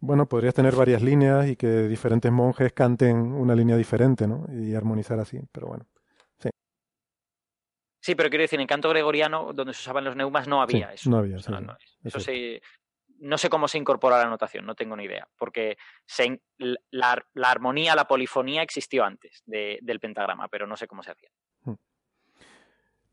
[0.00, 4.46] bueno, podrías tener varias líneas y que diferentes monjes canten una línea diferente, ¿no?
[4.52, 5.86] Y armonizar así, pero bueno.
[8.04, 10.94] Sí, pero quiero decir, en canto gregoriano, donde se usaban los neumas, no había Sí,
[10.94, 11.10] eso.
[11.10, 12.60] no había, O sea, sí, no- es eso sí-
[13.20, 16.40] no sé cómo se incorpora la notación, no tengo ni idea, porque se
[16.90, 21.12] la, la armonía, la polifonía existió antes de- del pentagrama, pero no sé cómo se
[21.12, 21.30] hacía.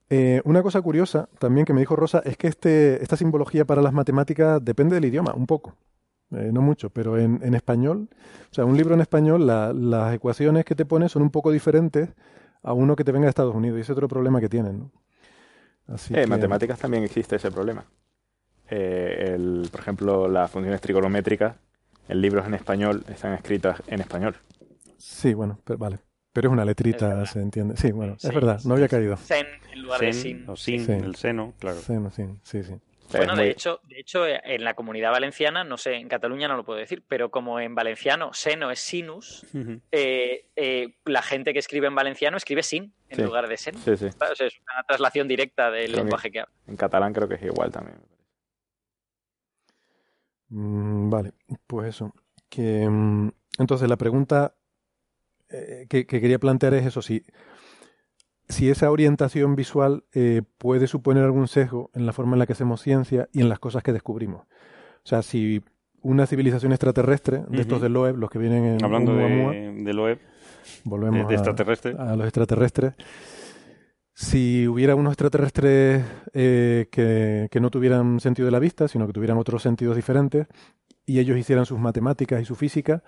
[0.09, 3.81] Eh, una cosa curiosa también que me dijo Rosa es que este, esta simbología para
[3.81, 5.75] las matemáticas depende del idioma, un poco.
[6.31, 8.07] Eh, no mucho, pero en, en, español,
[8.51, 11.51] o sea, un libro en español, la, las ecuaciones que te pone son un poco
[11.51, 12.09] diferentes
[12.61, 14.79] a uno que te venga de Estados Unidos, y ese es otro problema que tienen.
[14.79, 14.91] ¿no?
[15.87, 17.83] Así eh, En matemáticas también existe ese problema.
[18.69, 21.55] Eh, el, por ejemplo, las funciones trigonométricas
[22.07, 24.35] en libros en español están escritas en español.
[24.97, 25.99] Sí, bueno, pero, vale.
[26.31, 27.75] Pero es una letrita, se entiende.
[27.77, 29.17] Sí, bueno, es verdad, no había caído.
[29.17, 30.47] Sen en lugar de sin.
[30.49, 30.91] O sin, sí.
[30.91, 31.79] el seno, claro.
[31.79, 32.75] Seno, sin, sí, sí.
[33.11, 36.55] Bueno, de hecho, de hecho, eh, en la comunidad valenciana, no sé, en Cataluña no
[36.55, 39.47] lo puedo decir, pero como en valenciano seno es sinus,
[39.91, 43.23] eh, eh, la gente que escribe en valenciano escribe sin en Sí.
[43.23, 43.75] lugar de sen.
[43.79, 44.05] Sí, sí.
[44.05, 46.53] O sea, es una traslación directa del Creo lenguaje que habla.
[46.67, 47.97] En catalán creo que es igual también.
[50.49, 51.33] Mm, vale,
[51.65, 52.13] pues eso.
[52.47, 54.53] Que, mm, entonces, la pregunta
[55.49, 57.23] eh, que, que quería plantear es eso, si,
[58.47, 62.53] si esa orientación visual eh, puede suponer algún sesgo en la forma en la que
[62.53, 64.41] hacemos ciencia y en las cosas que descubrimos.
[64.43, 65.61] O sea, si
[66.01, 69.93] una civilización extraterrestre, de estos de Loeb, los que vienen en Hablando Oumuamua, de, de
[69.93, 70.19] Loeb,
[70.83, 72.93] volvemos de- a- los extraterrestres.
[74.13, 76.03] Si hubiera unos extraterrestres
[76.33, 80.47] eh, que, que no tuvieran sentido de la vista, sino que tuvieran otros sentidos diferentes,
[81.05, 83.01] y ellos hicieran sus matemáticas y su física,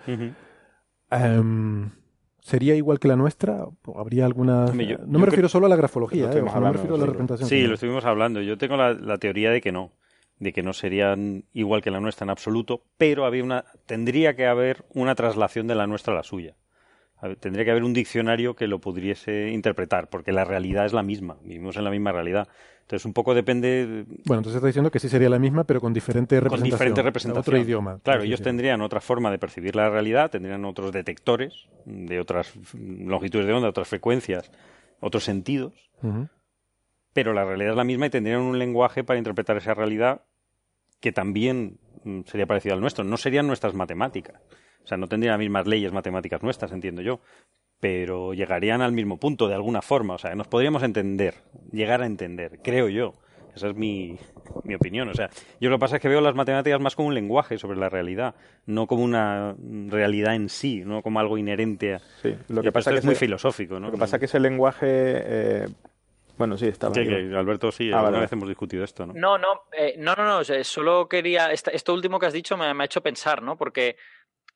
[2.41, 3.63] ¿sería igual que la nuestra?
[3.85, 4.65] ¿O ¿Habría alguna...?
[4.67, 6.97] Yo- no yo me refiero solo a la grafología, Lo eh, no me refiero a
[6.97, 7.47] la representación.
[7.49, 8.41] Sí, lo estuvimos hablando.
[8.41, 9.93] Yo tengo la, la teoría de que no,
[10.39, 14.47] de que no serían igual que la nuestra en absoluto, pero había una, tendría que
[14.47, 16.55] haber una traslación de la nuestra a la suya.
[17.21, 21.03] Ver, Tendría que haber un diccionario que lo pudiese interpretar, porque la realidad es la
[21.03, 22.47] misma, vivimos en la misma realidad.
[22.91, 25.93] Entonces, un poco depende Bueno, entonces está diciendo que sí sería la misma, pero con
[25.93, 26.77] diferente con representación.
[26.77, 27.55] diferente representación.
[27.55, 27.99] Otro idioma.
[28.03, 33.47] Claro, ellos tendrían otra forma de percibir la realidad, tendrían otros detectores de otras longitudes
[33.47, 34.51] de onda, otras frecuencias,
[34.99, 35.71] otros sentidos,
[37.13, 40.23] pero la realidad es la misma y tendrían un lenguaje para interpretar esa realidad
[40.99, 43.05] que también mm, sería parecido al nuestro.
[43.05, 44.41] No serían nuestras matemáticas.
[44.83, 47.21] O sea, no tendrían las mismas leyes matemáticas nuestras, entiendo yo.
[47.81, 50.13] Pero llegarían al mismo punto de alguna forma.
[50.13, 51.33] O sea, nos podríamos entender,
[51.73, 53.15] llegar a entender, creo yo.
[53.55, 54.17] Esa es mi,
[54.63, 55.09] mi opinión.
[55.09, 55.29] O sea,
[55.59, 57.89] yo lo que pasa es que veo las matemáticas más como un lenguaje sobre la
[57.89, 58.33] realidad,
[58.65, 59.55] no como una
[59.89, 61.99] realidad en sí, no como algo inherente a.
[62.21, 63.87] Sí, lo Y que pasa esto que es muy ese- filosófico, ¿no?
[63.87, 64.85] Lo que pasa es que ese lenguaje.
[64.87, 65.67] eh,
[66.37, 66.93] bueno, sí, estaba.
[66.93, 69.13] Que, Alberto, sí, Ah, alguna vale, vez hemos discutido esto, ¿no?
[69.13, 72.73] No, no, eh, no, no, no, solo quería, esta- esto último que has dicho me,
[72.73, 73.57] me ha hecho pensar, ¿no?
[73.57, 73.97] Porque,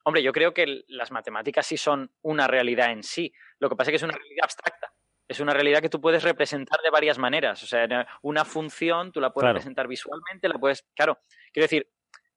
[0.05, 3.33] hombre, yo creo que las matemáticas sí son una realidad en sí.
[3.59, 4.93] Lo que pasa es que es una realidad abstracta.
[5.27, 7.61] Es una realidad que tú puedes representar de varias maneras.
[7.63, 7.87] O sea,
[8.21, 9.53] una función tú la puedes Claro.
[9.55, 11.19] representar visualmente, la puedes, claro,
[11.51, 11.89] quiero decir,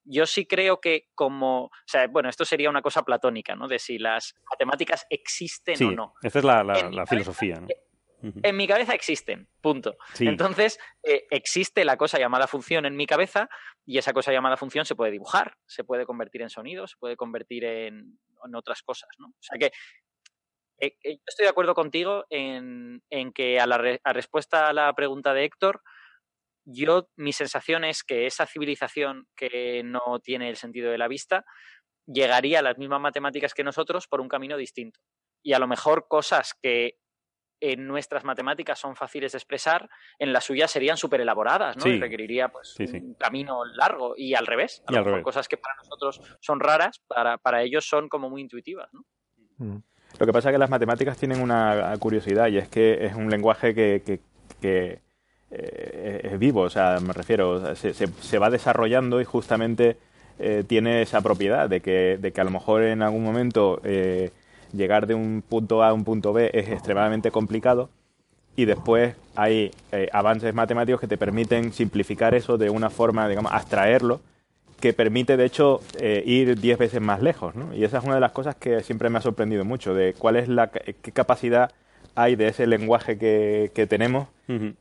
[0.05, 3.69] yo sí creo que como, o sea, bueno, esto sería una cosa platónica, ¿no?
[3.69, 6.15] De si las matemáticas existen Sí, o no.
[6.23, 7.67] esta es la, la- cabeza, filosofía, ¿no?
[8.21, 9.97] En mi cabeza existen, punto.
[10.15, 10.27] Sí.
[10.27, 13.49] Entonces, eh, existe la cosa llamada función en mi cabeza
[13.87, 17.17] y esa cosa llamada función se puede dibujar, se puede convertir en sonido, se puede
[17.17, 19.29] convertir en, en otras cosas, ¿no?
[19.29, 19.67] O sea que
[20.81, 24.69] eh, eh, yo estoy de acuerdo contigo en, en que a la re- a respuesta
[24.69, 25.83] a la pregunta de Héctor,
[26.65, 31.45] yo mi sensación es que esa civilización que no tiene el sentido de la vista
[32.07, 35.01] llegaría a las mismas matemáticas que nosotros por un camino distinto.
[35.43, 36.99] Y a lo mejor cosas que
[37.61, 41.83] en nuestras matemáticas son fáciles de expresar, en las suyas serían súper elaboradas, ¿no?
[41.83, 41.91] Sí.
[41.91, 42.99] Y requeriría pues Sí, sí.
[42.99, 44.83] un camino largo y al revés.
[44.87, 45.25] A Y lo al mejor revés.
[45.25, 49.05] cosas que para nosotros son raras, para, para ellos son como muy intuitivas, ¿no?
[49.59, 49.79] Mm.
[50.19, 53.29] Lo que pasa es que las matemáticas tienen una curiosidad y es que es un
[53.31, 54.21] lenguaje que, que-
[54.61, 55.01] que,
[55.51, 59.25] eh, es vivo, o sea, me refiero, o sea, se, se- se va desarrollando y
[59.25, 59.97] justamente
[60.39, 64.31] eh, tiene esa propiedad de que, de que a lo mejor en algún momento eh,
[64.73, 67.91] llegar de un punto A a un punto B es extremadamente complicado
[68.57, 73.53] y después hay eh, avances matemáticos que te permiten simplificar eso de una forma, digamos,
[73.53, 74.21] abstraerlo
[74.81, 77.75] que permite, de hecho, eh, ir 10 veces más lejos, ¿no?
[77.75, 80.37] Y esa es una de las cosas que siempre me ha sorprendido mucho, de cuál
[80.37, 81.73] es la qué capacidad
[82.15, 84.29] hay de ese lenguaje que, que tenemos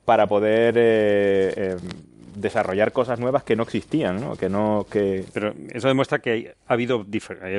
[0.05, 1.77] para poder eh, eh,
[2.39, 4.35] desarrollar cosas nuevas que no existían, ¿no?
[4.35, 5.25] Que no, que...
[5.33, 7.05] Pero eso demuestra que hay- ha habido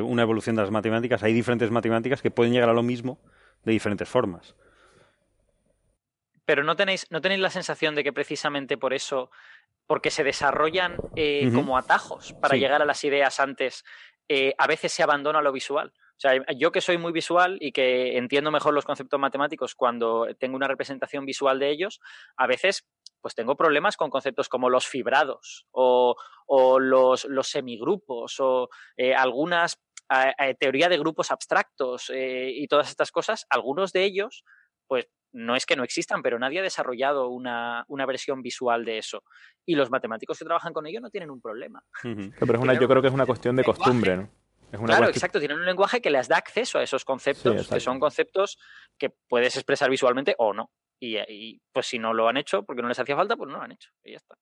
[0.05, 1.23] una evolución de las matemáticas.
[1.23, 3.18] Hay diferentes matemáticas que pueden llegar a lo mismo
[3.65, 4.55] de diferentes formas.
[6.44, 9.31] Pero no tenéis, no tenéis la sensación de que precisamente por eso,
[9.86, 12.60] porque se desarrollan eh, como atajos para Sí.
[12.60, 13.84] llegar a las ideas antes,
[14.28, 15.92] eh, a veces se abandona lo visual.
[16.16, 20.26] O sea, yo que soy muy visual y que entiendo mejor los conceptos matemáticos cuando
[20.39, 22.00] tengo una representación visual de ellos,
[22.36, 22.89] a veces
[23.20, 26.16] pues tengo problemas con conceptos como los fibrados o,
[26.47, 29.80] o los, los semigrupos o eh, algunas
[30.10, 34.42] eh, eh, teoría de grupos abstractos eh, y todas estas cosas, algunos de ellos
[34.86, 38.97] pues no es que no existan, pero nadie ha desarrollado una, una, versión visual de
[38.97, 39.22] eso.
[39.66, 41.84] Y los matemáticos que trabajan con ello no tienen un problema.
[42.02, 44.30] Pero es una, yo creo que es una cuestión de costumbre, ¿no?
[44.72, 45.38] Es una claro, exacto.
[45.38, 48.58] Tienen un lenguaje que les da acceso a esos conceptos, que son conceptos
[48.98, 50.70] que puedes expresar visualmente o no.
[51.01, 53.62] Y, pues si no lo han hecho porque no les hacía falta, pues no lo
[53.62, 53.91] han hecho.
[54.05, 54.35] Y ya está.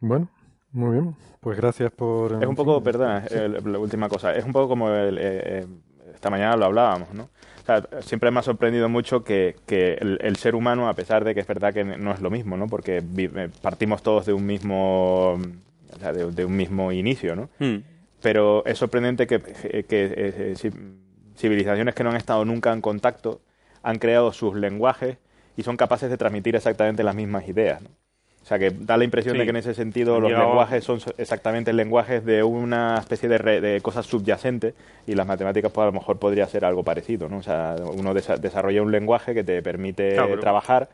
[0.00, 0.28] Bueno,
[0.72, 1.16] muy bien.
[1.40, 2.42] Pues gracias por...
[2.42, 4.34] Es un poco, perdona, la última cosa.
[4.34, 5.66] Es un poco como el, eh, eh,
[6.14, 7.24] esta mañana lo hablábamos, ¿no?
[7.24, 11.34] O sea, siempre me ha sorprendido mucho que, que el, ser humano, a pesar de
[11.34, 12.66] que es verdad que no es lo mismo, ¿no?
[12.66, 17.48] Porque eh, partimos todos de un mismo, o sea, de, un mismo inicio, ¿no?
[17.58, 17.82] Hmm.
[18.20, 20.54] Pero es sorprendente que, que
[21.36, 23.40] civilizaciones que no han estado nunca en contacto
[23.84, 25.18] han creado sus lenguajes
[25.56, 27.90] y son capaces de transmitir exactamente las mismas ideas, ¿no?
[28.42, 31.72] O sea, que da la impresión de que en ese sentido los lenguajes son exactamente
[31.72, 34.74] lenguajes de una especie de, de cosas subyacentes
[35.06, 37.38] y las matemáticas pues a lo mejor podría ser algo parecido, ¿no?
[37.38, 40.90] O sea, uno desarrolla un lenguaje que te permite trabajar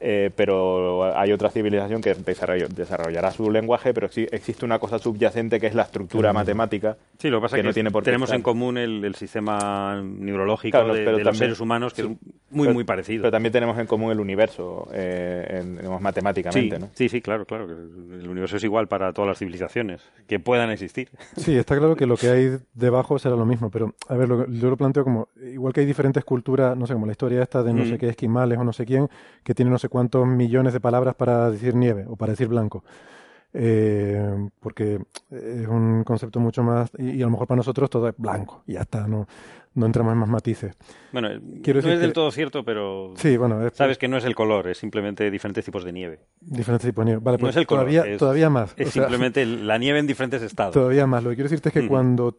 [0.00, 5.58] eh, pero hay otra civilización que desarrollará su lenguaje, pero sí existe una cosa subyacente
[5.58, 6.96] que es la estructura matemática.
[7.18, 10.84] Sí, lo que pasa es que, no tiene por tenemos en común el, sistema neurológico
[10.92, 12.08] de, los seres humanos, que es
[12.50, 13.22] muy, muy parecido.
[13.22, 15.62] Pero también tenemos en común el universo, eh,
[16.00, 16.76] matemáticamente.
[16.76, 16.90] Sí, ¿no?
[16.94, 17.64] sí, sí, claro, claro.
[17.64, 21.08] El universo es igual para todas las civilizaciones que puedan existir.
[21.36, 24.70] Sí, está claro que lo que hay debajo será lo mismo, pero a ver, yo
[24.70, 27.72] lo planteo como, igual que hay diferentes culturas, no sé, como la historia esta de
[27.72, 27.98] no sé mm.
[27.98, 29.08] qué esquimales o no sé quién,
[29.42, 32.84] que tiene no sé cuántos millones de palabras para decir nieve o para decir blanco.
[33.54, 35.00] Eh, porque
[35.30, 38.74] es un concepto mucho más y, a lo mejor para nosotros todo es blanco y
[38.74, 39.26] ya está, no,
[39.74, 40.76] no entramos en más matices.
[41.12, 41.28] Bueno,
[41.62, 44.68] Quiero no es del todo cierto, pero sí, bueno, sabes que no es el color,
[44.68, 46.20] es simplemente diferentes tipos de nieve.
[46.40, 47.22] Diferentes tipos de nieve.
[47.24, 48.74] Vale, pues es el todavía, todavía más.
[48.76, 50.74] Es simplemente la nieve en diferentes estados.
[50.74, 51.24] Todavía más.
[51.24, 52.38] Lo que quiero decirte es que cuando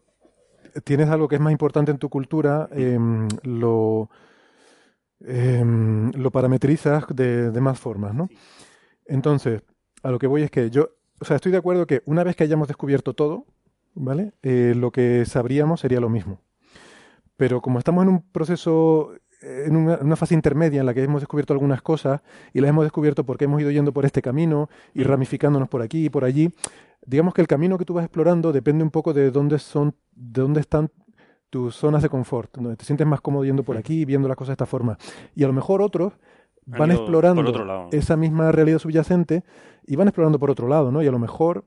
[0.83, 4.09] tienes algo que es más importante en tu cultura, em, lo
[5.25, 8.29] Em, lo parametrizas de, más formas, ¿no?
[9.05, 9.61] Entonces,
[10.01, 12.35] a lo que voy es que yo, o sea, estoy de acuerdo que una vez
[12.35, 13.45] que hayamos descubierto todo,
[13.95, 14.33] ¿vale?
[14.43, 16.41] Eh, lo que sabríamos sería lo mismo.
[17.35, 21.53] Pero como estamos en un proceso, en una, fase intermedia en la que hemos descubierto
[21.53, 22.21] algunas cosas
[22.53, 26.05] y las hemos descubierto porque hemos ido yendo por este camino y ramificándonos por aquí
[26.05, 26.53] y por allí,
[27.05, 30.41] digamos que el camino que tú vas explorando depende un poco de dónde son, de
[30.41, 30.91] dónde están
[31.49, 34.49] tus zonas de confort, donde te sientes más cómodo yendo por aquí, viendo las cosas
[34.49, 34.97] de esta forma.
[35.35, 36.13] Y a lo mejor otros
[36.65, 39.43] van explorando esa misma realidad subyacente
[39.85, 41.01] y van explorando por otro lado, ¿no?
[41.01, 41.65] Y a lo mejor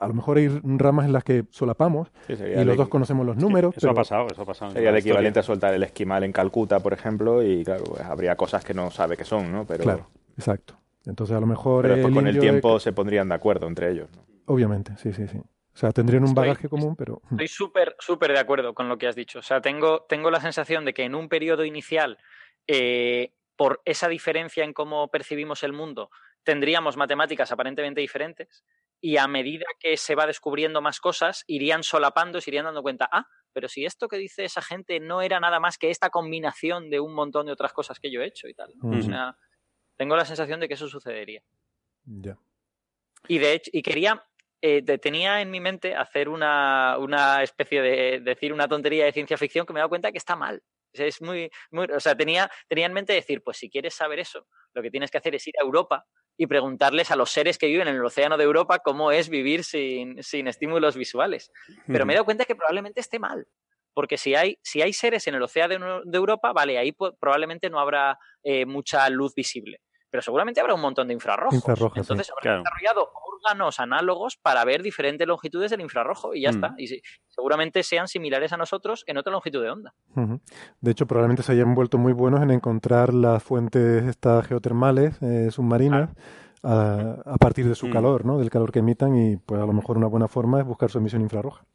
[0.00, 3.74] a lo mejor hay ramas en las que solapamos y los dos conocemos los números.
[3.76, 4.72] eso ha pasado, eso ha pasado.
[4.72, 8.36] Sería el equivalente a soltar el esquimal en Calcuta, por ejemplo, y claro, pues habría
[8.36, 9.64] cosas que no sabe que son, ¿no?
[9.64, 9.84] Pero...
[9.84, 10.74] Claro, exacto.
[11.06, 11.82] Entonces a lo mejor...
[11.86, 14.22] Pero con el tiempo se pondrían de acuerdo entre ellos, ¿no?
[14.46, 15.40] Obviamente, sí, sí, sí.
[15.74, 17.20] O sea, tendrían un bagaje común, pero...
[17.24, 17.34] Hmm.
[17.34, 19.40] Estoy súper, súper de acuerdo con lo que has dicho.
[19.40, 22.18] O sea, tengo, tengo la sensación de que en un periodo inicial,
[22.66, 26.10] eh, por esa diferencia en cómo percibimos el mundo,
[26.44, 28.64] tendríamos matemáticas aparentemente diferentes
[29.00, 33.08] y a medida que se va descubriendo más cosas, irían solapando, se irían dando cuenta,
[33.10, 36.88] ah, pero si esto que dice esa gente no era nada más que esta combinación
[36.88, 38.72] de un montón de otras cosas que yo he hecho y tal.
[38.82, 39.36] O sea,
[39.96, 41.42] tengo la sensación de que eso sucedería.
[42.04, 42.38] Ya.
[43.28, 44.24] Y de hecho, y quería,
[44.66, 49.36] eh, tenía en mi mente hacer una, una especie de decir una tontería de ciencia
[49.36, 50.62] ficción que me he dado cuenta que está mal.
[50.94, 54.46] Es muy, muy, o sea, tenía, tenía en mente decir, pues si quieres saber eso,
[54.72, 56.06] lo que tienes que hacer es ir a Europa
[56.38, 59.64] y preguntarles a los seres que viven en el océano de Europa cómo es vivir
[59.64, 61.52] sin, sin estímulos visuales.
[61.86, 63.46] Pero me he dado cuenta que probablemente esté mal.
[63.92, 67.80] Porque si hay, si hay seres en el océano de, Europa, vale, ahí probablemente no
[67.80, 69.82] habrá eh, mucha luz visible
[70.14, 71.56] pero seguramente habrá un montón de infrarrojos.
[71.96, 76.54] Entonces habrá desarrollado órganos análogos para ver diferentes longitudes del infrarrojo y ya mm.
[76.54, 76.74] está.
[76.78, 79.92] Y seguramente sean similares a nosotros en otra longitud de onda.
[80.80, 85.50] De hecho, probablemente se hayan vuelto muy buenos en encontrar las fuentes estas geotermales eh,
[85.50, 86.10] submarinas.
[86.62, 87.90] A, partir de su mm.
[87.90, 88.38] calor, ¿no?
[88.38, 90.98] Del calor que emitan y pues a lo mejor una buena forma es buscar su
[90.98, 91.66] emisión infrarroja.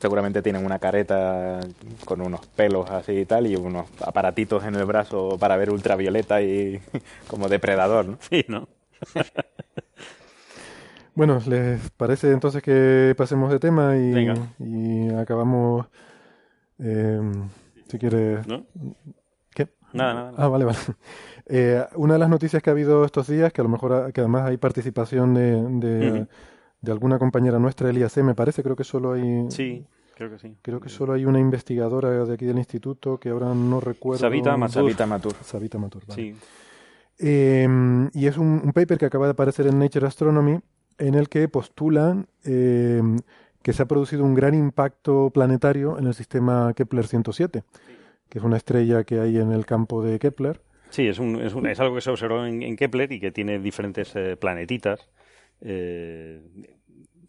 [0.00, 1.60] Seguramente tienen una careta
[2.06, 6.40] con unos pelos así y tal y unos aparatitos en el brazo para ver ultravioleta
[6.40, 6.80] y
[7.28, 8.18] como depredador, ¿no?
[8.30, 8.66] Sí, ¿no?
[11.14, 15.86] bueno, ¿les parece entonces que pasemos de tema y, y acabamos,
[16.78, 17.20] eh,
[17.86, 18.46] si quieres...
[18.46, 18.64] ¿No?
[19.54, 19.68] ¿Qué?
[19.92, 20.32] Nada, nada.
[20.38, 20.78] Ah, vale, vale.
[21.46, 24.20] Eh, una de las noticias que ha habido estos días, que a lo mejor, que
[24.20, 26.26] además hay participación de, de
[26.80, 29.50] de alguna compañera nuestra del IAC, me parece, creo que solo hay...
[29.50, 29.84] Sí,
[30.16, 30.56] creo que sí.
[30.62, 34.20] Creo que solo hay una investigadora de aquí del instituto que ahora no recuerdo...
[34.20, 34.74] Sabita Matur.
[34.74, 35.34] Sabita Matur.
[35.42, 36.22] Sabita Matur, vale.
[36.22, 36.36] Sí.
[37.18, 40.58] Em, y es un, paper que acaba de aparecer en Nature Astronomy
[40.96, 43.18] en el que postulan em,
[43.62, 47.62] que se ha producido un gran impacto planetario en el sistema Kepler 107,
[48.30, 50.62] que es una estrella que hay en el campo de Kepler.
[50.88, 53.30] Sí, es, un, es, un, es algo que se observó en, en Kepler y que
[53.30, 55.10] tiene diferentes eh, planetitas
[55.60, 56.40] eh,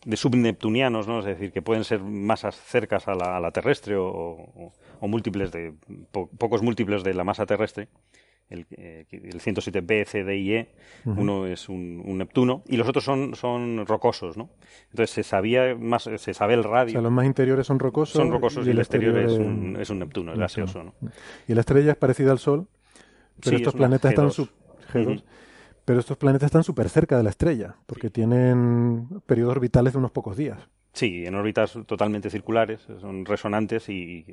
[0.05, 1.19] de subneptunianos, ¿no?
[1.19, 5.07] Es decir, que pueden ser masas cercas a la, a la terrestre o, o, o,
[5.07, 5.73] múltiples de
[6.11, 7.87] po, pocos múltiples de la masa terrestre.
[8.49, 10.71] El, eh, el 107b, C, D y E,
[11.05, 11.19] uh -huh.
[11.19, 14.49] uno es un, un, Neptuno y los otros son, son rocosos, ¿no?
[14.89, 16.89] Entonces se sabía más, se sabe el radio.
[16.89, 18.13] O sea, los más interiores son rocosos.
[18.13, 20.93] Son rocosos y, el, exterior, exterior es, un, es un Neptuno, es gaseoso, ¿no?
[21.47, 22.67] Y la estrella es parecida al Sol,
[23.41, 24.49] pero sí, estos planetas están sub...
[24.93, 25.23] Uh -huh.
[25.85, 30.11] Pero estos planetas están súper cerca de la estrella, porque tienen periodos orbitales de unos
[30.11, 30.59] pocos días.
[30.93, 34.25] Sí, en órbitas totalmente circulares, son resonantes y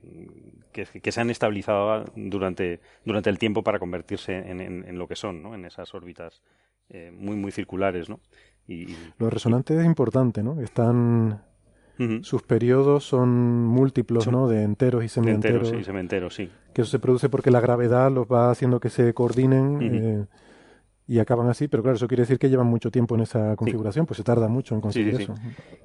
[0.72, 5.06] que, que se han estabilizado durante, durante el tiempo para convertirse en, en, en lo
[5.06, 5.54] que son, ¿no?
[5.54, 6.42] en esas órbitas
[6.90, 8.08] eh, muy, muy circulares.
[8.08, 8.18] ¿no?
[8.66, 9.78] Y, Lo resonante y...
[9.78, 10.60] es importante, ¿no?
[10.60, 11.42] Están...
[12.00, 12.22] Uh -huh.
[12.22, 14.48] Sus periodos son múltiplos, son ¿no?
[14.48, 15.62] De enteros y semienteros.
[15.68, 16.50] Enteros y cementeros, sí.
[16.72, 19.64] Que eso se produce porque la gravedad los va haciendo que se coordinen.
[19.64, 20.22] Uh -huh.
[20.22, 20.26] eh,
[21.08, 24.04] y acaban así, pero claro, eso quiere decir que llevan mucho tiempo en esa configuración,
[24.04, 24.06] sí.
[24.08, 25.34] pues se tarda mucho en conseguir sí, sí, eso.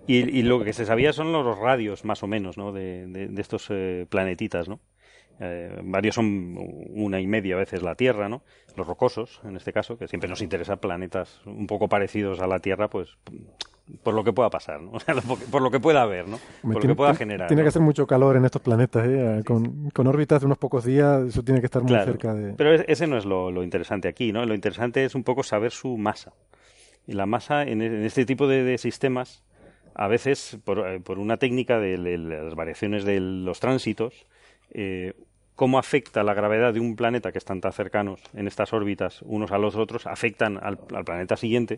[0.06, 2.74] Y, y, lo que se sabía son los radios, más o menos, ¿no?
[2.74, 4.82] de, de, de estos eh, planetitas, ¿no?
[5.46, 6.56] Eh, varios son
[6.92, 8.44] una y media veces la Tierra, ¿no?
[8.78, 12.60] Los rocosos, en este caso, que siempre nos interesan planetas un poco parecidos a la
[12.60, 13.18] Tierra, pues
[14.04, 14.92] por lo que pueda pasar, ¿no?
[15.52, 16.38] por lo que pueda haber, ¿no?
[16.62, 17.48] Por tiene, lo que pueda generar.
[17.50, 17.66] Tiene ¿no?
[17.66, 19.42] que hacer mucho calor en estos planetas, ¿eh?
[19.46, 22.54] Con, con, órbitas de unos pocos días, eso tiene que estar muy claro, cerca de.
[22.54, 24.46] Pero ese no es lo, lo, interesante aquí, ¿no?
[24.46, 26.32] Lo interesante es un poco saber su masa.
[27.06, 29.44] Y la masa en, en este tipo de, de, sistemas,
[29.94, 34.26] a veces, por, eh, por una técnica de, de, las variaciones de los tránsitos,
[34.72, 35.14] eh,
[35.56, 39.52] cómo afecta la gravedad de un planeta que están tan cercanos en estas órbitas unos
[39.52, 41.78] a los otros, afectan al, al planeta siguiente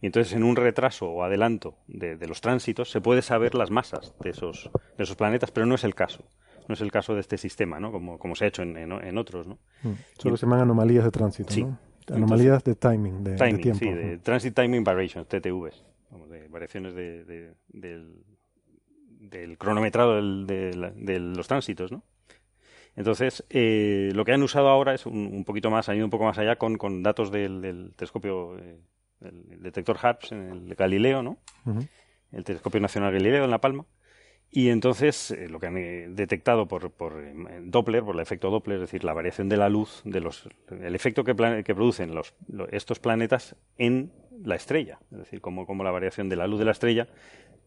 [0.00, 3.70] y entonces en un retraso o adelanto de, de, los tránsitos se puede saber las
[3.70, 6.24] masas de esos, de esos planetas, pero no es el caso.
[6.68, 7.90] No es el caso de este sistema, ¿no?
[7.90, 9.58] Como, como se ha hecho en, en, en otros, ¿no?
[9.82, 9.92] Mm.
[10.16, 11.64] Solo se llaman anomalías de tránsito, sí.
[11.64, 11.78] ¿no?
[12.08, 13.84] Anomalías entonces, de timing, de, timing, de tiempo.
[13.84, 15.84] Sí, de Transit Timing Variations, TTVs,
[16.28, 18.24] de variaciones de, de, del,
[19.20, 22.02] del, cronometrado del, de, de los tránsitos, ¿no?
[23.00, 26.10] Entonces, eh, lo que han usado ahora es un, un, poquito más, han ido un
[26.10, 28.78] poco más allá con, con datos del, del telescopio eh,
[29.22, 31.38] el detector HARPS en el Galileo, ¿no?
[31.64, 31.88] Uh -huh.
[32.30, 33.86] El telescopio nacional Galileo en La Palma.
[34.50, 38.50] Y entonces eh, lo que han eh, detectado por, por eh, Doppler, por el efecto
[38.50, 42.14] Doppler, es decir, la variación de la luz, de los, el efecto que, que producen
[42.14, 44.12] los, los, estos planetas en
[44.44, 47.08] la estrella, es decir, como, como la variación de la luz de la estrella,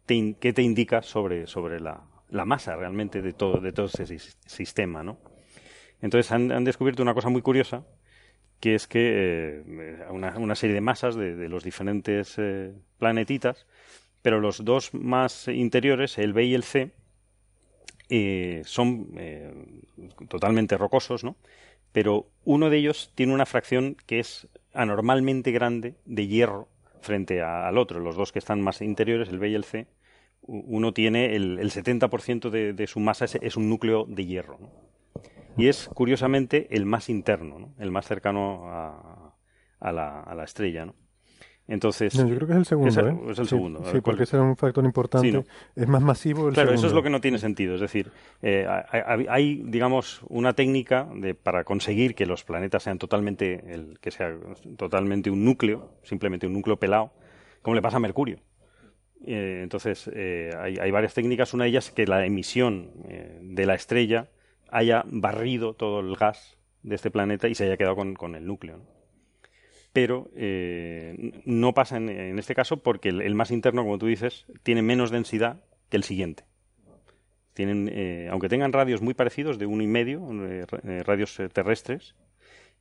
[0.05, 2.03] te in, ¿qué te indica sobre, sobre la,
[2.33, 5.17] la, masa realmente de todo, de todo ese sistema, ¿no?
[6.01, 7.85] Entonces han, han descubierto una cosa muy curiosa,
[8.59, 13.65] que es que eh, una, una, serie de masas de, de los diferentes eh, planetitas,
[14.21, 16.91] pero los dos más interiores, el B y el C,
[18.09, 19.07] eh, son
[20.27, 21.35] totalmente rocosos, ¿no?
[21.91, 26.67] Pero uno de ellos tiene una fracción que es anormalmente grande de hierro
[27.01, 27.99] frente al otro.
[27.99, 29.87] Los dos que están más interiores, el B y el C,
[30.45, 34.57] uno tiene el, el 70% de, de, su masa es, es, un núcleo de hierro.
[34.59, 34.69] ¿no?
[35.57, 37.73] y es curiosamente el más interno, ¿no?
[37.80, 39.35] el más cercano a,
[39.80, 40.85] a, la, a la, estrella.
[40.85, 40.95] ¿no?
[41.67, 42.89] Entonces, no, yo creo que es el segundo.
[42.89, 43.19] Es el, ¿eh?
[43.30, 43.83] es el sí, segundo.
[43.91, 45.27] Sí, porque ese era un factor importante.
[45.27, 45.43] Sí, ¿no?
[45.75, 46.80] Es más masivo el Claro, segundo.
[46.80, 47.75] eso es lo que no tiene sentido.
[47.75, 52.97] Es decir, eh, hay, hay, digamos, una técnica de, para conseguir que los planetas sean
[52.97, 54.35] totalmente, el, que sea
[54.77, 57.11] totalmente un núcleo, simplemente un núcleo pelado,
[57.61, 58.39] como le pasa a Mercurio.
[59.25, 61.53] Eh, entonces, eh, hay, varias técnicas.
[61.53, 64.29] Una de ellas es que la emisión eh, de la estrella
[64.69, 68.81] haya barrido todo el gas de este planeta y se haya quedado con, el núcleo.
[69.93, 70.31] Pero
[71.45, 75.63] no pasa en, este caso porque el, más interno, como tú dices, tiene menos densidad
[75.89, 76.45] que el siguiente.
[77.53, 80.27] Tienen, aunque tengan radios muy parecidos, de uno y medio,
[81.05, 82.15] radios terrestres,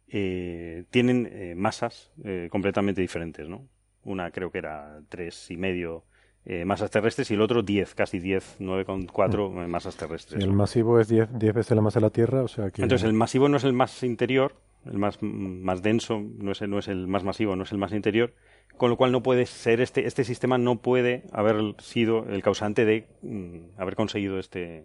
[0.08, 2.10] tienen masas
[2.48, 3.46] completamente diferentes.
[3.46, 3.68] ¿no?
[4.04, 6.06] Una creo que era tres y medio
[6.44, 9.70] eh, masas terrestres y el otro 10, casi 10, 9,4 mm.
[9.70, 10.42] masas terrestres.
[10.42, 12.82] Y el masivo es 10, 10 veces la masa de la Tierra, o sea que...
[12.82, 14.54] Entonces el masivo no es el más interior,
[14.84, 17.78] el más, más denso, no es, el, no es el más masivo, no es el
[17.78, 18.34] más interior,
[18.76, 22.84] con lo cual no puede ser, este, este sistema no puede haber sido el causante
[22.84, 24.84] de mm, haber conseguido este,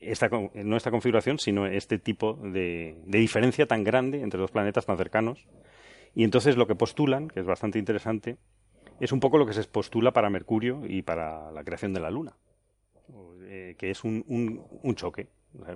[0.00, 4.84] esta, no esta configuración, sino este tipo de, de diferencia tan grande entre dos planetas
[4.84, 5.46] tan cercanos.
[6.14, 8.36] Y entonces lo que postulan, que es bastante interesante,
[9.00, 12.10] es un poco lo que se postula para Mercurio y para la creación de la
[12.10, 12.36] Luna,
[13.42, 15.28] eh, que es un, un, un choque.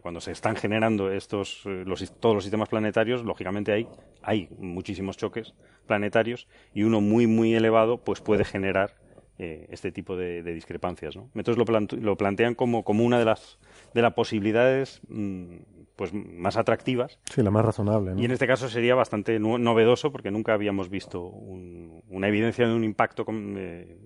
[0.02, 3.86] Cuando se están generando estos, eh, los, todos los sistemas planetarios, lógicamente hay,
[4.22, 5.55] hay muchísimos choques
[5.86, 8.97] planetarios y uno muy, muy elevado pues puede generar
[9.38, 11.14] eh, este tipo de, discrepancias.
[11.14, 11.30] ¿no?
[11.36, 13.60] Entonces lo, lo plantean como, como una de las,
[13.94, 15.58] de las posibilidades mmm,
[15.99, 17.18] pues más atractivas.
[17.28, 18.12] Sí, la más razonable.
[18.15, 18.20] ¿no?
[18.20, 22.68] Y en este caso sería bastante no- novedoso porque nunca habíamos visto un- una evidencia
[22.68, 23.99] de un impacto con- eh,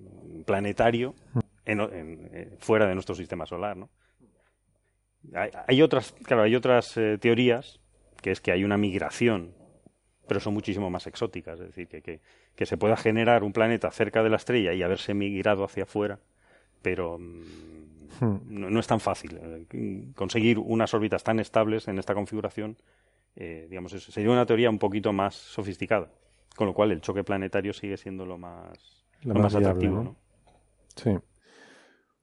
[0.47, 1.15] planetario
[1.67, 3.91] en, en- eh, fuera de nuestro sistema solar, ¿no?
[5.35, 7.79] Hay, hay otras, claro, hay otras eh, teorías
[8.23, 9.53] que es que hay una migración,
[10.27, 12.21] pero son muchísimo más exóticas, es decir, que, que,
[12.57, 16.21] que se pueda generar un planeta cerca de la estrella y haberse migrado hacia afuera,
[16.83, 17.43] pero mm,
[18.21, 18.37] Hmm.
[18.47, 22.77] no, no es tan fácil eh, conseguir unas órbitas tan estables en esta configuración.
[23.37, 26.11] eh, digamos, es- sería una teoría un poquito más sofisticada,
[26.55, 29.97] con lo cual el choque planetario sigue siendo lo más, lo más más viable, atractivo.
[29.97, 30.03] ¿no?
[30.05, 30.17] ¿no?
[30.95, 31.19] Sí.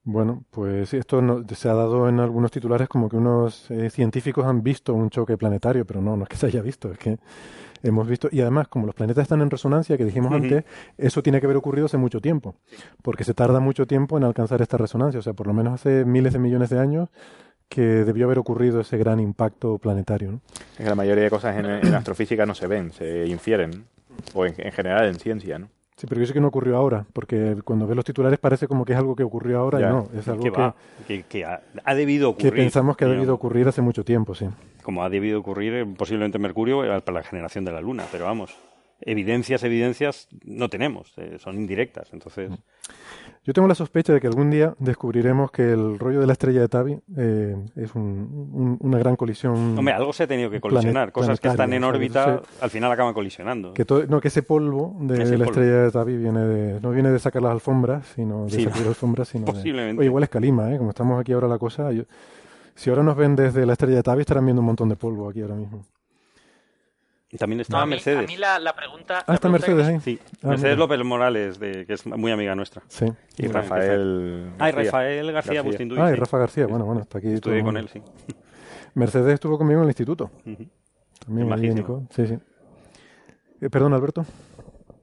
[0.02, 4.46] Bueno, pues esto no- se ha dado en algunos titulares como que unos eh, científicos
[4.46, 7.18] han visto un choque planetario, pero no, no es que se haya visto, es que
[7.82, 10.64] hemos visto, y además como los planetas están en resonancia, que dijimos antes,
[10.98, 12.54] eso tiene que haber ocurrido hace mucho tiempo,
[13.02, 16.04] porque se tarda mucho tiempo en alcanzar esta resonancia, o sea, por lo menos hace
[16.04, 17.08] miles de millones de años
[17.68, 20.32] que debió haber ocurrido ese gran impacto planetario.
[20.32, 20.40] ¿no?
[20.72, 23.84] Es que la mayoría de cosas en, en astrofísica no se ven, se infieren.
[24.34, 25.68] O en, en general en ciencia, ¿no?
[25.96, 28.84] Sí, pero yo sé que no ocurrió ahora, porque cuando ves los titulares parece como
[28.86, 29.88] que es algo que ocurrió ahora Ya.
[29.88, 30.74] y no, es algo que, que, va,
[31.06, 32.64] que, que ha, debido que ocurrir.
[32.64, 34.46] pensamos que ha debido ocurrir hace mucho tiempo, sí.
[34.90, 38.24] Como ha debido ocurrir posiblemente en Mercurio eh, para la generación de la Luna, pero
[38.24, 38.56] vamos,
[39.00, 42.50] evidencias, evidencias no tenemos, eh, son indirectas, entonces
[43.44, 46.60] Yo tengo la sospecha de que algún día descubriremos que el rollo de la estrella
[46.60, 49.78] de Tabi eh, es un- un- una gran colisión.
[49.78, 53.14] hombre, algo se ha tenido que colisionar, cosas que están en órbita al final acaban
[53.14, 53.72] colisionando.
[53.72, 55.60] Que todo- no, que ese polvo de Ese la polvo.
[55.60, 58.80] estrella de Tabi viene de, no viene de sacar las alfombras, sino de Sí, sacar
[58.80, 60.00] las alfombras, sino de- posiblemente.
[60.00, 60.78] Oye, igual es calima, ¿eh?
[60.78, 61.92] Como estamos aquí ahora la cosa.
[61.92, 62.04] yo-
[62.80, 65.28] si ahora nos ven desde la estrella de Tabi, estarán viendo un montón de polvo
[65.28, 65.84] aquí ahora mismo.
[67.32, 68.18] Y También No, estaba a, mí, Mercedes.
[68.24, 69.18] a mí la, la pregunta...
[69.20, 70.02] Ah, la está pregunta Mercedes.
[70.02, 70.76] Sí, Ah, Mercedes mira.
[70.76, 72.82] López Morales, de, que es muy amiga nuestra.
[72.88, 73.06] Sí.
[73.36, 74.50] Y Rafael.
[74.58, 74.72] Ah, y.
[74.72, 75.62] Rafael García, García.
[75.62, 76.20] Bustinduy, Ah, y sí.
[76.20, 77.28] Rafa García, bueno, bueno, está aquí.
[77.32, 78.02] Estudié con él, sí.
[78.94, 80.30] Mercedes estuvo conmigo en el instituto.
[81.24, 81.74] También, ahí, majísimo.
[81.76, 82.02] Nico.
[82.10, 82.38] Sí, sí.
[83.60, 84.24] Eh, perdón, Alberto.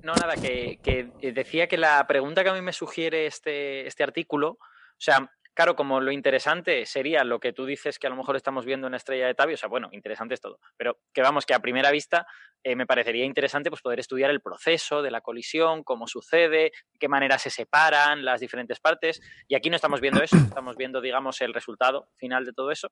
[0.03, 3.87] No, nada, que, que eh, decía que la pregunta que a mí me sugiere este,
[3.87, 4.59] este artículo, o
[4.97, 8.63] sea, claro, como lo interesante sería lo que tú dices que a lo mejor estamos
[8.63, 11.47] viendo en la estrella de Tabio, o sea, bueno, interesante es todo, pero que vamos,
[11.47, 12.27] que a primera vista
[12.63, 16.47] eh, me parecería interesante pues poder estudiar el proceso de la colisión, cómo sucede,
[16.93, 20.77] de qué manera se separan las diferentes partes, y aquí no estamos viendo eso, estamos
[20.77, 22.91] viendo, digamos, el resultado final de todo eso.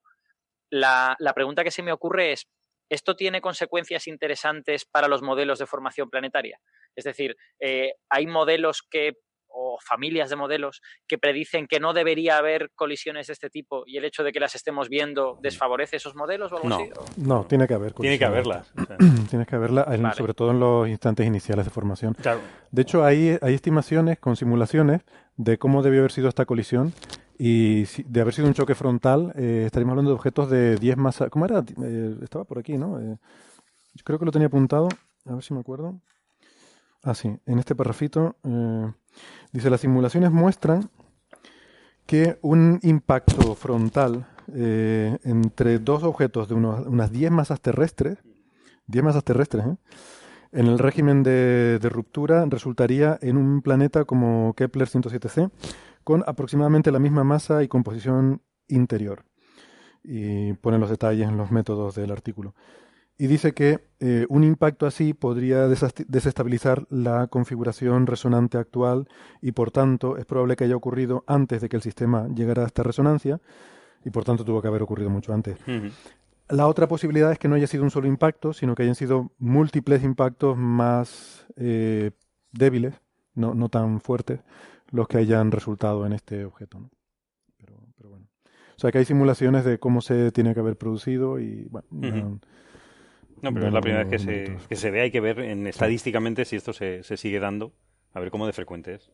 [0.72, 2.48] La, la pregunta que se me ocurre es,
[2.90, 6.60] ¿esto tiene consecuencias interesantes para los modelos de formación planetaria?
[6.95, 9.19] Es decir, eh, hay modelos que
[9.58, 13.98] o familias de modelos que predicen que no debería haber colisiones de este tipo y
[13.98, 16.75] el hecho de que las estemos viendo desfavorece esos modelos o algo No.
[16.75, 16.90] así.
[16.98, 17.06] ¿O?
[17.17, 17.93] No, tiene que haber.
[17.93, 18.72] Tiene que haberlas.
[18.77, 18.98] o sea,
[19.30, 20.16] Tienes que haberla, en- Vale.
[20.16, 22.14] sobre todo en los instantes iniciales de formación.
[22.16, 22.42] claro.
[22.72, 25.01] De hecho, hay, hay estimaciones con simulaciones
[25.38, 26.93] de cómo debió haber sido esta colisión
[27.40, 30.98] y si- de haber sido un choque frontal, eh, estaríamos hablando de objetos de 10
[30.98, 31.30] masas.
[31.30, 31.64] ¿Cómo era?
[31.84, 33.00] Eh, estaba por aquí, ¿no?
[33.00, 33.16] Eh,
[33.93, 34.90] yo creo que lo tenía apuntado.
[35.25, 36.00] A ver si me acuerdo.
[37.03, 37.30] Ah, sí.
[37.45, 38.92] En este parrafito eh,
[39.56, 40.90] dice, las simulaciones muestran
[42.06, 48.19] que un impacto frontal eh, entre dos objetos de unas 10 masas terrestres,
[48.88, 49.77] 10 masas terrestres, ¿eh?
[50.51, 55.50] en el régimen de, de ruptura resultaría en un planeta como Kepler 107c,
[56.03, 59.24] con aproximadamente la misma masa y composición interior.
[60.03, 62.53] Y pone los detalles en los métodos del artículo.
[63.18, 69.08] Y dice que eh, un impacto así podría desestabilizar la configuración resonante actual
[69.42, 72.68] y por tanto es probable que haya ocurrido antes de que el sistema llegara a
[72.68, 73.40] esta resonancia
[74.03, 75.58] y por tanto tuvo que haber ocurrido mucho antes.
[76.50, 79.32] La otra posibilidad es que no haya sido un solo impacto, sino que hayan sido
[79.40, 82.11] múltiples impactos más eh,
[82.52, 82.95] débiles,
[83.34, 84.42] no, no tan fuertes,
[84.92, 86.80] los que hayan resultado en este objeto.
[86.80, 86.90] ¿no?
[87.58, 88.27] Pero, pero bueno.
[88.76, 92.40] O sea que hay simulaciones de cómo se tiene que haber producido y bueno,
[93.41, 95.67] No, pero es la primera vez que se, que se ve, hay que ver en,
[95.67, 97.73] estadísticamente si esto se, se sigue dando,
[98.14, 99.11] a ver cómo de frecuente es.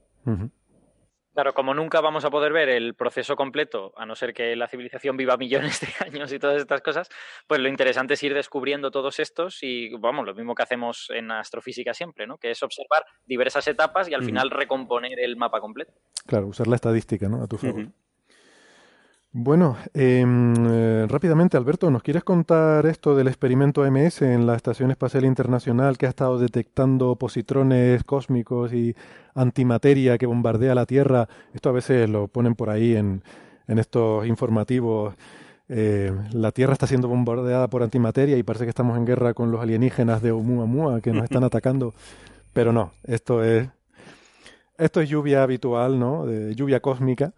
[1.34, 4.68] Claro, como nunca vamos a poder ver el proceso completo, a no ser que la
[4.68, 7.10] civilización viva millones de años y todas estas cosas,
[7.48, 11.32] pues lo interesante es ir descubriendo todos estos y, vamos, lo mismo que hacemos en
[11.32, 12.38] astrofísica siempre, ¿no?
[12.38, 15.94] Que es observar diversas etapas y al final recomponer el mapa completo.
[16.28, 17.42] Claro, usar la estadística ¿no?
[17.42, 17.88] a tu favor.
[19.34, 24.92] Bueno, em, eh, rápidamente, Alberto, ¿nos quieres contar esto del experimento MS en la Estación
[24.92, 28.94] Espacial Internacional que ha estado detectando positrones cósmicos y
[29.34, 31.30] antimateria que bombardea la Tierra?
[31.54, 33.24] Esto a veces lo ponen por ahí en,
[33.70, 35.16] en estos informativos.
[35.70, 39.50] Eh, la Tierra está siendo bombardeada por antimateria y parece que estamos en guerra con
[39.50, 41.94] los alienígenas de Oumuamua que nos están atacando.
[42.52, 43.70] Pero no, esto es,
[44.78, 46.26] esto es lluvia habitual, ¿no?
[46.26, 47.34] De lluvia cósmica.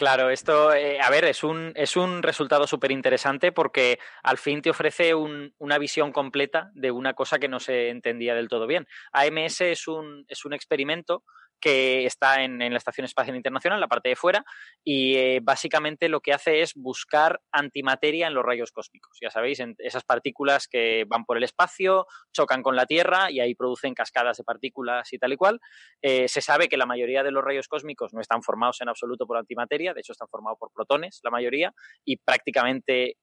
[0.00, 4.62] Claro, esto, eh, a ver, es un, es un resultado súper interesante porque al fin
[4.62, 8.66] te ofrece un- una visión completa de una cosa que no se entendía del todo
[8.66, 8.88] bien.
[9.12, 11.22] AMS es un, es un experimento
[11.60, 14.44] que está en, en la Estación Espacial Internacional, la parte de fuera,
[14.84, 19.18] y eh, básicamente lo que hace es buscar antimateria en los rayos cósmicos.
[19.20, 23.54] Ya sabéis, esas partículas que van por el espacio, chocan con la Tierra y ahí
[23.54, 25.60] producen cascadas de partículas y tal y cual.
[26.02, 29.26] Eh, se sabe que la mayoría de los rayos cósmicos no están formados en absoluto
[29.26, 31.72] por antimateria, de hecho están formados por protones, la mayoría,
[32.04, 33.16] y prácticamente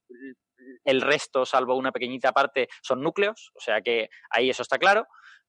[0.83, 5.07] el resto, salvo una pequeñita parte, son núcleos, o sea que ahí eso está claro,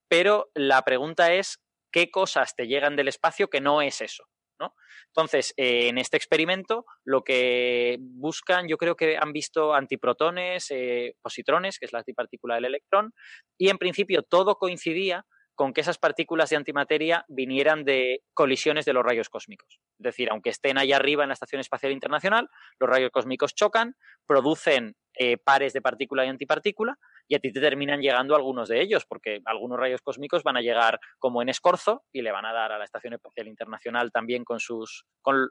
[0.09, 1.61] pero la pregunta es
[1.91, 4.25] qué cosas te llegan del espacio que no es eso.
[4.61, 4.75] ¿no?
[5.09, 11.15] Entonces, eh, en este experimento, lo que buscan, yo creo que han visto antiprotones, eh,
[11.23, 13.13] positrones, que es la antipartícula del electrón,
[13.57, 15.25] y en principio todo coincidía
[15.59, 19.81] con que esas partículas de antimateria vinieran de colisiones de los rayos cósmicos.
[19.99, 23.97] Es decir, aunque estén allá arriba en la Estación Espacial Internacional, los rayos cósmicos chocan,
[24.25, 26.97] producen eh, pares de partícula y antipartícula,
[27.29, 30.63] y a ti te terminan llegando algunos de ellos, porque algunos rayos cósmicos van a
[30.63, 34.45] llegar como en escorzo y le van a dar a la Estación Espacial Internacional también
[34.45, 35.51] con sus con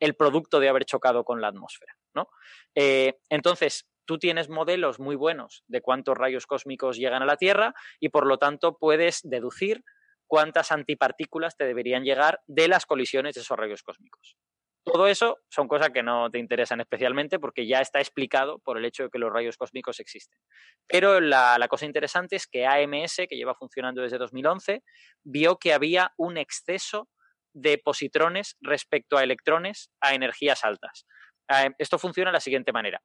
[0.00, 2.28] el producto de haber chocado con la atmósfera, ¿no?
[2.74, 7.74] Eh, entonces, tú tienes modelos muy buenos de cuántos rayos cósmicos llegan a la Tierra
[8.00, 9.84] y por lo tanto puedes deducir
[10.26, 14.36] cuántas antipartículas te deberían llegar de las colisiones de esos rayos cósmicos.
[14.92, 18.84] Todo eso son cosas que no te interesan especialmente porque ya está explicado por el
[18.84, 20.38] hecho de que los rayos cósmicos existen.
[20.86, 24.82] Pero la, cosa interesante es que AMS, que lleva funcionando desde 2011,
[25.22, 27.08] vio que había un exceso
[27.52, 31.06] de positrones respecto a electrones a energías altas.
[31.78, 33.00] Esto funciona de la siguiente manera.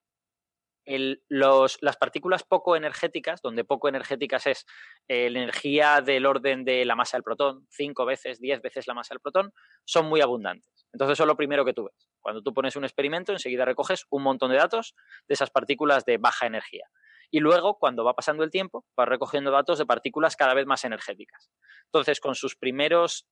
[0.87, 4.65] Las partículas poco energéticas, donde poco energéticas es
[5.07, 8.93] eh, la energía del orden de la masa del protón, cinco veces, diez veces la
[8.93, 9.51] masa del protón,
[9.83, 10.74] son muy abundantes.
[10.95, 12.09] Entonces, eso es lo primero que tú ves.
[12.21, 14.95] Cuando tú pones un experimento, enseguida recoges un montón de datos
[15.27, 16.89] de esas partículas de baja energía.
[17.29, 20.85] Y luego, cuando va pasando el tiempo, vas recogiendo datos de partículas cada vez más
[20.85, 21.51] energéticas.
[21.87, 23.27] Entonces, con sus primeros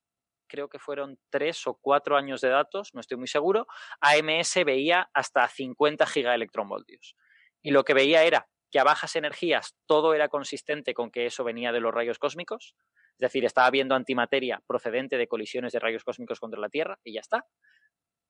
[0.50, 3.66] creo que fueron tres o cuatro años de datos, no estoy muy seguro,
[4.01, 7.16] AMS veía hasta 50 gigaelectronvoltios.
[7.61, 11.45] Y lo que veía era que a bajas energías todo era consistente con que eso
[11.45, 12.75] venía de los rayos cósmicos,
[13.14, 17.14] es decir, estaba habiendo antimateria procedente de colisiones de rayos cósmicos contra la Tierra y
[17.14, 17.45] ya está.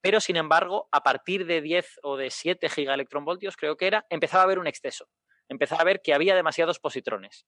[0.02, 4.42] Pero, sin embargo, a partir de 10 o de 7 gigaelectronvoltios, creo que era, empezaba
[4.42, 5.08] a haber un exceso.
[5.48, 7.46] Empezaba a ver que había demasiados positrones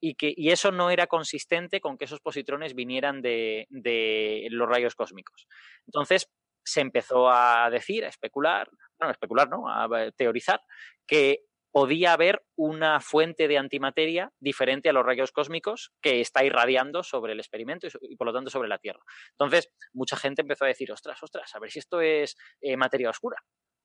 [0.00, 4.94] y, que, eso no era consistente con que esos positrones vinieran de, de los rayos
[4.94, 5.46] cósmicos.
[5.86, 6.28] Entonces,
[6.62, 9.68] se empezó a decir, a especular, bueno, a especular, ¿no?
[9.68, 10.60] A teorizar
[11.06, 17.02] que podía haber una fuente de antimateria diferente a los rayos cósmicos que está irradiando
[17.02, 19.00] sobre el experimento y, por lo tanto sobre la Tierra.
[19.32, 23.10] Entonces, mucha gente empezó a decir, ostras, ostras, a ver si esto es eh, materia
[23.10, 23.38] oscura.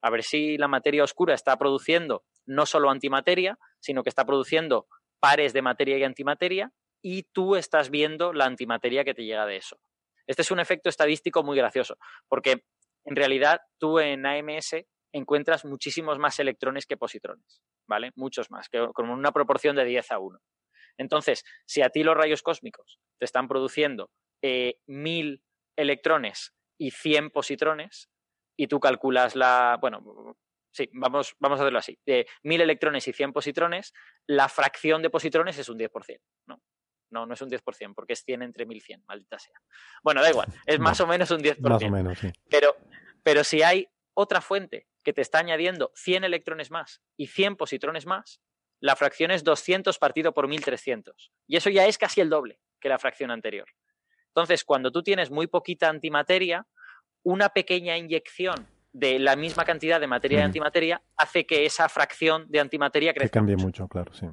[0.04, 4.86] A ver si la materia oscura está produciendo no solo antimateria, sino que está produciendo
[5.20, 9.58] pares de materia y antimateria y tú estás viendo la antimateria que te llega de
[9.58, 9.80] eso.
[10.28, 12.66] Este es un efecto estadístico muy gracioso, porque
[13.06, 14.76] en realidad tú en AMS
[15.14, 18.12] encuentras muchísimos más electrones que positrones, ¿vale?
[18.16, 20.40] Muchos más, que con una proporción de 10 a 1.
[20.98, 25.42] Entonces, si a ti los rayos cósmicos te están produciendo eh, 1000
[25.78, 28.10] electrones y 100 positrones,
[28.58, 30.36] y tú calculas la, bueno,
[30.72, 33.94] sí, vamos, vamos a hacerlo así, de 1000 electrones y 100 positrones,
[34.28, 36.62] la fracción de positrones es un 10%, ¿no?
[37.12, 39.60] No, no es un 10%, porque es 100 entre 1100, maldita sea.
[40.04, 41.58] Bueno, da igual, es más o menos un 10%.
[41.62, 42.32] Más o menos, sí.
[42.50, 42.76] Pero,
[43.24, 43.88] pero si hay
[44.20, 48.42] otra fuente que te está añadiendo 100 electrones más y 100 positrones más,
[48.82, 51.32] la fracción es 200 partido por 1300.
[51.48, 53.68] Y eso ya es casi el doble que la fracción anterior.
[54.28, 56.68] Entonces, cuando tú tienes muy poquita antimateria,
[57.24, 62.46] una pequeña inyección de la misma cantidad de materia y antimateria hace que esa fracción
[62.50, 63.40] de antimateria Que crezca.
[63.40, 63.84] cambie mucho.
[63.84, 64.28] mucho, claro, sí.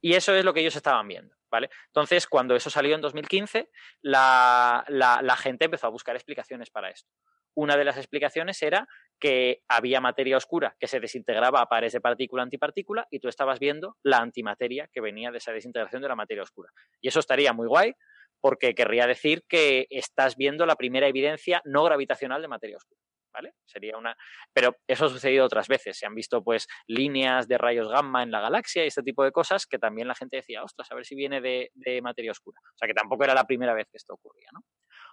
[0.00, 1.68] Y eso es lo que ellos estaban viendo, ¿vale?
[1.88, 3.70] Entonces, cuando eso salió en 2015,
[4.02, 7.10] la, la, la gente empezó a buscar explicaciones para esto.
[7.54, 8.86] Una de las explicaciones era
[9.20, 13.96] que había materia oscura que se desintegraba a pares de partícula-antipartícula y tú estabas viendo
[14.02, 16.70] la antimateria que venía de esa desintegración de la materia oscura.
[17.00, 17.94] Y eso estaría muy guay
[18.40, 23.00] porque querría decir que estás viendo la primera evidencia no gravitacional de materia oscura.
[23.32, 23.54] ¿Vale?
[23.64, 24.14] Sería una.
[24.52, 25.96] Pero eso ha sucedido otras veces.
[25.96, 29.32] Se han visto, pues, líneas de rayos gamma en la galaxia y este tipo de
[29.32, 32.58] cosas que también la gente decía, ostras, a ver si viene de, de materia oscura.
[32.62, 34.60] O sea que tampoco era la primera vez que esto ocurría, ¿no?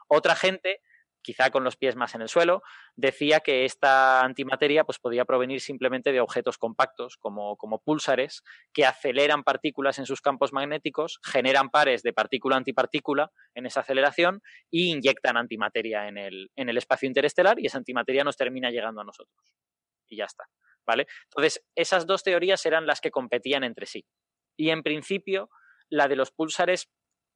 [0.09, 0.81] Otra gente
[1.21, 2.61] quizá con los pies más en el suelo,
[2.95, 8.85] decía que esta antimateria pues, podía provenir simplemente de objetos compactos, como, como púlsares, que
[8.85, 15.37] aceleran partículas en sus campos magnéticos, generan pares de partícula-antipartícula en esa aceleración y inyectan
[15.37, 19.53] antimateria en el, en el espacio interestelar y esa antimateria nos termina llegando a nosotros.
[20.07, 20.45] Y ya está.
[20.85, 21.05] ¿Vale?
[21.25, 24.05] Entonces, esas dos teorías eran las que competían entre sí.
[24.57, 25.49] Y en principio,
[25.89, 26.89] la de los púlsares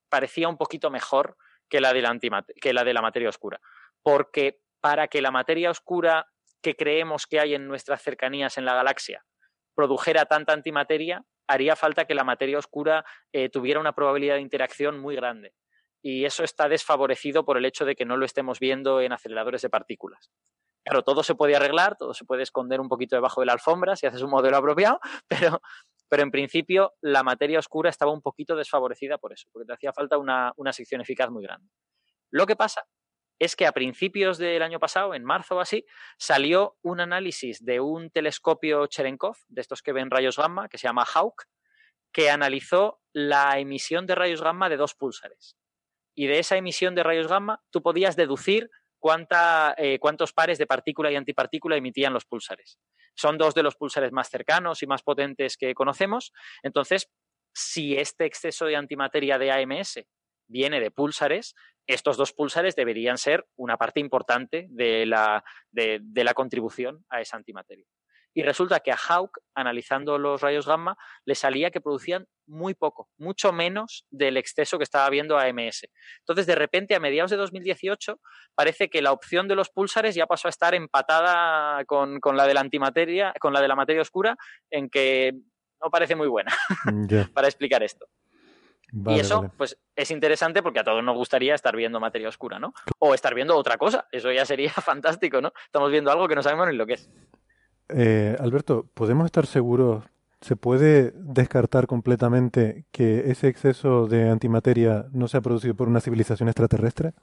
[0.10, 1.38] parecía un poquito mejor
[1.74, 3.60] que la, de la que la de la materia oscura.
[4.04, 6.28] Porque para que la materia oscura
[6.62, 9.26] que creemos que hay en nuestras cercanías en la galaxia
[9.74, 15.00] produjera tanta antimateria, haría falta que la materia oscura eh, tuviera una probabilidad de interacción
[15.00, 15.56] muy grande.
[16.04, 19.64] Y eso está desfavorecido por el hecho de que no lo estemos viendo en aceleradores
[19.64, 20.30] de partículas.
[20.86, 23.96] Claro, todo se puede arreglar, todo se puede esconder un poquito debajo de la alfombra
[23.96, 25.60] si haces un modelo apropiado, pero,
[26.14, 29.94] pero en principio la materia oscura estaba un poquito desfavorecida por eso, porque te hacía
[29.94, 31.68] falta una, sección eficaz muy grande.
[32.30, 32.86] Lo que pasa
[33.40, 35.88] es que a principios del año pasado, en marzo o así,
[36.20, 40.88] salió un análisis de un telescopio Cherenkov, de estos que ven rayos gamma, que se
[40.88, 41.46] llama HAWK,
[42.12, 45.58] que analizó la emisión de rayos gamma de dos púlsares.
[46.14, 48.70] Y de esa emisión de rayos gamma, tú podías deducir
[49.00, 52.78] cuánta, eh, cuántos pares de partícula y antipartícula emitían los púlsares.
[53.16, 56.32] Son dos de los púlsares más cercanos y más potentes que conocemos.
[56.62, 57.10] Entonces,
[57.54, 60.02] si este exceso de antimateria de AMS
[60.48, 61.56] viene de púlsares,
[61.88, 67.38] estos dos púlsares deberían ser una parte importante de la, de la contribución a esa
[67.38, 67.86] antimateria.
[68.34, 73.10] Y resulta que a Hawk, analizando los rayos gamma, le salía que producían muy poco,
[73.18, 75.88] mucho menos del exceso que estaba viendo AMS.
[76.20, 78.20] Entonces, de repente, a mediados de 2018,
[78.56, 82.54] parece que la opción de los púlsares ya pasó a estar empatada con, la de
[82.54, 84.36] la antimateria, con la de la materia oscura,
[84.70, 85.34] en que
[85.82, 86.52] no parece muy buena
[87.34, 88.08] para explicar esto.
[89.08, 92.74] y eso, pues, es interesante porque a todos nos gustaría estar viendo materia oscura, ¿no?
[93.00, 94.08] O estar viendo otra cosa.
[94.12, 95.54] Eso ya sería fantástico, ¿no?
[95.66, 97.10] Estamos viendo algo que no sabemos ni lo que es.
[97.90, 100.06] Eh, Alberto, ¿podemos estar seguros,
[100.42, 106.02] se puede descartar completamente que ese exceso de antimateria no se ha producido por una
[106.02, 107.14] civilización extraterrestre?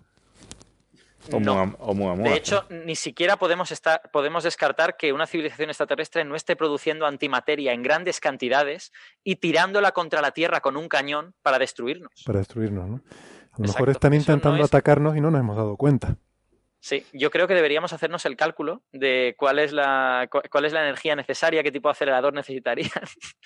[1.39, 1.77] No.
[2.17, 7.07] de hecho, ni siquiera podemos, estar, podemos descartar que una civilización extraterrestre no esté produciendo
[7.07, 8.91] antimateria en grandes cantidades
[9.23, 12.25] y tirándola contra la Tierra con un cañón para destruirnos.
[12.25, 13.03] Para destruirnos, ¿no?
[13.53, 16.17] A lo mejor están intentando atacarnos y no nos hemos dado cuenta.
[16.81, 20.81] Sí, yo creo que deberíamos hacernos el cálculo de cuál es la, cuál es la
[20.81, 22.91] energía necesaria, qué tipo de acelerador necesitarían.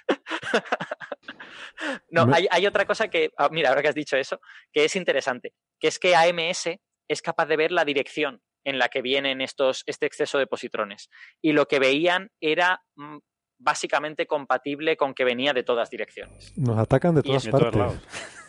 [2.10, 4.40] no, hay, hay, otra cosa que, ah, mira, ahora que has dicho eso,
[4.72, 8.88] que es interesante, que es que AMS es capaz de ver la dirección en la
[8.88, 11.10] que vienen estos, este exceso de positrones.
[11.42, 13.18] Y lo que veían era mm,
[13.58, 16.56] básicamente compatible con que venía de todas direcciones.
[16.56, 17.74] Nos atacan de todas partes.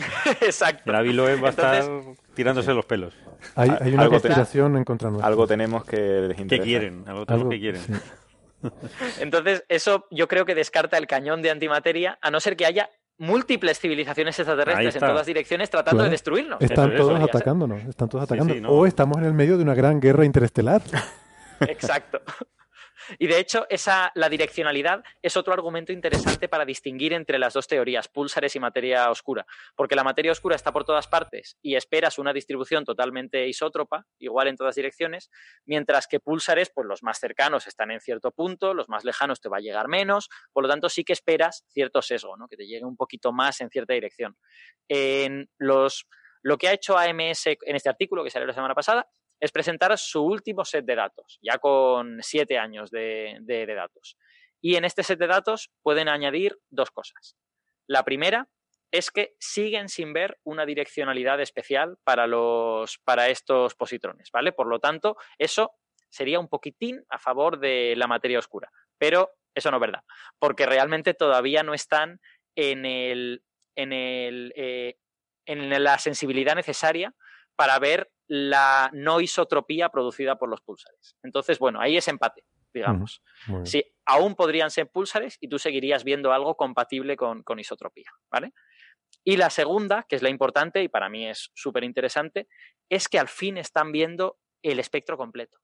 [0.40, 0.92] Exacto.
[0.92, 1.84] Loeb va a estar
[2.34, 3.14] tirándose los pelos.
[3.54, 5.28] Hay, una conspiración en contra nuestra.
[5.28, 7.04] Algo tenemos que ¿Qué quieren?
[7.06, 7.82] Algo, que quieren.
[9.20, 12.90] Entonces, eso yo creo que descarta el cañón de antimateria, a no ser que haya
[13.18, 16.60] múltiples civilizaciones extraterrestres en todas direcciones tratando de destruirnos.
[16.60, 18.70] Están todos atacándonos, están todos atacando.
[18.70, 20.82] O estamos en el medio de una gran guerra interestelar.
[21.60, 22.20] Exacto.
[23.18, 27.66] Y de hecho, esa, la direccionalidad es otro argumento interesante para distinguir entre las dos
[27.66, 32.18] teorías, púlsares y materia oscura, porque la materia oscura está por todas partes y esperas
[32.18, 35.30] una distribución totalmente isótropa, igual en todas direcciones,
[35.64, 39.48] mientras que púlsares, pues los más cercanos están en cierto punto, los más lejanos te
[39.48, 42.48] va a llegar menos, por lo tanto sí que esperas cierto sesgo, ¿no?
[42.48, 44.36] que te llegue un poquito más en cierta dirección.
[44.88, 46.06] En los,
[46.42, 49.08] lo que ha hecho AMS en este artículo que salió la semana pasada
[49.40, 53.40] es presentar su último set de datos, ya con siete años de,
[53.74, 54.16] datos.
[54.60, 57.36] Y en este set de datos pueden añadir dos cosas.
[57.86, 58.48] La primera
[58.92, 64.52] es que siguen sin ver una direccionalidad especial para, los, para estos positrones, ¿vale?
[64.52, 65.72] Por lo tanto, eso
[66.10, 68.70] sería un poquitín a favor de la materia oscura.
[68.98, 70.02] Pero eso no es verdad,
[70.38, 72.20] porque realmente todavía no están
[72.56, 73.42] en, el,
[73.76, 74.96] en, el, eh,
[75.46, 77.14] en la sensibilidad necesaria
[77.60, 81.14] para ver la no isotropía producida por los pulsares.
[81.22, 83.22] Entonces, bueno, ahí es empate, digamos.
[83.64, 88.54] sí, aún podrían ser pulsares y tú seguirías viendo algo compatible con, con isotropía, ¿vale?
[89.24, 92.48] Y la segunda, que es la importante y para mí es súper interesante,
[92.88, 95.58] es que al fin están viendo el espectro completo.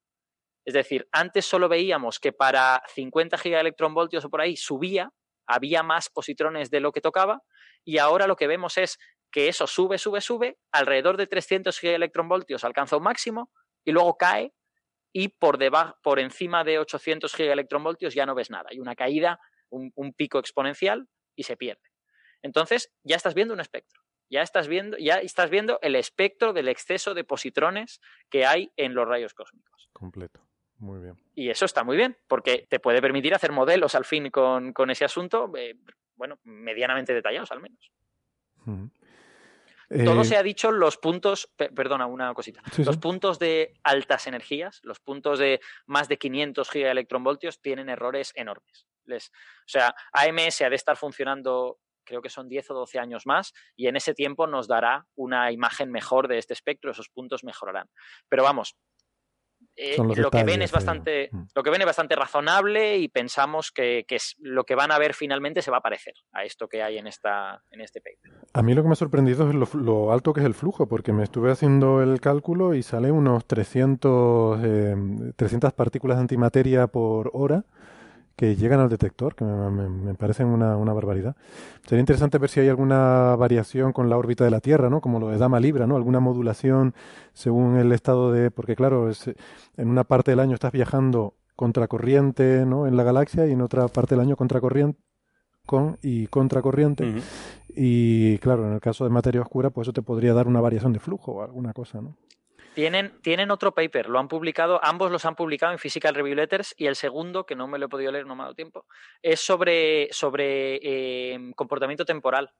[0.67, 5.11] Es decir, antes solo veíamos que para 50 gigaelectronvoltios o por ahí subía,
[5.47, 7.41] había más positrones de lo que tocaba,
[7.87, 8.99] y ahora lo que vemos es
[9.37, 13.53] que eso sube, sube, sube, alrededor de 300 gigaelectronvoltios alcanza un máximo
[13.85, 14.55] y luego cae
[15.13, 18.71] y por, debajo, por encima de 800 gigaelectronvoltios ya no ves nada.
[18.71, 21.83] Hay una caída, un, pico exponencial y se pierde.
[22.41, 24.01] Entonces ya estás viendo un espectro.
[24.31, 28.01] Ya estás viendo, ya estás viendo el espectro del exceso de positrones
[28.31, 29.91] que hay en los rayos cósmicos.
[29.93, 30.41] Completo.
[30.79, 31.15] Muy bien.
[31.35, 34.89] Y eso está muy bien, porque te puede permitir hacer modelos al fin con, con
[34.89, 35.75] ese asunto, eh,
[36.15, 37.93] bueno, medianamente detallados al menos.
[38.67, 38.91] Ujú.
[39.89, 42.63] Todo Eh, se ha dicho los puntos, pe- perdona, una cosita.
[42.73, 43.01] Sí, los sí.
[43.01, 48.87] puntos de altas energías, los puntos de más de 500 gigaelectronvoltios tienen errores enormes.
[49.05, 49.33] Les, o
[49.69, 53.87] sea, AMS ha de estar funcionando, creo que son 10 o 12 años más, y
[53.87, 57.89] en ese tiempo nos dará una imagen mejor de este espectro, esos puntos mejorarán.
[58.29, 58.77] Pero vamos,
[59.77, 61.29] eh, lo que ven es bastante.
[61.31, 61.43] Mm.
[61.55, 64.99] lo que ven es bastante razonable y pensamos que, que es, lo que van a
[64.99, 68.33] ver finalmente se va a parecer a esto que hay en esta, en este paper.
[68.53, 70.89] A mí lo que me ha sorprendido es lo, lo alto que es el flujo,
[70.89, 74.97] porque me estuve haciendo el cálculo y sale unos 300, eh,
[75.37, 77.65] 300 partículas de antimateria por hora
[78.37, 81.37] que llegan al detector, que me, me- me parecen una, una barbaridad.
[81.87, 85.01] Sería interesante ver si hay alguna variación con la órbita de la Tierra, ¿no?
[85.01, 85.97] Como lo de Dama Libra, ¿no?
[85.97, 86.95] Alguna modulación
[87.33, 88.51] según el estado de...
[88.51, 89.27] Porque claro, es,
[89.77, 92.87] en una parte del año estás viajando contracorriente, ¿no?
[92.87, 95.01] En la galaxia y en otra parte del año contracorriente
[95.67, 97.05] con y contracorriente.
[97.69, 100.93] Y claro, en el caso de materia oscura, pues eso te podría dar una variación
[100.93, 102.17] de flujo o alguna cosa, ¿no?
[102.77, 106.75] Tienen, tienen otro paper, lo han publicado, ambos los han publicado en Physical Review Letters
[106.77, 108.85] y el segundo, que no me lo he podido leer, no me ha dado tiempo,
[109.23, 112.53] es sobre, sobre eh, comportamiento temporal.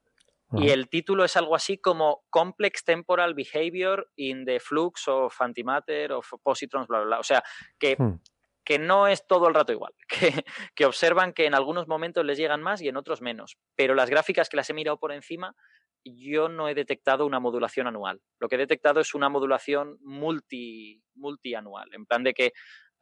[0.53, 6.13] Y el título es algo así como Complex Temporal Behavior in the Flux of Antimatter
[6.13, 7.19] of Positrons, bla, bla, bla.
[7.19, 7.43] O sea,
[7.77, 8.15] que, Hmm.
[8.63, 12.39] que no es todo el rato igual, que, que observan que en algunos momentos les
[12.39, 13.59] llegan más y en otros menos.
[13.75, 15.55] Pero las gráficas que las he mirado por encima,
[16.03, 18.21] yo no he detectado una modulación anual.
[18.39, 22.53] Lo que he detectado es una modulación multi, multianual, en plan de que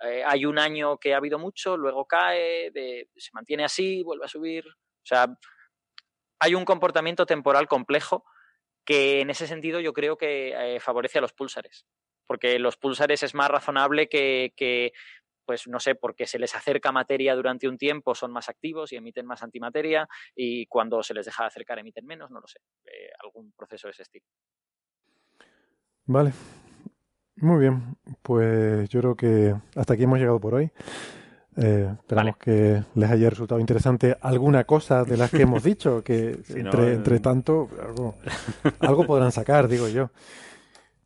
[0.04, 2.72] eh, hay un año que ha habido mucho, luego cae,
[3.16, 4.66] se mantiene así, vuelve a subir.
[4.68, 5.28] O sea,
[6.40, 8.26] hay un comportamiento temporal complejo
[8.86, 11.86] que en ese sentido yo creo que eh, favorece a los púlsares.
[12.28, 14.94] Porque los púlsares es más razonable que,
[15.46, 18.96] pues no sé, porque se les acerca materia durante un tiempo, son más activos y
[18.96, 22.60] emiten más antimateria, y cuando se les deja de acercar emiten menos, no lo sé.
[22.86, 24.26] eh, algún proceso de ese estilo.
[26.06, 26.34] Vale.
[27.38, 27.98] Muy bien.
[28.22, 30.72] Pues yo creo que hasta aquí hemos llegado por hoy.
[31.58, 36.38] Eh, esperamos que les haya resultado interesante alguna cosa de las que hemos dicho, que
[36.44, 38.16] Si entre, eh, entre tanto algo,
[38.80, 40.10] algo podrán sacar, digo yo.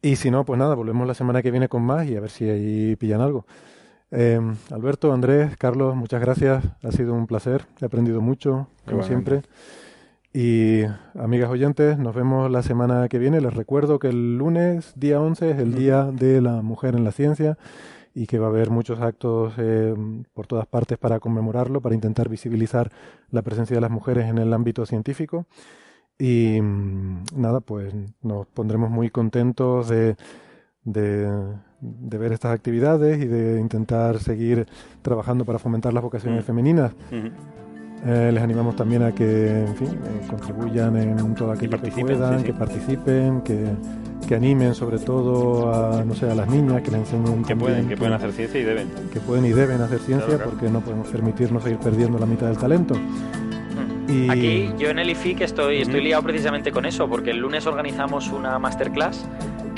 [0.01, 2.29] Y si no, pues nada, volvemos la semana que viene con más y a ver
[2.29, 3.45] si ahí pillan algo.
[4.11, 4.39] Eh,
[4.71, 6.63] Alberto, Andrés, Carlos, muchas gracias.
[6.83, 7.65] Ha sido un placer.
[7.81, 9.41] He aprendido mucho, como siempre.
[10.33, 10.83] Y
[11.15, 13.41] amigas oyentes, nos vemos la semana que viene.
[13.41, 17.11] Les recuerdo que el lunes, día 11, es el Día de la Mujer en la
[17.11, 17.57] Ciencia
[18.13, 19.95] y que va a haber muchos actos eh,
[20.33, 22.91] por todas partes para conmemorarlo, para intentar visibilizar
[23.31, 25.45] la presencia de las mujeres en el ámbito científico.
[26.17, 30.15] Y mm, nada, pues nos pondremos muy contentos de,
[30.83, 31.27] de,
[31.81, 34.67] de ver estas actividades y de intentar seguir
[35.01, 36.47] trabajando para fomentar las vocaciones Mm.
[36.47, 36.91] femeninas.
[38.05, 42.17] Eh, les animamos también a que, en fin, eh, contribuyan en todo aquello que participen,
[42.17, 42.45] puedan, sí, sí.
[42.45, 43.65] que participen, que,
[44.25, 47.89] que animen sobre todo a, no sé, a las niñas, que les enseñen Que pueden,
[47.89, 48.87] que pueden hacer ciencia y deben.
[49.11, 50.51] que pueden y deben hacer ciencia Claro, claro.
[50.51, 52.95] porque no podemos permitirnos seguir perdiendo la mitad del talento.
[54.07, 57.67] Y- Aquí yo en el IFIC estoy, estoy liado precisamente con eso, porque el lunes
[57.67, 59.25] organizamos una masterclass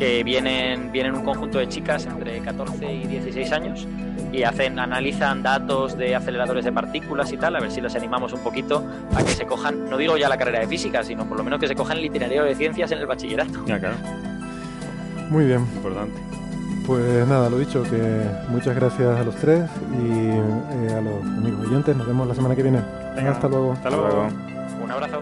[0.01, 3.87] que vienen, vienen un conjunto de chicas entre 14 y 16 años
[4.31, 8.33] y hacen, analizan datos de aceleradores de partículas y tal, a ver si les animamos
[8.33, 11.37] un poquito a que se cojan, no digo ya la carrera de física, sino por
[11.37, 13.63] lo menos que se cojan el itinerario de ciencias en el bachillerato.
[13.67, 13.95] Ya, claro,
[15.29, 16.19] Muy bien, importante.
[16.87, 19.69] pues nada, lo dicho, que muchas gracias a los tres
[20.03, 21.95] y eh, a los amigos oyentes.
[21.95, 22.81] Nos vemos la semana que viene.
[23.15, 23.73] Venga, Hasta luego.
[23.73, 24.27] Hasta luego.
[24.83, 25.21] Un abrazo.